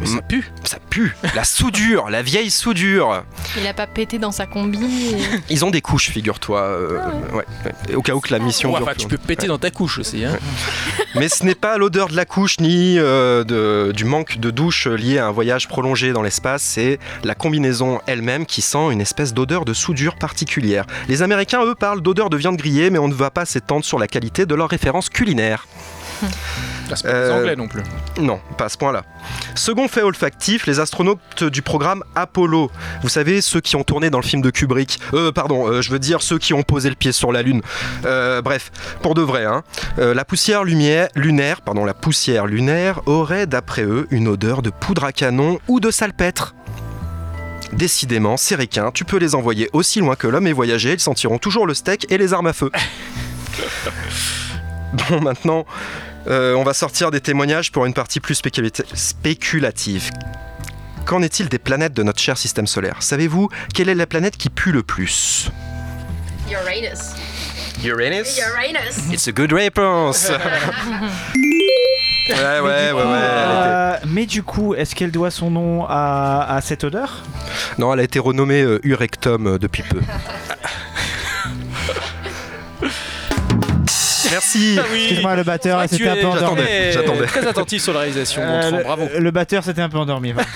Mais 0.00 0.06
ça 0.06 0.22
pue. 0.22 0.50
ça 0.64 0.78
pue, 0.90 1.14
la 1.34 1.44
soudure, 1.44 2.05
la 2.10 2.22
vieille 2.22 2.50
soudure. 2.50 3.24
Il 3.58 3.66
a 3.66 3.74
pas 3.74 3.86
pété 3.86 4.18
dans 4.18 4.32
sa 4.32 4.46
combi. 4.46 4.78
et- 5.12 5.16
Ils 5.50 5.64
ont 5.64 5.70
des 5.70 5.80
couches, 5.80 6.10
figure-toi. 6.10 6.60
euh, 6.60 6.98
ouais, 7.32 7.44
ouais. 7.88 7.94
Au 7.94 8.02
cas 8.02 8.14
où 8.14 8.20
que 8.20 8.32
la 8.32 8.38
mission 8.38 8.70
Ouais, 8.70 8.78
dure 8.78 8.86
enfin, 8.86 8.94
plus 8.94 9.02
tu 9.02 9.08
peux 9.08 9.18
péter 9.18 9.46
dans 9.46 9.58
ta 9.58 9.70
couche 9.70 9.98
aussi. 9.98 10.24
Hein. 10.24 10.36
Mais 11.14 11.28
ce 11.28 11.44
n'est 11.44 11.54
pas 11.54 11.78
l'odeur 11.78 12.08
de 12.08 12.16
la 12.16 12.24
couche 12.24 12.58
ni 12.60 12.98
euh, 12.98 13.44
de- 13.44 13.92
du 13.92 14.04
manque 14.04 14.38
de 14.38 14.50
douche 14.50 14.86
lié 14.86 15.18
à 15.18 15.26
un 15.26 15.30
voyage 15.32 15.68
prolongé 15.68 16.12
dans 16.12 16.22
l'espace, 16.22 16.62
c'est 16.62 16.98
la 17.24 17.34
combinaison 17.34 18.00
elle-même 18.06 18.46
qui 18.46 18.62
sent 18.62 18.90
une 18.92 19.00
espèce 19.00 19.32
d'odeur 19.34 19.64
de 19.64 19.72
soudure 19.74 20.16
particulière. 20.16 20.84
Les 21.08 21.22
Américains, 21.22 21.64
eux, 21.64 21.74
parlent 21.74 22.02
d'odeur 22.02 22.30
de 22.30 22.36
viande 22.36 22.56
grillée, 22.56 22.90
mais 22.90 22.98
on 22.98 23.08
ne 23.08 23.14
va 23.14 23.30
pas 23.30 23.44
s'étendre 23.44 23.84
sur 23.84 23.98
la 23.98 24.06
qualité 24.08 24.46
de 24.46 24.54
leurs 24.54 24.68
références 24.68 25.08
culinaires. 25.08 25.66
Ah, 26.90 26.96
c'est 26.96 27.02
pas 27.04 27.12
les 27.12 27.18
Euh, 27.18 27.38
anglais 27.38 27.56
non 27.56 27.68
plus. 27.68 27.82
Non, 28.20 28.40
pas 28.56 28.66
à 28.66 28.68
ce 28.68 28.76
point-là. 28.78 29.04
Second 29.54 29.88
fait 29.88 30.02
olfactif, 30.02 30.66
les 30.66 30.78
astronautes 30.80 31.44
du 31.44 31.62
programme 31.62 32.02
Apollo. 32.14 32.70
Vous 33.02 33.08
savez, 33.08 33.40
ceux 33.40 33.60
qui 33.60 33.76
ont 33.76 33.84
tourné 33.84 34.10
dans 34.10 34.18
le 34.20 34.24
film 34.24 34.42
de 34.42 34.50
Kubrick. 34.50 34.98
Euh, 35.14 35.32
pardon, 35.32 35.66
euh, 35.66 35.82
je 35.82 35.90
veux 35.90 35.98
dire 35.98 36.22
ceux 36.22 36.38
qui 36.38 36.54
ont 36.54 36.62
posé 36.62 36.88
le 36.88 36.94
pied 36.94 37.12
sur 37.12 37.32
la 37.32 37.42
Lune. 37.42 37.62
Euh, 38.04 38.40
bref, 38.42 38.70
pour 39.02 39.14
de 39.14 39.22
vrai, 39.22 39.44
hein. 39.44 39.62
La 39.98 40.24
poussière 40.24 40.64
lumière, 40.64 41.08
lunaire, 41.14 41.60
pardon, 41.62 41.84
la 41.84 41.94
poussière 41.94 42.46
lunaire 42.46 43.00
aurait, 43.06 43.46
d'après 43.46 43.82
eux, 43.82 44.06
une 44.10 44.28
odeur 44.28 44.62
de 44.62 44.70
poudre 44.70 45.04
à 45.04 45.12
canon 45.12 45.58
ou 45.68 45.80
de 45.80 45.90
salpêtre. 45.90 46.54
Décidément, 47.72 48.36
ces 48.36 48.54
requins, 48.54 48.90
tu 48.92 49.04
peux 49.04 49.16
les 49.18 49.34
envoyer 49.34 49.68
aussi 49.72 49.98
loin 50.00 50.14
que 50.14 50.28
l'homme 50.28 50.46
est 50.46 50.52
voyagé, 50.52 50.92
ils 50.92 51.00
sentiront 51.00 51.38
toujours 51.38 51.66
le 51.66 51.74
steak 51.74 52.06
et 52.10 52.18
les 52.18 52.32
armes 52.32 52.46
à 52.46 52.52
feu. 52.52 52.70
Bon, 55.10 55.20
maintenant, 55.20 55.66
euh, 56.28 56.54
on 56.54 56.62
va 56.64 56.74
sortir 56.74 57.10
des 57.10 57.20
témoignages 57.20 57.70
pour 57.72 57.86
une 57.86 57.94
partie 57.94 58.20
plus 58.20 58.34
spéculati- 58.40 58.84
spéculative. 58.94 60.10
Qu'en 61.04 61.22
est-il 61.22 61.48
des 61.48 61.58
planètes 61.58 61.92
de 61.92 62.02
notre 62.02 62.20
cher 62.20 62.36
système 62.36 62.66
solaire? 62.66 62.96
Savez-vous 63.00 63.48
quelle 63.74 63.88
est 63.88 63.94
la 63.94 64.06
planète 64.06 64.36
qui 64.36 64.50
pue 64.50 64.72
le 64.72 64.82
plus? 64.82 65.50
Uranus. 66.50 67.14
Uranus? 67.84 68.38
Uranus. 68.38 69.12
It's 69.12 69.28
a 69.28 69.32
good 69.32 69.52
response 69.52 70.30
Ouais, 72.28 72.34
ouais, 72.34 72.60
ouais, 72.60 72.92
ouais. 72.92 73.02
elle 73.02 73.02
Euh, 73.04 73.96
mais 74.08 74.26
du 74.26 74.42
coup, 74.42 74.74
est-ce 74.74 74.96
qu'elle 74.96 75.12
doit 75.12 75.30
son 75.30 75.48
nom 75.48 75.86
à, 75.88 76.44
à 76.56 76.60
cette 76.60 76.82
odeur? 76.82 77.22
Non, 77.78 77.92
elle 77.94 78.00
a 78.00 78.02
été 78.02 78.18
renommée 78.18 78.62
euh, 78.62 78.80
Urectum 78.82 79.58
depuis 79.58 79.84
peu. 79.84 80.00
Merci 84.30 84.78
Excuse-moi, 84.78 85.36
le 85.36 85.42
batteur, 85.42 85.80
C'est 85.82 85.88
c'était 85.96 86.08
un 86.08 86.14
vrai 86.14 86.16
que 86.16 86.22
peu 86.22 86.28
es 86.28 86.34
endormi. 86.42 86.60
J'attendais, 86.62 86.90
très- 86.90 86.92
j'attendais. 86.92 87.26
Très 87.26 87.46
attentif 87.46 87.82
sur 87.82 87.92
la 87.92 88.00
réalisation. 88.00 88.42
Euh, 88.42 88.62
Gontran, 88.70 88.76
le, 88.78 88.82
bravo. 88.84 89.08
le 89.18 89.30
batteur 89.30 89.64
s'était 89.64 89.82
un 89.82 89.88
peu 89.88 89.98
endormi. 89.98 90.32
voilà. 90.32 90.48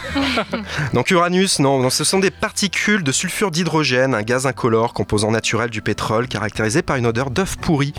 Donc 0.95 1.11
Uranus, 1.11 1.59
non, 1.59 1.79
non, 1.81 1.91
ce 1.91 2.05
sont 2.05 2.19
des 2.19 2.31
particules 2.31 3.03
de 3.05 3.13
sulfure 3.13 3.51
d'hydrogène, 3.51 4.15
un 4.15 4.23
gaz 4.23 4.47
incolore, 4.47 4.93
composant 4.93 5.31
naturel 5.31 5.71
du 5.71 5.83
pétrole, 5.83 6.29
caractérisé 6.29 6.83
par 6.83 6.97
une 6.97 7.07
odeur 7.07 7.31
d'œuf 7.31 7.57
pourri. 7.57 7.93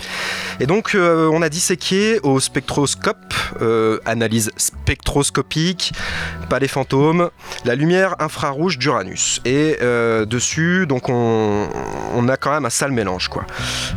Et 0.60 0.66
donc 0.66 0.94
euh, 0.94 1.28
on 1.32 1.42
a 1.42 1.48
disséqué 1.48 2.20
au 2.22 2.40
spectroscope, 2.40 3.16
euh, 3.60 3.98
analyse 4.06 4.50
spectroscopique, 4.56 5.92
pas 6.48 6.58
les 6.58 6.68
fantômes, 6.68 7.30
la 7.64 7.74
lumière 7.74 8.14
infrarouge 8.20 8.78
d'Uranus. 8.78 9.40
Et 9.44 9.76
euh, 9.82 10.24
dessus, 10.24 10.86
donc 10.86 11.08
on, 11.08 11.68
on 12.14 12.28
a 12.28 12.36
quand 12.36 12.52
même 12.52 12.64
un 12.64 12.70
sale 12.70 12.92
mélange, 12.92 13.28
quoi. 13.28 13.44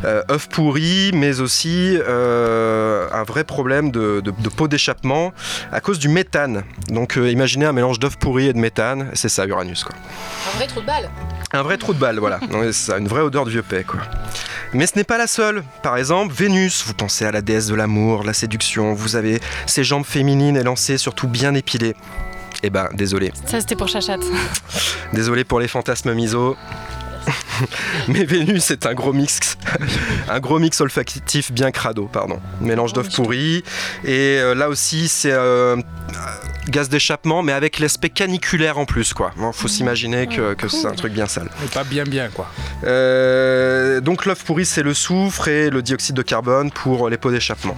Euh, 0.06 0.22
œuf 0.30 0.48
pourri, 0.50 1.12
mais 1.14 1.40
aussi 1.42 1.65
aussi 1.66 1.98
euh, 2.08 3.08
un 3.12 3.24
vrai 3.24 3.44
problème 3.44 3.92
de, 3.92 4.22
de, 4.22 4.32
de 4.32 4.50
pot 4.50 4.68
d'échappement 4.68 5.34
à 5.72 5.82
cause 5.82 6.00
du 6.00 6.08
méthane. 6.10 6.64
Donc 6.90 7.18
euh, 7.18 7.32
imaginez 7.32 7.66
un 7.66 7.72
mélange 7.72 8.00
d'œufs 8.00 8.18
pourris 8.18 8.48
et 8.48 8.54
de 8.54 8.60
méthane, 8.60 9.10
c'est 9.14 9.30
ça 9.30 9.46
Uranus 9.46 9.84
quoi. 9.84 9.96
Un 10.54 10.58
vrai 10.58 10.68
trou 10.68 10.82
de 10.82 10.86
balle. 10.86 11.10
Un 11.54 11.64
vrai 11.64 11.78
trou 11.78 11.94
de 11.94 12.00
balle, 12.00 12.20
voilà. 12.20 12.40
Non, 12.52 12.72
ça, 12.72 12.98
une 12.98 13.08
vraie 13.08 13.22
odeur 13.22 13.46
de 13.46 13.50
vieux 13.50 13.64
paix, 13.64 13.84
quoi. 13.84 14.00
Mais 14.74 14.86
ce 14.88 14.96
n'est 14.96 15.04
pas 15.04 15.18
la 15.18 15.28
seule. 15.28 15.64
Par 15.84 15.98
exemple, 15.98 16.34
Vénus, 16.34 16.84
vous 16.86 16.94
pensez 16.94 17.26
à 17.26 17.32
la 17.32 17.42
déesse 17.42 17.68
de 17.68 17.76
l'amour, 17.76 18.22
de 18.22 18.28
la 18.28 18.34
séduction, 18.34 18.94
vous 18.94 19.16
avez 19.16 19.40
ses 19.66 19.84
jambes 19.84 20.06
féminines 20.06 20.58
élancées, 20.58 20.98
surtout 20.98 21.28
bien 21.28 21.54
épilées. 21.56 21.96
Eh 22.64 22.70
ben, 22.70 22.90
désolé. 22.94 23.32
Ça, 23.46 23.60
c'était 23.60 23.76
pour 23.76 23.88
Chachat. 23.88 24.18
Désolé 25.14 25.44
pour 25.44 25.60
les 25.60 25.68
fantasmes 25.68 26.14
miso. 26.14 26.58
Mais 28.08 28.24
Vénus 28.24 28.72
est 28.72 28.86
un 28.86 28.94
gros 28.94 29.14
mix, 29.14 29.58
un 30.30 30.40
gros 30.40 30.60
mix 30.60 30.80
olfactif 30.82 31.52
bien 31.52 31.72
crado, 31.72 32.10
pardon. 32.12 32.40
Mélange 32.62 32.94
d'œufs 32.94 33.14
pourris. 33.14 33.64
Et 34.04 34.38
euh, 34.40 34.54
là 34.56 34.70
aussi, 34.70 35.08
c'est 35.08 35.32
euh, 35.32 35.78
gaz 36.70 36.90
d'échappement, 36.90 37.42
mais 37.42 37.52
avec 37.52 37.80
l'aspect 37.80 38.10
caniculaire 38.10 38.78
en 38.78 38.86
plus, 38.86 39.14
quoi. 39.14 39.32
Bon, 39.38 39.52
faut 39.52 39.68
s'imaginer 39.68 40.28
que, 40.28 40.54
que 40.54 40.68
c'est 40.68 40.88
un 40.88 40.94
truc 40.94 41.14
bien 41.14 41.28
sale. 41.28 41.50
Mais 41.62 41.68
pas 41.68 41.84
bien 41.84 42.04
bien 42.04 42.30
quoi. 42.30 42.50
Euh, 42.84 44.02
donc 44.02 44.26
l'œuf 44.26 44.44
pourri, 44.44 44.66
c'est 44.66 44.84
le 44.84 44.94
soufre 44.94 45.48
et 45.48 45.70
le 45.70 45.82
dioxyde 45.82 46.16
de 46.16 46.22
carbone 46.22 46.72
pour 46.72 47.10
les 47.10 47.18
pots 47.18 47.32
d'échappement. 47.32 47.76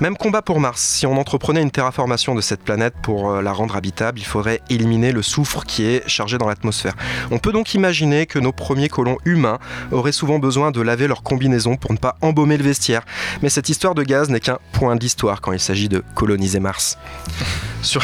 Même 0.00 0.16
combat 0.16 0.42
pour 0.42 0.60
Mars. 0.60 0.80
Si 0.80 1.06
on 1.06 1.18
entreprenait 1.18 1.60
une 1.60 1.72
terraformation 1.72 2.36
de 2.36 2.40
cette 2.40 2.62
planète 2.62 2.94
pour 3.02 3.32
euh, 3.32 3.42
la 3.42 3.52
rendre 3.52 3.74
habitable, 3.74 4.20
il 4.20 4.24
faudrait 4.24 4.60
éliminer 4.70 5.10
le 5.10 5.22
soufre 5.22 5.64
qui 5.64 5.86
est 5.86 6.08
chargé 6.08 6.38
dans 6.38 6.46
l'atmosphère. 6.46 6.94
On 7.32 7.40
peut 7.40 7.50
donc 7.50 7.74
imaginer 7.74 8.26
que 8.26 8.38
nos 8.38 8.52
premiers 8.52 8.88
colons 8.88 9.16
humains 9.24 9.58
auraient 9.90 10.12
souvent 10.12 10.38
besoin 10.38 10.70
de 10.70 10.80
laver 10.82 11.08
leurs 11.08 11.24
combinaisons 11.24 11.74
pour 11.74 11.92
ne 11.92 11.98
pas 11.98 12.16
embaumer 12.20 12.56
le 12.56 12.62
vestiaire. 12.62 13.02
Mais 13.42 13.48
cette 13.48 13.70
histoire 13.70 13.96
de 13.96 14.04
gaz 14.04 14.30
n'est 14.30 14.38
qu'un 14.38 14.60
point 14.72 14.94
d'histoire 14.94 15.40
quand 15.40 15.52
il 15.52 15.60
s'agit 15.60 15.88
de 15.88 16.04
coloniser 16.14 16.60
Mars. 16.60 16.96
Sur, 17.82 18.02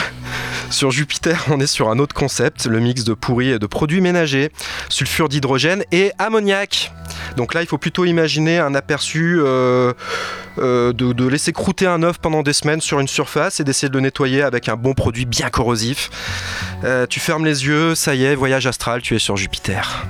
sur 0.70 0.92
Jupiter, 0.92 1.44
on 1.50 1.58
est 1.58 1.66
sur 1.66 1.88
un 1.90 1.98
autre 1.98 2.14
concept, 2.14 2.66
le 2.66 2.78
mix 2.78 3.02
de 3.02 3.12
pourri 3.12 3.50
et 3.50 3.58
de 3.58 3.66
produits 3.66 4.00
ménagers, 4.00 4.52
sulfure 4.88 5.28
d'hydrogène 5.28 5.82
et 5.90 6.12
ammoniac. 6.20 6.92
Donc 7.36 7.54
là, 7.54 7.60
il 7.60 7.66
faut 7.66 7.76
plutôt 7.76 8.04
imaginer 8.04 8.60
un 8.60 8.76
aperçu 8.76 9.40
euh, 9.40 9.92
euh, 10.58 10.92
de, 10.92 11.12
de 11.12 11.26
laisser 11.26 11.52
croûter 11.52 11.83
un 11.86 12.02
œuf 12.02 12.18
pendant 12.18 12.42
des 12.42 12.52
semaines 12.52 12.80
sur 12.80 13.00
une 13.00 13.08
surface 13.08 13.60
et 13.60 13.64
d'essayer 13.64 13.88
de 13.88 13.94
le 13.94 14.00
nettoyer 14.00 14.42
avec 14.42 14.68
un 14.68 14.76
bon 14.76 14.94
produit 14.94 15.24
bien 15.26 15.50
corrosif. 15.50 16.10
Euh, 16.84 17.06
tu 17.08 17.20
fermes 17.20 17.44
les 17.44 17.66
yeux, 17.66 17.94
ça 17.94 18.14
y 18.14 18.24
est, 18.24 18.34
voyage 18.34 18.66
astral, 18.66 19.02
tu 19.02 19.14
es 19.14 19.18
sur 19.18 19.36
Jupiter. 19.36 20.06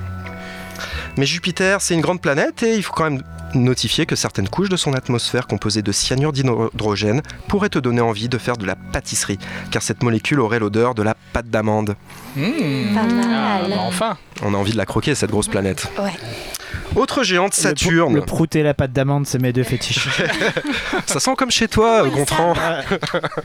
Mais 1.16 1.26
Jupiter, 1.26 1.80
c'est 1.80 1.94
une 1.94 2.00
grande 2.00 2.20
planète 2.20 2.62
et 2.64 2.74
il 2.74 2.82
faut 2.82 2.92
quand 2.92 3.04
même 3.10 3.22
notifier 3.54 4.04
que 4.04 4.16
certaines 4.16 4.48
couches 4.48 4.68
de 4.68 4.76
son 4.76 4.94
atmosphère 4.94 5.46
composées 5.46 5.82
de 5.82 5.92
cyanure 5.92 6.32
d'hydrogène 6.32 7.22
pourraient 7.46 7.68
te 7.68 7.78
donner 7.78 8.00
envie 8.00 8.28
de 8.28 8.36
faire 8.36 8.56
de 8.56 8.66
la 8.66 8.74
pâtisserie, 8.74 9.38
car 9.70 9.80
cette 9.80 10.02
molécule 10.02 10.40
aurait 10.40 10.58
l'odeur 10.58 10.96
de 10.96 11.04
la 11.04 11.14
pâte 11.32 11.48
d'amande. 11.50 11.94
Mmh. 12.34 12.42
Pas 12.94 13.00
Ah, 13.02 13.06
mal. 13.60 13.70
bah 13.70 13.76
enfin. 13.86 14.16
On 14.42 14.54
a 14.54 14.56
envie 14.56 14.72
de 14.72 14.76
la 14.76 14.86
croquer, 14.86 15.14
cette 15.14 15.30
grosse 15.30 15.46
planète. 15.46 15.86
Ouais. 16.02 16.10
Autre 16.96 17.22
géante, 17.24 17.56
Le, 17.56 17.62
Saturne. 17.62 18.12
pr- 18.12 18.14
le 18.16 18.20
prout 18.22 18.54
et 18.56 18.62
la 18.62 18.72
pâte 18.74 18.92
d'amande, 18.92 19.26
c'est 19.26 19.40
mes 19.40 19.52
deux 19.52 19.64
fétiches. 19.64 20.08
Ça 21.06 21.18
sent 21.20 21.34
comme 21.36 21.50
chez 21.50 21.66
toi, 21.68 22.08
Gontran. 22.08 22.54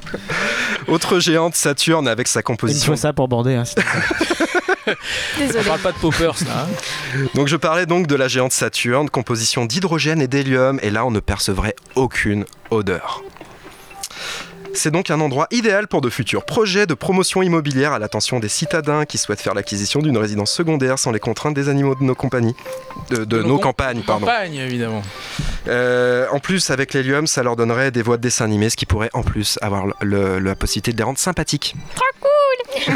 Autre 0.88 1.20
géante, 1.20 1.56
Saturne, 1.56 2.08
avec 2.08 2.28
sa 2.28 2.42
Il 2.42 2.44
composition. 2.44 2.94
faut 2.94 2.98
ça 2.98 3.14
pour 3.14 3.28
bander. 3.28 3.56
hein, 3.56 3.64
c'est- 3.66 3.80
On 5.60 5.64
parle 5.64 5.80
pas 5.80 5.92
de 5.92 5.98
poppers 5.98 6.36
là. 6.48 6.66
hein. 6.66 7.20
Donc 7.36 7.48
je 7.48 7.56
parlais 7.56 7.86
donc 7.86 8.08
de 8.08 8.16
la 8.16 8.28
géante 8.28 8.52
Saturne, 8.52 9.10
composition 9.10 9.66
d'hydrogène 9.66 10.22
et 10.22 10.28
d'hélium, 10.28 10.80
et 10.82 10.90
là 10.90 11.06
on 11.06 11.12
ne 11.12 11.20
percevrait 11.20 11.76
aucune 11.96 12.46
odeur. 12.72 13.24
C'est 14.74 14.92
donc 14.92 15.10
un 15.10 15.20
endroit 15.20 15.48
idéal 15.52 15.88
pour 15.88 16.00
de 16.02 16.10
futurs 16.10 16.46
projets 16.46 16.86
de 16.86 16.94
promotion 16.94 17.42
immobilière 17.42 17.92
à 17.92 18.00
l'attention 18.00 18.40
des 18.40 18.48
citadins 18.50 19.06
qui 19.06 19.18
souhaitent 19.18 19.42
faire 19.42 19.54
l'acquisition 19.54 20.00
d'une 20.00 20.18
résidence 20.18 20.52
secondaire 20.52 20.98
sans 21.00 21.12
les 21.12 21.20
contraintes 21.20 21.54
des 21.54 21.68
animaux 21.70 21.96
de 21.96 22.04
nos 22.04 22.16
compagnies, 22.16 22.56
de, 23.10 23.26
de 23.26 23.42
nos 23.42 23.48
nos 23.48 23.54
com- 23.56 23.64
campagnes, 23.64 24.04
pardon. 24.04 24.26
Campagne 24.26 24.56
évidemment. 24.56 25.02
Euh, 25.68 26.28
en 26.32 26.40
plus, 26.40 26.70
avec 26.70 26.94
l'hélium, 26.94 27.28
ça 27.28 27.44
leur 27.44 27.56
donnerait 27.56 27.92
des 27.92 28.02
voix 28.02 28.18
de 28.18 28.22
dessin 28.22 28.46
animé, 28.46 28.70
ce 28.70 28.78
qui 28.78 28.86
pourrait 28.86 29.10
en 29.14 29.24
plus 29.24 29.58
avoir 29.62 29.88
le- 29.88 29.94
le- 30.02 30.40
la 30.40 30.56
possibilité 30.56 30.94
de 30.94 30.98
les 30.98 31.04
rendre 31.04 31.20
sympathiques. 31.20 31.76
Trop 31.96 32.06
cool 32.22 32.94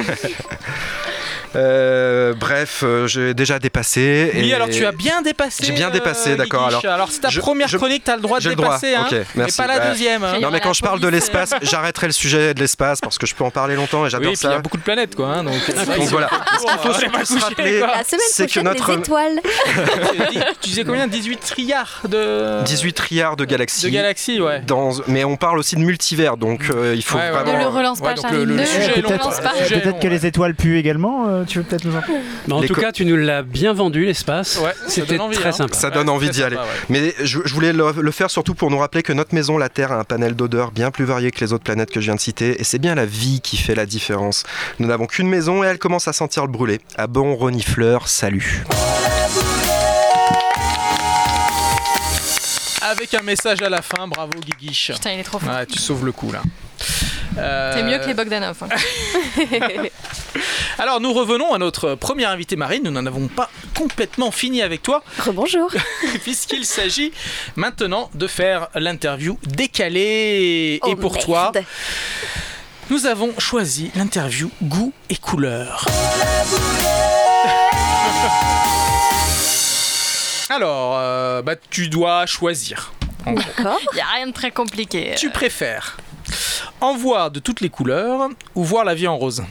Bref, 1.53 2.81
euh, 2.83 3.07
j'ai 3.07 3.33
déjà 3.33 3.59
dépassé. 3.59 4.31
Oui, 4.35 4.49
et- 4.49 4.53
alors 4.53 4.69
tu 4.69 4.85
as 4.85 4.91
bien 4.91 5.21
dépassé. 5.21 5.63
J'ai 5.65 5.73
bien 5.73 5.89
dépassé, 5.89 6.31
euh, 6.31 6.35
d'accord, 6.35 6.69
Guiguiche. 6.69 6.85
Alors 6.85 7.11
c'est 7.11 7.21
ta 7.21 7.29
je- 7.29 7.39
première 7.39 7.67
je- 7.67 7.77
chronique, 7.77 8.03
t'as 8.03 8.15
le 8.15 8.21
droit 8.21 8.39
de 8.39 8.49
le 8.49 8.55
droit, 8.55 8.77
dépasser, 8.77 8.95
hein. 8.95 9.05
ok, 9.05 9.11
Mais 9.11 9.25
merci. 9.35 9.57
pas 9.57 9.67
la 9.67 9.79
Ouais. 9.79 9.87
deuxième. 9.89 10.23
hein. 10.23 10.39
Non 10.41 10.49
mais 10.51 10.59
quand 10.59 10.73
je 10.73 10.81
parle 10.81 10.99
de 10.99 11.07
l'espace, 11.07 11.51
j'arrêterai 11.61 12.07
le 12.07 12.13
sujet 12.13 12.53
de 12.53 12.59
l'espace 12.59 12.99
parce 13.01 13.17
que 13.17 13.25
je 13.25 13.35
peux 13.35 13.43
en 13.43 13.51
parler 13.51 13.75
longtemps 13.75 14.01
et 14.01 14.03
Oui, 14.05 14.09
j'adore 14.09 14.31
puis 14.31 14.39
il 14.41 14.43
y 14.43 14.47
a 14.47 14.55
ça. 14.55 14.59
beaucoup 14.59 14.77
de 14.77 14.83
planètes 14.83 15.15
quoi. 15.15 15.27
hein, 15.27 15.43
donc 15.43 15.53
Donc 15.97 16.07
voilà. 16.09 16.29
Ce 16.59 16.65
qu'il 16.65 16.79
faut 16.79 16.93
surtout 16.93 17.25
se 17.39 17.39
rappeler, 17.43 17.79
La 17.79 18.03
semaine 18.03 18.21
c'est 18.31 18.47
que 18.51 18.59
notre 18.59 18.93
tu 20.61 20.69
disais 20.69 20.83
combien? 20.83 21.07
18 21.07 21.37
trilliards 21.39 22.01
de 22.07 22.61
18 22.65 22.93
trilliards 22.93 23.35
de 23.35 23.45
galaxies. 23.45 23.85
de 23.85 23.89
galaxies, 23.89 24.39
ouais. 24.41 24.61
Dans... 24.65 24.91
Mais 25.07 25.23
on 25.23 25.35
parle 25.35 25.59
aussi 25.59 25.75
de 25.75 25.81
multivers, 25.81 26.37
donc 26.37 26.69
euh, 26.69 26.93
il 26.95 27.03
faut 27.03 27.17
Ouais, 27.17 27.25
ouais, 27.25 27.31
vraiment. 27.31 27.53
Ne 27.53 27.63
le 27.63 27.67
relance 27.67 27.99
pas, 27.99 28.09
Ouais, 28.09 28.13
donc 28.15 28.23
Charlie. 28.25 28.45
le- 28.45 28.45
le 28.45 28.53
est 28.55 28.57
le 28.61 28.65
sujet 28.65 29.01
Peut-être 29.01 29.85
long, 29.85 29.93
que 29.99 30.03
ouais. 30.03 30.09
les 30.09 30.25
étoiles 30.25 30.55
puent 30.55 30.77
également. 30.77 31.27
euh, 31.27 31.42
tu 31.45 31.59
veux 31.59 31.63
peut-être 31.63 31.85
nous 31.85 31.95
en 31.95 32.01
Mais 32.47 32.53
en 32.53 32.59
Les 32.61 32.67
tout 32.67 32.73
co- 32.75 32.81
cas, 32.81 32.91
tu 32.91 33.05
nous 33.05 33.15
l'as 33.17 33.41
bien 33.43 33.73
vendu, 33.73 34.05
l'espace. 34.05 34.57
Ouais, 34.63 34.73
ça 34.73 34.89
C'était 34.89 35.13
donne 35.17 35.21
envie, 35.21 35.35
très 35.37 35.49
hein. 35.49 35.51
sympa. 35.53 35.75
Ça 35.75 35.89
donne 35.89 36.07
Ouais, 36.09 36.15
envie 36.15 36.27
c'est 36.27 36.33
d'y 36.33 36.43
aller. 36.43 36.55
sympa, 36.55 36.67
ouais. 36.67 36.79
Mais 36.89 37.13
je, 37.23 37.39
je 37.45 37.53
voulais 37.53 37.73
le, 37.73 37.91
le 38.01 38.11
faire 38.11 38.29
surtout 38.29 38.53
pour 38.55 38.69
nous 38.71 38.77
rappeler 38.77 39.03
que 39.03 39.13
notre 39.13 39.33
maison, 39.35 39.57
la 39.57 39.69
Terre, 39.69 39.91
a 39.91 39.99
un 39.99 40.03
panel 40.03 40.35
d'odeurs 40.35 40.71
bien 40.71 40.91
plus 40.91 41.05
varié 41.05 41.31
que 41.31 41.39
les 41.43 41.53
autres 41.53 41.63
planètes 41.63 41.91
que 41.91 41.99
je 42.01 42.05
viens 42.05 42.15
de 42.15 42.19
citer, 42.19 42.59
et 42.59 42.63
c'est 42.63 42.79
bien 42.79 42.95
la 42.95 43.05
vie 43.05 43.41
qui 43.41 43.57
fait 43.57 43.75
la 43.75 43.85
différence. 43.85 44.43
Nous 44.79 44.87
n'avons 44.87 45.05
qu'une 45.05 45.27
maison 45.29 45.63
et 45.63 45.67
elle 45.67 45.79
commence 45.79 46.07
à 46.07 46.13
sentir 46.13 46.45
le 46.45 46.51
brûlé. 46.51 46.79
À 46.97 47.07
bon 47.07 47.35
renifleur, 47.35 48.07
salut. 48.07 48.63
Avec 52.81 53.13
un 53.13 53.21
message 53.23 53.61
à 53.61 53.69
la 53.69 53.81
fin, 53.81 54.07
bravo 54.07 54.33
Guiguiche. 54.39 54.91
Putain, 54.93 55.13
il 55.13 55.19
est 55.19 55.23
trop 55.23 55.39
fort. 55.39 55.53
Ouais, 55.53 55.65
tu 55.65 55.79
sauves 55.79 56.05
le 56.05 56.11
coup 56.11 56.31
là. 56.31 56.41
Euh, 57.38 57.73
C'est 57.75 57.84
mieux 57.84 57.97
que 57.99 58.05
les 58.07 58.13
Bogdanov. 58.13 58.57
hein. 58.63 58.67
Alors 60.79 60.99
nous 61.01 61.13
revenons 61.13 61.53
à 61.53 61.57
notre 61.57 61.95
première 61.95 62.29
invité 62.29 62.55
Marine, 62.55 62.84
nous 62.84 62.91
n'en 62.91 63.05
avons 63.05 63.27
pas 63.27 63.49
complètement 63.77 64.31
fini 64.31 64.61
avec 64.61 64.81
toi, 64.84 65.03
Rebonjour. 65.19 65.71
puisqu'il 66.23 66.65
s'agit 66.65 67.11
maintenant 67.55 68.09
de 68.13 68.27
faire 68.27 68.67
l'interview 68.75 69.38
décalée. 69.45 70.79
Oh, 70.84 70.88
Et 70.89 70.95
pour 70.95 71.13
merde. 71.13 71.25
toi, 71.25 71.51
nous 72.89 73.05
avons 73.05 73.34
choisi 73.39 73.91
l'interview 73.95 74.49
goût 74.61 74.91
et 75.09 75.15
couleur. 75.17 75.86
Alors, 80.49 80.97
euh, 80.97 81.41
bah, 81.41 81.55
tu 81.69 81.88
dois 81.89 82.25
choisir. 82.25 82.93
D'accord. 83.25 83.79
Il 83.93 83.95
n'y 83.95 84.01
a 84.01 84.07
rien 84.15 84.27
de 84.27 84.34
très 84.34 84.51
compliqué. 84.51 85.13
Tu 85.17 85.29
préfères 85.29 85.97
en 86.82 86.95
voir 86.95 87.32
de 87.32 87.39
toutes 87.39 87.61
les 87.61 87.69
couleurs 87.69 88.30
ou 88.55 88.63
voir 88.63 88.84
la 88.86 88.95
vie 88.95 89.07
en 89.07 89.17
rose 89.17 89.43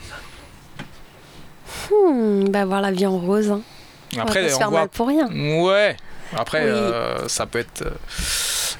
Hmm, 1.90 2.48
bah, 2.48 2.64
voir 2.64 2.80
la 2.80 2.90
vie 2.92 3.06
en 3.06 3.18
rose. 3.18 3.50
hein. 3.50 3.60
on 4.14 4.18
va 4.18 4.24
pas 4.26 4.32
se 4.48 4.54
on 4.54 4.58
faire 4.58 4.70
voit- 4.70 4.80
mal 4.80 4.88
pour 4.88 5.08
rien. 5.08 5.28
Ouais. 5.62 5.96
Après, 6.36 6.62
Oui. 6.62 6.68
euh, 6.70 7.28
ça 7.28 7.46
peut 7.46 7.58
être 7.58 7.82
euh, 7.82 7.90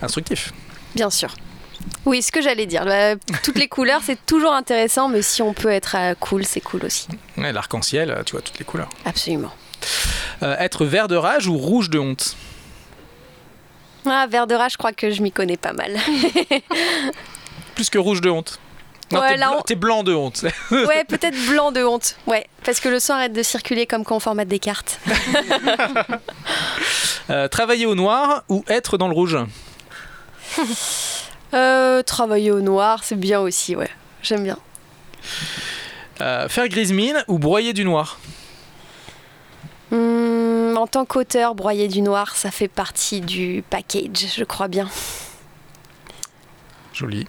instructif. 0.03 0.53
Bien 0.95 1.11
sûr. 1.11 1.35
Oui, 2.07 2.23
ce 2.23 2.31
que 2.33 2.41
j'allais 2.41 2.67
dire. 2.67 2.85
Bah, 2.85 3.17
toutes 3.43 3.59
les 3.59 3.69
couleurs, 3.69 4.01
c'est 4.05 4.25
toujours 4.25 4.53
intéressant, 4.53 5.09
mais 5.09 5.21
si 5.23 5.43
on 5.43 5.53
peut 5.53 5.71
être 5.71 5.97
euh, 5.99 6.15
cool, 6.19 6.45
c'est 6.45 6.61
cool 6.61 6.85
aussi. 6.85 7.09
Ouais, 7.37 7.53
L'arc-en-ciel, 7.53 8.23
tu 8.25 8.33
vois 8.33 8.43
toutes 8.43 8.59
les 8.59 8.65
couleurs. 8.65 8.89
Absolument. 9.05 9.51
Euh, 10.43 10.57
être 10.59 10.85
vert 10.87 11.09
de 11.09 11.17
rage 11.17 11.47
ou 11.49 11.57
rouge 11.59 11.91
de 11.91 11.99
honte 11.99 12.37
Ah, 14.07 14.27
vert 14.31 14.47
de 14.47 14.55
rage, 14.55 14.73
je 14.73 14.79
crois 14.79 14.93
que 14.93 15.11
je 15.11 15.23
m'y 15.23 15.33
connais 15.33 15.57
pas 15.57 15.73
mal. 15.73 15.97
Plus 17.75 17.91
que 17.91 17.99
rouge 17.99 18.21
de 18.21 18.31
honte. 18.31 18.59
Non, 19.11 19.21
Ouais, 19.21 19.29
t'es, 19.33 19.37
là, 19.37 19.49
blanc, 19.49 19.59
on- 19.59 19.63
t'es 19.63 19.75
blanc 19.75 20.03
de 20.03 20.15
honte. 20.15 20.43
ouais, 20.71 21.05
peut-être 21.05 21.37
blanc 21.49 21.71
de 21.73 21.85
honte. 21.85 22.17
Ouais, 22.27 22.47
parce 22.65 22.81
que 22.81 22.89
le 22.89 22.99
sang 22.99 23.15
arrête 23.15 23.33
de 23.35 23.43
circuler 23.43 23.87
comme 23.87 24.05
quand 24.05 24.17
on 24.17 24.21
formate 24.21 24.49
des 24.49 24.59
cartes. 24.59 24.99
Euh, 27.31 27.47
travailler 27.47 27.87
au 27.87 27.95
noir 27.95 28.43
ou 28.49 28.65
être 28.67 28.99
dans 28.99 29.07
le 29.07 29.15
rouge? 29.15 29.39
Euh, 31.55 32.03
travailler 32.03 32.51
au 32.51 32.61
noir, 32.61 33.05
c'est 33.05 33.15
bien 33.19 33.39
aussi, 33.41 33.77
ouais. 33.77 33.89
J'aime 34.23 34.43
bien. 34.43 34.59
Euh, 36.21 36.49
Faire 36.49 36.67
grise 36.69 36.93
mine 36.93 37.25
ou 37.29 37.39
broyer 37.39 37.73
du 37.73 37.85
noir? 37.85 38.19
Hmm, 39.93 40.75
en 40.77 40.87
tant 40.89 41.05
qu'auteur, 41.05 41.55
broyer 41.55 41.87
du 41.87 42.03
noir, 42.03 42.35
ça 42.35 42.51
fait 42.51 42.69
partie 42.69 43.21
du 43.21 43.63
package, 43.71 44.27
je 44.37 44.45
crois 44.45 44.69
bien. 44.69 44.89
Joli. 46.93 47.27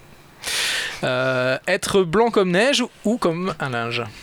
Euh, 1.03 1.57
être 1.67 2.03
blanc 2.03 2.29
comme 2.31 2.51
neige 2.51 2.83
ou 3.03 3.17
comme 3.17 3.53
un 3.59 3.69
linge? 3.69 4.03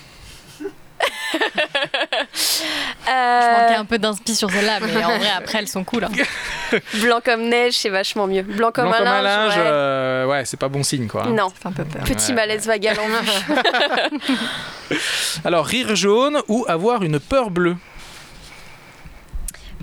Je 2.33 3.11
Euh, 3.13 3.61
manquais 3.63 3.75
un 3.75 3.85
peu 3.85 3.99
d'inspi 3.99 4.35
sur 4.37 4.51
celle-là, 4.51 4.79
mais 4.81 5.03
en 5.05 5.19
vrai, 5.19 5.31
après, 5.37 5.59
elles 5.59 5.69
sont 5.69 5.83
cool. 5.85 6.05
hein. 6.05 6.09
Blanc 7.03 7.21
comme 7.25 7.49
neige, 7.49 7.75
c'est 7.75 7.89
vachement 7.89 8.27
mieux. 8.27 8.43
Blanc 8.43 8.71
comme 8.73 8.85
Blanc 8.85 8.95
un 8.95 8.99
comme 8.99 9.07
un 9.09 9.23
linge. 9.23 9.49
linge, 9.49 9.57
ouais. 9.57 9.63
euh, 9.67 10.27
ouais, 10.27 10.45
c'est 10.45 10.57
pas 10.59 10.69
bon 10.69 10.83
signe 10.83 11.09
quoi. 11.09 11.25
Non, 11.27 11.49
Ça 11.49 11.55
fait 11.63 11.69
un 11.69 11.73
peu 11.73 11.85
peur. 11.85 12.03
petit 12.05 12.29
Ouais. 12.31 12.35
malaise 12.37 12.67
vagal 12.67 12.97
en 13.01 13.07
vue. 13.07 14.97
Alors, 15.45 15.67
rire 15.67 15.97
jaune 15.97 16.41
ou 16.49 16.65
avoir 16.69 17.03
une 17.03 17.19
peur 17.19 17.51
bleue? 17.51 17.77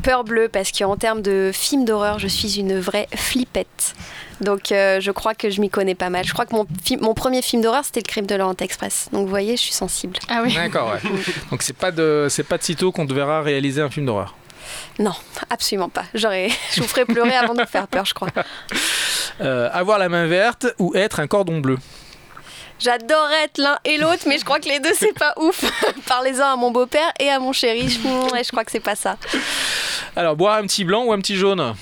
Peur 0.04 0.24
bleue, 0.24 0.48
parce 0.48 0.72
qu'en 0.72 0.96
termes 0.96 1.22
de 1.22 1.52
film 1.54 1.84
d'horreur, 1.86 2.20
je 2.20 2.28
suis 2.28 2.60
une 2.60 2.80
vraie 2.80 3.08
flippette. 3.16 3.94
Donc 4.42 4.72
euh, 4.72 5.00
je 5.02 5.12
crois 5.12 5.34
que 5.34 5.50
je 5.50 5.60
m'y 5.62 5.70
connais 5.70 5.96
pas 5.96 6.10
mal. 6.10 6.24
Je 6.26 6.32
crois 6.34 6.46
que 6.46 6.56
mon, 6.56 6.66
fi- 6.84 6.98
mon 6.98 7.14
premier 7.14 7.42
film 7.42 7.62
d'horreur, 7.64 7.84
c'était 7.84 8.02
Le 8.02 8.06
Crime 8.08 8.26
de 8.28 8.36
l'Orient 8.36 8.56
Express. 8.60 9.10
Donc 9.12 9.24
vous 9.24 9.30
voyez, 9.30 9.58
je 9.58 9.62
suis 9.62 9.74
sensible. 9.74 10.18
Ah 10.30 10.42
oui. 10.44 10.54
D'accord, 10.54 10.92
ouais. 10.94 11.10
Donc 11.52 11.64
c'est 11.64 11.76
pas 11.76 11.92
de 11.92 12.28
c'est 12.30 12.44
pas 12.44 12.58
de 12.60 12.64
sitôt 12.64 12.92
qu'on 12.92 13.08
te 13.08 13.14
verra 13.14 13.42
réaliser 13.42 13.82
un 13.82 13.90
film 13.90 14.06
d'horreur. 14.06 14.36
Non, 15.00 15.14
absolument 15.50 15.90
pas. 15.90 16.04
J'aurais, 16.14 16.50
je 16.76 16.82
vous 16.82 16.88
ferais 16.88 17.06
pleurer 17.06 17.36
avant 17.36 17.54
de 17.56 17.62
vous 17.62 17.68
faire 17.68 17.88
peur, 17.88 18.06
je 18.06 18.14
crois. 18.14 18.30
Euh, 19.42 19.70
avoir 19.74 19.98
la 19.98 20.10
main 20.10 20.28
verte 20.28 20.68
ou 20.78 20.94
être 20.96 21.20
un 21.20 21.28
cordon 21.28 21.60
bleu? 21.60 21.78
J'adore 22.80 23.30
être 23.44 23.58
l'un 23.58 23.78
et 23.86 23.98
l'autre, 23.98 24.24
mais 24.28 24.38
je 24.38 24.46
crois 24.46 24.60
que 24.60 24.70
les 24.70 24.80
deux, 24.80 24.94
c'est 24.94 25.14
pas 25.18 25.34
ouf. 25.38 25.64
Parlez-en 26.08 26.46
à 26.54 26.56
mon 26.56 26.72
beau-père 26.72 27.12
et 27.20 27.30
à 27.30 27.40
mon 27.40 27.52
chéri. 27.54 27.90
Je, 27.90 28.32
ouais, 28.34 28.44
je 28.44 28.50
crois 28.52 28.64
que 28.64 28.72
c'est 28.72 28.80
pas 28.80 28.96
ça. 28.96 29.18
Alors, 30.16 30.36
boire 30.36 30.58
un 30.58 30.64
petit 30.64 30.84
blanc 30.84 31.04
ou 31.06 31.12
un 31.14 31.20
petit 31.20 31.36
jaune 31.36 31.74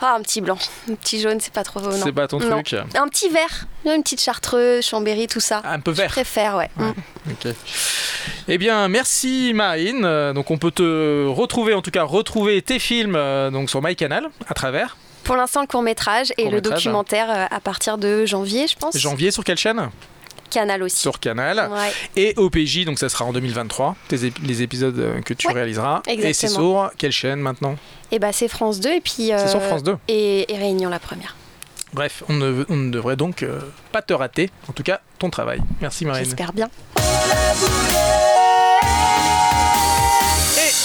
Ah, 0.00 0.14
un 0.16 0.22
petit 0.22 0.40
blanc. 0.40 0.56
Un 0.90 0.94
petit 0.94 1.20
jaune, 1.20 1.40
c'est 1.40 1.52
pas 1.52 1.62
trop. 1.62 1.80
non. 1.80 1.90
C'est 2.02 2.12
pas 2.12 2.26
ton 2.26 2.38
Non. 2.40 2.62
truc. 2.62 2.74
Un 2.94 3.06
petit 3.08 3.28
vert. 3.28 3.66
Une 3.84 4.02
petite 4.02 4.20
chartreuse, 4.22 4.84
chambéry, 4.84 5.26
tout 5.28 5.40
ça. 5.40 5.60
Un 5.64 5.80
peu 5.80 5.92
Je 5.92 5.98
vert. 5.98 6.10
préfère, 6.10 6.56
ouais. 6.56 6.70
Mm. 6.76 6.90
Ok. 7.30 7.54
Eh 8.48 8.58
bien, 8.58 8.88
merci 8.88 9.52
Marine. 9.54 10.04
Euh, 10.04 10.32
Donc, 10.32 10.50
on 10.50 10.56
peut 10.58 10.70
te 10.70 11.26
retrouver, 11.26 11.74
en 11.74 11.82
tout 11.82 11.90
cas, 11.90 12.02
retrouver 12.04 12.62
tes 12.62 12.78
films 12.78 13.14
euh, 13.16 13.50
donc 13.50 13.68
sur 13.70 13.82
MyCanal 13.82 14.30
à 14.48 14.54
travers. 14.54 14.96
Pour 15.24 15.36
l'instant, 15.36 15.60
le 15.60 15.66
court-métrage 15.66 16.32
et 16.38 16.50
le 16.50 16.60
documentaire 16.60 17.30
euh, 17.30 17.46
à 17.50 17.60
partir 17.60 17.98
de 17.98 18.26
janvier, 18.26 18.66
je 18.66 18.76
pense. 18.76 18.96
Janvier 18.96 19.30
sur 19.30 19.44
quelle 19.44 19.56
chaîne? 19.58 19.88
Canal 20.50 20.82
aussi. 20.82 20.96
Sur 20.98 21.18
Canal. 21.18 21.70
Ouais. 21.72 21.92
Et 22.16 22.34
OPJ, 22.36 22.84
donc 22.84 22.98
ça 22.98 23.08
sera 23.08 23.24
en 23.24 23.32
2023, 23.32 23.96
tes 24.08 24.16
ép- 24.18 24.42
les 24.44 24.60
épisodes 24.62 24.98
euh, 24.98 25.20
que 25.22 25.32
tu 25.32 25.46
Ouais, 25.48 25.54
réaliseras. 25.54 26.02
Et 26.06 26.16
c'est 26.20 26.28
exactement. 26.46 26.88
sur 26.88 26.96
quelle 26.98 27.12
chaîne 27.12 27.40
maintenant? 27.40 27.76
Et 28.10 28.18
bah, 28.18 28.32
c'est 28.32 28.48
France 28.48 28.78
2 28.80 28.90
et 28.90 29.00
puis. 29.00 29.30
C'est 29.36 29.48
sur 29.48 29.60
euh, 29.60 29.66
France 29.68 29.82
2. 29.82 29.96
Et, 30.08 30.52
et 30.52 30.58
Réunion 30.58 30.90
la 30.90 30.98
première. 30.98 31.36
Bref, 31.94 32.22
on 32.28 32.34
ne, 32.34 32.64
on 32.68 32.76
ne 32.76 32.90
devrait 32.90 33.16
donc 33.16 33.42
euh, 33.42 33.60
pas 33.92 34.02
te 34.02 34.12
rater, 34.14 34.50
en 34.68 34.72
tout 34.72 34.82
cas 34.82 35.00
ton 35.18 35.30
travail. 35.30 35.60
Merci 35.80 36.04
Marine. 36.04 36.24
J'espère 36.24 36.52
bien. 36.52 36.68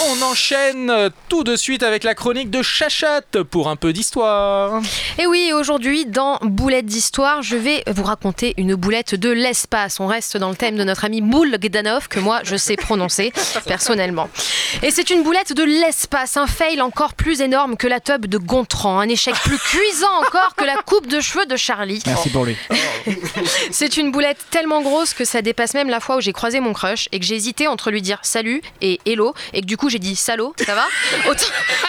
On 0.09 0.21
enchaîne 0.21 1.09
tout 1.27 1.43
de 1.43 1.57
suite 1.57 1.83
avec 1.83 2.05
la 2.05 2.15
chronique 2.15 2.49
de 2.49 2.61
Chachat 2.61 3.21
pour 3.49 3.67
un 3.67 3.75
peu 3.75 3.91
d'histoire. 3.91 4.81
Et 5.19 5.25
oui, 5.25 5.51
aujourd'hui, 5.53 6.05
dans 6.05 6.37
Boulette 6.41 6.85
d'Histoire, 6.85 7.41
je 7.41 7.57
vais 7.57 7.83
vous 7.87 8.03
raconter 8.03 8.53
une 8.57 8.75
boulette 8.75 9.15
de 9.15 9.29
l'espace. 9.29 9.99
On 9.99 10.07
reste 10.07 10.37
dans 10.37 10.49
le 10.49 10.55
thème 10.55 10.77
de 10.77 10.85
notre 10.85 11.03
ami 11.03 11.19
Boulgdanov, 11.19 12.07
que 12.07 12.21
moi, 12.21 12.39
je 12.43 12.55
sais 12.55 12.77
prononcer 12.77 13.33
personnellement. 13.65 14.29
Et 14.81 14.91
c'est 14.91 15.09
une 15.09 15.23
boulette 15.23 15.51
de 15.51 15.63
l'espace, 15.63 16.37
un 16.37 16.47
fail 16.47 16.81
encore 16.81 17.13
plus 17.13 17.41
énorme 17.41 17.75
que 17.75 17.87
la 17.87 17.99
tube 17.99 18.27
de 18.27 18.37
Gontran, 18.37 18.99
un 18.99 19.09
échec 19.09 19.35
plus 19.35 19.57
cuisant 19.57 20.21
encore 20.21 20.55
que 20.55 20.63
la 20.63 20.75
coupe 20.85 21.07
de 21.07 21.19
cheveux 21.19 21.45
de 21.45 21.57
Charlie. 21.57 22.01
Merci 22.05 22.29
pour 22.29 22.45
lui. 22.45 22.55
C'est 23.71 23.97
une 23.97 24.11
boulette 24.11 24.45
tellement 24.51 24.81
grosse 24.81 25.13
que 25.13 25.25
ça 25.25 25.41
dépasse 25.41 25.73
même 25.73 25.89
la 25.89 25.99
fois 25.99 26.17
où 26.17 26.21
j'ai 26.21 26.33
croisé 26.33 26.59
mon 26.59 26.73
crush 26.73 27.09
et 27.11 27.19
que 27.19 27.25
j'ai 27.25 27.35
hésité 27.35 27.67
entre 27.67 27.91
lui 27.91 28.01
dire 28.01 28.19
salut 28.21 28.61
et 28.81 28.99
hello 29.05 29.33
et 29.53 29.61
que 29.61 29.65
du 29.65 29.77
coup 29.77 29.89
j'ai 29.89 29.96
dit 29.99 30.15
salaud, 30.15 30.53
ça 30.65 30.75
va 30.75 30.85
autant, 31.29 31.45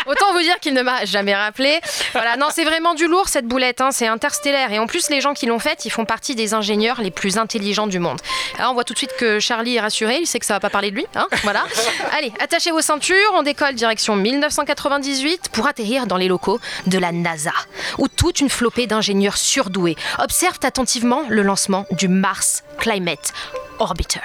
autant 0.06 0.32
vous 0.32 0.40
dire 0.40 0.58
qu'il 0.60 0.74
ne 0.74 0.82
m'a 0.82 1.04
jamais 1.04 1.34
rappelé. 1.34 1.80
Voilà, 2.12 2.36
non, 2.36 2.48
c'est 2.52 2.64
vraiment 2.64 2.94
du 2.94 3.06
lourd 3.06 3.28
cette 3.28 3.46
boulette, 3.46 3.80
hein, 3.80 3.90
c'est 3.90 4.06
interstellaire 4.06 4.72
et 4.72 4.78
en 4.78 4.86
plus 4.86 5.10
les 5.10 5.20
gens 5.20 5.34
qui 5.34 5.46
l'ont 5.46 5.58
faite, 5.58 5.84
ils 5.84 5.90
font 5.90 6.04
partie 6.04 6.34
des 6.34 6.54
ingénieurs 6.54 7.00
les 7.00 7.10
plus 7.10 7.38
intelligents 7.38 7.86
du 7.86 7.98
monde. 7.98 8.20
Alors 8.58 8.72
on 8.72 8.74
voit 8.74 8.84
tout 8.84 8.94
de 8.94 8.98
suite 8.98 9.16
que 9.18 9.40
Charlie 9.40 9.76
est 9.76 9.80
rassuré, 9.80 10.18
il 10.20 10.26
sait 10.26 10.38
que 10.38 10.46
ça 10.46 10.54
va 10.54 10.60
pas 10.60 10.70
parler 10.70 10.90
de 10.90 10.96
lui, 10.96 11.06
hein, 11.14 11.26
voilà. 11.42 11.64
Allez, 12.16 12.32
attachez 12.40 12.70
vos 12.70 12.80
ceintures, 12.80 13.32
on 13.34 13.42
décolle 13.42 13.74
direction 13.74 14.16
1998 14.16 15.50
pour 15.52 15.66
atterrir 15.66 16.06
dans 16.06 16.16
les 16.16 16.28
locaux 16.28 16.60
de 16.86 16.98
la 16.98 17.12
NASA, 17.12 17.52
où 17.98 18.08
toute 18.08 18.40
une 18.40 18.50
flopée 18.50 18.86
d'ingénieurs 18.86 19.36
surdoués 19.36 19.96
observent 20.18 20.60
attentivement 20.62 21.24
le 21.28 21.42
lancement 21.42 21.86
du 21.92 22.08
Mars 22.08 22.64
Climate 22.78 23.32
Orbiter. 23.78 24.20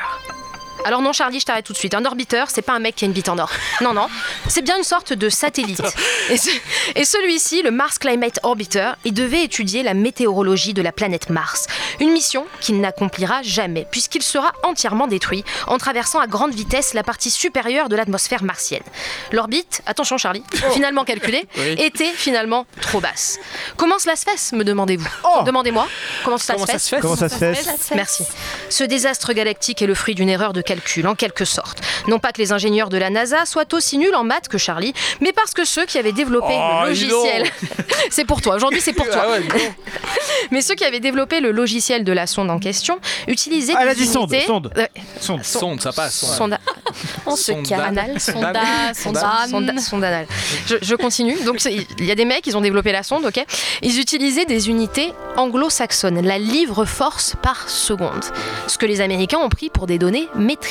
Alors 0.86 1.02
non 1.02 1.14
Charlie, 1.14 1.40
je 1.40 1.46
t'arrête 1.46 1.66
tout 1.66 1.74
de 1.74 1.78
suite. 1.78 1.94
Un 1.94 2.06
orbiteur, 2.06 2.50
c'est 2.50 2.62
pas 2.62 2.74
un 2.74 2.80
mec 2.80 2.96
qui 2.96 3.06
a 3.06 3.08
une 3.08 3.14
bite 3.14 3.30
en 3.30 3.38
or. 3.38 3.50
Non, 3.82 3.94
non. 3.94 4.08
C'est 4.48 4.62
bien 4.62 4.78
une 4.78 4.84
sorte 4.84 5.14
de 5.14 5.30
satellite. 5.30 5.82
Et, 6.30 6.38
ce- 6.38 6.50
et 6.96 7.06
celui-ci, 7.06 7.62
le 7.62 7.72
Mars 7.72 7.98
Climate 8.00 8.40
Orbiter, 8.44 8.92
il 9.06 9.14
devait 9.14 9.44
étudier 9.44 9.84
la 9.84 9.94
météorologie 9.94 10.74
de 10.74 10.82
la 10.82 10.92
planète 10.92 11.30
Mars. 11.30 11.68
Une 12.00 12.12
mission 12.12 12.46
qu'il 12.60 12.82
n'accomplira 12.82 13.42
jamais, 13.44 13.88
puisqu'il 13.92 14.24
sera 14.24 14.52
entièrement 14.64 15.08
détruit 15.08 15.44
en 15.68 15.78
traversant 15.78 16.20
à 16.20 16.28
grande 16.28 16.54
vitesse 16.54 16.94
la 16.94 17.04
partie 17.04 17.32
supérieure 17.32 17.88
de 17.90 17.96
l'atmosphère 17.96 18.44
martienne. 18.44 18.84
L'orbite, 19.32 19.82
attention 19.86 20.18
Charlie, 20.18 20.44
finalement 20.74 21.06
calculée, 21.06 21.46
Oui. 21.58 21.76
était 21.80 22.12
finalement 22.12 22.66
trop 22.82 23.00
basse. 23.00 23.40
Comment 23.78 24.00
cela 24.00 24.16
se 24.16 24.24
fait, 24.26 24.56
me 24.56 24.64
demandez-vous 24.64 25.08
Oh 25.24 25.44
Demandez-moi, 25.46 25.88
comment 26.24 26.38
cela 26.38 26.56
Comment 26.56 26.66
se 26.66 26.72
ça 26.74 26.78
fait 26.80 26.84
se 26.84 26.96
fait 26.96 27.02
Comment 27.02 27.16
ça 27.16 27.30
se 27.30 27.36
fait 27.36 27.96
Merci. 27.96 28.26
Ce 28.70 28.84
désastre 28.84 29.34
galactique 29.34 29.82
est 29.82 29.88
le 29.88 29.96
fruit 29.96 30.16
d'une 30.16 30.30
erreur 30.30 30.52
de 30.54 30.62
calcul, 30.62 30.73
en 31.06 31.16
quelque 31.16 31.46
sorte. 31.46 31.80
Non 32.08 32.20
pas 32.20 32.32
que 32.32 32.42
les 32.42 32.52
ingénieurs 32.52 32.90
de 32.90 32.98
la 32.98 33.10
NASA 33.10 33.46
soient 33.46 33.72
aussi 33.74 33.98
nuls 33.98 34.16
en 34.16 34.24
maths 34.24 34.48
que 34.48 34.58
Charlie, 34.58 34.94
mais 35.22 35.32
parce 35.34 35.54
que 35.54 35.66
ceux 35.66 35.86
qui 35.86 35.98
avaient 35.98 36.12
développé 36.12 36.54
Oh, 36.56 36.86
le 36.88 36.94
dis 36.94 37.06
logiciel. 37.08 37.50
c'est 38.10 38.26
pour 38.26 38.42
toi, 38.42 38.56
aujourd'hui 38.56 38.82
c'est 38.82 38.94
pour 38.94 39.06
toi. 39.08 39.22
Ah 39.26 39.30
ouais, 39.32 39.40
donc. 39.42 39.54
Mais 40.52 40.62
ceux 40.62 40.76
qui 40.76 40.84
avaient 40.84 41.00
développé 41.00 41.40
le 41.40 41.52
logiciel 41.52 42.04
de 42.04 42.12
la 42.12 42.28
sonde 42.28 42.50
en 42.50 42.60
question 42.60 43.00
utilisaient 43.28 43.74
Ah, 43.76 43.80
elle 43.84 43.90
a 43.90 43.96
des 43.96 44.02
dit 44.02 44.08
sonde, 44.08 44.32
unités- 44.32 44.46
sonde. 44.46 44.72
Euh, 44.78 44.86
Sonde. 45.20 45.44
Sonde, 45.44 45.82
ça 45.82 45.92
passe. 45.94 46.16
sonde. 46.16 46.36
sonde- 46.36 46.58
On 47.26 47.36
se 47.36 47.54
Sonde 47.54 47.68
calme. 47.68 47.82
anal. 47.98 48.20
Sonda, 48.20 48.94
Sonda- 48.94 50.08
anal. 50.08 50.28
Je, 50.68 50.76
je 50.82 50.96
continue. 50.96 51.36
Donc 51.44 51.64
il 51.66 52.06
y 52.06 52.12
a 52.12 52.16
des 52.16 52.26
mecs, 52.26 52.46
ils 52.48 52.58
ont 52.58 52.62
développé 52.62 52.92
la 52.92 53.04
sonde, 53.04 53.26
ok. 53.26 53.44
Ils 53.82 54.00
utilisaient 54.00 54.46
des 54.46 54.70
unités 54.70 55.14
anglo-saxonnes, 55.38 56.22
la 56.26 56.38
livre 56.38 56.86
force 56.86 57.36
par 57.42 57.70
seconde. 57.70 58.24
Ce 58.68 58.78
que 58.78 58.86
les 58.86 59.02
Américains 59.02 59.40
ont 59.40 59.50
pris 59.50 59.70
pour 59.70 59.88
des 59.88 59.98
données 59.98 60.28
métriques, 60.36 60.63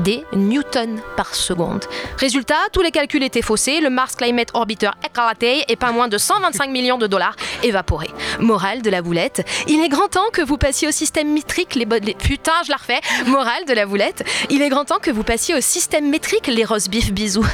des 0.00 0.24
newtons 0.34 0.96
par 1.16 1.34
seconde. 1.34 1.84
Résultat, 2.18 2.54
tous 2.72 2.82
les 2.82 2.90
calculs 2.90 3.22
étaient 3.22 3.42
faussés, 3.42 3.80
le 3.80 3.88
Mars 3.90 4.14
Climate 4.14 4.48
Orbiter 4.54 4.90
éclaté 5.04 5.64
et 5.68 5.76
pas 5.76 5.90
moins 5.90 6.08
de 6.08 6.18
125 6.18 6.68
millions 6.70 6.98
de 6.98 7.06
dollars 7.06 7.34
évaporés. 7.62 8.10
Morale 8.40 8.82
de 8.82 8.90
la 8.90 9.00
boulette, 9.02 9.46
il 9.68 9.80
est 9.82 9.88
grand 9.88 10.08
temps 10.08 10.30
que 10.32 10.42
vous 10.42 10.58
passiez 10.58 10.88
au 10.88 10.90
système 10.92 11.32
métrique 11.32 11.74
les, 11.74 11.86
les- 12.02 12.14
putain, 12.14 12.52
je 12.64 12.70
la 12.70 12.76
refais. 12.76 13.00
Morale 13.26 13.64
de 13.66 13.72
la 13.72 13.86
boulette, 13.86 14.24
il 14.50 14.60
est 14.62 14.68
grand 14.68 14.84
temps 14.84 14.98
que 15.00 15.10
vous 15.10 15.24
passiez 15.24 15.54
au 15.54 15.60
système 15.60 16.08
métrique 16.10 16.46
les 16.46 16.64
roast 16.64 16.90
beef 16.90 17.10
bisous. 17.12 17.46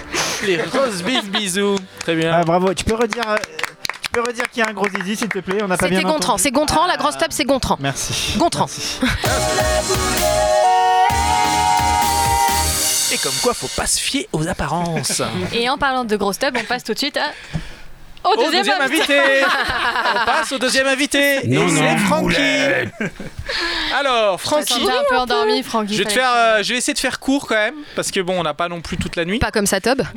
Les 0.46 0.60
rose 0.62 1.02
beef 1.04 1.24
bisous. 1.30 1.76
Très 2.00 2.14
bien. 2.16 2.32
Ah, 2.34 2.44
bravo. 2.44 2.74
Tu 2.74 2.84
peux 2.84 2.94
redire, 2.94 3.22
euh, 3.28 3.36
tu 4.02 4.10
peux 4.10 4.20
redire 4.20 4.48
qu'il 4.50 4.62
y 4.62 4.66
a 4.66 4.70
un 4.70 4.72
gros 4.72 4.86
zizi, 4.88 5.16
s'il 5.16 5.28
te 5.28 5.38
plaît? 5.38 5.58
On 5.62 5.68
n'a 5.68 5.76
pas 5.76 5.88
bien 5.88 6.00
C'était 6.00 6.10
Gontran, 6.12 6.38
c'est 6.38 6.50
Gontran, 6.50 6.86
la 6.86 6.96
grosse 6.96 7.16
table 7.18 7.32
c'est 7.32 7.44
Gontran. 7.44 7.76
Merci. 7.80 8.34
Gontran. 8.38 8.66
Merci. 8.66 9.00
Et 13.18 13.22
comme 13.22 13.34
quoi, 13.42 13.54
faut 13.54 13.68
pas 13.68 13.86
se 13.86 13.98
fier 14.00 14.28
aux 14.32 14.46
apparences. 14.48 15.22
Et 15.52 15.68
en 15.68 15.76
parlant 15.78 16.04
de 16.04 16.16
grosse 16.16 16.38
tub, 16.38 16.56
on 16.58 16.64
passe 16.64 16.84
tout 16.84 16.94
de 16.94 16.98
suite 16.98 17.16
à... 17.16 17.30
au 18.28 18.32
Au 18.32 18.36
deuxième, 18.44 18.60
deuxième 18.64 18.80
invité 18.82 19.20
On 20.14 20.26
passe 20.26 20.52
au 20.52 20.58
deuxième 20.58 20.86
invité 20.86 21.46
Non, 21.48 21.66
Et 21.66 21.70
c'est 21.70 21.96
Francky 21.98 22.36
Alors, 23.98 24.40
Francky. 24.40 24.72
Francky, 24.74 24.90
un 24.90 25.02
peu 25.08 25.16
endormi, 25.16 25.62
Francky. 25.62 25.94
je 25.94 25.98
vais, 25.98 26.04
te 26.04 26.10
fallait 26.10 26.20
faire, 26.22 26.32
que- 26.32 26.60
euh, 26.60 26.62
je 26.62 26.72
vais 26.72 26.78
essayer 26.78 26.94
de 26.94 26.98
faire 26.98 27.18
court 27.20 27.46
quand 27.48 27.54
même, 27.56 27.74
parce 27.96 28.10
que 28.10 28.20
bon, 28.20 28.38
on 28.38 28.42
n'a 28.42 28.54
pas 28.54 28.68
non 28.68 28.80
plus 28.80 28.96
toute 28.98 29.16
la 29.16 29.24
nuit. 29.24 29.38
Pas 29.38 29.50
comme 29.50 29.66
ça, 29.66 29.80
Tob. 29.80 30.02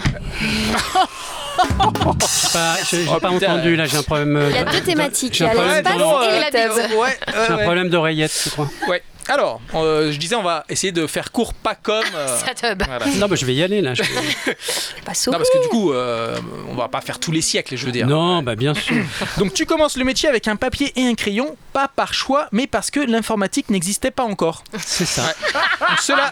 Pas- 2.54 2.76
J'ai 2.90 3.04
j'ai 3.04 3.10
Oh, 3.14 3.20
pas 3.20 3.30
putain. 3.30 3.54
entendu 3.54 3.76
là, 3.76 3.86
j'ai 3.86 3.98
un 3.98 4.04
problème. 4.04 4.36
euh, 4.36 4.50
Il 4.50 4.56
y 4.56 4.60
a 4.60 4.64
deux 4.64 4.82
thématiques. 4.82 5.40
Il 5.40 5.44
y 5.44 5.50
a 5.50 5.54
l'espace 5.54 5.96
et 5.96 6.00
la 6.00 6.98
ouais, 6.98 7.20
J'ai 7.48 7.54
un 7.54 7.58
problème 7.58 7.90
d'oreillette, 7.90 8.32
je 8.46 8.50
crois. 8.50 8.70
Ouais. 8.88 9.04
Alors, 9.28 9.62
euh, 9.76 10.12
je 10.12 10.18
disais, 10.18 10.36
on 10.36 10.44
va 10.44 10.66
essayer 10.68 10.92
de 10.92 11.08
faire 11.08 11.32
court, 11.32 11.54
pas 11.54 11.76
comme. 11.76 12.04
euh, 12.16 12.38
Ça, 12.38 12.54
Tob. 12.54 12.84
voilà. 12.86 13.06
Non, 13.18 13.28
bah, 13.28 13.36
je 13.36 13.46
vais 13.46 13.54
y 13.54 13.64
aller 13.64 13.82
là. 13.82 13.94
je- 13.94 14.02
Pas 15.06 15.14
Non, 15.28 15.38
parce 15.38 15.50
que 15.50 15.62
du 15.62 15.68
coup, 15.70 15.94
euh, 15.94 16.38
on 16.70 16.76
va 16.76 16.88
pas 16.88 17.02
faire 17.02 17.20
tous 17.20 17.32
les 17.32 17.42
siècles, 17.42 17.76
je 17.76 17.86
veux 17.86 17.92
dire. 17.92 18.08
Non, 18.08 18.44
bah 18.44 18.56
bien 18.56 18.74
sûr. 18.74 18.96
Donc, 19.38 19.54
tu 19.54 19.66
commences 19.66 19.98
le 19.98 20.04
métier 20.04 20.28
avec 20.30 20.48
un 20.48 20.56
papier 20.56 20.92
et 20.96 21.08
un 21.08 21.16
crayon, 21.16 21.56
pas 21.74 21.88
par 21.88 22.14
choix, 22.14 22.48
mais 22.52 22.68
parce 22.68 22.92
que 22.92 23.00
l'informatique 23.00 23.70
n'existait 23.70 24.12
pas 24.12 24.24
encore. 24.24 24.64
C'est 24.86 25.06
ça. 25.06 25.24
Donc, 25.24 26.00
cela, 26.02 26.32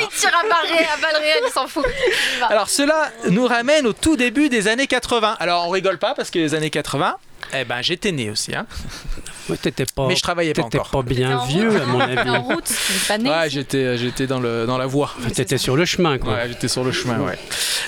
Il 0.00 0.08
tire 0.08 0.30
à 0.36 0.42
balles 0.42 0.72
réelles, 0.72 0.86
à 0.92 1.00
balles 1.00 1.20
réelles, 1.22 1.42
il 1.46 1.52
s'en 1.52 1.66
fout. 1.66 1.84
alors, 2.48 2.68
cela 2.68 3.10
nous 3.28 3.46
ramène 3.46 3.86
au 3.86 3.92
tout 3.92 4.16
début 4.16 4.48
des 4.48 4.68
années 4.68 4.86
80. 4.86 5.36
Alors, 5.40 5.66
on 5.66 5.70
rigole 5.70 5.98
pas 5.98 6.14
parce 6.14 6.30
que 6.30 6.38
les 6.38 6.54
années 6.54 6.70
80, 6.70 7.16
eh 7.54 7.64
ben, 7.64 7.80
j'étais 7.82 8.12
né 8.12 8.30
aussi. 8.30 8.54
Hein. 8.54 8.66
Ouais, 9.48 9.56
T'étais 9.56 9.86
pas, 9.86 10.06
Mais 10.06 10.16
je 10.16 10.22
travaillais 10.22 10.52
pas 10.52 10.62
t'étais 10.64 10.78
encore. 10.78 10.90
pas 10.90 11.02
bien 11.02 11.38
en 11.38 11.46
vieux, 11.46 11.68
route. 11.70 11.80
à 11.80 11.86
mon 11.86 12.00
avis. 12.00 12.30
en 12.30 12.42
route, 12.42 12.68
pas 13.08 13.18
né. 13.18 13.30
Ouais, 13.30 13.48
j'étais, 13.50 13.96
j'étais 13.96 14.26
dans, 14.26 14.40
le, 14.40 14.66
dans 14.66 14.78
la 14.78 14.86
voie. 14.86 15.14
T'étais 15.34 15.58
sur 15.58 15.76
le 15.76 15.84
chemin, 15.84 16.18
quoi. 16.18 16.34
Ouais, 16.34 16.48
j'étais 16.48 16.68
sur 16.68 16.84
le 16.84 16.92
chemin, 16.92 17.18
ouais. 17.20 17.38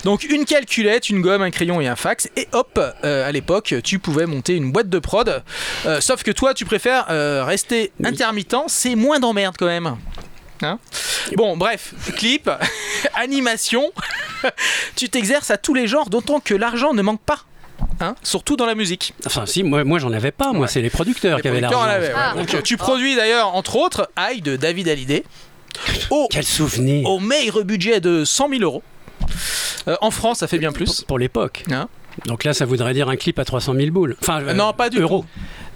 Donc 0.05 0.25
une 0.25 0.45
calculette, 0.45 1.11
une 1.11 1.21
gomme, 1.21 1.43
un 1.43 1.51
crayon 1.51 1.81
et 1.81 1.87
un 1.89 1.97
fax, 1.97 2.29
et 2.37 2.49
hop, 2.53 2.81
euh, 3.05 3.29
à 3.29 3.33
l'époque, 3.33 3.75
tu 3.85 3.99
pouvais 3.99 4.27
monter 4.27 4.55
une 4.57 4.73
boîte 4.73 4.89
de 4.89 4.99
prod. 4.99 5.43
Euh, 5.87 6.01
sauf 6.01 6.23
que 6.23 6.31
toi, 6.31 6.55
tu 6.55 6.65
préfères 6.65 7.07
euh, 7.11 7.45
rester 7.45 7.93
intermittent, 8.05 8.57
c'est 8.69 8.95
moins 8.95 9.21
d'emmerde 9.21 9.57
quand 9.59 9.67
même. 9.67 9.97
Hein 10.63 10.79
bon, 11.37 11.57
bref, 11.57 11.93
clip, 12.17 12.49
animation, 13.15 13.91
tu 14.97 15.09
t'exerces 15.09 15.51
à 15.51 15.57
tous 15.57 15.75
les 15.75 15.87
genres, 15.89 16.09
d'autant 16.09 16.41
que 16.41 16.55
l'argent 16.55 16.95
ne 16.95 17.03
manque 17.03 17.21
pas. 17.23 17.41
Hein, 18.01 18.15
surtout 18.23 18.57
dans 18.57 18.67
la 18.67 18.75
musique. 18.75 19.15
Enfin, 19.27 19.47
si, 19.47 19.63
moi, 19.63 19.85
moi 19.85 19.99
j'en 19.99 20.13
avais 20.13 20.33
pas. 20.33 20.53
Moi, 20.53 20.63
Ouais. 20.63 20.69
c'est 20.69 20.81
les 20.83 20.91
producteurs 20.91 21.37
Les 21.37 21.43
qui 21.43 21.49
avaient 21.49 21.61
producteurs 21.61 21.87
l'argent. 21.87 22.01
ouais. 22.07 22.13
Ah. 22.17 22.35
Donc, 22.37 22.63
tu 22.63 22.77
produis 22.77 23.15
d'ailleurs, 23.17 23.55
entre 23.55 23.77
autres, 23.77 24.11
Aïe 24.17 24.41
de 24.43 24.57
David 24.57 24.89
Hallyday, 24.89 25.25
au, 26.11 26.27
Quel 26.31 26.45
souvenir 26.45 27.09
au 27.09 27.19
maigre 27.21 27.63
budget 27.63 28.01
de 28.01 28.25
100 28.25 28.49
000 28.49 28.63
euros. 28.63 28.83
Euh, 29.89 29.97
en 30.01 30.11
France, 30.11 30.39
ça 30.39 30.49
fait 30.49 30.59
bien 30.59 30.73
plus. 30.73 31.03
pour 31.03 31.19
l'époque. 31.19 31.65
Hein 31.71 31.89
Donc 32.27 32.45
là, 32.45 32.53
ça 32.55 32.65
voudrait 32.65 32.95
dire 32.95 33.09
un 33.09 33.17
clip 33.17 33.39
à 33.39 33.45
300 33.45 33.75
000 33.75 33.91
boules. 33.91 34.17
Enfin, 34.23 34.41
euh, 34.43 34.53
non, 34.55 34.73
pas 34.73 34.91
du 34.91 35.01
euros. 35.01 35.25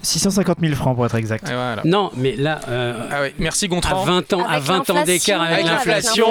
650 0.03 0.59
000 0.61 0.75
francs 0.75 0.95
pour 0.95 1.05
être 1.07 1.17
exact. 1.17 1.45
Voilà. 1.47 1.81
Non, 1.85 2.13
mais 2.15 2.37
là, 2.37 2.61
euh, 2.69 2.95
Ah 3.11 3.23
oui, 3.23 3.29
merci 3.39 3.65
à 3.65 3.69
Gontran. 3.69 4.05
20 4.05 4.33
ans, 4.35 4.45
à 4.47 4.53
Avec 4.53 4.63
20 4.69 4.91
ans 4.91 5.03
d'écart 5.05 5.41
avec 5.43 5.55
Avec 5.55 5.67
l'inflation. 5.67 6.27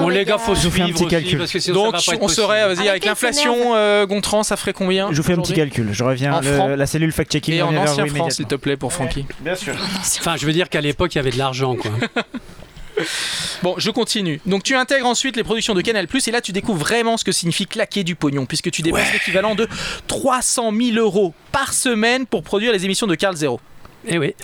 Bon, 0.00 0.08
les 0.10 0.24
gars, 0.26 0.36
faut 0.36 0.54
fais 0.54 0.68
un 0.68 0.70
suivre 0.70 0.88
petit 0.88 1.04
aussi, 1.04 1.06
calcul. 1.06 1.38
parce 1.38 1.52
que 1.52 1.58
sinon, 1.58 1.84
Donc 1.84 1.84
ça 1.86 1.98
va 1.98 2.04
pas 2.04 2.14
être 2.16 2.22
on 2.22 2.28
serait, 2.28 2.74
vas-y, 2.74 2.88
avec 2.88 3.04
l'inflation, 3.06 3.74
euh, 3.76 4.04
Gontran, 4.04 4.42
ça 4.42 4.56
ferait 4.56 4.74
combien 4.74 5.10
Je 5.10 5.16
vous 5.16 5.22
fais 5.22 5.32
un 5.34 5.38
petit 5.40 5.54
calcul. 5.54 5.88
Je 5.92 6.04
reviens. 6.04 6.34
En 6.34 6.40
le- 6.40 6.74
la 6.74 6.86
cellule 6.86 7.12
fact-checking 7.12 7.54
Et 7.54 7.62
en 7.62 7.74
ancien 7.74 8.06
franc, 8.06 8.28
s'il 8.28 8.46
te 8.46 8.56
plaît, 8.56 8.76
pour 8.76 8.92
Francky. 8.92 9.24
Bien 9.40 9.54
sûr. 9.54 9.74
Enfin, 10.20 10.36
je 10.36 10.44
veux 10.44 10.52
dire 10.52 10.68
qu'à 10.68 10.80
l'époque, 10.82 11.14
il 11.14 11.18
y 11.18 11.20
avait 11.20 11.30
de 11.30 11.38
l'argent, 11.38 11.76
quoi. 11.76 11.92
Bon, 13.62 13.74
je 13.78 13.90
continue. 13.90 14.40
Donc 14.46 14.62
tu 14.62 14.74
intègres 14.74 15.06
ensuite 15.06 15.36
les 15.36 15.44
productions 15.44 15.74
de 15.74 15.80
Canal+, 15.80 16.06
et 16.26 16.30
là 16.30 16.40
tu 16.40 16.52
découvres 16.52 16.78
vraiment 16.78 17.16
ce 17.16 17.24
que 17.24 17.32
signifie 17.32 17.66
claquer 17.66 18.04
du 18.04 18.14
pognon, 18.14 18.46
puisque 18.46 18.70
tu 18.70 18.82
dépenses 18.82 19.12
l'équivalent 19.12 19.54
de 19.54 19.68
300 20.06 20.72
000 20.72 20.96
euros 20.98 21.34
par 21.52 21.72
semaine 21.72 22.26
pour 22.26 22.42
produire 22.42 22.72
les 22.72 22.84
émissions 22.84 23.06
de 23.06 23.14
Carl 23.14 23.36
Zero. 23.36 23.60
Eh 24.06 24.18
oui. 24.18 24.34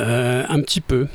Euh, 0.00 0.42
un 0.50 0.60
petit 0.60 0.82
peu. 0.82 1.08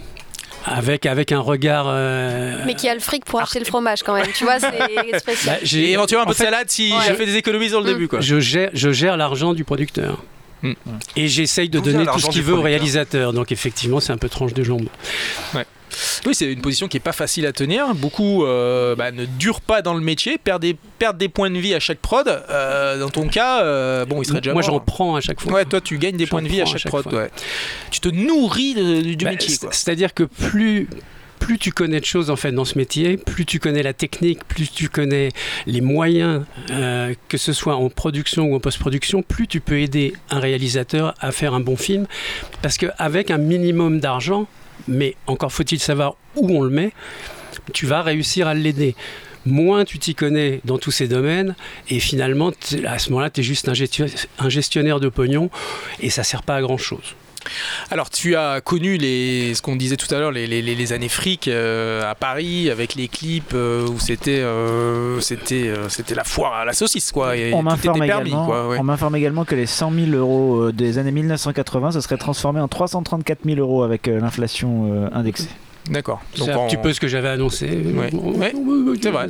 Avec, 0.65 1.05
avec 1.05 1.31
un 1.31 1.39
regard. 1.39 1.85
euh, 1.87 2.61
Mais 2.65 2.75
qui 2.75 2.87
a 2.87 2.93
le 2.93 2.99
fric 2.99 3.25
pour 3.25 3.41
acheter 3.41 3.59
le 3.59 3.65
fromage 3.65 4.03
quand 4.03 4.13
même. 4.13 4.27
Tu 4.35 4.43
vois, 4.43 4.59
c'est 4.59 4.71
bah, 5.11 5.19
spécial. 5.19 5.59
Et 5.61 5.65
j'ai- 5.65 5.91
éventuellement 5.91 6.23
un 6.23 6.27
peu 6.27 6.33
de 6.33 6.37
salade 6.37 6.69
si 6.69 6.91
Ouais. 6.93 6.99
j'ai 7.07 7.13
fait 7.15 7.25
des 7.25 7.35
économies 7.35 7.69
dans 7.69 7.79
le 7.79 7.85
Mm. 7.89 7.93
début, 7.93 8.07
quoi. 8.07 8.21
je 8.21 8.39
gère, 8.39 8.69
je 8.73 8.91
gère 8.91 9.17
l'argent 9.17 9.53
du 9.53 9.63
producteur. 9.63 10.23
Hmm. 10.63 10.73
Et 11.15 11.27
j'essaye 11.27 11.69
de 11.69 11.79
donner 11.79 12.05
tout 12.05 12.19
ce 12.19 12.29
qu'il 12.29 12.43
veut 12.43 12.53
au 12.53 12.61
réalisateur. 12.61 13.33
Donc 13.33 13.51
effectivement, 13.51 13.99
c'est 13.99 14.13
un 14.13 14.17
peu 14.17 14.29
tranche 14.29 14.53
de 14.53 14.63
jambe. 14.63 14.85
Oui, 16.25 16.35
c'est 16.35 16.51
une 16.51 16.61
position 16.61 16.87
qui 16.87 16.97
est 16.97 17.01
pas 17.01 17.11
facile 17.11 17.45
à 17.45 17.51
tenir. 17.51 17.93
Beaucoup 17.95 18.45
euh, 18.45 18.95
bah, 18.95 19.11
ne 19.11 19.25
durent 19.25 19.61
pas 19.61 19.81
dans 19.81 19.93
le 19.93 20.01
métier, 20.01 20.37
perdent 20.37 20.61
des, 20.61 20.75
perdent 20.99 21.17
des 21.17 21.29
points 21.29 21.49
de 21.49 21.57
vie 21.57 21.73
à 21.73 21.79
chaque 21.79 21.99
prod. 21.99 22.27
Euh, 22.27 22.99
dans 22.99 23.09
ton 23.09 23.27
cas, 23.27 23.63
euh, 23.63 24.05
bon, 24.05 24.21
il 24.21 24.25
serait 24.25 24.41
déjà 24.41 24.53
Moi, 24.53 24.61
j'en 24.61 24.79
prends 24.79 25.15
à 25.15 25.21
chaque 25.21 25.39
fois. 25.41 25.51
Ouais, 25.53 25.65
toi, 25.65 25.81
tu 25.81 25.97
gagnes 25.97 26.17
des 26.17 26.27
points 26.27 26.41
de 26.41 26.47
vie 26.47 26.61
à 26.61 26.65
chaque, 26.65 26.85
prod. 26.85 27.05
ouais. 27.13 27.29
Tu 27.91 27.99
te 27.99 28.09
nourris 28.09 28.73
de- 28.73 29.01
du 29.15 29.25
Bah, 29.25 29.31
métier. 29.31 29.55
C'est-à-dire 29.71 30.13
que 30.13 30.23
plus, 30.23 30.87
plus 31.39 31.57
tu 31.57 31.71
connais 31.71 31.99
de 31.99 32.05
choses 32.05 32.29
en 32.29 32.35
fait 32.35 32.51
dans 32.51 32.65
ce 32.65 32.77
métier, 32.77 33.17
plus 33.17 33.45
tu 33.45 33.59
connais 33.59 33.81
la 33.83 33.93
technique, 33.93 34.43
plus 34.47 34.71
tu 34.71 34.89
connais 34.89 35.29
les 35.65 35.81
moyens, 35.81 36.43
euh, 36.69 37.13
que 37.29 37.37
ce 37.37 37.51
soit 37.51 37.75
en 37.75 37.89
production 37.89 38.43
ou 38.45 38.55
en 38.55 38.59
post-production, 38.59 39.23
plus 39.23 39.47
tu 39.47 39.59
peux 39.59 39.79
aider 39.79 40.13
un 40.29 40.39
réalisateur 40.39 41.15
à 41.19 41.31
faire 41.31 41.53
un 41.55 41.59
bon 41.59 41.75
film. 41.77 42.05
Parce 42.61 42.77
qu'avec 42.77 43.31
un 43.31 43.39
minimum 43.39 43.99
d'argent, 43.99 44.47
mais 44.87 45.15
encore 45.27 45.51
faut-il 45.51 45.79
savoir 45.79 46.15
où 46.35 46.49
on 46.49 46.61
le 46.61 46.69
met, 46.69 46.91
tu 47.73 47.85
vas 47.85 48.01
réussir 48.01 48.47
à 48.47 48.53
l'aider. 48.53 48.95
Moins 49.45 49.85
tu 49.85 49.97
t'y 49.97 50.13
connais 50.13 50.61
dans 50.65 50.77
tous 50.77 50.91
ces 50.91 51.07
domaines, 51.07 51.55
et 51.89 51.99
finalement, 51.99 52.51
à 52.85 52.99
ce 52.99 53.09
moment-là, 53.09 53.29
tu 53.31 53.41
es 53.41 53.43
juste 53.43 53.67
un 53.69 53.73
gestio- 53.73 54.05
un 54.37 54.49
gestionnaire 54.49 54.99
de 54.99 55.09
pognon, 55.09 55.49
et 55.99 56.09
ça 56.11 56.23
sert 56.23 56.43
pas 56.43 56.55
à 56.57 56.61
grand-chose. 56.61 57.15
Alors, 57.89 58.09
tu 58.09 58.35
as 58.35 58.61
connu 58.61 58.97
les, 58.97 59.53
ce 59.55 59.61
qu'on 59.61 59.75
disait 59.75 59.97
tout 59.97 60.13
à 60.13 60.19
l'heure, 60.19 60.31
les, 60.31 60.47
les- 60.47 60.61
les- 60.61 60.75
les 60.75 60.93
années 60.93 61.09
fric 61.09 61.47
euh, 61.47 62.09
à 62.09 62.15
Paris, 62.15 62.69
avec 62.69 62.95
les 62.95 63.07
clips 63.07 63.53
euh, 63.53 63.87
où 63.87 63.99
c'était 63.99 64.39
euh, 64.41 65.19
c'était 65.21 65.73
c'était 65.89 66.15
la 66.15 66.23
foire 66.23 66.53
à 66.53 66.65
la 66.65 66.73
saucisse, 66.73 67.11
quoi. 67.11 67.35
Et 67.37 67.53
On 67.53 67.63
m'informe 67.63 68.03
également, 68.03 68.45
quoi. 68.45 68.67
ouais. 68.69 68.77
on 68.79 68.83
m'informe 68.83 69.15
également 69.15 69.45
que 69.45 69.55
les 69.55 69.65
100 69.65 69.91
000 69.91 70.11
euros 70.11 70.71
des 70.71 70.97
années 70.97 71.11
1980, 71.11 71.91
ça 71.91 72.01
serait 72.01 72.17
transformé 72.17 72.59
en 72.61 72.67
334 72.67 73.39
000 73.45 73.59
euros 73.59 73.83
avec 73.83 74.07
l'inflation 74.07 75.09
indexée. 75.13 75.49
D'accord. 75.89 76.21
C'est 76.35 76.49
un 76.51 76.55
en- 76.57 76.67
petit 76.67 76.77
peu 76.77 76.93
ce 76.93 76.99
que 76.99 77.07
j'avais 77.07 77.29
annoncé. 77.29 77.67
Ouais. 77.67 78.13
Ouais, 78.13 78.53
c'est 79.01 79.09
vrai. 79.11 79.27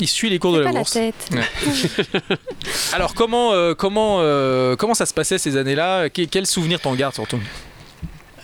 Il 0.00 0.08
suit 0.08 0.28
les 0.30 0.38
cours 0.38 0.52
de 0.52 0.58
la 0.58 0.64
pas 0.66 0.72
la 0.72 0.78
bourse. 0.80 0.92
tête. 0.92 1.30
Alors, 2.92 3.14
comment, 3.14 3.52
euh, 3.52 3.74
comment, 3.74 4.18
euh, 4.20 4.76
comment 4.76 4.94
ça 4.94 5.06
se 5.06 5.14
passait 5.14 5.38
ces 5.38 5.56
années-là? 5.56 6.08
Que- 6.10 6.22
Quels 6.26 6.46
souvenirs 6.46 6.80
t'en 6.80 6.94
gardes 6.94 7.14
surtout? 7.14 7.38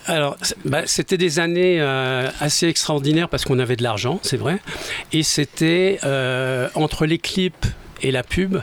Alors, 0.06 0.36
bah, 0.64 0.82
c'était 0.86 1.18
des 1.18 1.38
années 1.38 1.78
euh, 1.80 2.30
assez 2.40 2.66
extraordinaires 2.66 3.28
parce 3.28 3.44
qu'on 3.44 3.58
avait 3.58 3.76
de 3.76 3.82
l'argent, 3.82 4.20
c'est 4.22 4.38
vrai. 4.38 4.58
Et 5.12 5.22
c'était 5.22 5.98
euh, 6.04 6.68
entre 6.74 7.04
les 7.04 7.18
clips 7.18 7.66
et 8.02 8.10
la 8.10 8.22
pub. 8.22 8.58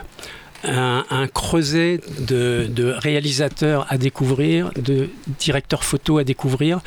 Un, 0.68 1.06
un 1.10 1.28
creuset 1.28 2.02
de, 2.20 2.96
réalisateurs 2.98 3.86
à 3.90 3.98
découvrir, 3.98 4.72
de 4.76 5.10
directeurs 5.40 5.84
photo 5.84 6.18
à 6.18 6.24
découvrir. 6.24 6.80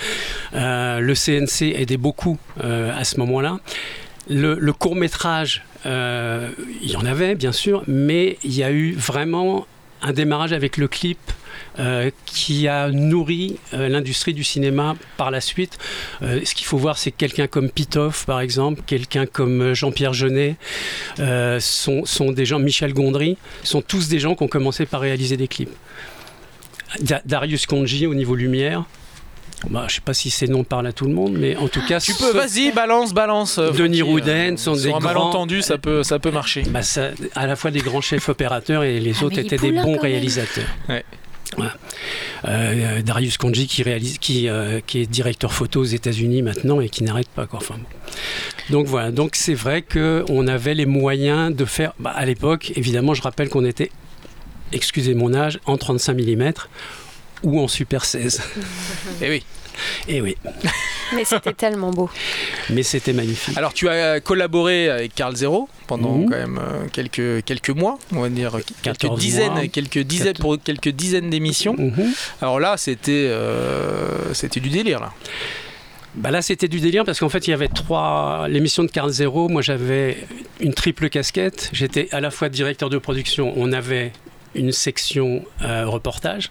Euh, 0.55 0.99
le 0.99 1.15
CNC 1.15 1.75
aidait 1.77 1.97
beaucoup 1.97 2.39
euh, 2.65 2.93
à 2.99 3.05
ce 3.05 3.19
moment-là. 3.21 3.61
Le, 4.29 4.57
le 4.59 4.73
court 4.73 4.97
métrage 4.97 5.63
Euh, 5.87 6.51
il 6.83 6.91
y 6.91 6.97
en 6.97 7.05
avait, 7.05 7.35
bien 7.35 7.53
sûr, 7.53 7.83
mais 7.87 8.39
il 8.43 8.55
y 8.55 8.63
a 8.63 8.71
eu 8.71 8.93
vraiment 8.93 9.67
un 10.03 10.13
démarrage 10.13 10.53
avec 10.53 10.77
le 10.77 10.89
clip 10.89 11.19
euh, 11.79 12.11
qui 12.27 12.67
a 12.69 12.91
nourri 12.91 13.57
euh, 13.75 13.89
l'industrie 13.89 14.35
du 14.35 14.45
cinéma 14.45 14.97
par 15.17 15.31
la 15.31 15.41
suite. 15.41 15.79
Euh, 16.23 16.41
ce 16.45 16.55
qu'il 16.55 16.67
faut 16.67 16.79
voir, 16.79 16.99
c'est 16.99 17.11
que 17.11 17.17
quelqu'un 17.17 17.47
comme 17.47 17.71
Pitoff, 17.71 18.27
par 18.27 18.41
exemple, 18.41 18.83
quelqu'un 18.87 19.27
comme 19.27 19.75
Jean-Pierre 19.75 20.13
Jeunet, 20.13 20.57
euh, 21.21 21.61
sont, 21.61 22.05
sont 22.05 22.33
des 22.33 22.45
gens, 22.47 22.59
Michel 22.59 22.93
Gondry, 22.93 23.37
sont 23.63 23.83
tous 23.83 24.09
des 24.09 24.19
gens 24.19 24.35
qui 24.35 24.43
ont 24.43 24.49
commencé 24.49 24.87
par 24.87 25.01
réaliser 25.01 25.37
des 25.37 25.49
clips. 25.49 25.71
Da- 27.01 27.23
Darius 27.25 27.67
Konji 27.67 28.07
au 28.07 28.15
niveau 28.15 28.35
lumière. 28.35 28.85
Bah, 29.71 29.81
je 29.89 29.95
ne 29.95 29.97
sais 29.97 30.01
pas 30.03 30.15
si 30.15 30.31
ces 30.31 30.47
noms 30.47 30.63
parlent 30.63 30.87
à 30.87 30.93
tout 30.93 31.05
le 31.07 31.13
monde, 31.13 31.33
mais 31.37 31.57
en 31.57 31.67
tout 31.67 31.85
cas, 31.87 31.99
Tu 32.01 32.15
peux, 32.15 32.31
vas-y, 32.33 32.71
balance, 32.71 33.13
balance. 33.13 33.59
Denis 33.59 34.03
Rouden 34.03 34.57
sont 34.57 34.77
des 34.77 34.89
grands- 34.91 35.01
malentendu, 35.01 35.63
ça 35.63 35.79
peut, 35.79 36.05
ça 36.05 36.21
peut 36.21 36.31
marcher. 36.31 36.63
bah, 36.71 36.83
ça- 36.83 37.11
à 37.35 37.47
la 37.49 37.57
fois 37.57 37.73
des 37.73 37.81
grands 37.81 38.01
chefs 38.01 38.29
opérateurs 38.29 38.85
et 38.85 39.01
les 39.01 39.15
Ah, 39.21 39.25
autres 39.25 39.39
étaient 39.39 39.57
des 39.57 39.73
bons 39.73 39.99
réalisateurs. 39.99 40.65
Ouais. 40.89 41.05
Euh, 42.45 43.03
Darius 43.03 43.37
Konji 43.37 43.67
qui, 43.67 43.83
réalise, 43.83 44.19
euh, 44.31 44.81
est 44.95 45.07
directeur 45.07 45.53
photo 45.53 45.81
aux 45.81 45.85
États-Unis 45.85 46.43
maintenant 46.43 46.81
et 46.81 46.89
qui 46.89 47.03
n'arrête 47.05 47.29
pas. 47.29 47.47
Quoi. 47.47 47.59
Enfin. 47.61 47.77
Donc 48.71 48.87
voilà, 48.87 49.11
donc 49.11 49.35
c'est 49.35 49.55
vrai 49.55 49.83
qu'on 49.83 50.47
avait 50.47 50.75
les 50.75 50.87
moyens 50.87 51.55
de 51.55 51.65
faire. 51.65 51.93
bah, 51.99 52.13
à 52.15 52.25
l'époque, 52.25 52.73
évidemment, 52.77 53.15
je 53.15 53.23
rappelle 53.23 53.49
qu'on 53.49 53.65
était, 53.65 53.91
excusez 54.73 55.15
mon 55.15 55.35
âge, 55.35 55.61
en 55.67 55.77
35 55.77 56.15
mm 56.15 56.53
ou 57.43 57.61
en 57.61 57.69
Super 57.69 58.05
16. 58.05 58.43
Eh 59.23 59.29
oui. 59.29 59.45
Et 60.09 60.21
oui, 60.21 60.37
Mais 61.15 61.25
c'était 61.25 61.53
tellement 61.55 61.91
beau. 61.91 62.09
mais 62.71 62.83
c'était 62.83 63.13
magnifique. 63.13 63.57
Alors, 63.57 63.73
tu 63.73 63.89
as 63.89 64.21
collaboré 64.21 64.89
avec 64.91 65.15
Carl 65.15 65.35
Zero 65.37 65.69
pendant 65.87 66.17
Mhm. 66.19 66.31
quand 66.31 66.37
même 66.37 66.59
euh, 66.63 66.87
quelques, 66.93 67.45
quelques 67.45 67.71
mois, 67.71 67.99
on 68.13 68.21
va 68.21 68.29
dire 68.29 68.53
quelques 68.83 68.99
14 69.01 69.19
dizaines, 69.21 69.53
mois. 69.53 69.67
quelques 69.69 69.99
dizaines 70.01 70.35
pour 70.39 70.57
quelques 70.63 70.91
dizaines 70.91 71.31
d'émissions. 71.31 71.75
Mhm. 71.79 72.13
Alors 72.43 72.61
là, 72.61 72.77
c'était 72.77 73.13
euh, 73.29 74.33
c'était 74.35 74.61
du 74.61 74.69
délire 74.69 75.01
là. 75.01 75.13
Bah 76.15 76.31
là, 76.31 76.43
c'était 76.43 76.69
du 76.69 76.81
délire 76.81 77.05
parce 77.05 77.21
qu'en 77.21 77.29
fait, 77.29 77.47
il 77.47 77.51
y 77.51 77.55
avait 77.55 77.69
trois. 77.69 78.47
L'émission 78.49 78.83
de 78.83 78.91
Carl 78.91 79.11
Zero, 79.11 79.49
moi 79.49 79.63
j'avais 79.63 80.17
une 80.59 80.75
triple 80.75 81.09
casquette. 81.11 81.71
J'étais 81.73 82.09
à 82.13 82.21
la 82.21 82.31
fois 82.31 82.49
directeur 82.49 82.91
de 82.91 82.99
production, 82.99 83.53
on 83.57 83.73
avait 83.73 84.13
une 84.55 84.73
section 84.73 85.45
euh, 85.63 85.87
reportage. 85.87 86.51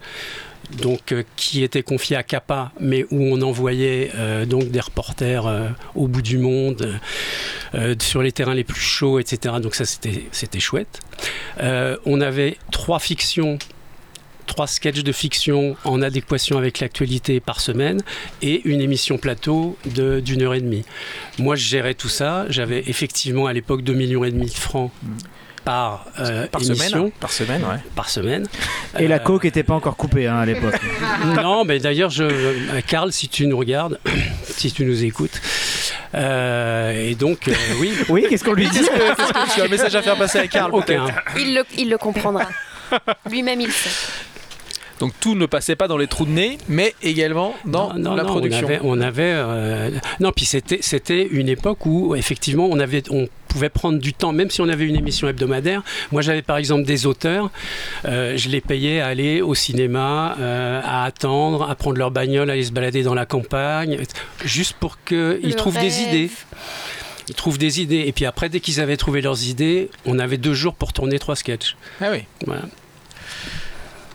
Donc, 0.72 1.12
euh, 1.12 1.24
qui 1.38 1.64
était 1.64 1.84
confiée 1.84 2.18
à 2.18 2.24
Kappa, 2.24 2.72
mais 2.80 3.06
où 3.10 3.24
on 3.24 3.42
envoyait 3.42 4.12
euh, 4.16 4.46
donc 4.46 4.70
des 4.70 4.82
reporters 4.82 5.48
euh, 5.48 5.70
au 5.96 6.08
bout 6.08 6.22
du 6.22 6.38
monde, 6.38 7.00
sur 8.00 8.24
les 8.24 8.32
terrains 8.32 8.56
les 8.56 8.64
plus 8.64 8.82
chauds, 8.82 9.20
etc. 9.20 9.56
Donc 9.62 9.76
ça, 9.76 9.86
c'était 9.86 10.60
chouette. 10.60 11.00
On 12.06 12.22
avait 12.22 12.58
trois 12.72 13.00
fictions 13.00 13.60
trois 14.48 14.66
sketchs 14.66 15.04
de 15.04 15.12
fiction 15.12 15.76
en 15.84 16.02
adéquation 16.02 16.58
avec 16.58 16.80
l'actualité 16.80 17.40
par 17.40 17.60
semaine 17.60 18.02
et 18.42 18.62
une 18.64 18.82
émission 18.82 19.18
plateau 19.18 19.78
d'une 19.86 20.42
heure 20.42 20.56
et 20.56 20.62
demie. 20.62 20.86
Moi, 21.38 21.56
je 21.56 21.66
gérais 21.66 21.94
tout 21.94 22.10
ça. 22.10 22.46
J'avais 22.50 22.80
effectivement 22.88 23.46
à 23.46 23.54
l'époque 23.54 23.84
2 23.84 23.94
millions 23.94 24.24
et 24.24 24.32
demi 24.32 24.46
de 24.46 24.52
francs 24.52 24.92
par, 25.68 26.06
euh, 26.20 26.48
Par 26.48 26.62
émission, 26.64 26.88
semaine. 26.88 27.12
Par 27.20 27.32
semaine, 27.34 27.62
ouais. 27.62 27.80
par 27.94 28.10
semaine. 28.10 28.48
Et 29.00 29.08
la 29.10 29.20
coke 29.20 29.44
n'était 29.44 29.64
pas 29.64 29.74
encore 29.74 29.98
coupée 29.98 30.26
hein, 30.26 30.38
à 30.38 30.46
l'époque. 30.46 30.80
non, 31.36 31.66
mais 31.66 31.80
d'ailleurs, 31.80 32.10
je, 32.10 32.24
euh, 32.24 32.82
Karl, 32.88 33.12
si 33.12 33.28
tu 33.28 33.48
nous 33.48 33.58
regardes, 33.58 34.00
si 34.46 34.72
tu 34.72 34.86
nous 34.86 35.04
écoutes, 35.04 35.42
euh, 36.16 37.10
et 37.10 37.16
donc, 37.16 37.50
euh, 37.50 37.54
oui, 37.82 37.92
Oui, 38.10 38.26
qu'est-ce 38.30 38.46
qu'on 38.46 38.54
lui 38.54 38.70
dit 38.70 38.80
Qu'est-ce 38.80 38.90
que, 38.90 39.16
qu'est-ce 39.16 39.34
que 39.34 39.56
tu 39.56 39.62
as 39.62 39.66
un 39.66 39.68
message 39.68 39.96
à 39.96 40.02
faire 40.02 40.16
passer 40.16 40.40
à 40.40 40.48
Carl 40.48 40.74
aucun. 40.74 41.06
peut-être 41.06 41.22
Il 41.38 41.54
le, 41.54 41.64
il 41.78 41.90
le 41.90 41.98
comprendra. 41.98 42.46
Lui-même, 43.30 43.60
il 43.60 43.72
sait. 43.72 43.90
Donc 45.02 45.12
tout 45.20 45.36
ne 45.36 45.46
passait 45.46 45.76
pas 45.76 45.90
dans 45.90 45.98
les 45.98 46.08
trous 46.08 46.26
de 46.26 46.32
nez, 46.32 46.58
mais 46.70 46.96
également 47.04 47.56
dans 47.66 47.94
Non, 47.94 48.00
non, 48.00 48.16
la 48.16 48.24
non, 48.24 48.30
production. 48.30 48.68
On 48.68 48.70
avait, 48.70 48.80
on 48.84 49.02
avait, 49.02 49.34
euh, 49.36 49.90
non, 50.22 50.32
puis 50.32 50.46
c'était 50.46 50.80
c'était 50.82 51.28
une 51.30 51.50
époque 51.50 51.86
où 51.86 52.16
effectivement 52.16 52.68
on 52.72 52.80
avait, 52.80 53.04
on 53.12 53.28
pouvait 53.48 53.70
prendre 53.70 54.00
du 54.00 54.14
temps, 54.14 54.32
même 54.32 54.50
si 54.50 54.62
on 54.62 54.70
avait 54.70 54.86
une 54.86 54.96
émission 54.96 55.28
hebdomadaire. 55.28 55.84
Moi, 56.12 56.22
j'avais 56.22 56.42
par 56.42 56.58
exemple 56.58 56.84
des 56.84 57.06
auteurs, 57.06 57.50
euh, 58.06 58.38
je 58.38 58.50
les 58.50 58.62
payais 58.62 59.00
à 59.00 59.08
aller 59.08 59.42
au 59.42 59.56
cinéma, 59.56 60.36
euh, 60.40 60.82
à 60.84 61.06
attendre, 61.06 61.70
à 61.70 61.76
prendre 61.76 61.98
leur 61.98 62.12
bagnole, 62.12 62.50
à 62.50 62.54
aller 62.54 62.64
se 62.64 62.72
balader 62.72 63.04
dans 63.04 63.16
la 63.16 63.26
campagne, 63.26 63.98
juste 64.44 64.76
pour 64.80 65.04
qu'ils 65.04 65.56
trouvent 65.56 65.80
des 65.80 66.02
idées. 66.02 66.30
Ils 67.30 67.36
trouvent 67.36 67.58
des 67.58 67.82
idées. 67.82 68.06
Et 68.08 68.12
puis 68.14 68.26
après, 68.26 68.50
dès 68.50 68.60
qu'ils 68.60 68.80
avaient 68.80 68.98
trouvé 68.98 69.22
leurs 69.22 69.48
idées, 69.48 69.90
on 70.06 70.18
avait 70.20 70.38
deux 70.38 70.54
jours 70.54 70.76
pour 70.76 70.94
tourner 70.94 71.20
trois 71.20 71.36
sketchs. 71.36 71.76
Ah 72.00 72.08
oui. 72.12 72.24
Voilà. 72.46 72.64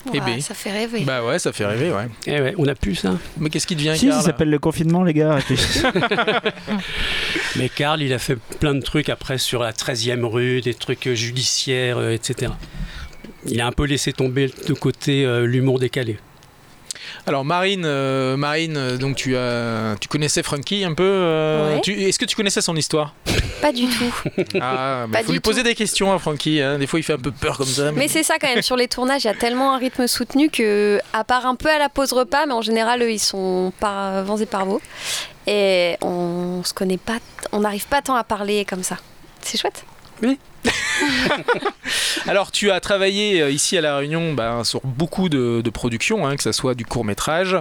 Eh 0.07 0.19
Ouah, 0.19 0.25
ben. 0.25 0.41
Ça 0.41 0.55
fait 0.55 0.73
rêver. 0.73 1.03
Bah 1.05 1.25
ouais, 1.25 1.39
ça 1.39 1.53
fait 1.53 1.65
rêver, 1.65 1.93
ouais. 1.93 2.09
Et 2.27 2.41
ouais, 2.41 2.55
on 2.59 2.67
a 2.67 2.75
plus 2.75 2.97
ça. 2.97 3.19
Mais 3.39 3.51
qu'est-ce 3.51 3.67
qui 3.67 3.77
devient 3.77 3.95
Si, 3.97 4.07
ça 4.07 4.13
Karl 4.13 4.25
s'appelle 4.25 4.51
le 4.51 4.59
confinement, 4.59 5.05
les 5.05 5.15
gars. 5.15 5.39
Mais 7.57 7.69
Karl, 7.69 8.03
il 8.03 8.13
a 8.13 8.19
fait 8.19 8.37
plein 8.59 8.75
de 8.75 8.81
trucs 8.81 9.09
après 9.09 9.39
sur 9.39 9.63
la 9.63 9.73
13e 9.73 10.25
rue, 10.25 10.61
des 10.61 10.75
trucs 10.75 11.09
judiciaires, 11.13 11.99
euh, 11.99 12.13
etc. 12.13 12.53
Il 13.47 13.61
a 13.61 13.67
un 13.67 13.73
peu 13.73 13.85
laissé 13.85 14.13
tomber 14.13 14.51
de 14.69 14.73
côté 14.75 15.25
euh, 15.25 15.47
l'humour 15.47 15.79
décalé. 15.79 16.19
Alors 17.27 17.45
Marine, 17.45 17.85
euh, 17.85 18.37
Marine, 18.37 18.77
euh, 18.77 18.97
donc 18.97 19.15
tu 19.17 19.37
as, 19.37 19.95
tu 20.01 20.09
connaissais 20.09 20.43
Frankie 20.43 20.85
un 20.85 20.93
peu. 20.95 21.05
euh, 21.05 21.75
Ouais. 21.77 21.81
tu- 21.81 22.01
Est-ce 22.03 22.19
que 22.19 22.25
tu 22.25 22.35
connaissais 22.35 22.61
son 22.61 22.75
histoire? 22.75 23.15
Pas 23.61 23.71
du 23.73 23.87
tout. 23.87 24.13
Ah, 24.61 25.07
Pas 25.13 25.21
faut 25.21 25.27
du 25.27 25.33
lui 25.35 25.41
poser 25.41 25.63
des 25.63 25.77
questions 25.77 26.13
à 26.13 26.19
Frankie. 26.19 26.61
hein. 26.61 26.79
Des 26.79 26.89
fois, 26.89 26.99
il 26.99 27.05
fait 27.05 27.13
un 27.13 27.19
peu 27.19 27.31
peur 27.31 27.57
comme 27.59 27.67
ça. 27.67 27.93
Mais 27.93 28.09
c'est 28.09 28.25
ça 28.25 28.35
quand 28.41 28.49
même, 28.49 28.61
sur 28.63 28.75
les 28.77 28.89
tournages, 28.89 29.23
il 29.23 29.29
y 29.29 29.31
a 29.31 29.35
tellement 29.35 29.73
un 29.75 29.79
rythme 29.79 30.09
soutenu 30.09 30.51
que, 30.51 30.99
à 31.13 31.23
part 31.23 31.47
un 31.47 31.55
peu 31.55 31.71
à 31.71 31.79
la 31.79 31.89
pause 31.89 32.13
repas, 32.13 32.45
mais 32.47 32.55
en 32.55 32.63
général, 32.63 33.01
eux, 33.03 33.13
ils 33.13 33.21
sont 33.21 33.73
par 33.79 34.25
vents 34.25 34.39
et 34.39 34.47
par 34.47 34.67
veaux. 34.67 34.81
Et 35.47 35.97
on 36.03 36.63
se 36.65 36.75
connaît 36.75 36.99
pas, 36.99 37.19
on 37.53 37.61
n'arrive 37.61 37.87
pas 37.87 38.03
tant 38.03 38.17
à 38.17 38.25
parler 38.25 38.65
comme 38.65 38.83
ça. 38.83 38.97
C'est 39.43 39.59
chouette. 39.61 39.85
Alors, 42.27 42.51
tu 42.53 42.71
as 42.71 42.81
travaillé 42.81 43.43
euh, 43.43 43.51
ici 43.51 43.77
à 43.77 43.81
La 43.81 43.97
Réunion 43.97 44.33
ben, 44.35 44.65
sur 44.65 44.81
beaucoup 44.85 45.29
de, 45.29 45.61
de 45.61 45.71
productions, 45.71 46.27
hein, 46.27 46.37
que 46.37 46.43
ce 46.43 46.53
soit 46.53 46.75
du 46.75 46.85
court 46.87 47.05
métrage, 47.05 47.57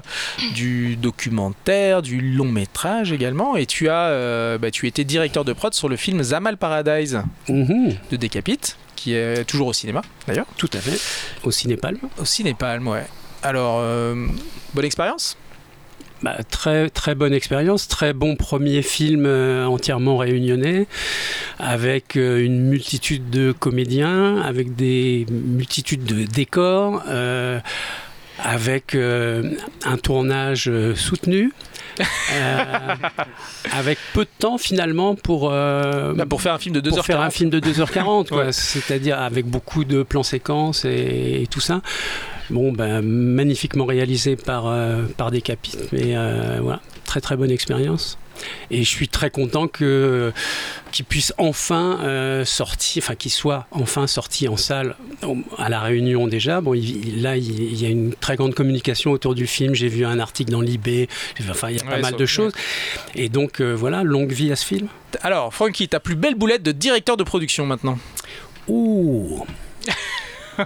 du 0.53 0.95
documentaire, 0.95 2.01
du 2.01 2.22
long 2.22 2.51
métrage 2.51 3.12
également. 3.12 3.55
Et 3.55 3.66
tu 3.66 3.89
as, 3.89 4.07
euh, 4.09 4.57
bah, 4.57 4.72
tu 4.72 4.88
étais 4.88 5.03
directeur 5.03 5.45
de 5.45 5.53
prod 5.53 5.74
sur 5.74 5.89
le 5.89 5.95
film 5.95 6.22
Zamal 6.22 6.57
Paradise 6.57 7.22
Mhm, 7.49 7.95
de 8.12 8.18
Decapite, 8.18 8.78
qui 8.95 9.14
est 9.14 9.43
toujours 9.45 9.68
au 9.68 9.74
cinéma 9.74 10.01
d'ailleurs. 10.28 10.45
tout 10.57 10.70
à 10.74 10.78
fait. 10.80 10.99
Au 11.43 11.51
Cinépalme. 11.51 11.97
Au 12.20 12.26
Cinépalme, 12.26 12.88
ouais. 12.88 13.05
Alors, 13.43 13.78
euh, 13.80 14.28
bonne 14.76 14.86
expérience 14.86 15.36
Bah, 16.24 16.38
très, 16.51 16.89
très 16.89 17.15
bonne 17.15 17.34
expérience, 17.34 17.88
très 17.88 18.13
bon 18.13 18.36
premier 18.36 18.84
film 18.84 19.26
euh, 19.26 19.65
entièrement 19.65 20.17
réunionnais, 20.17 20.86
avec 21.57 22.15
euh, 22.15 22.43
une 22.45 22.59
multitude 22.61 23.32
de 23.32 23.51
comédiens, 23.51 24.39
avec 24.41 24.76
des 24.76 25.26
multitudes 25.32 26.03
de 26.03 26.26
décors, 26.26 27.01
euh, 27.07 27.59
avec 28.38 28.93
euh, 28.93 29.51
un 29.84 29.97
tournage 29.97 30.65
euh, 30.67 30.93
soutenu, 30.93 31.53
euh, 31.99 32.63
avec 33.74 33.97
peu 34.13 34.24
de 34.26 34.30
temps 34.38 34.59
finalement 34.59 35.15
pour, 35.15 35.49
euh, 35.51 36.13
Bah, 36.13 36.26
Pour 36.28 36.41
faire 36.43 36.53
un 36.53 36.59
film 36.59 36.76
de 36.76 36.82
2h40. 36.82 36.95
pour 36.95 37.05
faire 37.05 37.22
un 37.22 37.30
film 37.32 37.49
de 37.49 37.59
2h40, 37.59 38.28
quoi. 38.30 38.45
Ouais. 38.45 38.51
c'est-à-dire 38.51 39.19
avec 39.19 39.47
beaucoup 39.47 39.86
de 39.86 40.03
plans 40.03 40.24
séquences 40.24 40.86
et, 40.86 41.41
et 41.41 41.47
tout 41.47 41.59
ça. 41.61 41.82
Bon, 42.52 42.72
ben, 42.74 43.02
magnifiquement 43.02 43.86
réalisé 43.86 44.36
par, 44.36 44.68
euh, 44.68 45.04
par 45.18 45.32
Decapite, 45.32 45.91
mais 45.91 46.16
euh, 46.18 46.60
voilà, 46.62 46.82
très 47.06 47.22
très 47.22 47.36
bonne 47.38 47.49
expérience. 47.52 48.18
Et 48.72 48.84
je 48.84 48.89
suis 48.89 49.08
très 49.08 49.30
content 49.30 49.68
que 49.68 50.34
qu'il 50.91 51.06
puisse 51.06 51.32
enfin 51.38 51.99
euh, 52.02 52.43
sortir, 52.43 53.04
enfin 53.04 53.14
qu'il 53.16 53.30
soit 53.32 53.68
enfin 53.72 54.08
sorti 54.08 54.47
en 54.47 54.58
salle 54.58 54.95
à 55.60 55.70
la 55.70 55.80
Réunion 55.80 56.28
déjà. 56.28 56.60
Bon, 56.60 56.74
il- 56.74 57.22
là, 57.22 57.38
il, 57.38 57.62
il 57.62 57.80
y 57.82 57.86
a 57.86 57.89
une 57.89 58.14
très 58.16 58.36
grande 58.36 58.56
communication 58.56 59.12
autour 59.12 59.36
du 59.36 59.45
film. 59.45 59.76
J'ai 59.76 59.89
vu 59.89 60.06
un 60.06 60.18
article 60.20 60.52
dans 60.52 60.62
l'IB. 60.62 61.08
Enfin, 61.52 61.70
il 61.70 61.78
y 61.78 61.80
a 61.80 61.84
pas 61.84 61.95
Ouais, 61.97 62.02
mal 62.02 62.12
ça- 62.14 62.18
de 62.18 62.26
choses. 62.26 62.52
Et 63.16 63.30
donc 63.30 63.62
euh, 63.62 63.74
voilà, 63.76 64.02
longue 64.04 64.32
vie 64.32 64.52
à 64.52 64.56
ce 64.56 64.66
film. 64.66 64.88
Alors, 65.22 65.54
Frankie, 65.54 65.88
ta 65.88 65.99
plus 65.99 66.16
belle 66.16 66.36
boulette 66.36 66.64
de 66.64 66.72
directeur 66.72 67.18
de 67.18 67.24
production 67.24 67.66
maintenant? 67.68 67.99
Ouh. 68.68 69.45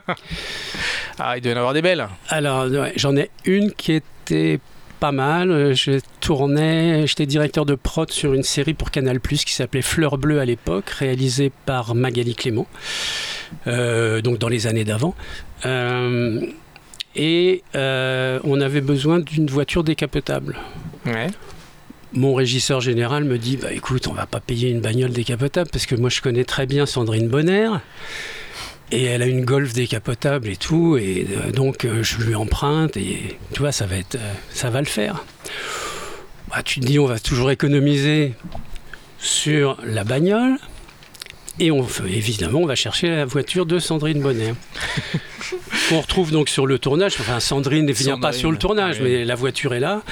Ah, 1.20 1.38
il 1.38 1.41
doit 1.41 1.51
y 1.51 1.55
en 1.55 1.57
avoir 1.57 1.74
des 1.74 1.82
belles. 1.82 2.07
Alors, 2.30 2.66
ouais, 2.66 2.93
j'en 2.95 3.16
ai 3.16 3.30
une 3.45 3.72
qui 3.72 3.93
était 3.93 4.59
pas 4.99 5.11
mal. 5.11 5.51
Euh, 5.51 5.74
Je 5.74 5.99
tournais, 6.20 7.05
j'étais 7.07 7.26
directeur 7.26 7.66
de 7.66 7.76
prod 7.76 8.09
sur 8.11 8.34
une 8.34 8.43
série 8.43 8.74
pour 8.74 8.91
Canal 8.91 9.20
qui 9.22 9.53
s'appelait 9.53 9.82
Fleur 9.82 10.18
Bleue 10.18 10.39
à 10.39 10.45
l'époque, 10.45 10.89
réalisée 10.89 11.51
par 11.66 11.95
Magali 11.95 12.36
Clément, 12.36 12.68
euh, 13.68 14.22
donc 14.22 14.38
dans 14.39 14.49
les 14.49 14.68
années 14.68 14.84
d'avant. 14.84 15.16
Euh, 15.66 16.41
et 17.16 17.63
euh, 17.76 18.39
on 18.43 18.59
avait 18.59 18.82
besoin 18.82 19.20
d'une 19.20 19.47
voiture 19.47 19.84
décapotable. 19.84 20.57
Ouais. 21.05 21.28
mon 22.13 22.34
régisseur 22.34 22.82
général 22.82 23.26
me 23.26 23.38
dit 23.38 23.57
bah 23.57 23.72
écoute, 23.72 24.07
on 24.07 24.13
va 24.13 24.26
pas 24.26 24.39
payer 24.39 24.70
une 24.70 24.82
bagnole 24.82 25.11
décapotable 25.11 25.70
parce 25.72 25.86
que 25.86 25.95
moi 25.95 26.09
je 26.09 26.20
connais 26.22 26.43
très 26.45 26.66
bien 26.66 26.86
Sandrine 26.86 27.28
Bonner. 27.28 27.70
Et 28.91 29.03
elle 29.05 29.21
a 29.23 29.25
une 29.25 29.43
Golf 29.45 29.73
décapotable 29.73 30.47
et 30.47 30.55
tout, 30.57 30.95
et 30.97 31.25
euh, 31.47 31.51
donc 31.51 31.86
euh, 31.86 32.03
je 32.03 32.17
lui 32.21 32.36
emprunte 32.36 32.97
et 32.97 33.38
tu 33.53 33.59
vois 33.61 33.71
ça 33.71 33.86
va 33.88 33.97
être, 33.97 34.15
euh, 34.15 34.33
ça 34.51 34.69
va 34.69 34.79
le 34.79 34.86
faire. 34.88 35.23
Bah, 36.49 36.61
tu 36.63 36.79
te 36.79 36.86
dis 36.86 36.99
on 36.99 37.07
va 37.07 37.17
toujours 37.19 37.49
économiser 37.49 38.33
sur 39.17 39.77
la 39.83 40.03
bagnole 40.03 40.57
et 41.59 41.71
on 41.71 41.86
évidemment 42.07 42.59
on 42.59 42.65
va 42.67 42.75
chercher 42.75 43.09
la 43.09 43.25
voiture 43.25 43.65
de 43.65 43.79
Sandrine 43.79 44.21
Bonner. 44.21 44.53
on 45.91 46.01
retrouve 46.01 46.31
donc 46.31 46.47
sur 46.49 46.67
le 46.67 46.77
tournage. 46.77 47.15
Enfin 47.19 47.39
Sandrine 47.39 47.86
ne 47.88 47.93
vient 47.93 48.19
pas 48.19 48.33
sur 48.33 48.51
le 48.51 48.57
tournage, 48.57 48.97
oui. 49.01 49.09
mais 49.09 49.25
la 49.25 49.36
voiture 49.36 49.73
est 49.73 49.79
là. 49.79 50.03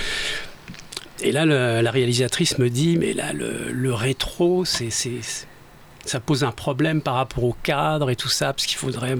Et 1.22 1.32
là, 1.32 1.46
le- 1.46 1.82
la 1.82 1.92
réalisatrice 1.92 2.58
me 2.58 2.70
dit, 2.70 2.98
mais 2.98 3.14
là, 3.14 3.32
le, 3.34 3.72
le 3.72 3.94
rétro, 3.94 4.66
c'est- 4.66 4.90
ça 6.06 6.20
pose 6.20 6.44
un 6.44 6.52
problème 6.52 7.02
par 7.02 7.16
rapport 7.16 7.44
au 7.44 7.56
cadre 7.64 8.10
et 8.10 8.16
tout 8.16 8.30
ça, 8.30 8.54
parce 8.54 8.66
qu'il 8.66 8.78
faudrait... 8.78 9.16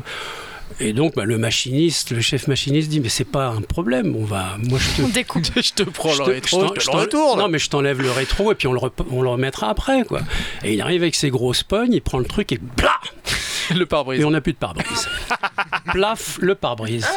Et 0.80 0.92
donc, 0.92 1.14
bah, 1.16 1.24
le 1.26 1.38
machiniste, 1.38 2.10
le 2.12 2.22
chef 2.22 2.48
machiniste 2.48 2.90
dit, 2.90 3.00
mais 3.00 3.10
c'est 3.10 3.26
pas 3.26 3.48
un 3.50 3.62
problème, 3.62 4.16
on 4.18 4.26
va... 4.26 4.58
Moi, 4.60 4.80
je 4.80 4.98
te... 4.98 5.06
On 5.06 5.10
découpe. 5.10 5.46
je 5.62 5.72
te 5.74 5.84
prends 5.84 6.10
je 6.10 6.20
le 6.20 6.26
te- 6.26 6.32
rétro, 6.32 6.74
je 6.76 6.82
je 6.82 6.90
le 6.92 6.98
retourne. 6.98 7.40
Non, 7.40 7.48
mais 7.48 7.60
je 7.60 7.70
t'enlève 7.70 8.02
le 8.02 8.10
rétro 8.10 8.52
et 8.52 8.56
puis 8.56 8.68
on 8.68 8.74
le, 8.74 8.80
rep- 8.80 9.06
on 9.12 9.22
le 9.22 9.30
remettra 9.30 9.70
après, 9.70 10.04
quoi. 10.04 10.22
Et 10.64 10.74
il 10.74 10.82
arrive 10.82 11.04
avec 11.04 11.14
ses 11.16 11.30
grosses 11.30 11.62
pognes, 11.64 11.94
il 11.94 12.02
prend 12.02 12.18
le 12.18 12.26
truc 12.26 12.52
et 12.54 12.58
blah 12.58 13.00
le 13.76 13.86
pare-brise. 13.86 14.22
Et 14.22 14.26
on 14.26 14.32
n'a 14.32 14.42
plus 14.42 14.54
de 14.54 14.58
pare-brise. 14.58 15.08
Plaf, 15.92 16.38
le 16.42 16.56
pare-brise. 16.56 17.08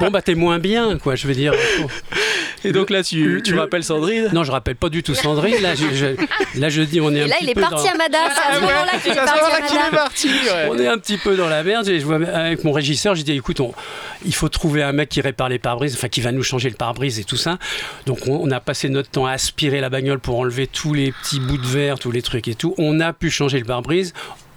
Bon, 0.00 0.10
bah, 0.10 0.22
t'es 0.22 0.34
moins 0.34 0.58
bien, 0.58 0.98
quoi, 0.98 1.14
je 1.14 1.26
veux 1.26 1.34
dire. 1.34 1.52
Et 2.64 2.72
donc 2.72 2.90
là, 2.90 3.02
tu, 3.02 3.40
tu 3.44 3.52
le- 3.52 3.60
rappelles 3.60 3.84
Sandrine 3.84 4.30
Non, 4.32 4.44
je 4.44 4.50
rappelle 4.52 4.76
pas 4.76 4.88
du 4.88 5.02
tout 5.02 5.14
Sandrine. 5.14 5.60
Là, 5.62 5.74
je, 5.74 5.86
je- 5.94 6.60
là, 6.60 6.68
je 6.68 6.82
dis, 6.82 7.00
on 7.00 7.10
est 7.14 7.22
un 7.22 7.24
Et 7.26 7.28
là, 7.28 7.34
petit 7.36 7.44
il 7.44 7.50
est 7.50 7.54
peu 7.54 7.60
parti 7.60 7.84
dans- 7.86 7.92
à 7.92 7.96
Mada. 7.96 8.18
C'est 8.34 8.40
à 8.52 8.54
ce 8.56 8.60
moment-là 8.60 8.98
qu'il 9.02 9.12
est 9.12 9.14
parti 9.14 9.34
moment-là 9.40 9.56
à 9.56 9.60
qu'il 9.68 9.76
est 9.76 9.96
parti. 9.96 10.28
ouais. 10.28 10.68
On 10.70 10.78
est 10.78 10.86
un 10.88 10.98
petit 10.98 11.16
peu 11.18 11.36
dans 11.36 11.48
la 11.48 11.62
merde. 11.62 11.88
Et 11.88 12.00
je 12.00 12.04
vois 12.06 12.16
avec 12.16 12.64
mon 12.64 12.72
régisseur, 12.72 13.14
j'ai 13.14 13.22
dit 13.22 13.32
écoute, 13.32 13.60
on- 13.60 13.74
il 14.24 14.34
faut 14.34 14.48
trouver 14.48 14.82
un 14.82 14.92
mec 14.92 15.08
qui 15.08 15.20
répare 15.20 15.48
les 15.48 15.58
pare-brises, 15.58 15.94
enfin 15.94 16.08
qui 16.08 16.20
va 16.20 16.32
nous 16.32 16.42
changer 16.42 16.70
le 16.70 16.76
pare-brise 16.76 17.18
et 17.20 17.24
tout 17.24 17.36
ça. 17.36 17.58
Donc 18.06 18.20
on, 18.26 18.32
on 18.42 18.50
a 18.50 18.60
passé 18.60 18.88
notre 18.88 19.10
temps 19.10 19.26
à 19.26 19.32
aspirer 19.32 19.80
la 19.80 19.90
bagnole 19.90 20.18
pour 20.18 20.38
enlever 20.38 20.66
tous 20.66 20.94
les 20.94 21.12
petits 21.12 21.40
bouts 21.40 21.58
de 21.58 21.66
verre, 21.66 21.98
tous 21.98 22.10
les 22.12 22.22
trucs 22.22 22.48
et 22.48 22.54
tout. 22.54 22.74
On 22.78 23.00
a 23.00 23.12
pu 23.12 23.30
changer 23.30 23.58
le 23.58 23.64
pare-brise 23.64 24.12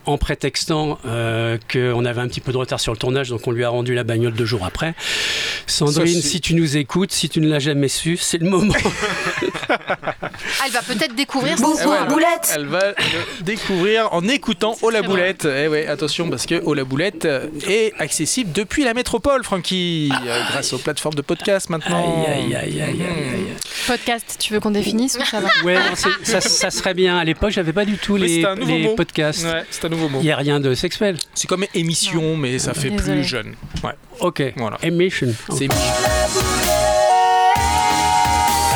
en 0.07 0.17
prétextant 0.17 0.97
euh, 1.05 1.57
qu'on 1.71 2.05
avait 2.05 2.21
un 2.21 2.27
petit 2.27 2.41
peu 2.41 2.51
de 2.51 2.57
retard 2.57 2.79
sur 2.79 2.91
le 2.93 2.97
tournage, 2.97 3.29
donc 3.29 3.45
on 3.45 3.51
lui 3.51 3.63
a 3.63 3.69
rendu 3.69 3.93
la 3.93 4.03
bagnole 4.03 4.33
deux 4.33 4.45
jours 4.45 4.65
après. 4.65 4.95
Sandrine, 5.67 6.21
si 6.21 6.41
tu 6.41 6.55
nous 6.55 6.77
écoutes, 6.77 7.11
si 7.11 7.29
tu 7.29 7.41
ne 7.41 7.49
l'as 7.49 7.59
jamais 7.59 7.89
su, 7.89 8.17
c'est 8.17 8.37
le 8.37 8.49
moment. 8.49 8.73
Ah, 9.69 10.13
elle 10.65 10.71
va 10.71 10.81
peut-être 10.81 11.13
découvrir 11.15 11.57
soir. 11.57 11.75
ouais. 11.75 12.07
boulette. 12.07 12.53
Elle 12.55 12.67
va 12.67 12.89
le 12.89 13.43
découvrir 13.43 14.13
en 14.13 14.27
écoutant 14.27 14.75
Oh 14.81 14.89
la 14.89 15.01
boulette. 15.01 15.45
Eh 15.45 15.67
ouais, 15.67 15.87
attention 15.87 16.29
parce 16.29 16.45
que 16.45 16.61
Oh 16.63 16.73
la 16.73 16.83
boulette 16.85 17.25
euh, 17.25 17.47
est 17.67 17.93
accessible 17.99 18.51
depuis 18.53 18.83
la 18.83 18.93
métropole, 18.93 19.43
Francky, 19.43 20.09
euh, 20.25 20.41
grâce 20.49 20.71
aux 20.73 20.77
plateformes 20.77 21.15
de 21.15 21.21
podcast 21.21 21.69
maintenant. 21.69 22.25
Aïe, 22.27 22.33
aïe, 22.33 22.55
aïe, 22.55 22.81
aïe, 22.81 22.81
aïe, 22.81 23.01
aïe. 23.01 23.47
Podcast, 23.87 24.37
tu 24.39 24.53
veux 24.53 24.59
qu'on 24.59 24.71
définisse 24.71 25.17
ou 25.19 25.25
ça 25.25 25.39
va 25.39 25.49
Ouais, 25.63 25.77
ça, 26.23 26.41
ça 26.41 26.71
serait 26.71 26.93
bien. 26.93 27.17
À 27.17 27.23
l'époque, 27.23 27.51
j'avais 27.51 27.73
pas 27.73 27.85
du 27.85 27.97
tout 27.97 28.13
Oui, 28.13 28.21
les, 28.21 28.41
c'est 28.41 28.47
un 28.47 28.55
nouveau 28.55 28.71
les 28.71 28.95
podcasts. 28.95 29.43
Ouais, 29.45 29.63
nouveau 29.97 30.09
mot. 30.09 30.19
Il 30.21 30.25
n'y 30.25 30.31
a 30.31 30.37
rien 30.37 30.59
de 30.59 30.73
sexuel. 30.73 31.17
C'est 31.33 31.47
comme 31.47 31.65
émission, 31.73 32.37
mais 32.37 32.59
ça 32.59 32.73
fait 32.73 32.89
Désolé. 32.89 33.19
plus 33.21 33.23
jeune. 33.23 33.55
Ouais, 33.83 33.91
Ok. 34.19 34.41
voilà. 34.55 34.77
Emission. 34.83 35.33
C'est 35.49 35.65
émission. 35.65 35.93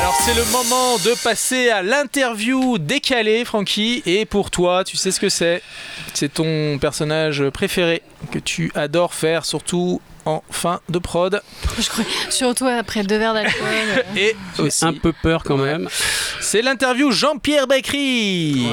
Alors 0.00 0.14
c'est 0.24 0.34
le 0.34 0.44
moment 0.52 0.96
de 0.98 1.14
passer 1.22 1.70
à 1.70 1.82
l'interview 1.82 2.78
décalée, 2.78 3.44
Francky. 3.44 4.02
Et 4.06 4.24
pour 4.24 4.50
toi, 4.50 4.84
tu 4.84 4.96
sais 4.96 5.10
ce 5.10 5.20
que 5.20 5.28
c'est? 5.28 5.62
C'est 6.14 6.32
ton 6.34 6.78
personnage 6.78 7.48
préféré 7.50 8.02
que 8.30 8.38
tu 8.38 8.70
adores 8.74 9.14
faire, 9.14 9.44
surtout 9.44 10.00
en 10.24 10.42
fin 10.50 10.80
de 10.88 10.98
prod. 10.98 11.40
Je 11.78 11.88
crois- 11.88 12.04
Surtout 12.30 12.66
après 12.66 13.02
deux 13.02 13.18
verres 13.18 13.34
d'alcool. 13.34 13.62
Et 14.16 14.36
aussi, 14.58 14.84
un 14.84 14.92
peu 14.92 15.12
peur 15.12 15.42
quand 15.44 15.56
même. 15.56 15.88
c'est 16.40 16.62
l'interview 16.62 17.10
Jean-Pierre 17.10 17.66
Becry. 17.66 18.66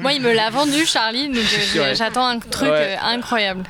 Moi, 0.00 0.12
il 0.12 0.22
me 0.22 0.32
l'a 0.32 0.50
vendu, 0.50 0.84
Charlie, 0.86 1.28
donc 1.28 1.44
euh, 1.76 1.80
Ouais. 1.80 1.94
j'attends 1.94 2.26
un 2.26 2.38
truc 2.38 2.68
Ouais. 2.70 2.96
euh, 3.00 3.02
incroyable. 3.02 3.64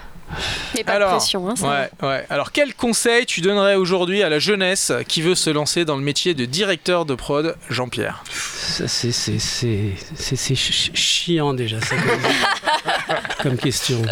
Mais 0.74 0.82
pas 0.82 0.94
Alors, 0.94 1.10
de 1.12 1.16
pression. 1.16 1.48
Hein. 1.48 1.54
Ouais, 1.62 2.08
ouais. 2.08 2.26
Alors, 2.28 2.50
quel 2.50 2.74
conseil 2.74 3.24
tu 3.24 3.40
donnerais 3.40 3.76
aujourd'hui 3.76 4.22
à 4.24 4.28
la 4.28 4.40
jeunesse 4.40 4.90
qui 5.06 5.22
veut 5.22 5.36
se 5.36 5.48
lancer 5.50 5.84
dans 5.84 5.94
le 5.96 6.02
métier 6.02 6.34
de 6.34 6.44
directeur 6.44 7.04
de 7.04 7.14
prod, 7.14 7.54
Jean-Pierre? 7.70 8.24
Ça, 8.32 8.88
c'est, 8.88 9.12
c'est, 9.12 9.38
c'est, 9.38 9.90
c'est, 10.16 10.34
c'est 10.36 10.54
chi- 10.56 10.90
chiant 10.94 11.54
déjà, 11.54 11.80
ça, 11.80 11.94
comme, 11.94 13.22
comme 13.42 13.56
question. 13.58 14.02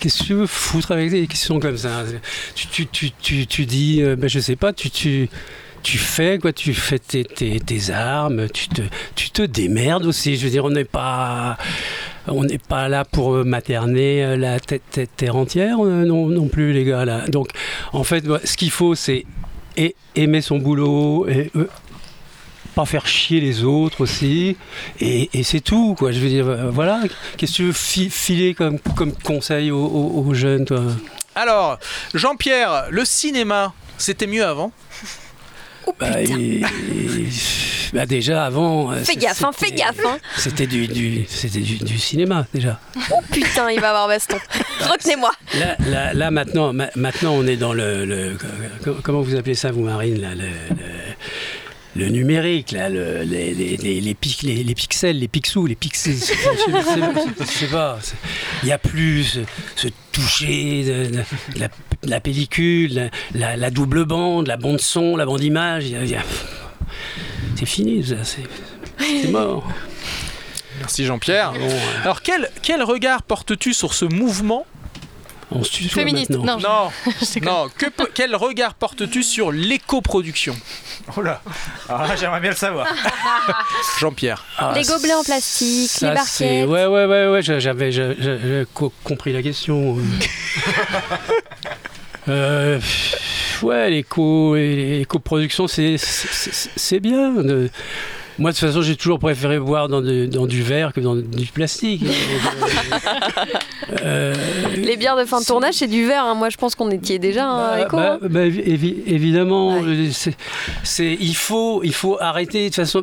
Qu'est-ce 0.00 0.22
que 0.22 0.24
tu 0.28 0.34
veux 0.34 0.46
foutre 0.46 0.92
avec 0.92 1.10
des 1.10 1.26
questions 1.26 1.60
comme 1.60 1.76
ça? 1.76 2.04
Tu, 2.54 2.66
tu, 2.68 2.86
tu, 2.86 3.10
tu, 3.12 3.46
tu 3.46 3.66
dis, 3.66 4.02
euh, 4.02 4.16
ben, 4.16 4.28
je 4.28 4.40
sais 4.40 4.56
pas, 4.56 4.72
tu, 4.72 4.90
tu, 4.90 5.28
tu 5.82 5.98
fais 5.98 6.38
quoi? 6.38 6.52
Tu 6.52 6.72
fais 6.74 6.98
tes, 6.98 7.24
tes, 7.24 7.60
tes 7.60 7.90
armes, 7.92 8.48
tu 8.48 8.68
te, 8.68 8.82
tu 9.14 9.30
te 9.30 9.42
démerdes 9.42 10.06
aussi. 10.06 10.36
Je 10.36 10.44
veux 10.44 10.50
dire, 10.50 10.64
on 10.64 10.70
n'est 10.70 10.84
pas. 10.84 11.56
On 12.26 12.44
n'est 12.44 12.58
pas 12.58 12.88
là 12.88 13.04
pour 13.04 13.34
euh, 13.34 13.44
materner 13.44 14.24
euh, 14.24 14.36
la 14.36 14.60
tête, 14.60 14.82
tête- 14.90 15.10
terre 15.16 15.36
entière 15.36 15.78
euh, 15.84 16.04
non, 16.04 16.26
non 16.26 16.48
plus, 16.48 16.72
les 16.72 16.84
gars. 16.84 17.04
Là. 17.04 17.26
Donc, 17.28 17.48
en 17.92 18.04
fait, 18.04 18.24
ce 18.44 18.56
qu'il 18.56 18.70
faut, 18.70 18.94
c'est 18.94 19.24
aimer 20.14 20.42
son 20.42 20.58
boulot, 20.58 21.26
et, 21.28 21.50
pas 22.70 22.84
faire 22.86 23.06
chier 23.06 23.40
les 23.40 23.64
autres 23.64 24.00
aussi, 24.02 24.56
et, 25.00 25.28
et 25.32 25.42
c'est 25.42 25.60
tout, 25.60 25.94
quoi. 25.98 26.12
Je 26.12 26.18
veux 26.20 26.28
dire, 26.28 26.48
euh, 26.48 26.70
voilà. 26.70 27.00
Qu'est-ce 27.36 27.52
que 27.52 27.56
tu 27.56 27.64
veux 27.64 27.72
fi- 27.72 28.10
filer 28.10 28.54
comme, 28.54 28.78
comme 28.96 29.12
conseil 29.12 29.70
aux, 29.70 29.84
aux- 29.84 30.24
aux 30.26 30.34
jeunes, 30.34 30.64
toi? 30.64 30.82
Alors, 31.34 31.78
Jean-Pierre, 32.14 32.86
le 32.90 33.04
cinéma, 33.04 33.72
c'était 33.98 34.26
mieux 34.26 34.44
avant? 34.44 34.72
Bah, 35.98 36.22
et- 36.22 36.60
et- 36.60 36.64
bah, 37.92 38.06
déjà 38.06 38.44
avant. 38.46 38.92
euh, 38.92 39.02
Fais 39.02 39.16
gaffe, 39.16 39.42
hein, 39.42 39.50
fais 39.52 39.66
c'était- 39.66 39.78
gaffe. 39.78 40.06
Hein. 40.06 40.18
C'était 40.36 40.66
du, 40.68 40.86
du- 40.86 41.24
c'était 41.28 41.58
du, 41.60 41.78
du 41.78 41.98
cinéma 41.98 42.46
déjà. 42.54 42.78
Putain, 43.32 43.70
il 43.70 43.80
va 43.80 43.88
avoir 43.90 44.06
baston. 44.06 44.36
Retenez-moi. 44.80 45.32
Là, 45.58 45.76
là, 45.88 46.14
là, 46.14 46.30
maintenant, 46.30 46.72
ma- 46.72 46.90
maintenant, 46.94 47.32
on 47.34 47.44
est 47.46 47.56
dans 47.56 47.72
le, 47.72 48.04
le- 48.04 48.36
comment 49.02 49.20
vous 49.22 49.34
appelez 49.34 49.54
ça, 49.56 49.72
vous 49.72 49.82
Marine, 49.82 50.20
là, 50.20 50.34
le, 50.34 50.42
le- 50.46 50.76
le 52.00 52.08
numérique, 52.08 52.72
là, 52.72 52.88
le- 52.88 53.22
les, 53.22 53.52
les, 53.54 53.76
les, 53.76 54.00
les, 54.00 54.14
pic- 54.14 54.42
les- 54.42 54.64
les 54.64 54.74
pixels, 54.74 55.18
les 55.18 55.28
pixels, 55.28 55.66
les 55.66 55.74
pixels. 55.74 56.14
Je 56.14 57.44
sais- 57.44 57.66
pas. 57.66 57.98
Il 58.62 58.66
n'y 58.66 58.72
a 58.72 58.78
plus 58.78 59.24
ce, 59.24 59.40
ce 59.76 59.88
toucher 60.12 60.82
de, 60.84 61.04
de- 61.16 61.54
de 61.54 61.60
la, 61.60 61.68
de 62.02 62.10
la 62.10 62.20
pellicule, 62.20 63.10
la, 63.34 63.56
la- 63.56 63.70
double 63.70 64.04
bande, 64.04 64.46
la 64.46 64.56
bande 64.56 64.80
son, 64.80 65.16
la 65.16 65.26
bande 65.26 65.42
image. 65.44 65.84
il 65.86 65.92
y 65.92 65.96
a- 65.96 66.02
il 66.04 66.10
y 66.10 66.14
a- 66.16 66.24
C'est 67.56 67.66
fini, 67.66 68.02
ça, 68.04 68.24
c'est 68.24 68.42
c'est 68.98 69.28
mort. 69.30 69.66
Merci 70.78 71.04
Jean-Pierre. 71.04 71.52
Bon, 71.52 71.58
euh, 71.68 72.02
Alors, 72.02 72.22
quel, 72.22 72.48
quel 72.62 72.82
regard 72.82 73.22
portes-tu 73.22 73.74
sur 73.74 73.92
ce 73.92 74.06
mouvement 74.06 74.66
on 75.52 75.64
se 75.64 75.70
tutoie 75.72 75.94
Féministe. 76.02 76.30
maintenant. 76.30 76.58
Non, 76.58 76.90
je- 77.20 77.40
Non. 77.40 77.68
Que, 77.78 77.86
quel 78.14 78.34
regard 78.36 78.74
portes-tu 78.74 79.22
sur 79.22 79.50
l'éco-production? 79.52 80.56
Oh 81.16 81.22
là 81.22 81.42
Ah, 81.88 82.14
J'aimerais 82.18 82.40
bien 82.40 82.50
le 82.50 82.56
savoir. 82.56 82.86
Jean-Pierre. 84.00 84.44
Ah, 84.58 84.72
Les 84.74 84.82
gobelets 84.84 85.14
en 85.14 85.24
plastique, 85.24 85.90
ça, 85.90 86.08
les 86.10 86.14
barquettes. 86.14 86.68
Ouais, 86.68 86.86
ouais, 86.86 87.04
ouais, 87.06 87.26
ouais, 87.28 87.42
j'a- 87.42 87.58
j'avais 87.58 87.90
j'a- 87.92 88.14
j'a- 88.14 88.38
j'avais 88.38 88.66
co- 88.72 88.92
compris 89.04 89.32
la 89.32 89.42
question. 89.42 89.96
Euh, 92.28 92.78
ouais, 93.62 93.90
l'éco-production, 93.90 95.66
c'est, 95.66 95.96
bien. 97.00 97.30
de- 97.32 97.70
Moi, 98.40 98.50
de 98.52 98.56
toute 98.56 98.66
façon, 98.66 98.82
j'ai 98.82 98.96
toujours 98.96 99.18
préféré 99.20 99.58
boire 99.60 99.88
dans, 99.88 100.00
de- 100.00 100.26
dans 100.26 100.46
du 100.46 100.62
verre 100.62 100.92
que 100.92 101.00
dans 101.00 101.14
du 101.14 101.46
plastique. 101.46 102.02
Euh, 104.04 104.34
Les 104.76 104.96
bières 104.96 105.16
de 105.16 105.24
fin 105.24 105.40
de 105.40 105.44
tournage, 105.44 105.74
c'est 105.74 105.88
du 105.88 106.06
verre. 106.06 106.24
hein. 106.24 106.34
Moi, 106.34 106.48
je 106.48 106.56
pense 106.56 106.74
qu'on 106.76 106.90
était 106.90 107.18
déjà 107.18 107.44
hein, 107.48 107.70
bah, 107.72 107.80
éco. 107.82 107.96
bah, 107.96 108.18
hein. 108.22 108.26
bah, 108.30 108.46
évi- 108.46 108.62
évi- 108.64 109.02
évidemment, 109.06 109.80
Ouais. 109.80 110.10
c'est, 110.12 110.36
c'est- 110.84 111.16
il, 111.20 111.34
faut, 111.34 111.82
il 111.82 111.92
faut 111.92 112.16
arrêter 112.20 112.60
de 112.64 112.66
toute 112.68 112.76
façon 112.76 113.02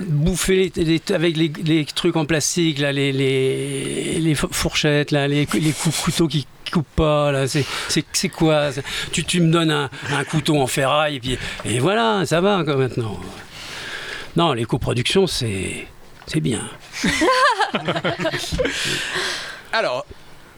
bouffer 0.00 0.72
les- 0.76 0.84
les- 0.84 1.14
avec 1.14 1.36
les, 1.36 1.52
les 1.64 1.84
trucs 1.84 2.16
en 2.16 2.24
plastique, 2.24 2.80
là, 2.80 2.90
les, 2.92 3.12
les, 3.12 4.18
les 4.18 4.34
fo- 4.34 4.48
fourchettes, 4.52 5.10
là, 5.12 5.28
les, 5.28 5.46
cou- 5.46 5.58
les 5.60 5.72
cou- 5.72 5.90
couteaux 6.04 6.26
qui 6.28 6.44
coupent 6.72 6.86
pas. 6.96 7.30
Là, 7.30 7.46
c'est, 7.46 7.64
quoi? 8.28 8.70
Tu, 9.12 9.22
tu 9.24 9.40
me 9.40 9.52
donnes 9.52 9.70
un, 9.70 9.88
un 10.12 10.24
couteau 10.24 10.56
en 10.60 10.66
ferraille 10.66 11.16
et, 11.16 11.20
puis, 11.20 11.38
et 11.64 11.78
voilà, 11.78 12.26
ça 12.26 12.40
va 12.40 12.62
quoi, 12.64 12.76
maintenant. 12.76 13.18
Non, 14.36 14.52
l'éco-production, 14.52 15.26
c'est, 15.26 15.86
c'est 16.26 16.40
bien. 16.40 16.68
Alors, 19.72 20.04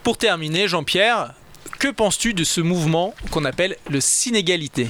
pour 0.03 0.17
terminer, 0.17 0.67
Jean-Pierre, 0.67 1.33
que 1.79 1.87
penses-tu 1.87 2.33
de 2.33 2.43
ce 2.43 2.59
mouvement 2.59 3.13
qu'on 3.31 3.45
appelle 3.45 3.77
le 3.89 4.01
Cinégalité 4.01 4.89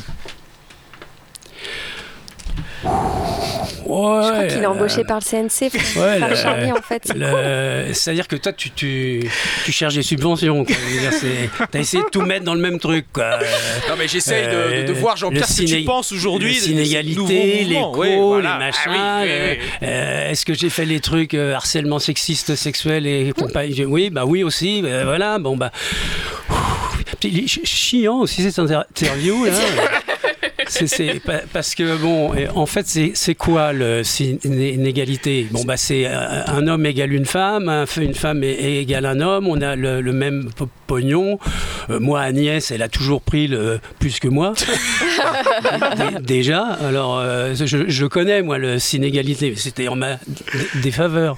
Ouais, 3.90 4.24
Je 4.24 4.32
crois 4.32 4.46
qu'il 4.46 4.58
est 4.60 4.66
euh, 4.66 4.70
embauché 4.70 5.04
par 5.04 5.20
le 5.20 5.24
CNC 5.24 5.70
pour 5.72 6.04
ouais, 6.04 6.20
faire 6.20 6.30
le- 6.30 6.36
Charlie 6.36 6.72
en 6.72 6.82
fait. 6.82 7.12
le- 7.16 7.94
C'est-à-dire 7.94 8.28
que 8.28 8.36
toi, 8.36 8.54
tu, 8.54 8.70
tu, 8.72 9.30
tu 9.66 9.72
cherches 9.72 9.96
des 9.96 10.04
subventions. 10.04 10.66
T'as 11.72 11.80
essayé 11.80 12.04
de 12.04 12.10
tout 12.10 12.22
mettre 12.22 12.46
dans 12.46 12.54
le 12.54 12.62
même 12.62 12.80
truc. 12.80 13.06
Quoi. 13.12 13.40
Non, 13.90 13.96
mais 13.98 14.08
j'essaye 14.08 14.46
de- 14.48 14.82
de, 14.82 14.88
de 14.88 14.92
Euh, 14.92 15.00
voir, 15.00 15.18
Jean-Pierre, 15.18 15.46
le 15.48 15.54
ce 15.54 15.62
que 15.62 15.66
tu 15.68 15.74
ciné- 15.76 15.86
penses 15.86 16.12
aujourd'hui. 16.12 16.54
Les 16.54 16.72
inégalités, 16.72 17.64
les 17.64 17.76
mouvements. 17.76 17.92
co, 17.94 18.02
Oui, 18.02 18.16
voilà. 18.16 18.54
les 18.54 18.66
machins. 18.66 18.92
Ah 18.96 19.20
oui, 19.24 19.28
oui, 19.30 19.58
euh, 19.84 20.26
oui. 20.26 20.32
Est-ce 20.32 20.46
que 20.46 20.54
j'ai 20.54 20.70
fait 20.70 20.86
les 20.86 21.00
trucs 21.00 21.34
euh, 21.34 21.54
harcèlement 21.56 22.00
sexiste, 22.00 22.56
sexuel 22.56 23.08
et 23.08 23.34
compagnie? 23.38 23.86
Oui, 23.86 24.10
bah 24.10 24.26
oui 24.26 24.44
aussi. 24.44 24.82
euh, 24.86 25.04
voilà, 25.06 25.40
bon 25.40 25.58
bah. 25.58 25.72
Puis, 27.20 27.30
il 27.34 27.44
est 27.44 27.48
chi- 27.48 27.66
chiant 27.66 28.20
aussi 28.20 28.44
cette 28.44 28.60
inter- 28.60 28.82
interview 28.96 29.46
là. 29.46 29.52
C'est- 30.70 30.88
c'est 30.88 31.20
pa- 31.20 31.42
parce 31.52 31.76
que 31.76 31.98
bon, 31.98 32.34
et 32.34 32.48
en 32.48 32.66
fait, 32.66 32.88
c'est 32.88 33.12
c'est 33.16 33.36
quoi 33.36 33.74
le 33.74 34.04
c'est 34.04 34.38
une 34.44 34.62
inégalité? 34.62 35.48
Bon 35.52 35.64
bah 35.66 35.78
c'est 35.78 36.06
euh, 36.06 36.46
un 36.48 36.68
homme 36.68 36.86
égale 36.86 37.12
une 37.14 37.26
femme, 37.26 37.86
une 37.98 38.14
femme 38.14 38.44
égale 38.44 39.06
un 39.06 39.20
homme. 39.20 39.48
On 39.48 39.60
a 39.62 39.76
le, 39.76 40.00
le 40.02 40.14
même 40.14 40.50
po- 40.56 40.70
pognon. 40.88 41.40
Euh, 41.90 42.00
moi, 42.00 42.22
Agnès, 42.22 42.72
elle 42.72 42.82
a 42.82 42.88
toujours 42.90 43.22
pris 43.22 43.48
le 43.48 43.80
plus 44.00 44.20
que 44.20 44.28
moi. 44.28 44.54
Dé- 45.98 46.22
Déjà, 46.22 46.62
alors 46.64 47.20
euh, 47.20 47.54
je, 47.56 47.90
je 47.90 48.06
connais 48.06 48.42
moi 48.42 48.58
le 48.58 48.78
inégalité. 48.94 49.54
C'était 49.58 49.88
en 49.88 49.96
ma 49.96 50.16
dé- 50.16 50.20
défaveur. 50.82 51.38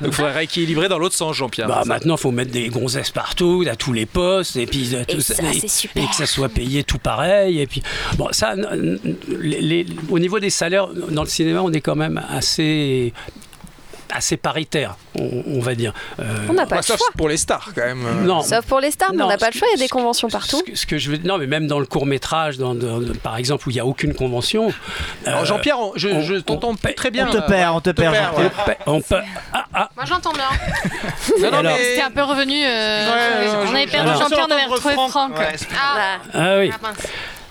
Donc 0.00 0.10
il 0.10 0.12
faudrait 0.12 0.32
rééquilibrer 0.32 0.88
dans 0.88 0.98
l'autre 0.98 1.14
sens, 1.14 1.36
Jean-Pierre. 1.36 1.68
Bah, 1.68 1.82
maintenant, 1.86 2.16
il 2.16 2.20
faut 2.20 2.30
mettre 2.30 2.50
des 2.50 2.68
gonzesses 2.68 3.10
partout, 3.10 3.64
à 3.70 3.76
tous 3.76 3.92
les 3.92 4.06
postes, 4.06 4.56
et 4.56 4.66
puis 4.66 4.90
euh, 4.94 5.02
Et 5.08 5.14
tout 5.14 5.20
ça, 5.20 5.34
et- 5.52 5.60
c'est 5.60 5.68
super. 5.68 6.02
et 6.02 6.06
que 6.06 6.14
ça 6.14 6.26
soit 6.26 6.48
payé 6.48 6.82
tout 6.84 6.98
pareil. 7.04 7.60
Et 7.60 7.68
puis, 7.68 7.84
bon, 8.16 8.26
ça, 8.32 8.56
au 10.10 10.18
niveau 10.18 10.40
des 10.40 10.50
salaires, 10.50 10.88
dans 10.88 11.22
le 11.22 11.28
cinéma, 11.28 11.62
on 11.62 11.72
est 11.72 11.80
quand 11.80 11.94
même 11.94 12.20
assez 12.28 13.12
assez 14.14 14.36
paritaire, 14.36 14.96
on, 15.18 15.42
on 15.46 15.60
va 15.60 15.74
dire. 15.74 15.92
Euh, 16.20 16.22
On 16.48 16.52
n'a 16.54 16.62
pas 16.66 16.76
Bah, 16.76 16.76
le 16.76 16.82
sauf 16.82 16.98
choix. 16.98 17.08
pour 17.16 17.28
les 17.28 17.36
stars, 17.36 17.70
quand 17.74 17.82
même. 17.84 18.04
euh. 18.06 18.22
non, 18.24 18.42
Sauf 18.42 18.64
pour 18.66 18.80
les 18.80 18.90
stars, 18.90 19.12
mais 19.14 19.22
on 19.22 19.28
n'a 19.28 19.36
pas 19.38 19.50
le 19.50 19.58
choix, 19.58 19.68
il 19.74 19.78
y 19.78 19.82
a 19.82 19.84
des 19.84 19.88
conventions 19.88 20.28
ce 20.28 20.32
partout. 20.32 20.62
que, 20.66 20.74
ce 20.76 20.86
que 20.86 20.98
je 20.98 21.10
veux, 21.10 21.18
non, 21.18 21.38
mais 21.38 21.46
même 21.46 21.66
dans 21.66 21.78
le 21.80 21.86
court 21.86 22.06
métrage, 22.06 22.56
dans, 22.58 22.74
dans- 22.74 23.00
par 23.22 23.36
exemple, 23.36 23.66
où 23.68 23.70
il 23.70 23.74
n'y 23.74 23.80
a 23.80 23.86
aucune 23.86 24.14
convention. 24.14 24.72
Alors, 25.26 25.42
euh, 25.42 25.44
Jean-Pierre, 25.44 25.78
on- 25.80 25.92
je, 25.96 26.38
t'entends 26.40 26.74
très 26.96 27.10
bien. 27.10 27.28
On 27.28 27.32
te 27.32 27.36
là. 27.38 27.42
perd, 27.42 27.76
on 27.76 27.80
te 27.80 27.90
perd, 27.90 28.14
perd, 28.14 28.26
Jean-Pierre. 28.36 28.50
on 28.56 28.64
peut- 28.64 28.74
on 28.86 29.00
peut- 29.00 29.26
ah, 29.52 29.64
ah, 29.74 29.90
Moi 29.96 30.04
j'entends 30.06 30.32
bien. 30.32 30.44
Non, 31.40 31.50
non, 31.50 31.58
Alors- 31.58 31.72
mais- 31.76 31.84
C'était 31.84 32.02
un 32.02 32.10
peu 32.10 32.22
revenu. 32.22 32.64
euh, 32.64 33.10
Ouais, 33.10 33.48
on 33.66 33.74
avait 33.74 33.86
perdu 33.86 34.10
je- 34.14 34.18
Jean-Pierre, 34.18 34.46
on 34.48 34.52
avait 34.52 34.64
retrouvé 34.66 34.94
Franck. 34.94 35.10
Franck. 35.10 35.38
Ouais. 35.38 35.56
Ah, 35.76 36.18
ah 36.32 36.58
oui. 36.58 36.70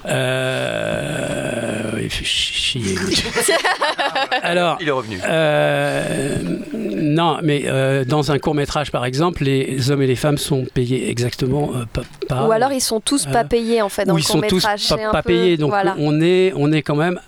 Euh, 0.05 1.99
il 2.01 2.09
fait 2.09 2.25
chier. 2.25 2.95
Alors, 4.41 4.77
Il 4.81 4.87
est 4.87 4.91
revenu. 4.91 5.19
Euh, 5.25 6.35
non, 6.73 7.37
mais 7.43 7.63
euh, 7.65 8.03
dans 8.05 8.31
un 8.31 8.39
court 8.39 8.55
métrage, 8.55 8.91
par 8.91 9.05
exemple, 9.05 9.43
les 9.43 9.91
hommes 9.91 10.01
et 10.01 10.07
les 10.07 10.15
femmes 10.15 10.37
sont 10.37 10.65
payés 10.73 11.09
exactement 11.09 11.71
euh, 11.75 11.85
pas. 12.27 12.45
Ou 12.47 12.51
alors 12.51 12.71
ils 12.71 12.81
sont 12.81 12.99
tous 12.99 13.25
pas 13.25 13.43
payés 13.43 13.81
en 13.81 13.89
fait 13.89 14.05
dans 14.05 14.15
le 14.15 14.19
ils 14.19 14.23
sont 14.23 14.41
tous 14.41 14.63
pas, 14.63 14.75
peu- 15.21 15.27
payés. 15.27 15.57
Donc 15.57 15.69
voilà. 15.69 15.95
on 15.99 16.19
est, 16.21 16.51
on 16.55 16.71
est 16.71 16.81
quand 16.81 16.95
même 16.95 17.19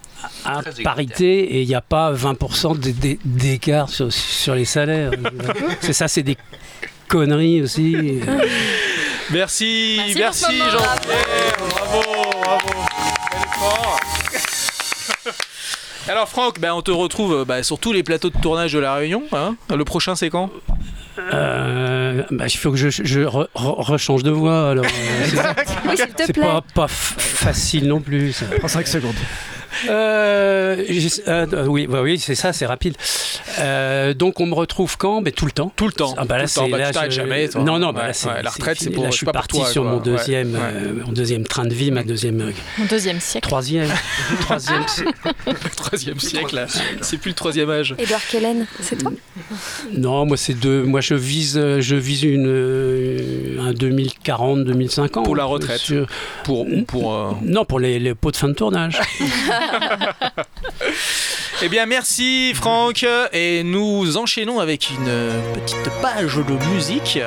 à 0.44 0.62
parité 0.84 1.40
et 1.58 1.62
il 1.62 1.68
n'y 1.68 1.76
a 1.76 1.82
pas 1.82 2.12
20% 2.14 2.80
d- 2.80 2.94
d- 2.94 3.20
d'écart 3.24 3.90
sur, 3.90 4.12
sur 4.12 4.56
les 4.56 4.66
salaires. 4.66 5.12
c'est 5.82 5.94
ça, 5.94 6.08
c'est 6.08 6.24
des 6.24 6.38
conneries 7.08 7.62
aussi. 7.62 7.96
Merci, 9.32 10.00
Merci. 10.18 10.58
Jean-Pierre. 10.58 11.56
Bravo, 11.58 12.02
bravo. 12.44 12.70
Alors 16.08 16.30
Franck, 16.30 16.60
ben, 16.60 16.72
on 16.74 16.82
te 16.84 16.92
retrouve 16.92 17.46
bah, 17.46 17.64
sur 17.64 17.80
tous 17.80 17.92
les 17.92 18.04
plateaux 18.04 18.30
de 18.30 18.38
tournage 18.40 18.74
de 18.74 18.80
La 18.80 18.94
Réunion. 18.94 19.24
hein. 19.32 19.56
Le 19.76 19.84
prochain 19.84 20.16
c'est 20.16 20.30
quand? 20.30 20.52
Euh, 21.34 22.22
bah, 22.30 22.46
il 22.48 22.56
faut 22.58 22.70
que 22.72 22.78
je, 22.78 22.90
je 22.90 23.22
re- 23.22 23.48
re- 23.56 23.82
rechange 23.84 24.22
de 24.22 24.30
voix. 24.30 24.70
Alors, 24.70 24.86
euh, 24.86 24.90
c'est- 25.26 25.90
Oui, 25.90 25.98
s'il 25.98 26.08
te 26.14 26.24
c'est 26.26 26.34
plaît. 26.34 26.44
pas, 26.76 26.88
facile 26.88 27.88
non 27.88 28.02
plus. 28.02 28.34
ça. 28.34 28.46
Prends 28.60 28.68
5 28.68 28.88
secondes. 28.88 29.16
Euh, 29.90 30.84
j'ai- 30.90 31.10
euh, 31.28 31.66
oui, 31.68 31.88
bah 31.88 32.02
oui, 32.02 32.20
c'est 32.20 32.36
ça, 32.36 32.54
c'est 32.54 32.66
rapide. 32.66 32.96
Euh, 33.60 34.14
donc 34.14 34.40
on 34.40 34.46
me 34.46 34.54
retrouve 34.54 34.98
quand? 34.98 35.22
Ben 35.22 35.32
tout 35.34 35.46
le 35.46 35.52
temps. 35.52 35.72
Tout 35.76 35.86
le 35.88 35.92
temps. 35.94 36.14
Ah 36.18 36.26
bah 36.26 36.38
là, 36.38 36.44
Tout 36.46 36.50
le 36.50 36.56
temps. 36.56 36.66
c'est 36.66 36.72
Bah, 36.72 36.78
là, 36.78 36.88
tu 36.88 36.94
t'arrêtes 36.94 37.12
je- 37.12 37.16
jamais, 37.18 37.48
toi. 37.50 37.62
Non, 37.64 37.80
non, 37.80 37.92
bah 37.94 38.02
Ouais, 38.02 38.08
là, 38.08 38.14
c'est 38.14 38.28
ouais, 38.28 38.44
la 38.44 38.50
retraite, 38.50 38.78
c'est 38.80 38.90
pour- 38.90 39.04
Là, 39.04 39.10
je 39.12 39.16
suis 39.18 39.26
pas 39.26 39.32
parti 39.34 39.58
toi, 39.58 39.68
sur 39.68 39.84
quoi. 39.84 39.92
mon 39.92 39.98
deuxième, 40.00 40.54
ouais. 40.54 40.60
euh, 40.62 40.94
mon 41.06 41.12
deuxième 41.12 41.46
train 41.46 41.66
de 41.66 41.74
vie, 41.74 41.92
ma 41.92 42.04
deuxième, 42.04 42.42
euh, 42.42 42.52
Mon 42.78 42.86
deuxième 42.86 43.20
siècle. 43.20 43.48
troisième, 43.48 43.90
troisième. 44.42 44.84
Troisième 45.76 46.20
siècle, 46.20 46.56
là. 46.56 46.66
c'est 47.02 47.18
plus 47.18 47.30
le 47.30 47.36
troisième 47.36 47.70
âge. 47.70 47.96
Edouard 47.98 48.26
Kellen, 48.28 48.66
c'est 48.82 48.98
toi? 48.98 49.12
Non, 49.94 50.26
moi 50.26 50.38
c'est 50.38 50.54
deux. 50.54 50.84
Moi 50.84 51.02
je 51.02 51.14
vise, 51.16 51.58
euh, 51.58 51.80
je 51.82 51.96
vise 51.96 52.24
une 52.24 52.48
euh, 52.48 53.60
un 53.60 53.74
2040, 53.74 54.64
2050 54.66 55.26
Pour 55.26 55.36
la 55.36 55.46
retraite. 55.46 55.80
Sur- 55.80 56.08
Pour, 56.44 56.66
pour, 56.88 57.14
euh, 57.14 57.32
Non, 57.44 57.66
pour 57.66 57.80
les, 57.80 58.00
les 58.00 58.16
pots 58.16 58.32
de 58.32 58.38
fin 58.38 58.48
de 58.48 58.54
tournage. 58.54 59.00
Eh 61.62 61.70
bien, 61.70 61.86
merci 61.86 62.54
Franck. 62.54 63.06
Et 63.32 63.64
nous 63.64 64.18
enchaînons 64.18 64.60
avec 64.60 64.90
une 64.90 65.32
petite 65.54 65.90
page 66.02 66.36
de 66.36 66.74
musique. 66.74 67.20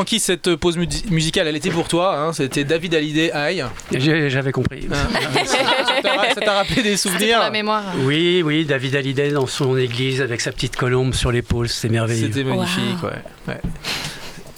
Francky, 0.00 0.18
cette 0.18 0.56
pause 0.56 0.78
mu- 0.78 0.88
musicale, 1.10 1.46
elle 1.48 1.56
était 1.56 1.68
pour 1.68 1.86
toi. 1.86 2.16
hein, 2.18 2.32
C'était 2.32 2.64
David 2.64 2.94
Hallyday, 2.94 3.32
Aïe. 3.32 3.62
J'avais 3.92 4.50
compris. 4.50 4.88
ça 4.88 6.00
t'a- 6.02 6.34
ça 6.34 6.40
t'a 6.40 6.52
rappelé 6.54 6.82
des 6.82 6.96
souvenirs 6.96 7.34
pour 7.36 7.44
la 7.44 7.50
mémoire. 7.50 7.82
Oui, 8.04 8.40
oui, 8.42 8.64
David 8.64 8.96
Hallyday 8.96 9.30
dans 9.32 9.46
son 9.46 9.76
église 9.76 10.22
avec 10.22 10.40
sa 10.40 10.52
petite 10.52 10.74
colombe 10.76 11.12
sur 11.12 11.30
l'épaule, 11.30 11.68
c'était 11.68 11.92
merveilleux. 11.92 12.28
C'était 12.28 12.44
magnifique, 12.44 13.02
ouais. 13.02 13.10
ouais. 13.48 13.60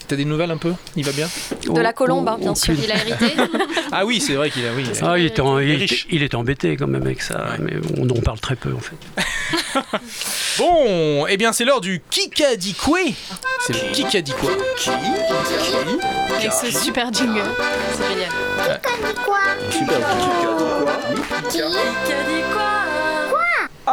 T'as 0.06 0.14
des 0.14 0.24
nouvelles 0.24 0.52
un 0.52 0.58
peu? 0.58 0.74
Il 0.94 1.04
va 1.04 1.10
bien? 1.10 1.28
De 1.74 1.80
la 1.80 1.92
colombe, 1.92 2.28
hein, 2.28 2.36
bien 2.38 2.54
sûr. 2.54 2.74
Il 2.80 2.92
a 2.92 2.96
hérité. 2.98 3.34
Ah 3.94 4.06
oui, 4.06 4.20
c'est 4.20 4.34
vrai 4.34 4.48
qu'il 4.48 4.64
a. 4.64 4.72
Oui, 4.74 4.84
Ah, 5.02 5.18
il 5.18 5.26
était, 5.26 5.42
en- 5.42 5.58
il, 5.58 5.82
est 5.82 6.04
il 6.10 6.22
était 6.22 6.34
embêté 6.36 6.76
quand 6.76 6.86
même 6.86 7.02
avec 7.02 7.20
ça, 7.20 7.56
mais 7.58 7.72
on 7.98 8.08
en 8.08 8.20
parle 8.22 8.38
très 8.40 8.56
peu 8.56 8.72
en 8.72 8.78
fait. 8.78 8.96
Bon, 10.58 11.26
eh 11.26 11.36
bien 11.36 11.52
c'est 11.52 11.64
l'heure 11.64 11.80
du 11.80 12.02
Kikadikwe. 12.10 13.14
C'est 13.66 13.72
le 13.72 13.92
Kikadikwe. 13.92 14.48
Avec 16.36 16.52
ce 16.52 16.70
super 16.70 17.12
jingle. 17.12 17.42
C'est 17.96 18.08
génial. 18.08 18.30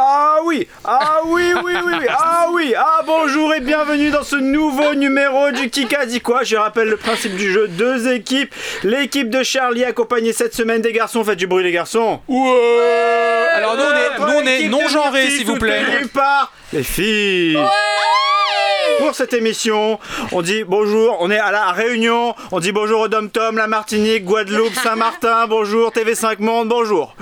Ah 0.02 0.38
oui, 0.46 0.66
ah 0.82 1.18
oui, 1.26 1.52
oui, 1.62 1.74
oui, 1.84 1.92
oui, 2.00 2.06
ah 2.08 2.46
oui, 2.50 2.72
ah 2.74 3.02
bonjour 3.04 3.52
et 3.52 3.60
bienvenue 3.60 4.08
dans 4.08 4.22
ce 4.22 4.36
nouveau 4.36 4.94
numéro 4.94 5.50
du 5.50 5.68
Kika 5.68 6.06
dit 6.06 6.22
quoi. 6.22 6.42
Je 6.42 6.56
rappelle 6.56 6.88
le 6.88 6.96
principe 6.96 7.36
du 7.36 7.52
jeu, 7.52 7.68
deux 7.68 8.10
équipes, 8.10 8.54
l'équipe 8.82 9.28
de 9.28 9.42
Charlie 9.42 9.84
accompagnée 9.84 10.32
cette 10.32 10.54
semaine 10.54 10.80
des 10.80 10.94
garçons, 10.94 11.22
faites 11.22 11.36
du 11.36 11.46
bruit 11.46 11.62
les 11.62 11.72
garçons. 11.72 12.20
Ouais. 12.28 13.46
Alors 13.56 13.76
nous 13.76 13.82
on 13.82 13.94
est, 13.94 14.18
nous, 14.18 14.38
on 14.38 14.46
est 14.46 14.68
non 14.70 14.88
genré 14.88 15.28
s'il 15.28 15.44
vous 15.44 15.56
plaît. 15.58 15.84
soutenue 15.84 16.06
par 16.06 16.50
les 16.72 16.82
filles 16.82 17.58
pour 19.00 19.14
cette 19.14 19.32
émission. 19.32 19.98
On 20.32 20.42
dit 20.42 20.62
bonjour, 20.64 21.16
on 21.20 21.30
est 21.30 21.38
à 21.38 21.50
la 21.50 21.72
Réunion, 21.72 22.34
on 22.52 22.60
dit 22.60 22.70
bonjour 22.70 23.00
au 23.00 23.08
Dom 23.08 23.30
Tom, 23.30 23.56
la 23.56 23.66
Martinique, 23.66 24.24
Guadeloupe, 24.24 24.74
Saint-Martin, 24.74 25.46
bonjour 25.48 25.90
TV5 25.90 26.36
Monde, 26.40 26.68
bonjour. 26.68 27.14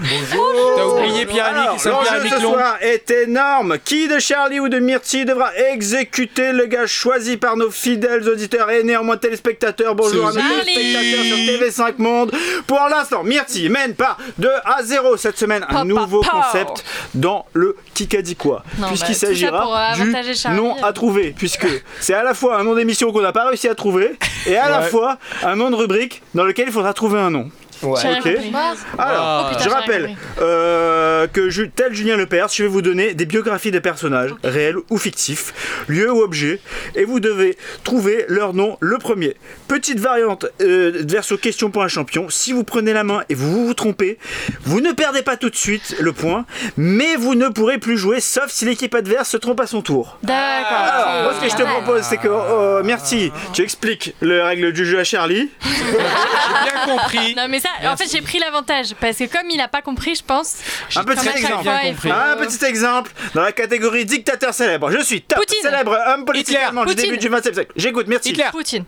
T'as 0.77 0.85
oublié 0.85 1.21
Saint-Pierre 1.21 1.55
l'enjeu 1.55 2.29
ce 2.31 2.41
soir 2.41 2.77
est 2.81 3.11
énorme. 3.11 3.79
Qui 3.85 4.09
de 4.09 4.19
Charlie 4.19 4.61
ou 4.61 4.69
de 4.69 4.79
Myrtille 4.79 5.25
devra 5.25 5.57
exécuter 5.57 6.53
le 6.53 6.67
gage 6.67 6.91
choisi 6.91 7.37
par 7.37 7.57
nos 7.57 7.71
fidèles 7.71 8.29
auditeurs 8.29 8.71
et 8.71 8.83
néanmoins 8.83 9.17
téléspectateurs? 9.17 9.95
Bonjour 9.95 10.27
à 10.27 10.33
nos 10.33 10.41
téléspectateurs 10.41 11.25
sur 11.25 11.37
TV5 11.37 11.95
Monde. 11.99 12.33
Pour 12.67 12.81
l'instant, 12.91 13.23
Myrtille 13.23 13.69
mène 13.69 13.95
par 13.95 14.19
2 14.39 14.49
à 14.65 14.83
0 14.83 15.17
cette 15.17 15.39
semaine. 15.39 15.63
Un 15.65 15.67
Pa, 15.67 15.75
pa, 15.75 15.85
nouveau 15.85 16.21
pa. 16.23 16.31
concept 16.31 16.85
dans 17.15 17.47
le 17.53 17.77
Kikadi 17.95 18.37
quoi. 18.37 18.63
Puisqu'il 18.89 19.15
bah, 19.21 19.29
pour, 19.29 19.38
s'agira 19.39 19.93
euh, 19.93 20.51
du 20.51 20.57
nom 20.57 20.77
à 20.83 20.93
trouver. 20.93 21.35
Puisque 21.37 21.67
c'est 22.01 22.15
à 22.15 22.23
la 22.23 22.35
fois 22.35 22.59
un 22.59 22.65
nom 22.65 22.75
d'émission 22.75 23.13
qu'on 23.13 23.23
n'a 23.23 23.33
pas 23.33 23.47
réussi 23.49 23.69
à 23.69 23.75
trouver 23.75 24.17
et 24.47 24.57
à 24.57 24.69
la 24.69 24.83
fois 24.83 25.19
un 25.43 25.57
nom 25.57 25.71
de 25.71 25.77
rubrique 25.77 26.23
dans 26.35 26.45
lequel 26.45 26.69
il 26.69 26.73
faudra 26.73 26.93
trouver 26.93 27.19
un 27.19 27.31
nom. 27.31 27.51
J'ai 27.83 28.09
rien 28.09 28.19
Ok. 28.19 28.25
compris. 28.25 28.53
Alors, 28.99 29.47
Oh, 29.47 29.49
putain, 29.51 29.59
je 29.59 29.65
j'ai 29.65 29.69
rien 29.71 29.79
rappelle 29.81 30.03
compris. 30.09 30.17
euh, 30.41 31.27
que 31.27 31.65
tel 31.67 31.95
Julien 31.95 32.17
Lepers, 32.17 32.49
je 32.53 32.63
vais 32.63 32.69
vous 32.69 32.83
donner 32.83 33.15
des 33.15 33.27
biographies 33.27 33.71
de 33.71 33.79
personnages, 33.79 34.35
réels 34.45 34.77
ou 34.91 34.99
fictifs, 34.99 35.85
lieux 35.89 36.11
ou 36.13 36.23
objets, 36.23 36.61
et 36.95 37.05
vous 37.05 37.21
devez 37.21 37.57
trouver 37.85 38.25
leur 38.29 38.55
nom 38.55 38.77
le 38.81 38.99
premier. 38.99 39.37
Petite 39.69 40.01
variante 40.01 40.47
euh, 40.61 41.03
verso 41.07 41.37
question 41.37 41.71
pour 41.71 41.83
un 41.83 41.89
champion. 41.89 42.29
Si 42.29 42.53
vous 42.53 42.65
prenez 42.65 42.93
la 42.93 43.05
main 43.05 43.23
et 43.29 43.35
vous 43.35 43.67
vous 43.67 43.75
trompez, 43.75 44.19
vous 44.65 44.81
ne 44.81 44.93
perdez 44.93 45.23
pas 45.23 45.37
tout 45.37 45.51
de 45.51 45.57
suite 45.57 45.97
le 46.01 46.13
point, 46.13 46.45
mais 46.77 47.17
vous 47.17 47.35
ne 47.35 47.49
pourrez 47.49 47.79
plus 47.79 47.97
jouer 47.99 48.21
sauf 48.21 48.49
si 48.49 48.65
l'équipe 48.65 48.95
adverse 48.95 49.29
se 49.29 49.37
trompe 49.37 49.61
à 49.61 49.67
son 49.67 49.83
tour. 49.83 50.19
D'accord. 50.23 50.79
Alors, 50.79 51.23
moi, 51.25 51.33
ce 51.35 51.45
que 51.45 51.51
je 51.51 51.57
te 51.57 51.63
propose, 51.69 52.03
c'est 52.03 52.17
que, 52.19 52.29
euh, 52.29 52.83
merci, 52.85 53.31
tu 53.53 53.63
expliques 53.63 54.15
les 54.23 54.41
règles 54.41 54.73
du 54.73 54.85
jeu 54.87 54.99
à 54.99 55.05
Charlie. 55.05 55.51
J'ai 55.63 56.71
bien 56.71 56.87
compris. 56.97 57.35
Non 57.37 57.47
mais 57.49 57.61
ça, 57.83 57.93
en 57.93 57.97
fait 57.97 58.11
j'ai 58.11 58.23
pris 58.23 58.39
l'avantage 58.39 58.95
parce 59.01 59.17
que 59.19 59.25
comme 59.25 59.49
il 59.51 59.61
a 59.61 59.69
pas 59.69 59.83
compris, 59.83 60.15
je 60.15 60.23
pense. 60.23 60.57
Un 60.97 61.05
petit 61.05 61.29
exemple. 61.29 61.65
fois, 61.65 61.79
faut- 62.01 62.09
Un 62.11 62.37
petit 62.37 62.65
exemple 62.65 63.11
dans 63.35 63.43
la 63.43 63.53
catégorie 63.53 64.05
dictateur 64.05 64.53
célèbre. 64.55 64.91
Je 64.91 65.03
suis 65.03 65.23
top 65.23 65.39
Poutine. 65.39 65.59
célèbre 65.63 65.97
homme 66.09 66.25
politique 66.25 66.57
allemand 66.57 66.85
du 66.85 66.95
début 66.95 67.19
du 67.19 67.29
20 67.29 67.43
siècle. 67.43 67.67
J'écoute, 67.77 68.07
merci. 68.09 68.31
Hitler. 68.31 68.47
Poutine. 68.51 68.85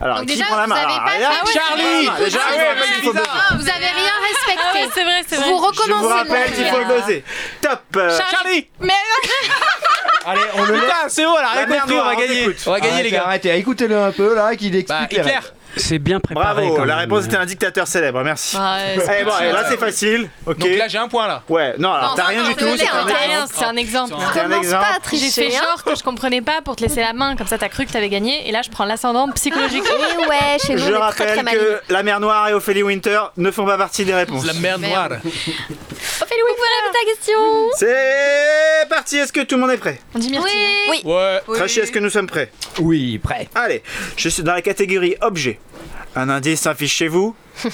Alors, 0.00 0.18
Donc 0.18 0.26
qui 0.28 0.34
déjà, 0.34 0.44
prend 0.44 0.56
la 0.58 0.66
main 0.68 0.76
Alors, 0.76 1.02
pas- 1.04 1.10
regarde. 1.16 1.34
Ah 1.40 1.44
ouais, 1.44 1.52
Charlie. 1.52 2.08
Ah, 2.08 2.20
déjà, 2.24 2.38
Ah, 2.48 2.52
ouais. 2.56 2.66
Ah, 3.26 3.54
vous 3.56 3.68
avez 3.68 3.86
rien 3.86 4.12
Ah 4.16 4.22
respecté. 4.22 4.78
ouais, 4.78 4.88
c'est 4.94 5.02
vrai, 5.02 5.24
c'est 5.28 5.36
vrai. 5.36 5.44
Vous 5.44 5.50
Je 5.56 5.60
vous 5.60 5.66
recommencez. 5.66 6.14
rappelle 6.14 6.52
qu'il 6.54 6.66
faut 6.66 6.78
le 6.78 6.84
buzzer. 6.84 7.24
Top 7.60 7.80
euh, 7.96 8.16
Charlie 8.16 8.68
Mais 8.78 8.92
Allez, 10.26 10.40
on 10.56 10.64
le 10.66 10.74
laisse. 10.74 10.82
C'est 11.08 11.24
bon, 11.24 11.34
là, 11.34 11.48
La 11.56 11.66
compris, 11.80 11.94
on 11.98 12.04
va 12.04 12.12
on 12.14 12.16
gagner. 12.16 12.38
t'écoute. 12.44 12.56
On 12.66 12.70
va 12.70 12.80
gagner 12.80 13.02
les 13.02 13.10
gars. 13.10 13.24
Arrêtez, 13.26 13.56
écoutez-le 13.56 13.96
un 14.00 14.12
peu 14.12 14.34
là, 14.36 14.54
qu'il 14.54 14.76
explique 14.76 14.86
Bah, 14.88 15.06
les 15.10 15.18
Hitler. 15.18 15.38
C'est 15.76 15.98
bien 15.98 16.18
préparé. 16.18 16.62
Bravo, 16.62 16.74
quand 16.76 16.84
la 16.84 16.94
même. 16.96 16.98
réponse 17.04 17.26
était 17.26 17.36
un 17.36 17.46
dictateur 17.46 17.86
célèbre, 17.86 18.22
merci. 18.24 18.56
Ouais, 18.56 18.62
c'est 19.04 19.18
Eh 19.20 19.24
bon, 19.24 19.30
pas 19.30 19.44
et 19.44 19.48
sûr. 19.50 19.52
là 19.54 19.64
c'est 19.68 19.76
facile, 19.78 20.28
ok. 20.46 20.58
Donc 20.58 20.76
là, 20.76 20.88
j'ai 20.88 20.98
un 20.98 21.08
point 21.08 21.28
là. 21.28 21.42
Ouais, 21.48 21.74
non, 21.78 21.92
alors 21.92 22.14
t'as 22.14 22.24
rien 22.24 22.42
non, 22.42 22.48
du 22.48 22.54
c'est 22.54 22.58
tout, 22.58 22.64
le 22.72 22.76
c'est 22.78 22.88
un 22.88 23.00
exemple. 23.06 23.12
rien, 23.28 23.46
c'est 23.52 23.64
un 23.64 23.76
exemple. 23.76 24.14
C'est 24.32 24.40
un 24.40 24.42
Commence 24.44 24.58
exemple. 24.64 24.82
pas 24.82 24.90
à 24.90 24.94
J'ai 24.94 25.00
tricher. 25.00 25.50
fait 25.50 25.56
hein. 25.56 25.60
genre 25.62 25.84
que 25.84 25.94
je 25.94 26.02
comprenais 26.02 26.40
pas 26.40 26.60
pour 26.64 26.74
te 26.76 26.82
laisser 26.82 27.00
la 27.00 27.12
main, 27.12 27.36
comme 27.36 27.46
ça 27.46 27.58
t'as 27.58 27.68
cru 27.68 27.86
que 27.86 27.92
t'avais 27.92 28.08
gagné, 28.08 28.48
et 28.48 28.52
là 28.52 28.62
je 28.62 28.70
prends 28.70 28.84
l'ascendant 28.86 29.28
psychologique. 29.32 29.84
Et 29.88 30.26
ouais, 30.26 30.58
chez 30.64 30.72
nous, 30.74 30.78
Je 30.80 30.84
on 30.86 30.88
est 30.88 31.10
très 31.12 31.32
rappelle 31.34 31.44
très 31.44 31.54
que 31.56 31.80
la 31.90 32.02
mer 32.02 32.18
Noire 32.20 32.48
et 32.48 32.54
Ophélie 32.54 32.82
Winter 32.82 33.20
ne 33.36 33.50
font 33.50 33.64
pas 33.66 33.76
partie 33.78 34.04
des 34.04 34.14
réponses. 34.14 34.44
La 34.46 34.52
mer 34.54 34.78
noire. 34.78 35.08
Oui, 36.30 36.54
ta 36.92 37.04
question. 37.14 37.38
C'est 37.76 38.88
parti, 38.88 39.16
est-ce 39.16 39.32
que 39.32 39.40
tout 39.40 39.54
le 39.56 39.60
monde 39.62 39.70
est 39.70 39.78
prêt 39.78 40.00
On 40.14 40.18
dit 40.18 40.30
Myrtille. 40.30 40.50
Oui. 40.90 41.00
Ouais. 41.04 41.40
Trachy, 41.54 41.80
est-ce 41.80 41.92
que 41.92 41.98
nous 41.98 42.10
sommes 42.10 42.26
prêts 42.26 42.50
Oui, 42.80 43.18
prêt. 43.18 43.48
Allez, 43.54 43.82
je 44.16 44.28
suis 44.28 44.42
dans 44.42 44.54
la 44.54 44.62
catégorie 44.62 45.16
objet. 45.20 45.58
Un 46.16 46.28
indice 46.28 46.60
s'affiche 46.62 46.94
chez 46.94 47.08
vous. 47.08 47.34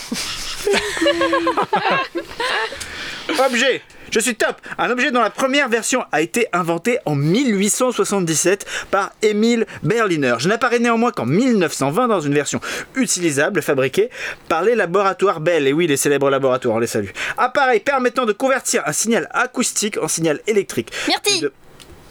objet. 3.38 3.82
Je 4.14 4.20
suis 4.20 4.36
top 4.36 4.60
Un 4.78 4.90
objet 4.90 5.10
dont 5.10 5.20
la 5.20 5.28
première 5.30 5.68
version 5.68 6.04
a 6.12 6.20
été 6.20 6.46
inventée 6.52 7.00
en 7.04 7.16
1877 7.16 8.64
par 8.92 9.10
Émile 9.22 9.66
Berliner. 9.82 10.36
Je 10.38 10.48
n'apparais 10.48 10.78
néanmoins 10.78 11.10
qu'en 11.10 11.26
1920 11.26 12.06
dans 12.06 12.20
une 12.20 12.32
version 12.32 12.60
utilisable 12.94 13.60
fabriquée 13.60 14.10
par 14.48 14.62
les 14.62 14.76
laboratoires 14.76 15.40
Bell. 15.40 15.66
Et 15.66 15.72
oui, 15.72 15.88
les 15.88 15.96
célèbres 15.96 16.30
laboratoires, 16.30 16.76
on 16.76 16.78
les 16.78 16.86
salue. 16.86 17.08
Appareil 17.36 17.80
permettant 17.80 18.24
de 18.24 18.32
convertir 18.32 18.84
un 18.86 18.92
signal 18.92 19.28
acoustique 19.32 19.98
en 20.00 20.06
signal 20.06 20.40
électrique. 20.46 20.92
Myrtille 21.08 21.40
De- 21.40 21.52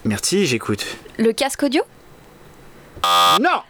Myrtille, 0.03 0.45
j'écoute. 0.45 0.85
Le 1.17 1.31
casque 1.31 1.63
audio? 1.63 1.83
Non 3.39 3.61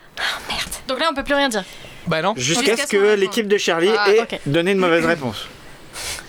Donc 0.88 1.00
là, 1.00 1.10
on 1.12 1.14
peut 1.14 1.24
plus 1.24 1.36
rien 1.36 1.50
dire. 1.50 1.64
Bah 2.08 2.24
non. 2.24 2.34
Jusqu'à 2.36 2.72
Jusqu'à 2.72 2.88
ce 2.88 2.92
que 2.92 3.14
l'équipe 3.14 3.48
de 3.48 3.60
Charlie 3.60 3.92
Ah, 3.96 4.10
ait 4.10 4.28
donné 4.48 4.72
une 4.72 4.80
mauvaise 4.80 5.06
réponse. 5.06 5.46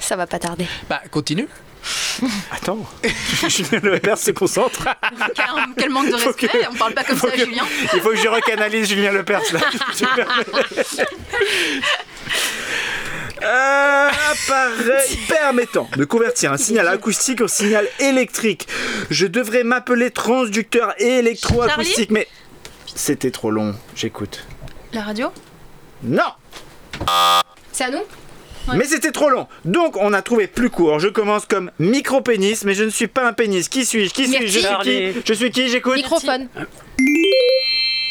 Ça 0.00 0.16
va 0.16 0.26
pas 0.26 0.38
tarder. 0.38 0.66
Bah 0.90 1.00
continue. 1.10 1.48
Attends, 2.50 2.86
Julien 3.48 3.80
Lepers 3.82 4.18
se 4.18 4.30
concentre. 4.30 4.84
Quel, 5.34 5.44
quel 5.76 5.90
manque 5.90 6.06
de 6.06 6.12
que- 6.12 6.24
respect, 6.46 6.66
on 6.70 6.74
parle 6.74 6.94
pas 6.94 7.04
comme 7.04 7.18
ça 7.18 7.28
à 7.32 7.36
Julien. 7.36 7.64
Il 7.92 8.00
faut 8.00 8.10
que 8.10 8.16
je 8.16 8.28
recanalise 8.28 8.88
Julien 8.88 9.12
Lepers 9.12 9.42
là. 9.52 9.60
Euh, 13.42 14.08
appareil 14.30 15.18
permettant 15.28 15.88
de 15.96 16.04
convertir 16.04 16.52
un 16.52 16.56
signal 16.56 16.88
acoustique 16.88 17.40
en 17.42 17.48
signal 17.48 17.86
électrique. 17.98 18.66
Je 19.10 19.26
devrais 19.26 19.64
m'appeler 19.64 20.10
transducteur 20.10 20.94
électroacoustique, 20.98 22.10
mais 22.10 22.26
c'était 22.94 23.30
trop 23.32 23.50
long. 23.50 23.74
J'écoute. 23.94 24.46
La 24.92 25.02
radio? 25.02 25.30
Non, 26.02 26.22
C'est 27.72 27.84
à 27.84 27.90
nous? 27.90 28.02
Mais 28.68 28.84
c'était 28.84 29.12
trop 29.12 29.28
long. 29.28 29.46
Donc 29.64 29.96
on 29.96 30.12
a 30.12 30.22
trouvé 30.22 30.46
plus 30.46 30.70
court. 30.70 30.98
Je 30.98 31.08
commence 31.08 31.46
comme 31.46 31.70
micro-pénis, 31.78 32.64
mais 32.64 32.74
je 32.74 32.84
ne 32.84 32.90
suis 32.90 33.06
pas 33.06 33.26
un 33.26 33.32
pénis. 33.32 33.68
Qui 33.68 33.84
suis-je? 33.84 34.12
Qui 34.12 34.26
suis-je? 34.26 34.46
Je 34.46 34.58
suis 34.58 34.78
qui? 34.82 35.22
Je 35.24 35.32
suis 35.34 35.50
qui? 35.50 35.68
J'écoute. 35.68 35.96
Microphone. 35.96 36.48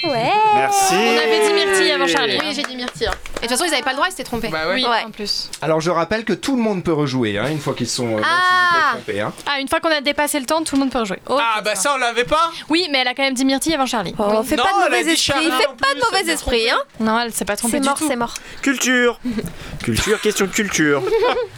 Ouais. 0.03 0.31
Merci. 0.55 0.93
On 0.95 1.17
avait 1.17 1.47
dit 1.47 1.53
Myrtille 1.53 1.91
avant 1.91 2.07
Charlie. 2.07 2.37
Oui, 2.41 2.53
j'ai 2.53 2.63
dit 2.63 2.75
Myrtille. 2.75 3.07
Et 3.07 3.09
de 3.09 3.41
toute 3.41 3.49
façon, 3.51 3.65
ils 3.65 3.73
avaient 3.73 3.83
pas 3.83 3.91
le 3.91 3.95
droit, 3.95 4.07
ils 4.07 4.11
s'étaient 4.11 4.23
trompés. 4.23 4.49
Bah 4.49 4.67
ouais. 4.67 4.75
Oui, 4.75 4.83
Ouais. 4.85 5.03
en 5.05 5.11
plus. 5.11 5.49
Alors 5.61 5.79
je 5.81 5.89
rappelle 5.91 6.23
que 6.25 6.33
tout 6.33 6.55
le 6.55 6.61
monde 6.61 6.83
peut 6.83 6.93
rejouer 6.93 7.37
hein, 7.37 7.47
une 7.49 7.59
fois 7.59 7.73
qu'ils 7.73 7.87
sont 7.89 8.17
euh, 8.17 8.21
Ah. 8.23 8.91
trompés, 8.93 9.21
hein. 9.21 9.33
Ah, 9.45 9.59
une 9.59 9.67
fois 9.67 9.79
qu'on 9.79 9.89
a 9.91 10.01
dépassé 10.01 10.39
le 10.39 10.45
temps, 10.45 10.63
tout 10.63 10.75
le 10.75 10.81
monde 10.81 10.91
peut 10.91 10.99
rejouer. 10.99 11.19
Oh, 11.29 11.37
Ah 11.39 11.61
bah 11.61 11.75
ça 11.75 11.93
on 11.95 11.97
l'avait 11.97 12.23
pas 12.25 12.51
Oui, 12.69 12.87
mais 12.91 12.99
elle 12.99 13.07
a 13.07 13.13
quand 13.13 13.23
même 13.23 13.33
dit 13.33 13.45
Myrtille 13.45 13.73
avant 13.73 13.85
Charlie. 13.85 14.13
Oh, 14.17 14.43
fais 14.43 14.55
Non, 14.55 14.63
pas 14.63 14.69
de 14.69 14.75
elle 14.77 14.83
a 14.85 14.89
mauvais 14.89 15.03
dit 15.03 15.09
esprit. 15.11 15.47
En 15.47 15.75
pas 15.75 15.93
de 15.93 16.17
mauvais 16.17 16.31
esprit, 16.33 16.69
hein. 16.69 16.79
Non, 16.99 17.19
elle 17.19 17.33
s'est 17.33 17.45
pas 17.45 17.55
trompée 17.55 17.79
C'est 17.81 17.85
mort, 17.87 17.97
c'est 17.97 18.15
mort. 18.15 18.33
Culture. 18.61 19.19
Culture, 19.83 20.19
question 20.21 20.45
de 20.45 20.51
culture. 20.51 21.01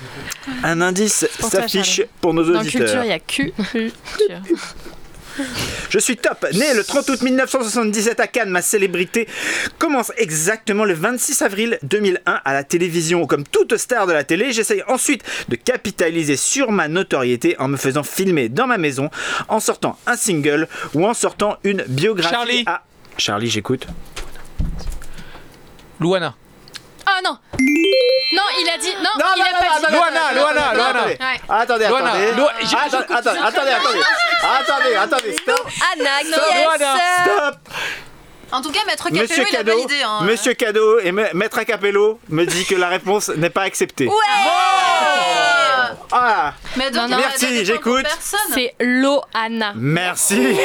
Un 0.64 0.82
indice 0.82 1.28
s'affiche 1.40 2.02
pour 2.22 2.34
nos 2.34 2.44
Dans 2.44 2.60
auditeurs. 2.60 2.82
culture, 2.86 3.04
il 3.04 3.10
y 3.10 3.14
a 3.14 3.20
Q. 3.20 3.54
Je 5.90 6.00
suis 6.00 6.18
top. 6.18 6.46
Né 6.54 6.74
le 6.74 6.84
30 6.84 7.10
août 7.10 7.22
1977 7.22 8.20
à 8.20 8.28
Cannes, 8.28 8.50
ma 8.50 8.62
célébrité 8.62 9.28
commence 9.78 10.12
exactement 10.18 10.86
le 10.86 10.94
26 10.94 11.42
avril 11.42 11.78
2001 11.84 12.42
à 12.44 12.54
la 12.54 12.64
télévision. 12.64 13.26
Comme 13.28 13.44
toute 13.46 13.76
star 13.78 14.08
de 14.08 14.14
la 14.14 14.24
télé, 14.24 14.52
j'essaye 14.54 14.84
ensuite 14.88 15.24
de 15.50 15.56
capitaliser 15.56 16.38
sur 16.38 16.72
ma 16.72 16.88
notoriété 16.88 17.56
en 17.60 17.68
me 17.68 17.78
faisant 17.78 18.04
filmer 18.04 18.50
dans 18.50 18.68
ma 18.68 18.78
maison, 18.78 19.10
en 19.48 19.60
sortant 19.60 19.98
un 20.08 20.16
single 20.16 20.68
ou 20.94 21.06
en 21.06 21.14
sortant 21.14 21.58
une 21.64 21.84
biographie. 21.88 22.34
Charlie. 22.34 22.64
à- 22.66 22.84
Charlie, 23.18 23.50
j'écoute. 23.50 23.88
Luana. 26.00 26.36
Ah 27.08 27.20
non 27.24 27.38
Non, 27.60 28.44
il 28.60 28.70
a 28.74 28.78
dit. 28.78 28.94
Non, 28.96 29.10
Non, 29.20 29.26
il 29.36 29.40
non, 29.40 29.46
a 29.46 29.52
non, 29.52 29.60
pas 29.60 29.68
non, 29.70 29.76
dit. 29.76 29.84
non, 29.84 29.98
Luana, 30.00 30.20
non, 30.20 30.42
Luana, 30.42 30.62
non, 30.66 30.74
Luana. 30.76 31.00
attendez. 31.00 31.18
Ouais. 31.20 31.40
Attendez, 31.50 31.88
Luana, 31.88 32.10
attendez. 32.12 32.28
Attends- 32.32 32.98
attendez, 33.16 33.40
attendez, 33.46 33.72
attendez. 33.72 34.00
Attendez, 34.44 34.96
attendez, 34.96 35.34
stop. 35.34 35.68
Anna, 35.94 36.24
Luana. 36.24 36.94
Stop. 37.24 37.56
En 38.52 38.62
tout 38.62 38.72
cas, 38.72 38.80
Maître 38.86 39.06
Capello, 39.06 39.24
Monsieur 39.24 39.44
il 39.50 39.56
a 39.56 39.58
Cadeau, 39.58 39.72
validé. 39.76 40.02
Hein. 40.04 40.20
Monsieur 40.22 40.54
Cadeau 40.54 41.00
et 41.00 41.12
Ma- 41.12 41.34
Maître 41.34 41.62
Capello 41.64 42.20
me 42.30 42.46
dit 42.46 42.64
que 42.66 42.76
la 42.76 42.88
réponse 42.90 43.30
n'est 43.30 43.50
pas 43.50 43.64
acceptée. 43.64 44.08
Ah, 46.12 46.54
Mais 46.78 46.92
donc, 46.92 47.04
Non, 47.10 47.18
non. 47.18 47.18
Merci, 47.18 47.66
j'écoute. 47.66 48.06
C'est 48.54 48.76
Loana. 48.80 49.74
merci. 49.76 50.36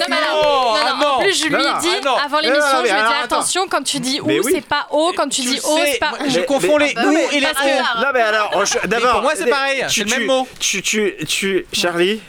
Non, 0.00 0.06
mais 0.08 0.16
alors, 0.16 0.40
Oh, 0.42 0.76
non, 0.78 0.86
ah 0.86 0.94
non, 1.00 1.06
en 1.06 1.18
non. 1.19 1.19
Plus, 1.30 1.38
je 1.38 1.44
lui 1.46 1.52
Non, 1.52 1.58
ai 1.60 1.72
non, 1.72 1.78
dit 1.78 1.88
ah 1.98 2.04
non. 2.04 2.16
avant 2.16 2.38
l'émission, 2.40 2.76
je 2.78 2.82
lui 2.82 2.88
ai 2.90 3.02
dit 3.02 3.14
attention, 3.24 3.66
quand 3.68 3.82
tu 3.82 3.98
dis 4.00 4.20
ou, 4.20 4.26
oui. 4.26 4.40
c'est 4.54 4.60
pas 4.66 4.86
O, 4.90 5.12
quand 5.16 5.28
tu 5.28 5.42
Tu 5.42 5.48
dis 5.48 5.58
sais, 5.58 5.92
c'est 5.92 5.98
pas 5.98 6.12
je 6.28 6.40
confonds 6.40 6.76
les 6.78 6.94
non, 6.94 7.02
ou 7.08 7.12
mais- 7.12 7.28
et 7.32 7.40
les 7.40 7.46
Non 7.46 8.08
mais 8.14 8.20
alors, 8.20 8.64
d'abord. 8.84 9.12
pour 9.12 9.22
moi, 9.22 9.32
c'est 9.36 9.46
pareil, 9.50 9.84
tu- 9.88 10.00
c'est 10.00 10.10
le 10.10 10.18
même 10.18 10.26
mot. 10.26 10.46
Tu, 10.58 10.82
tu, 10.82 11.14
tu, 11.26 11.66
Charlie. 11.72 12.20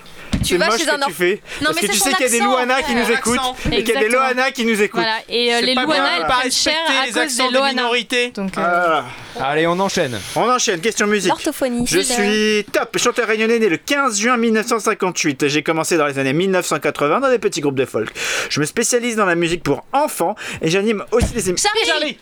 Tu 0.43 0.57
vas 0.57 0.71
chez 0.77 0.83
ce 0.85 0.89
un 0.89 0.93
que 0.97 0.99
tu 0.99 1.03
or- 1.05 1.11
fais. 1.11 1.41
Non, 1.61 1.67
parce 1.67 1.75
mais 1.81 1.87
que 1.87 1.93
tu 1.93 1.99
sais 1.99 2.11
qu'il 2.13 2.21
y 2.25 2.29
a 2.29 2.29
des 2.29 2.39
Luana 2.39 2.81
qui 2.81 2.95
nous 2.95 3.11
écoutent 3.11 3.39
et 3.71 3.83
qu'il 3.83 3.93
y 3.93 3.97
a 3.97 3.99
des. 4.01 4.09
Loana 4.09 4.51
qui 4.51 4.65
nous 4.65 4.81
écoutent. 4.81 5.01
Voilà, 5.01 5.17
et 5.29 5.53
euh, 5.53 5.61
les 5.61 5.75
Loana, 5.75 6.09
elles 6.17 6.27
pas 6.27 6.49
cher 6.49 6.73
à 7.01 7.05
les 7.05 7.11
cause 7.11 7.35
des 7.35 7.43
des 7.47 7.49
Loana. 7.53 7.69
minorités. 7.73 8.31
Donc, 8.31 8.57
euh, 8.57 8.61
Ah. 8.63 9.05
Allez, 9.39 9.65
on 9.67 9.79
enchaîne. 9.79 10.19
On 10.35 10.49
enchaîne, 10.49 10.81
question 10.81 11.07
musique. 11.07 11.29
L'orthophonie. 11.29 11.85
Je 11.87 11.99
suis 11.99 12.65
top, 12.71 12.97
chanteur 12.97 13.27
réunionnais 13.27 13.59
né 13.59 13.69
le 13.69 13.77
15 13.77 14.19
juin 14.19 14.35
1958. 14.37 15.47
J'ai 15.47 15.63
commencé 15.63 15.97
dans 15.97 16.05
les 16.07 16.19
années 16.19 16.33
1980 16.33 17.19
dans 17.21 17.29
des 17.29 17.39
petits 17.39 17.61
groupes 17.61 17.75
de 17.75 17.85
folk. 17.85 18.09
Je 18.49 18.59
me 18.59 18.65
spécialise 18.65 19.15
dans 19.15 19.25
la 19.25 19.35
musique 19.35 19.63
pour 19.63 19.83
enfants 19.93 20.35
et 20.61 20.69
j'anime 20.69 21.03
aussi 21.11 21.33
les 21.33 21.49
émissions. 21.49 21.69
Charlie. 21.85 22.17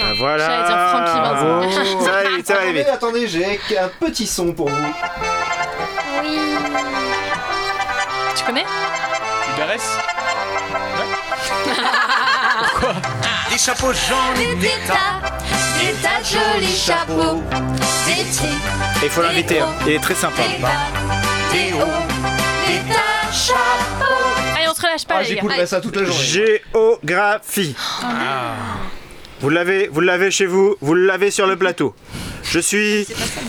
Ah, 0.00 0.12
voilà. 0.18 0.46
J'allais 0.46 0.66
dire 0.66 0.78
Francky 0.90 1.18
Vincent. 1.20 2.04
Ça 2.04 2.10
va 2.12 2.22
vite, 2.30 2.46
ça 2.46 2.54
va 2.54 2.60
aller 2.60 2.68
Attendez, 2.68 2.78
vite. 2.80 2.88
attendez, 2.92 3.28
j'ai 3.28 3.78
un 3.78 3.88
petit 4.00 4.26
son 4.26 4.52
pour 4.52 4.68
vous. 4.68 4.94
Tu 8.36 8.44
connais? 8.44 8.64
UBRS 9.56 10.00
Des 13.50 13.58
chapeaux 13.58 13.92
jaunes 13.92 14.40
et 14.42 14.54
des 14.56 14.72
tas, 14.86 15.20
des 15.78 15.92
tas 16.02 16.18
de 16.20 16.24
jolis 16.24 16.76
chapeaux, 16.76 17.42
des 18.06 18.24
petits, 18.24 18.58
Il 19.02 19.08
faut 19.10 19.22
l'inviter, 19.22 19.60
hein. 19.60 19.68
il 19.86 19.92
est 19.92 20.00
très 20.00 20.14
sympa. 20.14 20.42
des 20.42 20.58
bas, 20.60 20.68
des 21.52 21.72
hauts, 21.72 22.02
des 22.66 22.80
tas 22.92 23.28
de 23.28 23.32
chapeaux. 23.32 24.34
Allez, 24.56 24.68
on 24.68 24.74
se 24.74 24.80
relâche 24.82 25.06
pas, 25.06 25.14
Ah, 25.18 25.22
les 25.22 25.28
gars. 25.28 25.34
j'écouterai 25.34 25.66
ça 25.66 25.80
toute 25.80 25.96
la 25.96 26.04
journée. 26.04 26.22
Géographie. 26.22 27.76
Vous 29.40 29.50
l'avez, 29.50 29.88
vous 29.88 30.00
l'avez 30.00 30.30
chez 30.30 30.46
vous, 30.46 30.76
vous 30.80 30.94
l'avez 30.94 31.30
sur 31.30 31.46
le 31.46 31.56
plateau. 31.56 31.94
Je 32.44 32.58
suis 32.60 33.06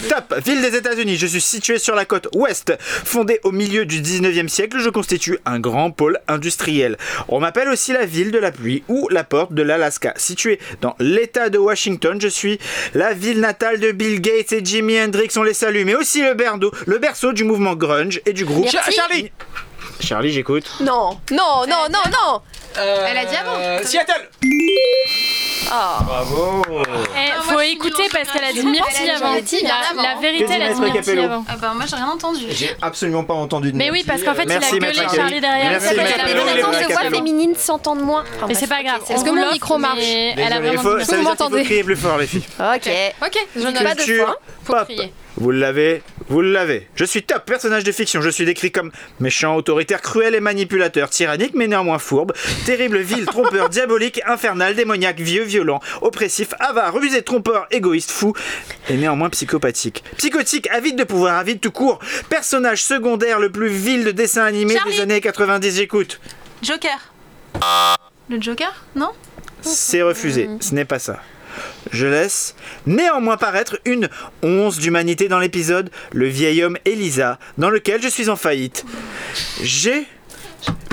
top, 0.10 0.34
ville 0.46 0.62
des 0.62 0.76
États-Unis. 0.78 1.18
Je 1.18 1.28
suis 1.28 1.42
situé 1.42 1.78
sur 1.80 1.96
la 1.96 2.06
côte 2.06 2.28
ouest. 2.34 2.74
Fondée 2.80 3.40
au 3.44 3.52
milieu 3.52 3.86
du 3.86 4.02
19e 4.02 4.48
siècle, 4.48 4.80
je 4.80 4.90
constitue 4.90 5.38
un 5.46 5.60
grand 5.60 5.92
pôle 5.92 6.18
industriel. 6.28 6.98
On 7.28 7.40
m'appelle 7.40 7.70
aussi 7.70 7.92
la 7.94 8.06
ville 8.06 8.32
de 8.32 8.38
la 8.40 8.52
pluie 8.52 8.84
ou 8.88 9.08
la 9.10 9.24
porte 9.24 9.54
de 9.54 9.62
l'Alaska. 9.62 10.14
Située 10.18 10.60
dans 10.82 10.96
l'État 11.00 11.50
de 11.50 11.58
Washington, 11.58 12.20
je 12.22 12.28
suis 12.30 12.58
la 12.94 13.14
ville 13.14 13.40
natale 13.42 13.80
de 13.80 13.92
Bill 13.92 14.22
Gates 14.22 14.54
et 14.54 14.64
Jimi 14.66 15.00
Hendrix. 15.00 15.30
On 15.38 15.44
les 15.44 15.54
salue, 15.54 15.84
mais 15.86 15.96
aussi 15.96 16.22
le, 16.24 16.34
berceau, 16.34 16.72
le 16.88 16.98
berceau 16.98 17.32
du 17.34 17.44
mouvement 17.44 17.76
grunge 17.76 18.22
et 18.26 18.34
du 18.34 18.46
groupe. 18.46 18.68
Cha- 18.70 18.90
Charlie 18.92 19.32
Charlie, 20.00 20.32
j'écoute. 20.32 20.66
Non, 20.82 21.20
non, 21.32 21.66
non, 21.68 21.86
non, 21.92 22.00
non. 22.12 22.42
Elle 22.78 23.18
a 23.18 23.26
dit 23.26 23.36
avant. 23.36 23.58
Euh, 23.58 23.80
Seattle 23.84 24.30
Bravo. 26.06 26.62
Eh, 26.70 27.32
Ah, 27.38 27.42
faut 27.42 27.54
moi, 27.54 27.62
je 27.64 27.68
suis 27.68 27.76
écouter 27.76 28.04
nulle 28.04 28.12
en 28.12 28.18
parce 28.18 28.32
qu'elle 28.32 28.44
a 28.44 28.52
dit 28.52 28.62
géographie. 28.62 28.72
Myrtille 28.72 29.04
Elle 29.04 29.10
a 29.10 29.16
avant. 29.28 29.36
dit 29.42 29.58
bien 29.62 29.70
La, 29.70 29.90
avant. 29.90 30.02
la 30.16 30.22
vérité, 30.22 30.54
elle 30.54 30.62
a 30.62 30.74
dit 30.74 30.82
Maître 30.82 30.94
Capello 30.94 31.24
avant. 31.24 31.46
Ah 31.50 31.54
bah 31.60 31.72
moi 31.76 31.86
j'ai 31.90 31.96
rien 31.96 32.08
entendu. 32.08 32.46
J'ai 32.50 32.76
absolument 32.82 33.24
pas 33.24 33.34
entendu 33.34 33.72
de 33.72 33.78
Mais 33.78 33.90
oui, 33.92 34.04
parce 34.06 34.22
qu'en 34.24 34.36
fait, 34.36 34.46
Merci, 34.46 34.76
il 34.76 34.84
a 34.84 34.88
gueulé 34.88 35.00
Capello. 35.00 35.16
Charlie 35.16 35.42
derrière. 35.42 35.70
Merci, 35.72 35.88
a 35.88 35.94
Maître 35.94 36.02
fait 36.12 36.18
la 36.18 36.24
Capello. 36.24 36.44
bonne 36.46 36.80
Les 36.80 36.86
Capello. 36.94 37.16
féminines 37.16 37.56
s'entendent 37.56 38.02
moins. 38.04 38.24
Mais 38.48 38.54
c'est 38.54 38.68
pas 38.68 38.84
grave. 38.84 39.02
Est-ce 39.10 39.22
on 39.22 39.24
que 39.24 39.30
vous 39.30 39.36
mon 39.36 39.42
l'offre, 39.42 39.54
micro 39.54 39.78
marche 39.78 39.98
mais 40.00 40.34
Elle 40.38 40.40
a 40.54 40.60
Désolé, 40.60 40.68
vraiment 40.78 40.82
faut- 40.84 40.98
dit- 41.00 41.06
ça 41.06 41.16
veut 41.16 41.22
Vous 41.22 41.24
dire 41.24 41.32
qu'il 41.32 41.38
faut 41.38 41.44
m'entendez 41.46 41.64
crier 41.64 41.84
plus 41.84 41.96
fort, 41.96 42.18
les 42.18 42.28
filles. 42.28 42.44
Ok. 42.60 42.90
Ok, 43.26 43.48
je 43.56 43.62
note. 43.62 43.74
Pas 43.84 43.96
de 43.96 44.02
Culture 44.02 44.26
fois. 44.26 44.36
Faut 44.66 44.74
pop. 44.74 44.84
crier. 44.86 45.14
Vous 45.38 45.52
l'avez, 45.52 46.02
vous 46.30 46.42
l'avez. 46.42 46.88
Je 46.96 47.04
suis 47.04 47.24
top 47.24 47.46
personnage 47.46 47.84
de 47.84 47.92
fiction. 47.92 48.22
Je 48.22 48.30
suis 48.30 48.46
décrit 48.46 48.72
comme 48.72 48.92
méchant, 49.20 49.56
autoritaire, 49.56 50.02
cruel 50.02 50.34
et 50.34 50.40
manipulateur, 50.40 51.10
tyrannique 51.10 51.52
mais 51.56 51.68
néanmoins 51.68 52.00
fourbe, 52.00 52.34
terrible, 52.66 53.00
vil, 53.00 53.26
trompeur, 53.26 53.70
diabolique, 53.70 54.22
infernal, 54.26 54.76
démoniaque, 54.76 55.20
vieux, 55.20 55.44
violent, 55.44 55.82
oppressif, 56.02 56.54
avare, 56.60 56.94
rusé, 56.94 57.22
trompeur, 57.22 57.68
égoïste, 57.72 58.12
fou 58.12 58.34
et 58.90 58.96
néanmoins 58.96 59.30
psychopathique. 59.30 60.04
Psychotique, 60.18 60.70
avide 60.72 60.96
de 60.96 61.04
pouvoir, 61.04 61.38
avide 61.38 61.60
tout 61.60 61.72
court. 61.72 62.00
Personnage 62.30 62.84
secondaire 62.84 63.40
le 63.40 63.52
plus 63.52 63.70
vil 63.70 64.06
de 64.06 64.12
dessin 64.12 64.44
animé 64.44 64.76
Charlie. 64.76 64.96
des 64.96 65.02
années 65.02 65.22
90. 65.22 65.76
J'écoute. 65.76 66.22
Joker. 66.62 67.12
Le 68.30 68.42
Joker? 68.42 68.74
Non? 68.96 69.12
C'est 69.62 70.02
refusé. 70.02 70.50
Ce 70.62 70.74
n'est 70.74 70.86
pas 70.86 71.00
ça. 71.00 71.20
Je 71.92 72.08
laisse 72.08 72.56
néanmoins 72.86 73.38
paraître 73.38 73.80
une 73.86 74.10
once 74.44 74.78
d'humanité 74.78 75.28
dans 75.28 75.40
l'épisode 75.40 75.90
Le 76.14 76.28
vieil 76.28 76.64
homme 76.64 76.78
Elisa, 76.86 77.40
dans 77.58 77.70
lequel 77.70 78.02
je 78.02 78.08
suis 78.08 78.30
en 78.30 78.36
faillite. 78.36 78.86
J'ai 79.62 80.06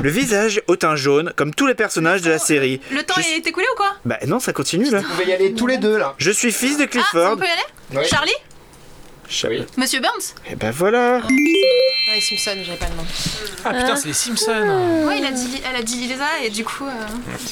le 0.02 0.10
visage 0.10 0.60
au 0.66 0.76
teint 0.76 0.96
jaune, 0.96 1.32
comme 1.36 1.54
tous 1.54 1.66
les 1.66 1.74
personnages 1.74 2.22
de 2.22 2.30
la 2.30 2.38
série. 2.38 2.80
Le 2.90 3.02
temps 3.02 3.14
Je- 3.16 3.36
est 3.38 3.46
écoulé 3.46 3.66
ou 3.72 3.76
quoi? 3.76 3.92
Bah 4.04 4.18
non, 4.26 4.38
ça 4.40 4.52
continue 4.52 4.90
là. 4.90 4.98
Vous 5.00 5.08
pouvez 5.08 5.26
y 5.26 5.32
aller 5.32 5.54
tous 5.54 5.66
les 5.66 5.78
deux 5.78 5.96
là. 5.96 6.14
Je 6.18 6.30
suis 6.30 6.52
fils 6.52 6.76
de 6.78 6.84
Ah, 6.84 6.86
Clifford. 6.88 7.32
on 7.32 7.36
peut 7.36 7.44
y 7.46 7.96
aller? 7.98 8.06
Charlie? 8.08 8.32
Charlie. 9.28 9.64
Monsieur 9.78 10.00
Burns 10.00 10.34
Et 10.50 10.56
ben 10.56 10.70
voilà. 10.70 11.20
Les 11.28 12.20
Simpsons, 12.20 12.60
j'avais 12.64 12.76
pas 12.78 12.88
le 12.90 12.96
nom. 12.96 13.04
Ah 13.64 13.72
putain, 13.72 13.96
c'est 13.96 14.08
les 14.08 14.12
Simpsons. 14.14 15.06
Ouais, 15.06 15.18
il 15.18 15.24
a 15.24 15.30
dit, 15.30 15.62
elle 15.68 15.76
a 15.76 15.82
dit 15.82 15.96
Lisa 15.96 16.24
et 16.44 16.50
du 16.50 16.62
coup. 16.64 16.84
euh, 16.84 16.90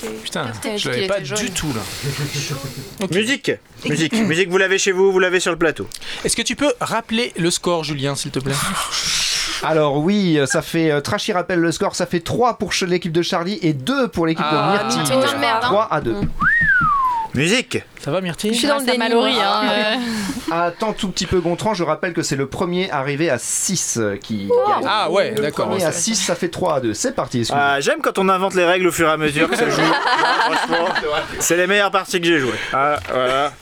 j'ai 0.03 0.09
Putain, 0.23 0.53
je 0.77 0.91
l'avais 0.91 1.07
pas 1.07 1.21
du 1.21 1.51
tout 1.51 1.73
là. 1.75 3.07
Musique. 3.11 3.53
Musique. 3.87 4.13
Musique, 4.13 4.51
vous 4.51 4.59
l'avez 4.59 4.79
chez 4.79 4.93
vous, 4.93 5.11
vous 5.13 5.19
l'avez 5.19 5.41
sur 5.41 5.51
le 5.53 5.57
plateau. 5.59 5.89
Est-ce 6.25 6.37
que 6.37 6.43
tu 6.43 6.57
peux 6.57 6.73
rappeler 6.81 7.33
le 7.39 7.51
score, 7.51 7.85
Julien, 7.85 8.15
s'il 8.15 8.31
te 8.33 8.39
plaît? 8.41 8.55
Alors 9.63 9.99
oui, 9.99 10.39
ça 10.47 10.63
fait 10.63 10.91
euh, 10.91 11.01
Trashy 11.01 11.33
rappelle 11.33 11.59
le 11.61 11.73
score, 11.73 11.95
ça 11.95 12.07
fait 12.07 12.21
3 12.21 12.57
pour 12.59 12.73
l'équipe 12.87 13.13
de 13.13 13.23
Charlie 13.23 13.59
et 13.63 13.73
2 13.75 14.09
pour 14.09 14.27
l'équipe 14.27 14.45
Ah, 14.49 14.79
de 14.79 14.95
Myrtille. 14.95 15.03
putain 15.17 15.35
de 15.35 15.39
merde, 15.39 15.61
hein. 15.65 15.69
3 15.69 15.89
à 15.91 16.01
2. 16.01 16.15
Musique. 17.35 17.79
Ça 18.03 18.11
va, 18.11 18.21
Myrtille 18.21 18.53
Je 18.53 18.59
suis 18.59 18.67
dans 18.67 18.79
le 18.79 19.15
moi. 19.15 19.29
hein, 19.41 19.69
euh. 19.71 19.97
Attends 20.53 20.93
tout 20.93 21.09
petit 21.09 21.27
peu 21.27 21.41
Gontran, 21.41 21.75
je 21.75 21.85
rappelle 21.85 22.13
que 22.13 22.23
c'est 22.23 22.35
le 22.37 22.47
premier 22.47 22.91
arrivé 22.91 23.31
à 23.31 23.39
6 23.39 24.01
qui 24.21 24.49
gagne. 24.49 24.85
Ah 24.87 25.11
ouais, 25.11 25.31
Le 25.37 25.43
d'accord. 25.43 25.69
premier 25.69 25.85
à 25.85 25.93
6, 25.93 26.17
ça 26.17 26.35
fait 26.35 26.49
3 26.49 26.77
à 26.77 26.81
2. 26.81 26.95
C'est 26.95 27.15
parti, 27.15 27.39
excusez-moi. 27.41 27.67
Ah, 27.75 27.81
J'aime 27.81 28.01
quand 28.03 28.19
on 28.19 28.29
invente 28.29 28.55
les 28.55 28.65
règles 28.65 28.89
au 28.89 28.93
fur 28.93 29.07
et 29.09 29.13
à 29.13 29.17
mesure 29.17 29.49
que 29.49 29.57
ça 29.57 29.69
joue. 29.71 29.81
Franchement, 30.41 30.89
c'est 31.39 31.57
les 31.57 31.67
meilleures 31.69 31.93
parties 31.93 32.21
que 32.21 32.27
j'ai 32.27 32.41
jouées. 32.41 32.51
Ah, 32.73 32.99
voilà. 33.13 33.53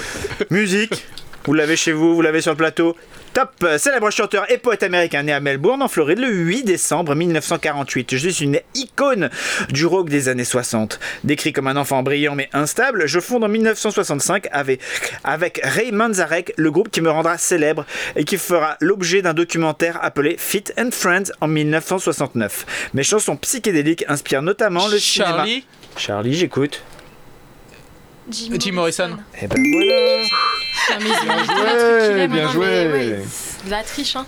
Musique. 0.50 1.06
Vous 1.46 1.52
l'avez 1.54 1.76
chez 1.76 1.92
vous, 1.92 2.14
vous 2.14 2.22
l'avez 2.22 2.40
sur 2.40 2.52
le 2.52 2.56
plateau. 2.56 2.96
Top 3.34 3.66
Célèbre 3.78 4.10
chanteur 4.12 4.48
et 4.48 4.58
poète 4.58 4.84
américain 4.84 5.24
né 5.24 5.32
à 5.32 5.40
Melbourne, 5.40 5.82
en 5.82 5.88
Floride, 5.88 6.20
le 6.20 6.28
8 6.28 6.62
décembre 6.62 7.16
1948. 7.16 8.16
Je 8.16 8.28
suis 8.28 8.44
une 8.44 8.60
icône 8.76 9.28
du 9.70 9.86
rock 9.86 10.08
des 10.08 10.28
années 10.28 10.44
60. 10.44 11.00
Décrit 11.24 11.52
comme 11.52 11.66
un 11.66 11.76
enfant 11.76 12.04
brillant 12.04 12.36
mais 12.36 12.48
instable, 12.52 13.08
je 13.08 13.18
fonde 13.18 13.42
en 13.42 13.48
1965 13.48 14.46
avec, 14.52 14.80
avec 15.24 15.60
Ray 15.64 15.90
Manzarek, 15.90 16.54
le 16.56 16.70
groupe 16.70 16.90
qui 16.90 17.00
me 17.00 17.10
rendra 17.10 17.36
célèbre 17.36 17.84
et 18.14 18.22
qui 18.22 18.38
fera 18.38 18.76
l'objet 18.80 19.20
d'un 19.20 19.34
documentaire 19.34 19.98
appelé 20.00 20.36
Fit 20.38 20.66
and 20.78 20.90
Friends 20.92 21.32
en 21.40 21.48
1969. 21.48 22.90
Mes 22.94 23.02
chansons 23.02 23.36
psychédéliques 23.36 24.04
inspirent 24.06 24.42
notamment 24.42 24.86
le 24.86 24.98
cinéma. 25.00 25.38
Charlie? 25.38 25.66
Charlie, 25.96 26.34
j'écoute. 26.34 26.84
Jim 28.30 28.72
Morrison. 28.72 29.18
Et 29.40 29.46
ben 29.46 29.62
voilà. 29.72 30.28
Ah, 30.90 30.98
mais 30.98 31.08
mis 31.08 31.46
joué, 31.46 32.28
bien 32.28 32.52
joué. 32.52 33.18
De 33.64 33.70
la 33.70 33.82
triche, 33.82 34.16
hein. 34.16 34.26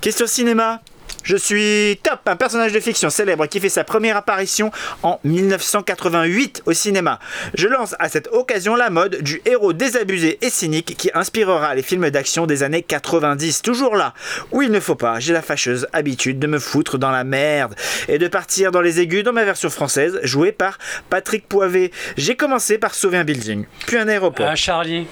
Question 0.00 0.26
cinéma. 0.26 0.80
Je 1.26 1.36
suis 1.36 1.98
Top, 2.04 2.20
un 2.26 2.36
personnage 2.36 2.72
de 2.72 2.78
fiction 2.78 3.10
célèbre 3.10 3.46
qui 3.46 3.58
fait 3.58 3.68
sa 3.68 3.82
première 3.82 4.16
apparition 4.16 4.70
en 5.02 5.18
1988 5.24 6.62
au 6.66 6.72
cinéma. 6.72 7.18
Je 7.54 7.66
lance 7.66 7.96
à 7.98 8.08
cette 8.08 8.28
occasion 8.28 8.76
la 8.76 8.90
mode 8.90 9.16
du 9.22 9.42
héros 9.44 9.72
désabusé 9.72 10.38
et 10.40 10.50
cynique 10.50 10.96
qui 10.96 11.10
inspirera 11.14 11.74
les 11.74 11.82
films 11.82 12.10
d'action 12.10 12.46
des 12.46 12.62
années 12.62 12.82
90. 12.82 13.62
Toujours 13.62 13.96
là, 13.96 14.14
où 14.52 14.62
il 14.62 14.70
ne 14.70 14.78
faut 14.78 14.94
pas, 14.94 15.18
j'ai 15.18 15.32
la 15.32 15.42
fâcheuse 15.42 15.88
habitude 15.92 16.38
de 16.38 16.46
me 16.46 16.60
foutre 16.60 16.96
dans 16.96 17.10
la 17.10 17.24
merde 17.24 17.74
et 18.06 18.18
de 18.18 18.28
partir 18.28 18.70
dans 18.70 18.80
les 18.80 19.00
aigus 19.00 19.24
dans 19.24 19.32
ma 19.32 19.44
version 19.44 19.68
française, 19.68 20.20
jouée 20.22 20.52
par 20.52 20.78
Patrick 21.10 21.48
Poivet. 21.48 21.90
J'ai 22.16 22.36
commencé 22.36 22.78
par 22.78 22.94
sauver 22.94 23.18
un 23.18 23.24
building, 23.24 23.64
puis 23.88 23.96
un 23.96 24.06
aéroport. 24.06 24.46
Ah, 24.48 24.54
Charlie. 24.54 25.08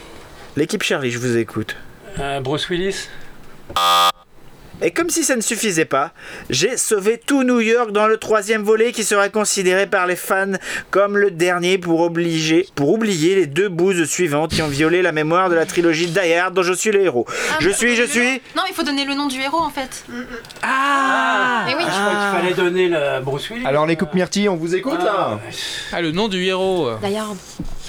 L'équipe 0.56 0.84
Charlie, 0.84 1.10
je 1.10 1.18
vous 1.18 1.36
écoute. 1.36 1.74
Euh, 2.20 2.38
Bruce 2.38 2.68
Willis. 2.68 3.08
Et 4.82 4.90
comme 4.90 5.08
si 5.08 5.24
ça 5.24 5.34
ne 5.36 5.40
suffisait 5.40 5.84
pas, 5.84 6.12
j'ai 6.50 6.76
sauvé 6.76 7.18
tout 7.24 7.42
New 7.44 7.60
York 7.60 7.92
dans 7.92 8.06
le 8.06 8.16
troisième 8.18 8.62
volet 8.62 8.92
qui 8.92 9.04
sera 9.04 9.28
considéré 9.28 9.86
par 9.86 10.06
les 10.06 10.16
fans 10.16 10.52
comme 10.90 11.16
le 11.16 11.30
dernier 11.30 11.78
pour, 11.78 12.00
obliger, 12.00 12.68
pour 12.74 12.90
oublier 12.90 13.34
les 13.36 13.46
deux 13.46 13.68
bouses 13.68 14.04
suivantes 14.04 14.50
qui 14.50 14.62
ont 14.62 14.68
violé 14.68 15.00
la 15.00 15.12
mémoire 15.12 15.48
de 15.48 15.54
la 15.54 15.64
trilogie 15.64 16.08
Die 16.08 16.32
Hard 16.34 16.54
dont 16.54 16.62
je 16.62 16.72
suis 16.72 16.90
le 16.90 17.02
héros. 17.02 17.24
Ah, 17.28 17.56
je 17.60 17.68
mais- 17.68 17.74
suis, 17.74 17.96
je 17.96 18.02
suis... 18.02 18.20
nom- 18.24 18.40
Non, 18.56 18.62
il 18.68 18.74
faut 18.74 18.82
donner 18.82 19.04
le 19.04 19.14
nom 19.14 19.26
du 19.28 19.40
héros 19.40 19.60
en 19.60 19.70
fait. 19.70 20.04
Ah 20.62 21.66
Eh 21.70 21.74
oui. 21.74 21.82
Je 21.82 21.90
crois 21.90 22.10
qu'il 22.10 22.40
fallait 22.40 22.54
donner 22.54 22.88
le 22.88 23.20
Bruce 23.22 23.48
Willis. 23.50 23.66
Alors 23.66 23.86
les 23.86 23.96
coupes 23.96 24.12
Myrtille, 24.14 24.48
on 24.48 24.56
vous 24.56 24.74
écoute 24.74 25.02
là 25.02 25.38
Ah, 25.92 26.00
le 26.02 26.10
nom 26.10 26.28
du 26.28 26.44
héros. 26.44 26.90
D'ailleurs. 27.00 27.34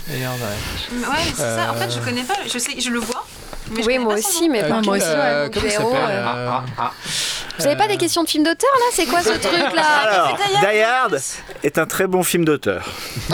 Merde, 0.08 0.38
ouais. 0.40 1.08
Ouais, 1.08 1.16
c'est 1.34 1.42
ça. 1.42 1.72
En 1.72 1.74
fait, 1.74 1.90
je 1.92 2.00
connais 2.00 2.22
pas. 2.24 2.36
Je 2.48 2.60
sais, 2.60 2.80
je 2.80 2.90
le 2.92 3.00
vois. 3.00 3.26
Mais 3.72 3.84
Oui, 3.86 3.98
moi 3.98 4.14
aussi, 4.16 4.48
mais 4.50 4.64
Euh, 4.64 4.70
pas 4.70 4.82
moi 4.82 4.98
aussi. 4.98 5.06
euh, 5.08 5.50
euh, 5.50 6.22
Ah, 6.48 6.64
ah. 6.78 6.92
Vous 7.58 7.66
avez 7.66 7.76
pas 7.76 7.88
des 7.88 7.98
questions 7.98 8.24
de 8.24 8.30
films 8.30 8.44
d'auteur 8.44 8.70
là? 8.76 8.86
C'est 8.94 9.06
quoi 9.06 9.22
ce 9.22 9.30
truc 9.40 9.74
là? 9.76 9.84
Alors, 10.04 10.38
Die 10.62 10.82
Hard, 10.82 11.20
est 11.64 11.78
un 11.78 11.86
très 11.86 12.06
bon 12.08 12.24
film 12.24 12.46
d'auteur. 12.46 12.86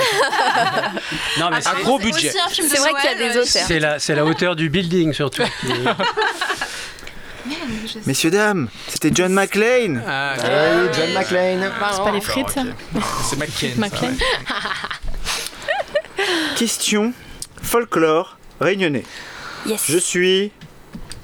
Non, 1.39 1.49
mais 1.49 1.57
Un 1.57 1.61
c'est- 1.61 1.81
gros 1.83 1.97
budget. 1.99 2.31
un 2.39 2.49
film 2.49 2.67
de 2.69 2.73
C'est 2.75 2.79
vrai 2.81 2.91
qu'il 3.01 3.09
y 3.09 3.13
a 3.13 3.15
des 3.17 3.37
euh, 3.37 3.41
auteurs. 3.41 3.63
c'est 3.67 3.79
la, 3.79 3.99
c'est 3.99 4.15
la 4.15 4.25
hauteur 4.25 4.55
du 4.55 4.69
building 4.69 5.13
surtout. 5.13 5.43
Messieurs, 8.05 8.29
dames, 8.31 8.69
c'était 8.87 9.11
John 9.13 9.33
McClane. 9.33 10.01
Ah, 10.07 10.35
ok. 10.37 10.43
Oui, 10.45 10.89
John 10.95 11.13
McClane. 11.13 11.71
C'est 11.91 12.03
pas 12.03 12.11
les 12.11 12.21
frites, 12.21 12.49
ça 12.49 12.61
c'est 13.29 13.35
ça, 13.35 14.01
ouais. 14.01 14.11
Question 16.55 17.13
folklore 17.61 18.37
réunionnais. 18.59 19.03
Yes. 19.65 19.85
Je 19.89 19.97
suis. 19.97 20.51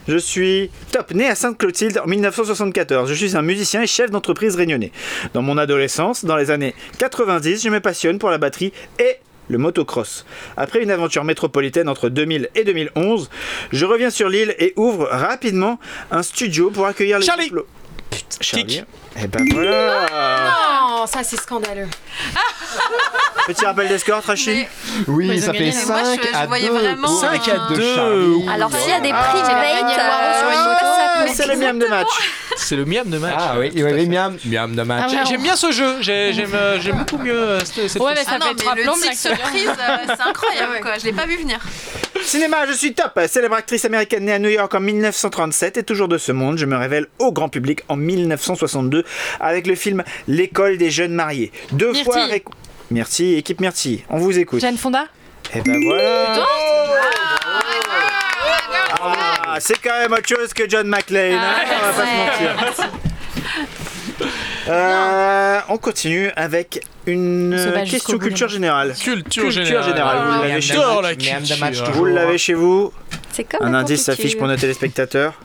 Je 0.07 0.18
suis 0.18 0.72
top, 0.93 1.11
né 1.14 1.27
à 1.27 1.35
Sainte-Clotilde 1.35 1.99
en 2.01 2.07
1974. 2.07 3.09
Je 3.09 3.14
suis 3.14 3.35
un 3.35 3.41
musicien 3.41 3.81
et 3.81 3.88
chef 3.88 4.09
d'entreprise 4.09 4.55
réunionnais. 4.55 4.93
Dans 5.34 5.41
mon 5.41 5.57
adolescence, 5.57 6.23
dans 6.23 6.38
les 6.38 6.49
années 6.49 6.76
90, 6.99 7.61
je 7.61 7.69
me 7.69 7.81
passionne 7.81 8.18
pour 8.18 8.30
la 8.30 8.38
batterie 8.38 8.72
et 8.99 9.18
le 9.49 9.57
motocross. 9.57 10.26
Après 10.55 10.81
une 10.81 10.91
aventure 10.91 11.26
métropolitaine 11.26 11.89
entre 11.89 12.07
2000 12.07 12.49
et 12.55 12.64
2011, 12.64 13.30
je 13.73 13.85
reviens 13.85 14.09
sur 14.09 14.30
l'île 14.30 14.55
et 14.59 14.72
ouvre 14.77 15.09
rapidement 15.11 15.77
un 16.09 16.23
studio 16.23 16.69
pour 16.69 16.85
accueillir 16.85 17.19
les 17.19 17.26
Charlie. 17.26 17.51
Kick. 18.39 18.83
Et 19.19 19.27
ben 19.27 19.45
voilà 19.51 20.05
Non, 20.89 21.07
ça 21.07 21.23
c'est 21.23 21.37
scandaleux. 21.39 21.87
Petit 23.47 23.65
rappel 23.65 23.87
des 23.87 23.97
scores, 23.97 24.21
Trashy 24.21 24.49
Mais- 24.49 24.67
Oui, 25.07 25.39
ça 25.41 25.53
fait 25.53 25.59
gagné. 25.59 25.73
Mais 25.73 25.85
moi, 25.85 26.03
5 26.03 26.19
je- 26.21 26.27
je 26.29 26.35
à 26.35 26.45
voyais 26.47 26.67
2. 26.67 26.73
vraiment, 26.73 27.07
pour 27.07 27.19
Cinq 27.21 27.27
à 27.29 27.33
l'équipe 27.33 27.53
de 27.71 27.75
deux. 27.75 27.95
Charlie. 27.95 28.49
Alors 28.53 28.71
s'il 28.75 28.89
y 28.89 28.93
a 28.93 28.99
des 28.99 29.11
Ah, 29.13 29.23
prix 29.29 29.41
de 29.41 29.47
Waro 29.47 30.37
sur 30.37 30.49
une 30.49 30.67
euh, 30.67 30.73
moto. 30.73 30.85
ça 30.85 31.23
peut 31.23 31.31
C'est 31.33 31.47
le 31.47 31.55
miam 31.55 31.79
de 31.79 31.85
match. 31.87 32.07
C'est 32.57 32.75
le 32.75 32.85
miam 32.85 33.09
de 33.09 33.17
match. 33.17 33.35
Ah 33.37 33.55
oui, 33.57 33.71
oui, 33.73 33.83
oui, 33.83 34.05
miam, 34.07 34.37
miam 34.45 34.75
de 34.75 34.81
match. 34.83 35.11
Ah 35.17 35.23
J'aime 35.27 35.41
bien 35.43 35.55
ce 35.55 35.71
jeu, 35.71 35.95
j'ai- 36.01 36.33
j'aime 36.33 36.53
euh, 36.53 36.79
j'aime 36.81 36.97
beaucoup 36.97 37.17
mieux 37.17 37.33
euh, 37.39 37.59
cette, 37.63 37.87
cette 37.89 38.01
Ouais, 38.01 38.11
mais 38.15 38.23
ça 38.23 38.31
Ah 38.33 38.39
non, 38.39 38.47
fait 38.47 38.55
trois 38.55 38.75
mais 38.75 38.83
le 38.83 38.91
tic 38.93 39.13
ça 39.13 39.29
surprise, 39.29 39.67
euh, 39.69 39.97
c'est 40.07 40.21
incroyable 40.27 40.79
quoi. 40.81 40.91
Je 40.99 41.05
l'ai 41.05 41.13
pas 41.13 41.25
vu 41.25 41.37
venir. 41.37 41.59
Cinéma, 42.23 42.65
je 42.67 42.73
suis 42.73 42.93
top. 42.93 43.17
Célèbre 43.27 43.55
actrice 43.55 43.85
américaine 43.85 44.25
née 44.25 44.33
à 44.33 44.39
New 44.39 44.49
York 44.49 44.73
en 44.75 44.79
1937 44.81 45.77
et 45.77 45.83
toujours 45.83 46.07
de 46.09 46.17
ce 46.17 46.31
monde, 46.33 46.57
je 46.57 46.65
me 46.65 46.75
révèle 46.75 47.05
au 47.19 47.31
grand 47.31 47.47
public 47.47 47.81
en 47.87 47.95
1962 48.18 49.03
avec 49.39 49.68
le 49.68 49.76
film 49.76 50.03
L'école 50.27 50.77
des 50.77 50.91
jeunes 50.91 51.14
mariés. 51.14 51.52
Deux 51.72 51.91
Myrtille. 51.91 52.03
fois 52.03 52.23
avec... 52.23 52.45
Merci, 52.91 53.34
équipe 53.35 53.60
Myrtille, 53.61 54.03
on 54.10 54.18
vous 54.18 54.38
écoute. 54.38 54.61
Jane 54.61 54.77
Fonda 54.77 55.06
Et 55.53 55.61
ben 55.61 55.80
voilà. 55.84 56.45
Ah, 58.99 59.57
c'est 59.60 59.80
quand 59.81 59.98
même 59.99 60.11
autre 60.14 60.27
chose 60.27 60.53
que 60.53 60.69
John 60.69 60.88
McClane, 60.88 61.34
hein, 61.34 61.56
on 61.65 61.85
va 61.85 62.03
pas 62.03 62.06
se 62.06 62.81
mentir. 62.81 62.89
Euh, 64.69 65.60
on 65.69 65.77
continue 65.77 66.30
avec 66.35 66.81
une 67.06 67.56
question 67.89 68.18
culture 68.18 68.49
générale. 68.49 68.95
Culture, 68.99 69.44
Culture 69.44 69.52
générale. 69.52 69.84
générale, 69.85 70.18
vous 70.26 70.41
l'avez 70.41 70.53
Miam 70.53 71.73
chez 71.73 71.91
vous. 71.91 72.06
l'avez 72.06 72.38
chez 72.38 72.53
vous. 72.53 72.91
C'est 73.31 73.45
comme 73.45 73.65
Un 73.65 73.73
indice 73.73 74.03
s'affiche 74.03 74.38
pour 74.38 74.48
nos 74.48 74.57
téléspectateurs. 74.57 75.39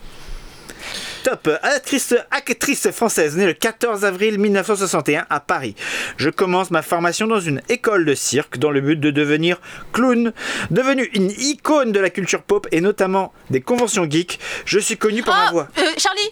Top, 1.25 1.49
actrice, 1.63 2.15
actrice 2.33 2.91
française 2.91 3.37
née 3.37 3.47
le 3.47 3.53
14 3.53 4.05
avril 4.05 4.39
1961 4.41 5.25
à 5.31 5.39
Paris. 5.39 5.77
Je 6.17 6.31
commence 6.31 6.73
ma 6.73 6.83
formation 6.83 7.29
dans 7.29 7.39
une 7.39 7.63
école 7.69 8.05
de 8.05 8.15
cirque 8.15 8.59
dans 8.59 8.71
le 8.73 8.81
but 8.81 8.99
de 8.99 9.11
devenir 9.13 9.61
clown. 9.93 10.33
Devenue 10.73 11.09
une 11.15 11.31
icône 11.31 11.93
de 11.93 12.01
la 12.01 12.11
culture 12.11 12.43
pop 12.43 12.67
et 12.73 12.81
notamment 12.81 13.33
des 13.51 13.61
conventions 13.61 14.05
geeks, 14.11 14.41
je 14.65 14.81
suis 14.81 14.97
connu 14.97 15.23
pour 15.23 15.33
ma 15.35 15.47
Ah, 15.47 15.51
voix. 15.53 15.69
euh, 15.79 15.83
Charlie. 15.97 16.31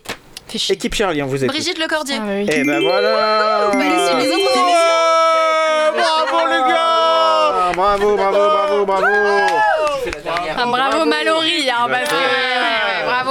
Équipe 0.70 0.94
Charlie, 0.96 1.22
on 1.22 1.26
vous 1.26 1.36
écoute. 1.44 1.54
Brigitte 1.54 1.78
Lecordier. 1.78 2.16
Ah, 2.18 2.24
oui. 2.26 2.46
Et 2.50 2.64
ben 2.64 2.80
voilà 2.82 3.70
Bah, 3.72 3.78
les, 3.78 3.86
autres 3.86 4.18
émissions. 4.18 4.50
Bravo 5.94 6.48
les 6.48 6.72
gars 6.72 7.72
Bravo, 7.76 8.16
bravo, 8.16 8.36
bravo, 8.36 8.84
bravo 8.86 9.06
Ah, 10.58 10.66
bravo 10.66 11.04
Mallory, 11.04 11.70
hein, 11.70 11.86
parce 11.88 12.08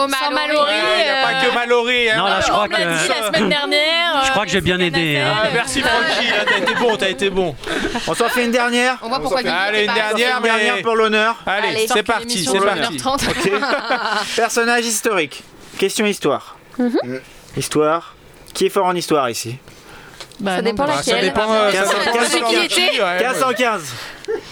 euh, 0.03 0.07
Sans 0.07 0.31
Mallory. 0.31 0.71
Il 0.99 1.03
n'y 1.03 1.09
a 1.09 1.23
pas 1.27 1.45
que 1.45 1.53
Mallory. 1.53 2.09
hein. 2.09 2.17
Non, 2.17 2.26
là, 2.26 2.39
je 2.41 2.47
crois 2.51 2.63
On 2.63 2.67
dit 2.67 2.73
que. 2.76 3.09
la 3.09 3.27
semaine 3.27 3.49
dernière. 3.49 4.23
Je 4.26 4.31
crois 4.31 4.45
que 4.45 4.51
j'ai 4.51 4.61
bien 4.61 4.80
aidé, 4.80 5.17
hein. 5.17 5.34
Ah, 5.43 5.47
merci 5.53 5.81
Francky, 5.81 6.27
t'as 6.47 6.57
été 6.57 6.76
bon, 6.76 6.95
t'as 6.97 7.09
été 7.09 7.30
bon. 7.30 7.55
On 8.07 8.13
s'en 8.13 8.30
fait 8.30 8.45
une 8.45 8.51
dernière 8.51 8.97
On 9.01 9.09
voit 9.09 9.19
pourquoi 9.19 9.41
Guigui 9.43 9.53
Allez, 9.55 9.85
une 9.85 9.93
dernière, 9.93 10.38
Une 10.38 10.43
dernière 10.43 10.76
mais... 10.76 10.81
pour 10.81 10.95
l'honneur. 10.95 11.35
Allez, 11.45 11.67
Allez, 11.69 11.88
c'est 11.88 12.03
parti, 12.03 12.45
c'est 12.45 12.59
parti. 12.59 12.97
1h30. 12.97 14.35
Personnage 14.35 14.85
historique. 14.85 15.43
Question 15.77 16.05
histoire. 16.05 16.57
Histoire. 17.57 18.15
Qui 18.53 18.65
est 18.65 18.69
fort 18.69 18.85
en 18.85 18.95
histoire 18.95 19.30
ici? 19.30 19.57
Bah, 20.39 20.55
Ça 20.57 20.61
dépend 20.61 20.85
bah, 20.85 20.93
Ah, 20.97 21.03
ça 21.03 21.11
laquelle. 21.11 21.25
dépend, 21.27 21.53
euh, 21.53 21.71
ça 21.71 21.77
15, 21.77 21.89
dépend 21.89 22.13
15, 22.17 22.31
de 22.31 22.37
qui 22.37 22.67
qui 22.67 22.81
était. 22.85 23.01
ouais, 23.01 23.03
ouais. 23.03 23.17
1515. 23.19 23.93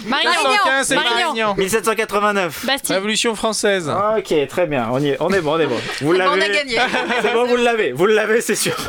Marignan. 0.05 0.31
1915, 0.31 0.87
c'est 0.87 0.95
Marignan. 0.95 1.15
Marignan. 1.19 1.55
1789. 1.55 2.65
Bastille. 2.65 2.95
Révolution 2.95 3.35
française. 3.35 3.91
Ok, 4.17 4.33
très 4.47 4.65
bien, 4.67 4.89
on, 4.91 4.99
y 4.99 5.09
est, 5.09 5.17
on 5.19 5.29
est 5.31 5.41
bon, 5.41 5.53
on 5.55 5.59
est 5.59 5.67
bon. 5.67 5.77
Vous 6.01 6.13
l'avez. 6.13 6.29
on 6.29 6.41
a 6.41 6.49
gagné. 6.49 6.77
C'est 7.21 7.33
bon, 7.33 7.45
vous 7.45 7.55
l'avez, 7.57 7.91
vous 7.91 8.05
l'avez, 8.05 8.41
c'est 8.41 8.55
sûr. 8.55 8.75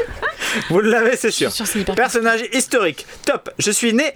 Vous 0.71 0.81
l'avez, 0.81 1.15
c'est 1.17 1.31
sûr. 1.31 1.51
Personnage 1.95 2.41
historique, 2.55 3.07
top. 3.27 3.51
Je 3.59 3.71
suis 3.71 3.93
né 3.93 4.15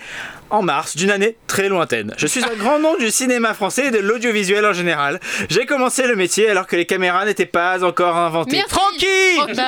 en 0.49 0.63
mars 0.63 0.97
d'une 0.97 1.11
année 1.11 1.37
très 1.47 1.69
lointaine. 1.69 2.15
Je 2.17 2.27
suis 2.27 2.43
un 2.43 2.55
grand 2.57 2.79
nom 2.79 2.97
du 2.97 3.11
cinéma 3.11 3.53
français 3.53 3.89
et 3.89 3.91
de 3.91 3.99
l'audiovisuel 3.99 4.65
en 4.65 4.73
général. 4.73 5.21
J'ai 5.51 5.67
commencé 5.67 6.07
le 6.07 6.17
métier 6.17 6.49
alors 6.49 6.67
que 6.67 6.75
les 6.77 6.87
caméras 6.87 7.27
n'étaient 7.27 7.45
pas 7.45 7.85
encore 7.85 8.17
inventées. 8.17 8.57
Merci. 8.57 8.71
Francky 8.75 9.37
Franck, 9.37 9.57
bah 9.57 9.65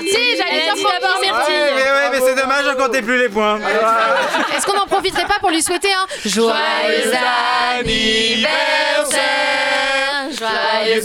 Myrtille, 0.00 0.36
j'allais 0.36 0.74
dire 0.74 0.88
d'abord 1.00 1.18
Ouais, 1.20 1.30
Myrtille. 1.30 1.74
mais, 1.74 1.82
ouais, 1.82 2.08
mais 2.12 2.20
c'est 2.26 2.34
dommage, 2.34 2.64
on 2.72 2.76
comptait 2.82 3.02
plus 3.02 3.18
les 3.18 3.28
points. 3.28 3.58
Est-ce 4.56 4.66
qu'on 4.66 4.76
n'en 4.76 4.86
profiterait 4.86 5.26
pas 5.26 5.38
pour 5.40 5.50
lui 5.50 5.62
souhaiter 5.62 5.88
un 5.92 6.06
joyeux 6.28 7.12
anniversaire? 7.78 9.22
Joyeux 10.38 11.04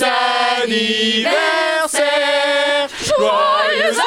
anniversaire. 0.64 2.88
Joyeux 3.18 3.98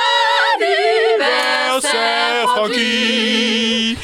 anniversaire 0.61 2.49
Francky 2.55 3.97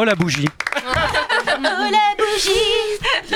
Oh 0.00 0.04
la 0.04 0.14
bougie. 0.14 0.46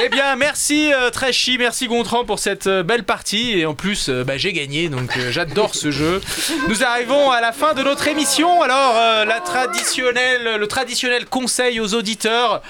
Eh 0.01 0.09
bien, 0.09 0.37
merci 0.37 0.93
euh, 0.93 1.11
Trashy, 1.11 1.59
merci 1.59 1.89
Gontran 1.89 2.25
pour 2.25 2.39
cette 2.39 2.69
euh, 2.69 2.85
belle 2.85 3.03
partie. 3.03 3.59
Et 3.59 3.67
en 3.67 3.75
plus, 3.75 4.09
euh, 4.09 4.23
bah, 4.23 4.37
j'ai 4.37 4.53
gagné, 4.53 4.89
donc 4.89 5.17
euh, 5.17 5.33
j'adore 5.33 5.75
ce 5.75 5.91
jeu. 5.91 6.21
Nous 6.69 6.85
arrivons 6.85 7.33
à 7.33 7.41
la 7.41 7.51
fin 7.51 7.75
de 7.75 7.83
notre 7.83 8.07
émission. 8.07 8.63
Alors, 8.63 8.95
euh, 8.97 9.25
la 9.25 9.41
traditionnelle, 9.41 10.55
le 10.57 10.69
traditionnel 10.69 11.27
conseil 11.27 11.81
aux 11.81 11.95
auditeurs. 11.95 12.63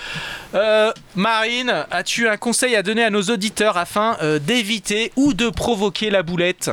Euh, 0.55 0.90
Marine, 1.14 1.85
as-tu 1.90 2.31
un 2.31 2.39
conseil 2.39 2.74
à 2.77 2.82
donner 2.82 3.05
à 3.05 3.10
nos 3.10 3.24
auditeurs 3.24 3.77
afin 3.77 4.16
euh, 4.23 4.39
d'éviter 4.39 5.12
ou 5.16 5.35
de 5.35 5.51
provoquer 5.51 6.09
la 6.09 6.23
boulette? 6.23 6.70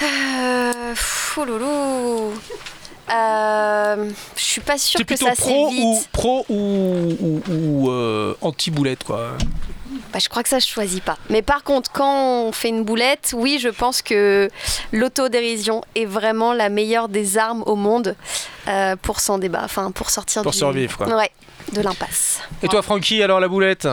Euh, 0.00 0.90
pff, 0.90 1.38
oh 1.38 1.44
loulou. 1.44 2.34
Euh, 3.12 4.10
je 4.36 4.42
suis 4.42 4.60
pas 4.60 4.78
sûre 4.78 4.98
que 5.00 5.04
plutôt 5.04 5.26
ça 5.26 5.32
pro 5.34 5.68
s'évite. 5.68 5.84
ou 5.84 6.02
pro 6.12 6.46
ou, 6.48 7.16
ou, 7.20 7.42
ou, 7.52 7.90
euh, 7.90 8.34
anti-boulette, 8.40 9.04
quoi 9.04 9.32
Bah, 10.12 10.18
je 10.18 10.28
crois 10.28 10.42
que 10.42 10.48
ça 10.48 10.58
je 10.58 10.66
choisis 10.66 11.00
pas. 11.00 11.18
Mais 11.28 11.42
par 11.42 11.62
contre, 11.64 11.90
quand 11.92 12.46
on 12.46 12.52
fait 12.52 12.68
une 12.70 12.82
boulette, 12.84 13.34
oui, 13.36 13.58
je 13.60 13.68
pense 13.68 14.00
que 14.02 14.48
l'autodérision 14.92 15.82
est 15.94 16.06
vraiment 16.06 16.52
la 16.54 16.68
meilleure 16.70 17.08
des 17.08 17.36
armes 17.36 17.62
au 17.66 17.76
monde 17.76 18.16
euh, 18.68 18.96
pour 18.96 19.20
s'en 19.20 19.38
débat, 19.38 19.60
enfin 19.64 19.90
pour 19.90 20.08
sortir 20.10 20.42
Pour 20.42 20.52
du- 20.52 20.58
survivre, 20.58 20.96
quoi. 20.96 21.14
Ouais, 21.16 21.30
de 21.72 21.80
l'impasse. 21.80 22.40
Et 22.62 22.68
toi, 22.68 22.82
Francky, 22.82 23.22
alors 23.22 23.40
la 23.40 23.48
boulette 23.48 23.88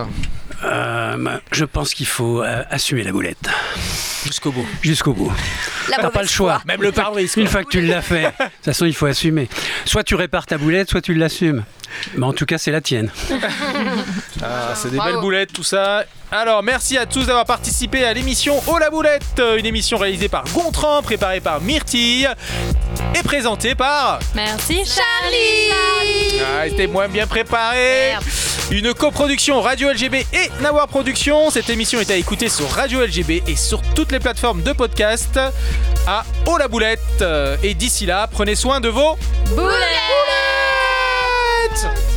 Euh, 0.64 1.16
bah, 1.18 1.42
je 1.52 1.66
pense 1.66 1.94
qu'il 1.94 2.06
faut 2.06 2.44
euh, 2.44 2.64
assumer 2.70 3.04
la 3.04 3.12
boulette. 3.12 3.50
Jusqu'au 4.26 4.52
bout. 4.52 4.68
Jusqu'au 4.84 5.14
bout. 5.14 5.32
T'as 5.90 6.10
pas 6.12 6.22
le 6.22 6.28
choix. 6.28 6.60
foi. 6.60 6.64
Même 6.68 6.84
le 6.84 6.92
pare-brise. 6.92 7.34
Une 7.38 7.48
fois 7.48 7.64
que 7.64 7.70
tu 7.70 7.82
l'as 7.82 8.04
fait, 8.04 8.24
de 8.24 8.28
toute 8.30 8.66
façon, 8.66 8.86
il 8.86 8.94
faut 8.94 9.08
assumer. 9.08 9.50
Soit 9.86 10.04
tu 10.04 10.14
répares 10.14 10.46
ta 10.46 10.60
boulette, 10.60 10.90
soit 10.90 11.02
tu 11.02 11.16
l'assumes. 11.16 11.64
Mais 12.16 12.26
en 12.26 12.34
tout 12.34 12.46
cas, 12.46 12.58
c'est 12.58 12.72
la 12.72 12.82
tienne. 12.82 13.12
Ah, 14.44 14.74
c'est 14.76 14.90
des 14.92 14.98
Bravo. 14.98 15.12
belles 15.14 15.22
boulettes, 15.22 15.54
tout 15.54 15.64
ça. 15.64 16.04
Alors, 16.32 16.64
merci 16.64 16.98
à 16.98 17.06
tous 17.06 17.26
d'avoir 17.26 17.46
participé 17.46 18.06
à 18.06 18.14
l'émission 18.14 18.62
Oh 18.68 18.78
la 18.80 18.90
boulette, 18.90 19.42
une 19.58 19.66
émission 19.66 19.98
réalisée 19.98 20.30
par 20.30 20.46
Gontran, 20.54 21.02
préparée 21.02 21.42
par 21.42 21.60
Myrtille 21.62 22.28
et 23.20 23.24
présentée 23.24 23.76
par. 23.76 24.20
Merci 24.34 24.86
Charlie 24.86 25.72
Ah, 26.42 26.64
c'était 26.70 26.88
moins 26.88 27.08
bien 27.10 27.28
préparé. 27.28 28.12
Merde. 28.12 28.24
Une 28.72 28.94
coproduction 28.94 29.60
Radio 29.62 29.92
LGB 29.92 30.26
et 30.32 30.50
Nawar 30.62 30.88
Productions. 30.88 31.50
Cette 31.50 31.70
émission 31.70 32.00
est 32.00 32.10
à 32.10 32.16
écouter 32.16 32.48
sur 32.48 32.70
Radio 32.70 33.02
LGB 33.06 33.44
et 33.46 33.58
sur 33.58 33.82
toutes 33.94 34.14
les 34.14 34.20
plateformes 34.22 34.64
de 34.64 34.72
podcast 34.72 35.38
à 36.08 36.24
Oh 36.46 36.58
la 36.58 36.70
boulette. 36.70 37.24
Et 37.64 37.74
d'ici 37.74 38.06
là, 38.06 38.28
prenez 38.32 38.56
soin 38.56 38.80
de 38.80 38.88
vos 38.88 39.18
Boulet 39.50 39.56
boulettes 39.58 40.51
it! 41.74 42.11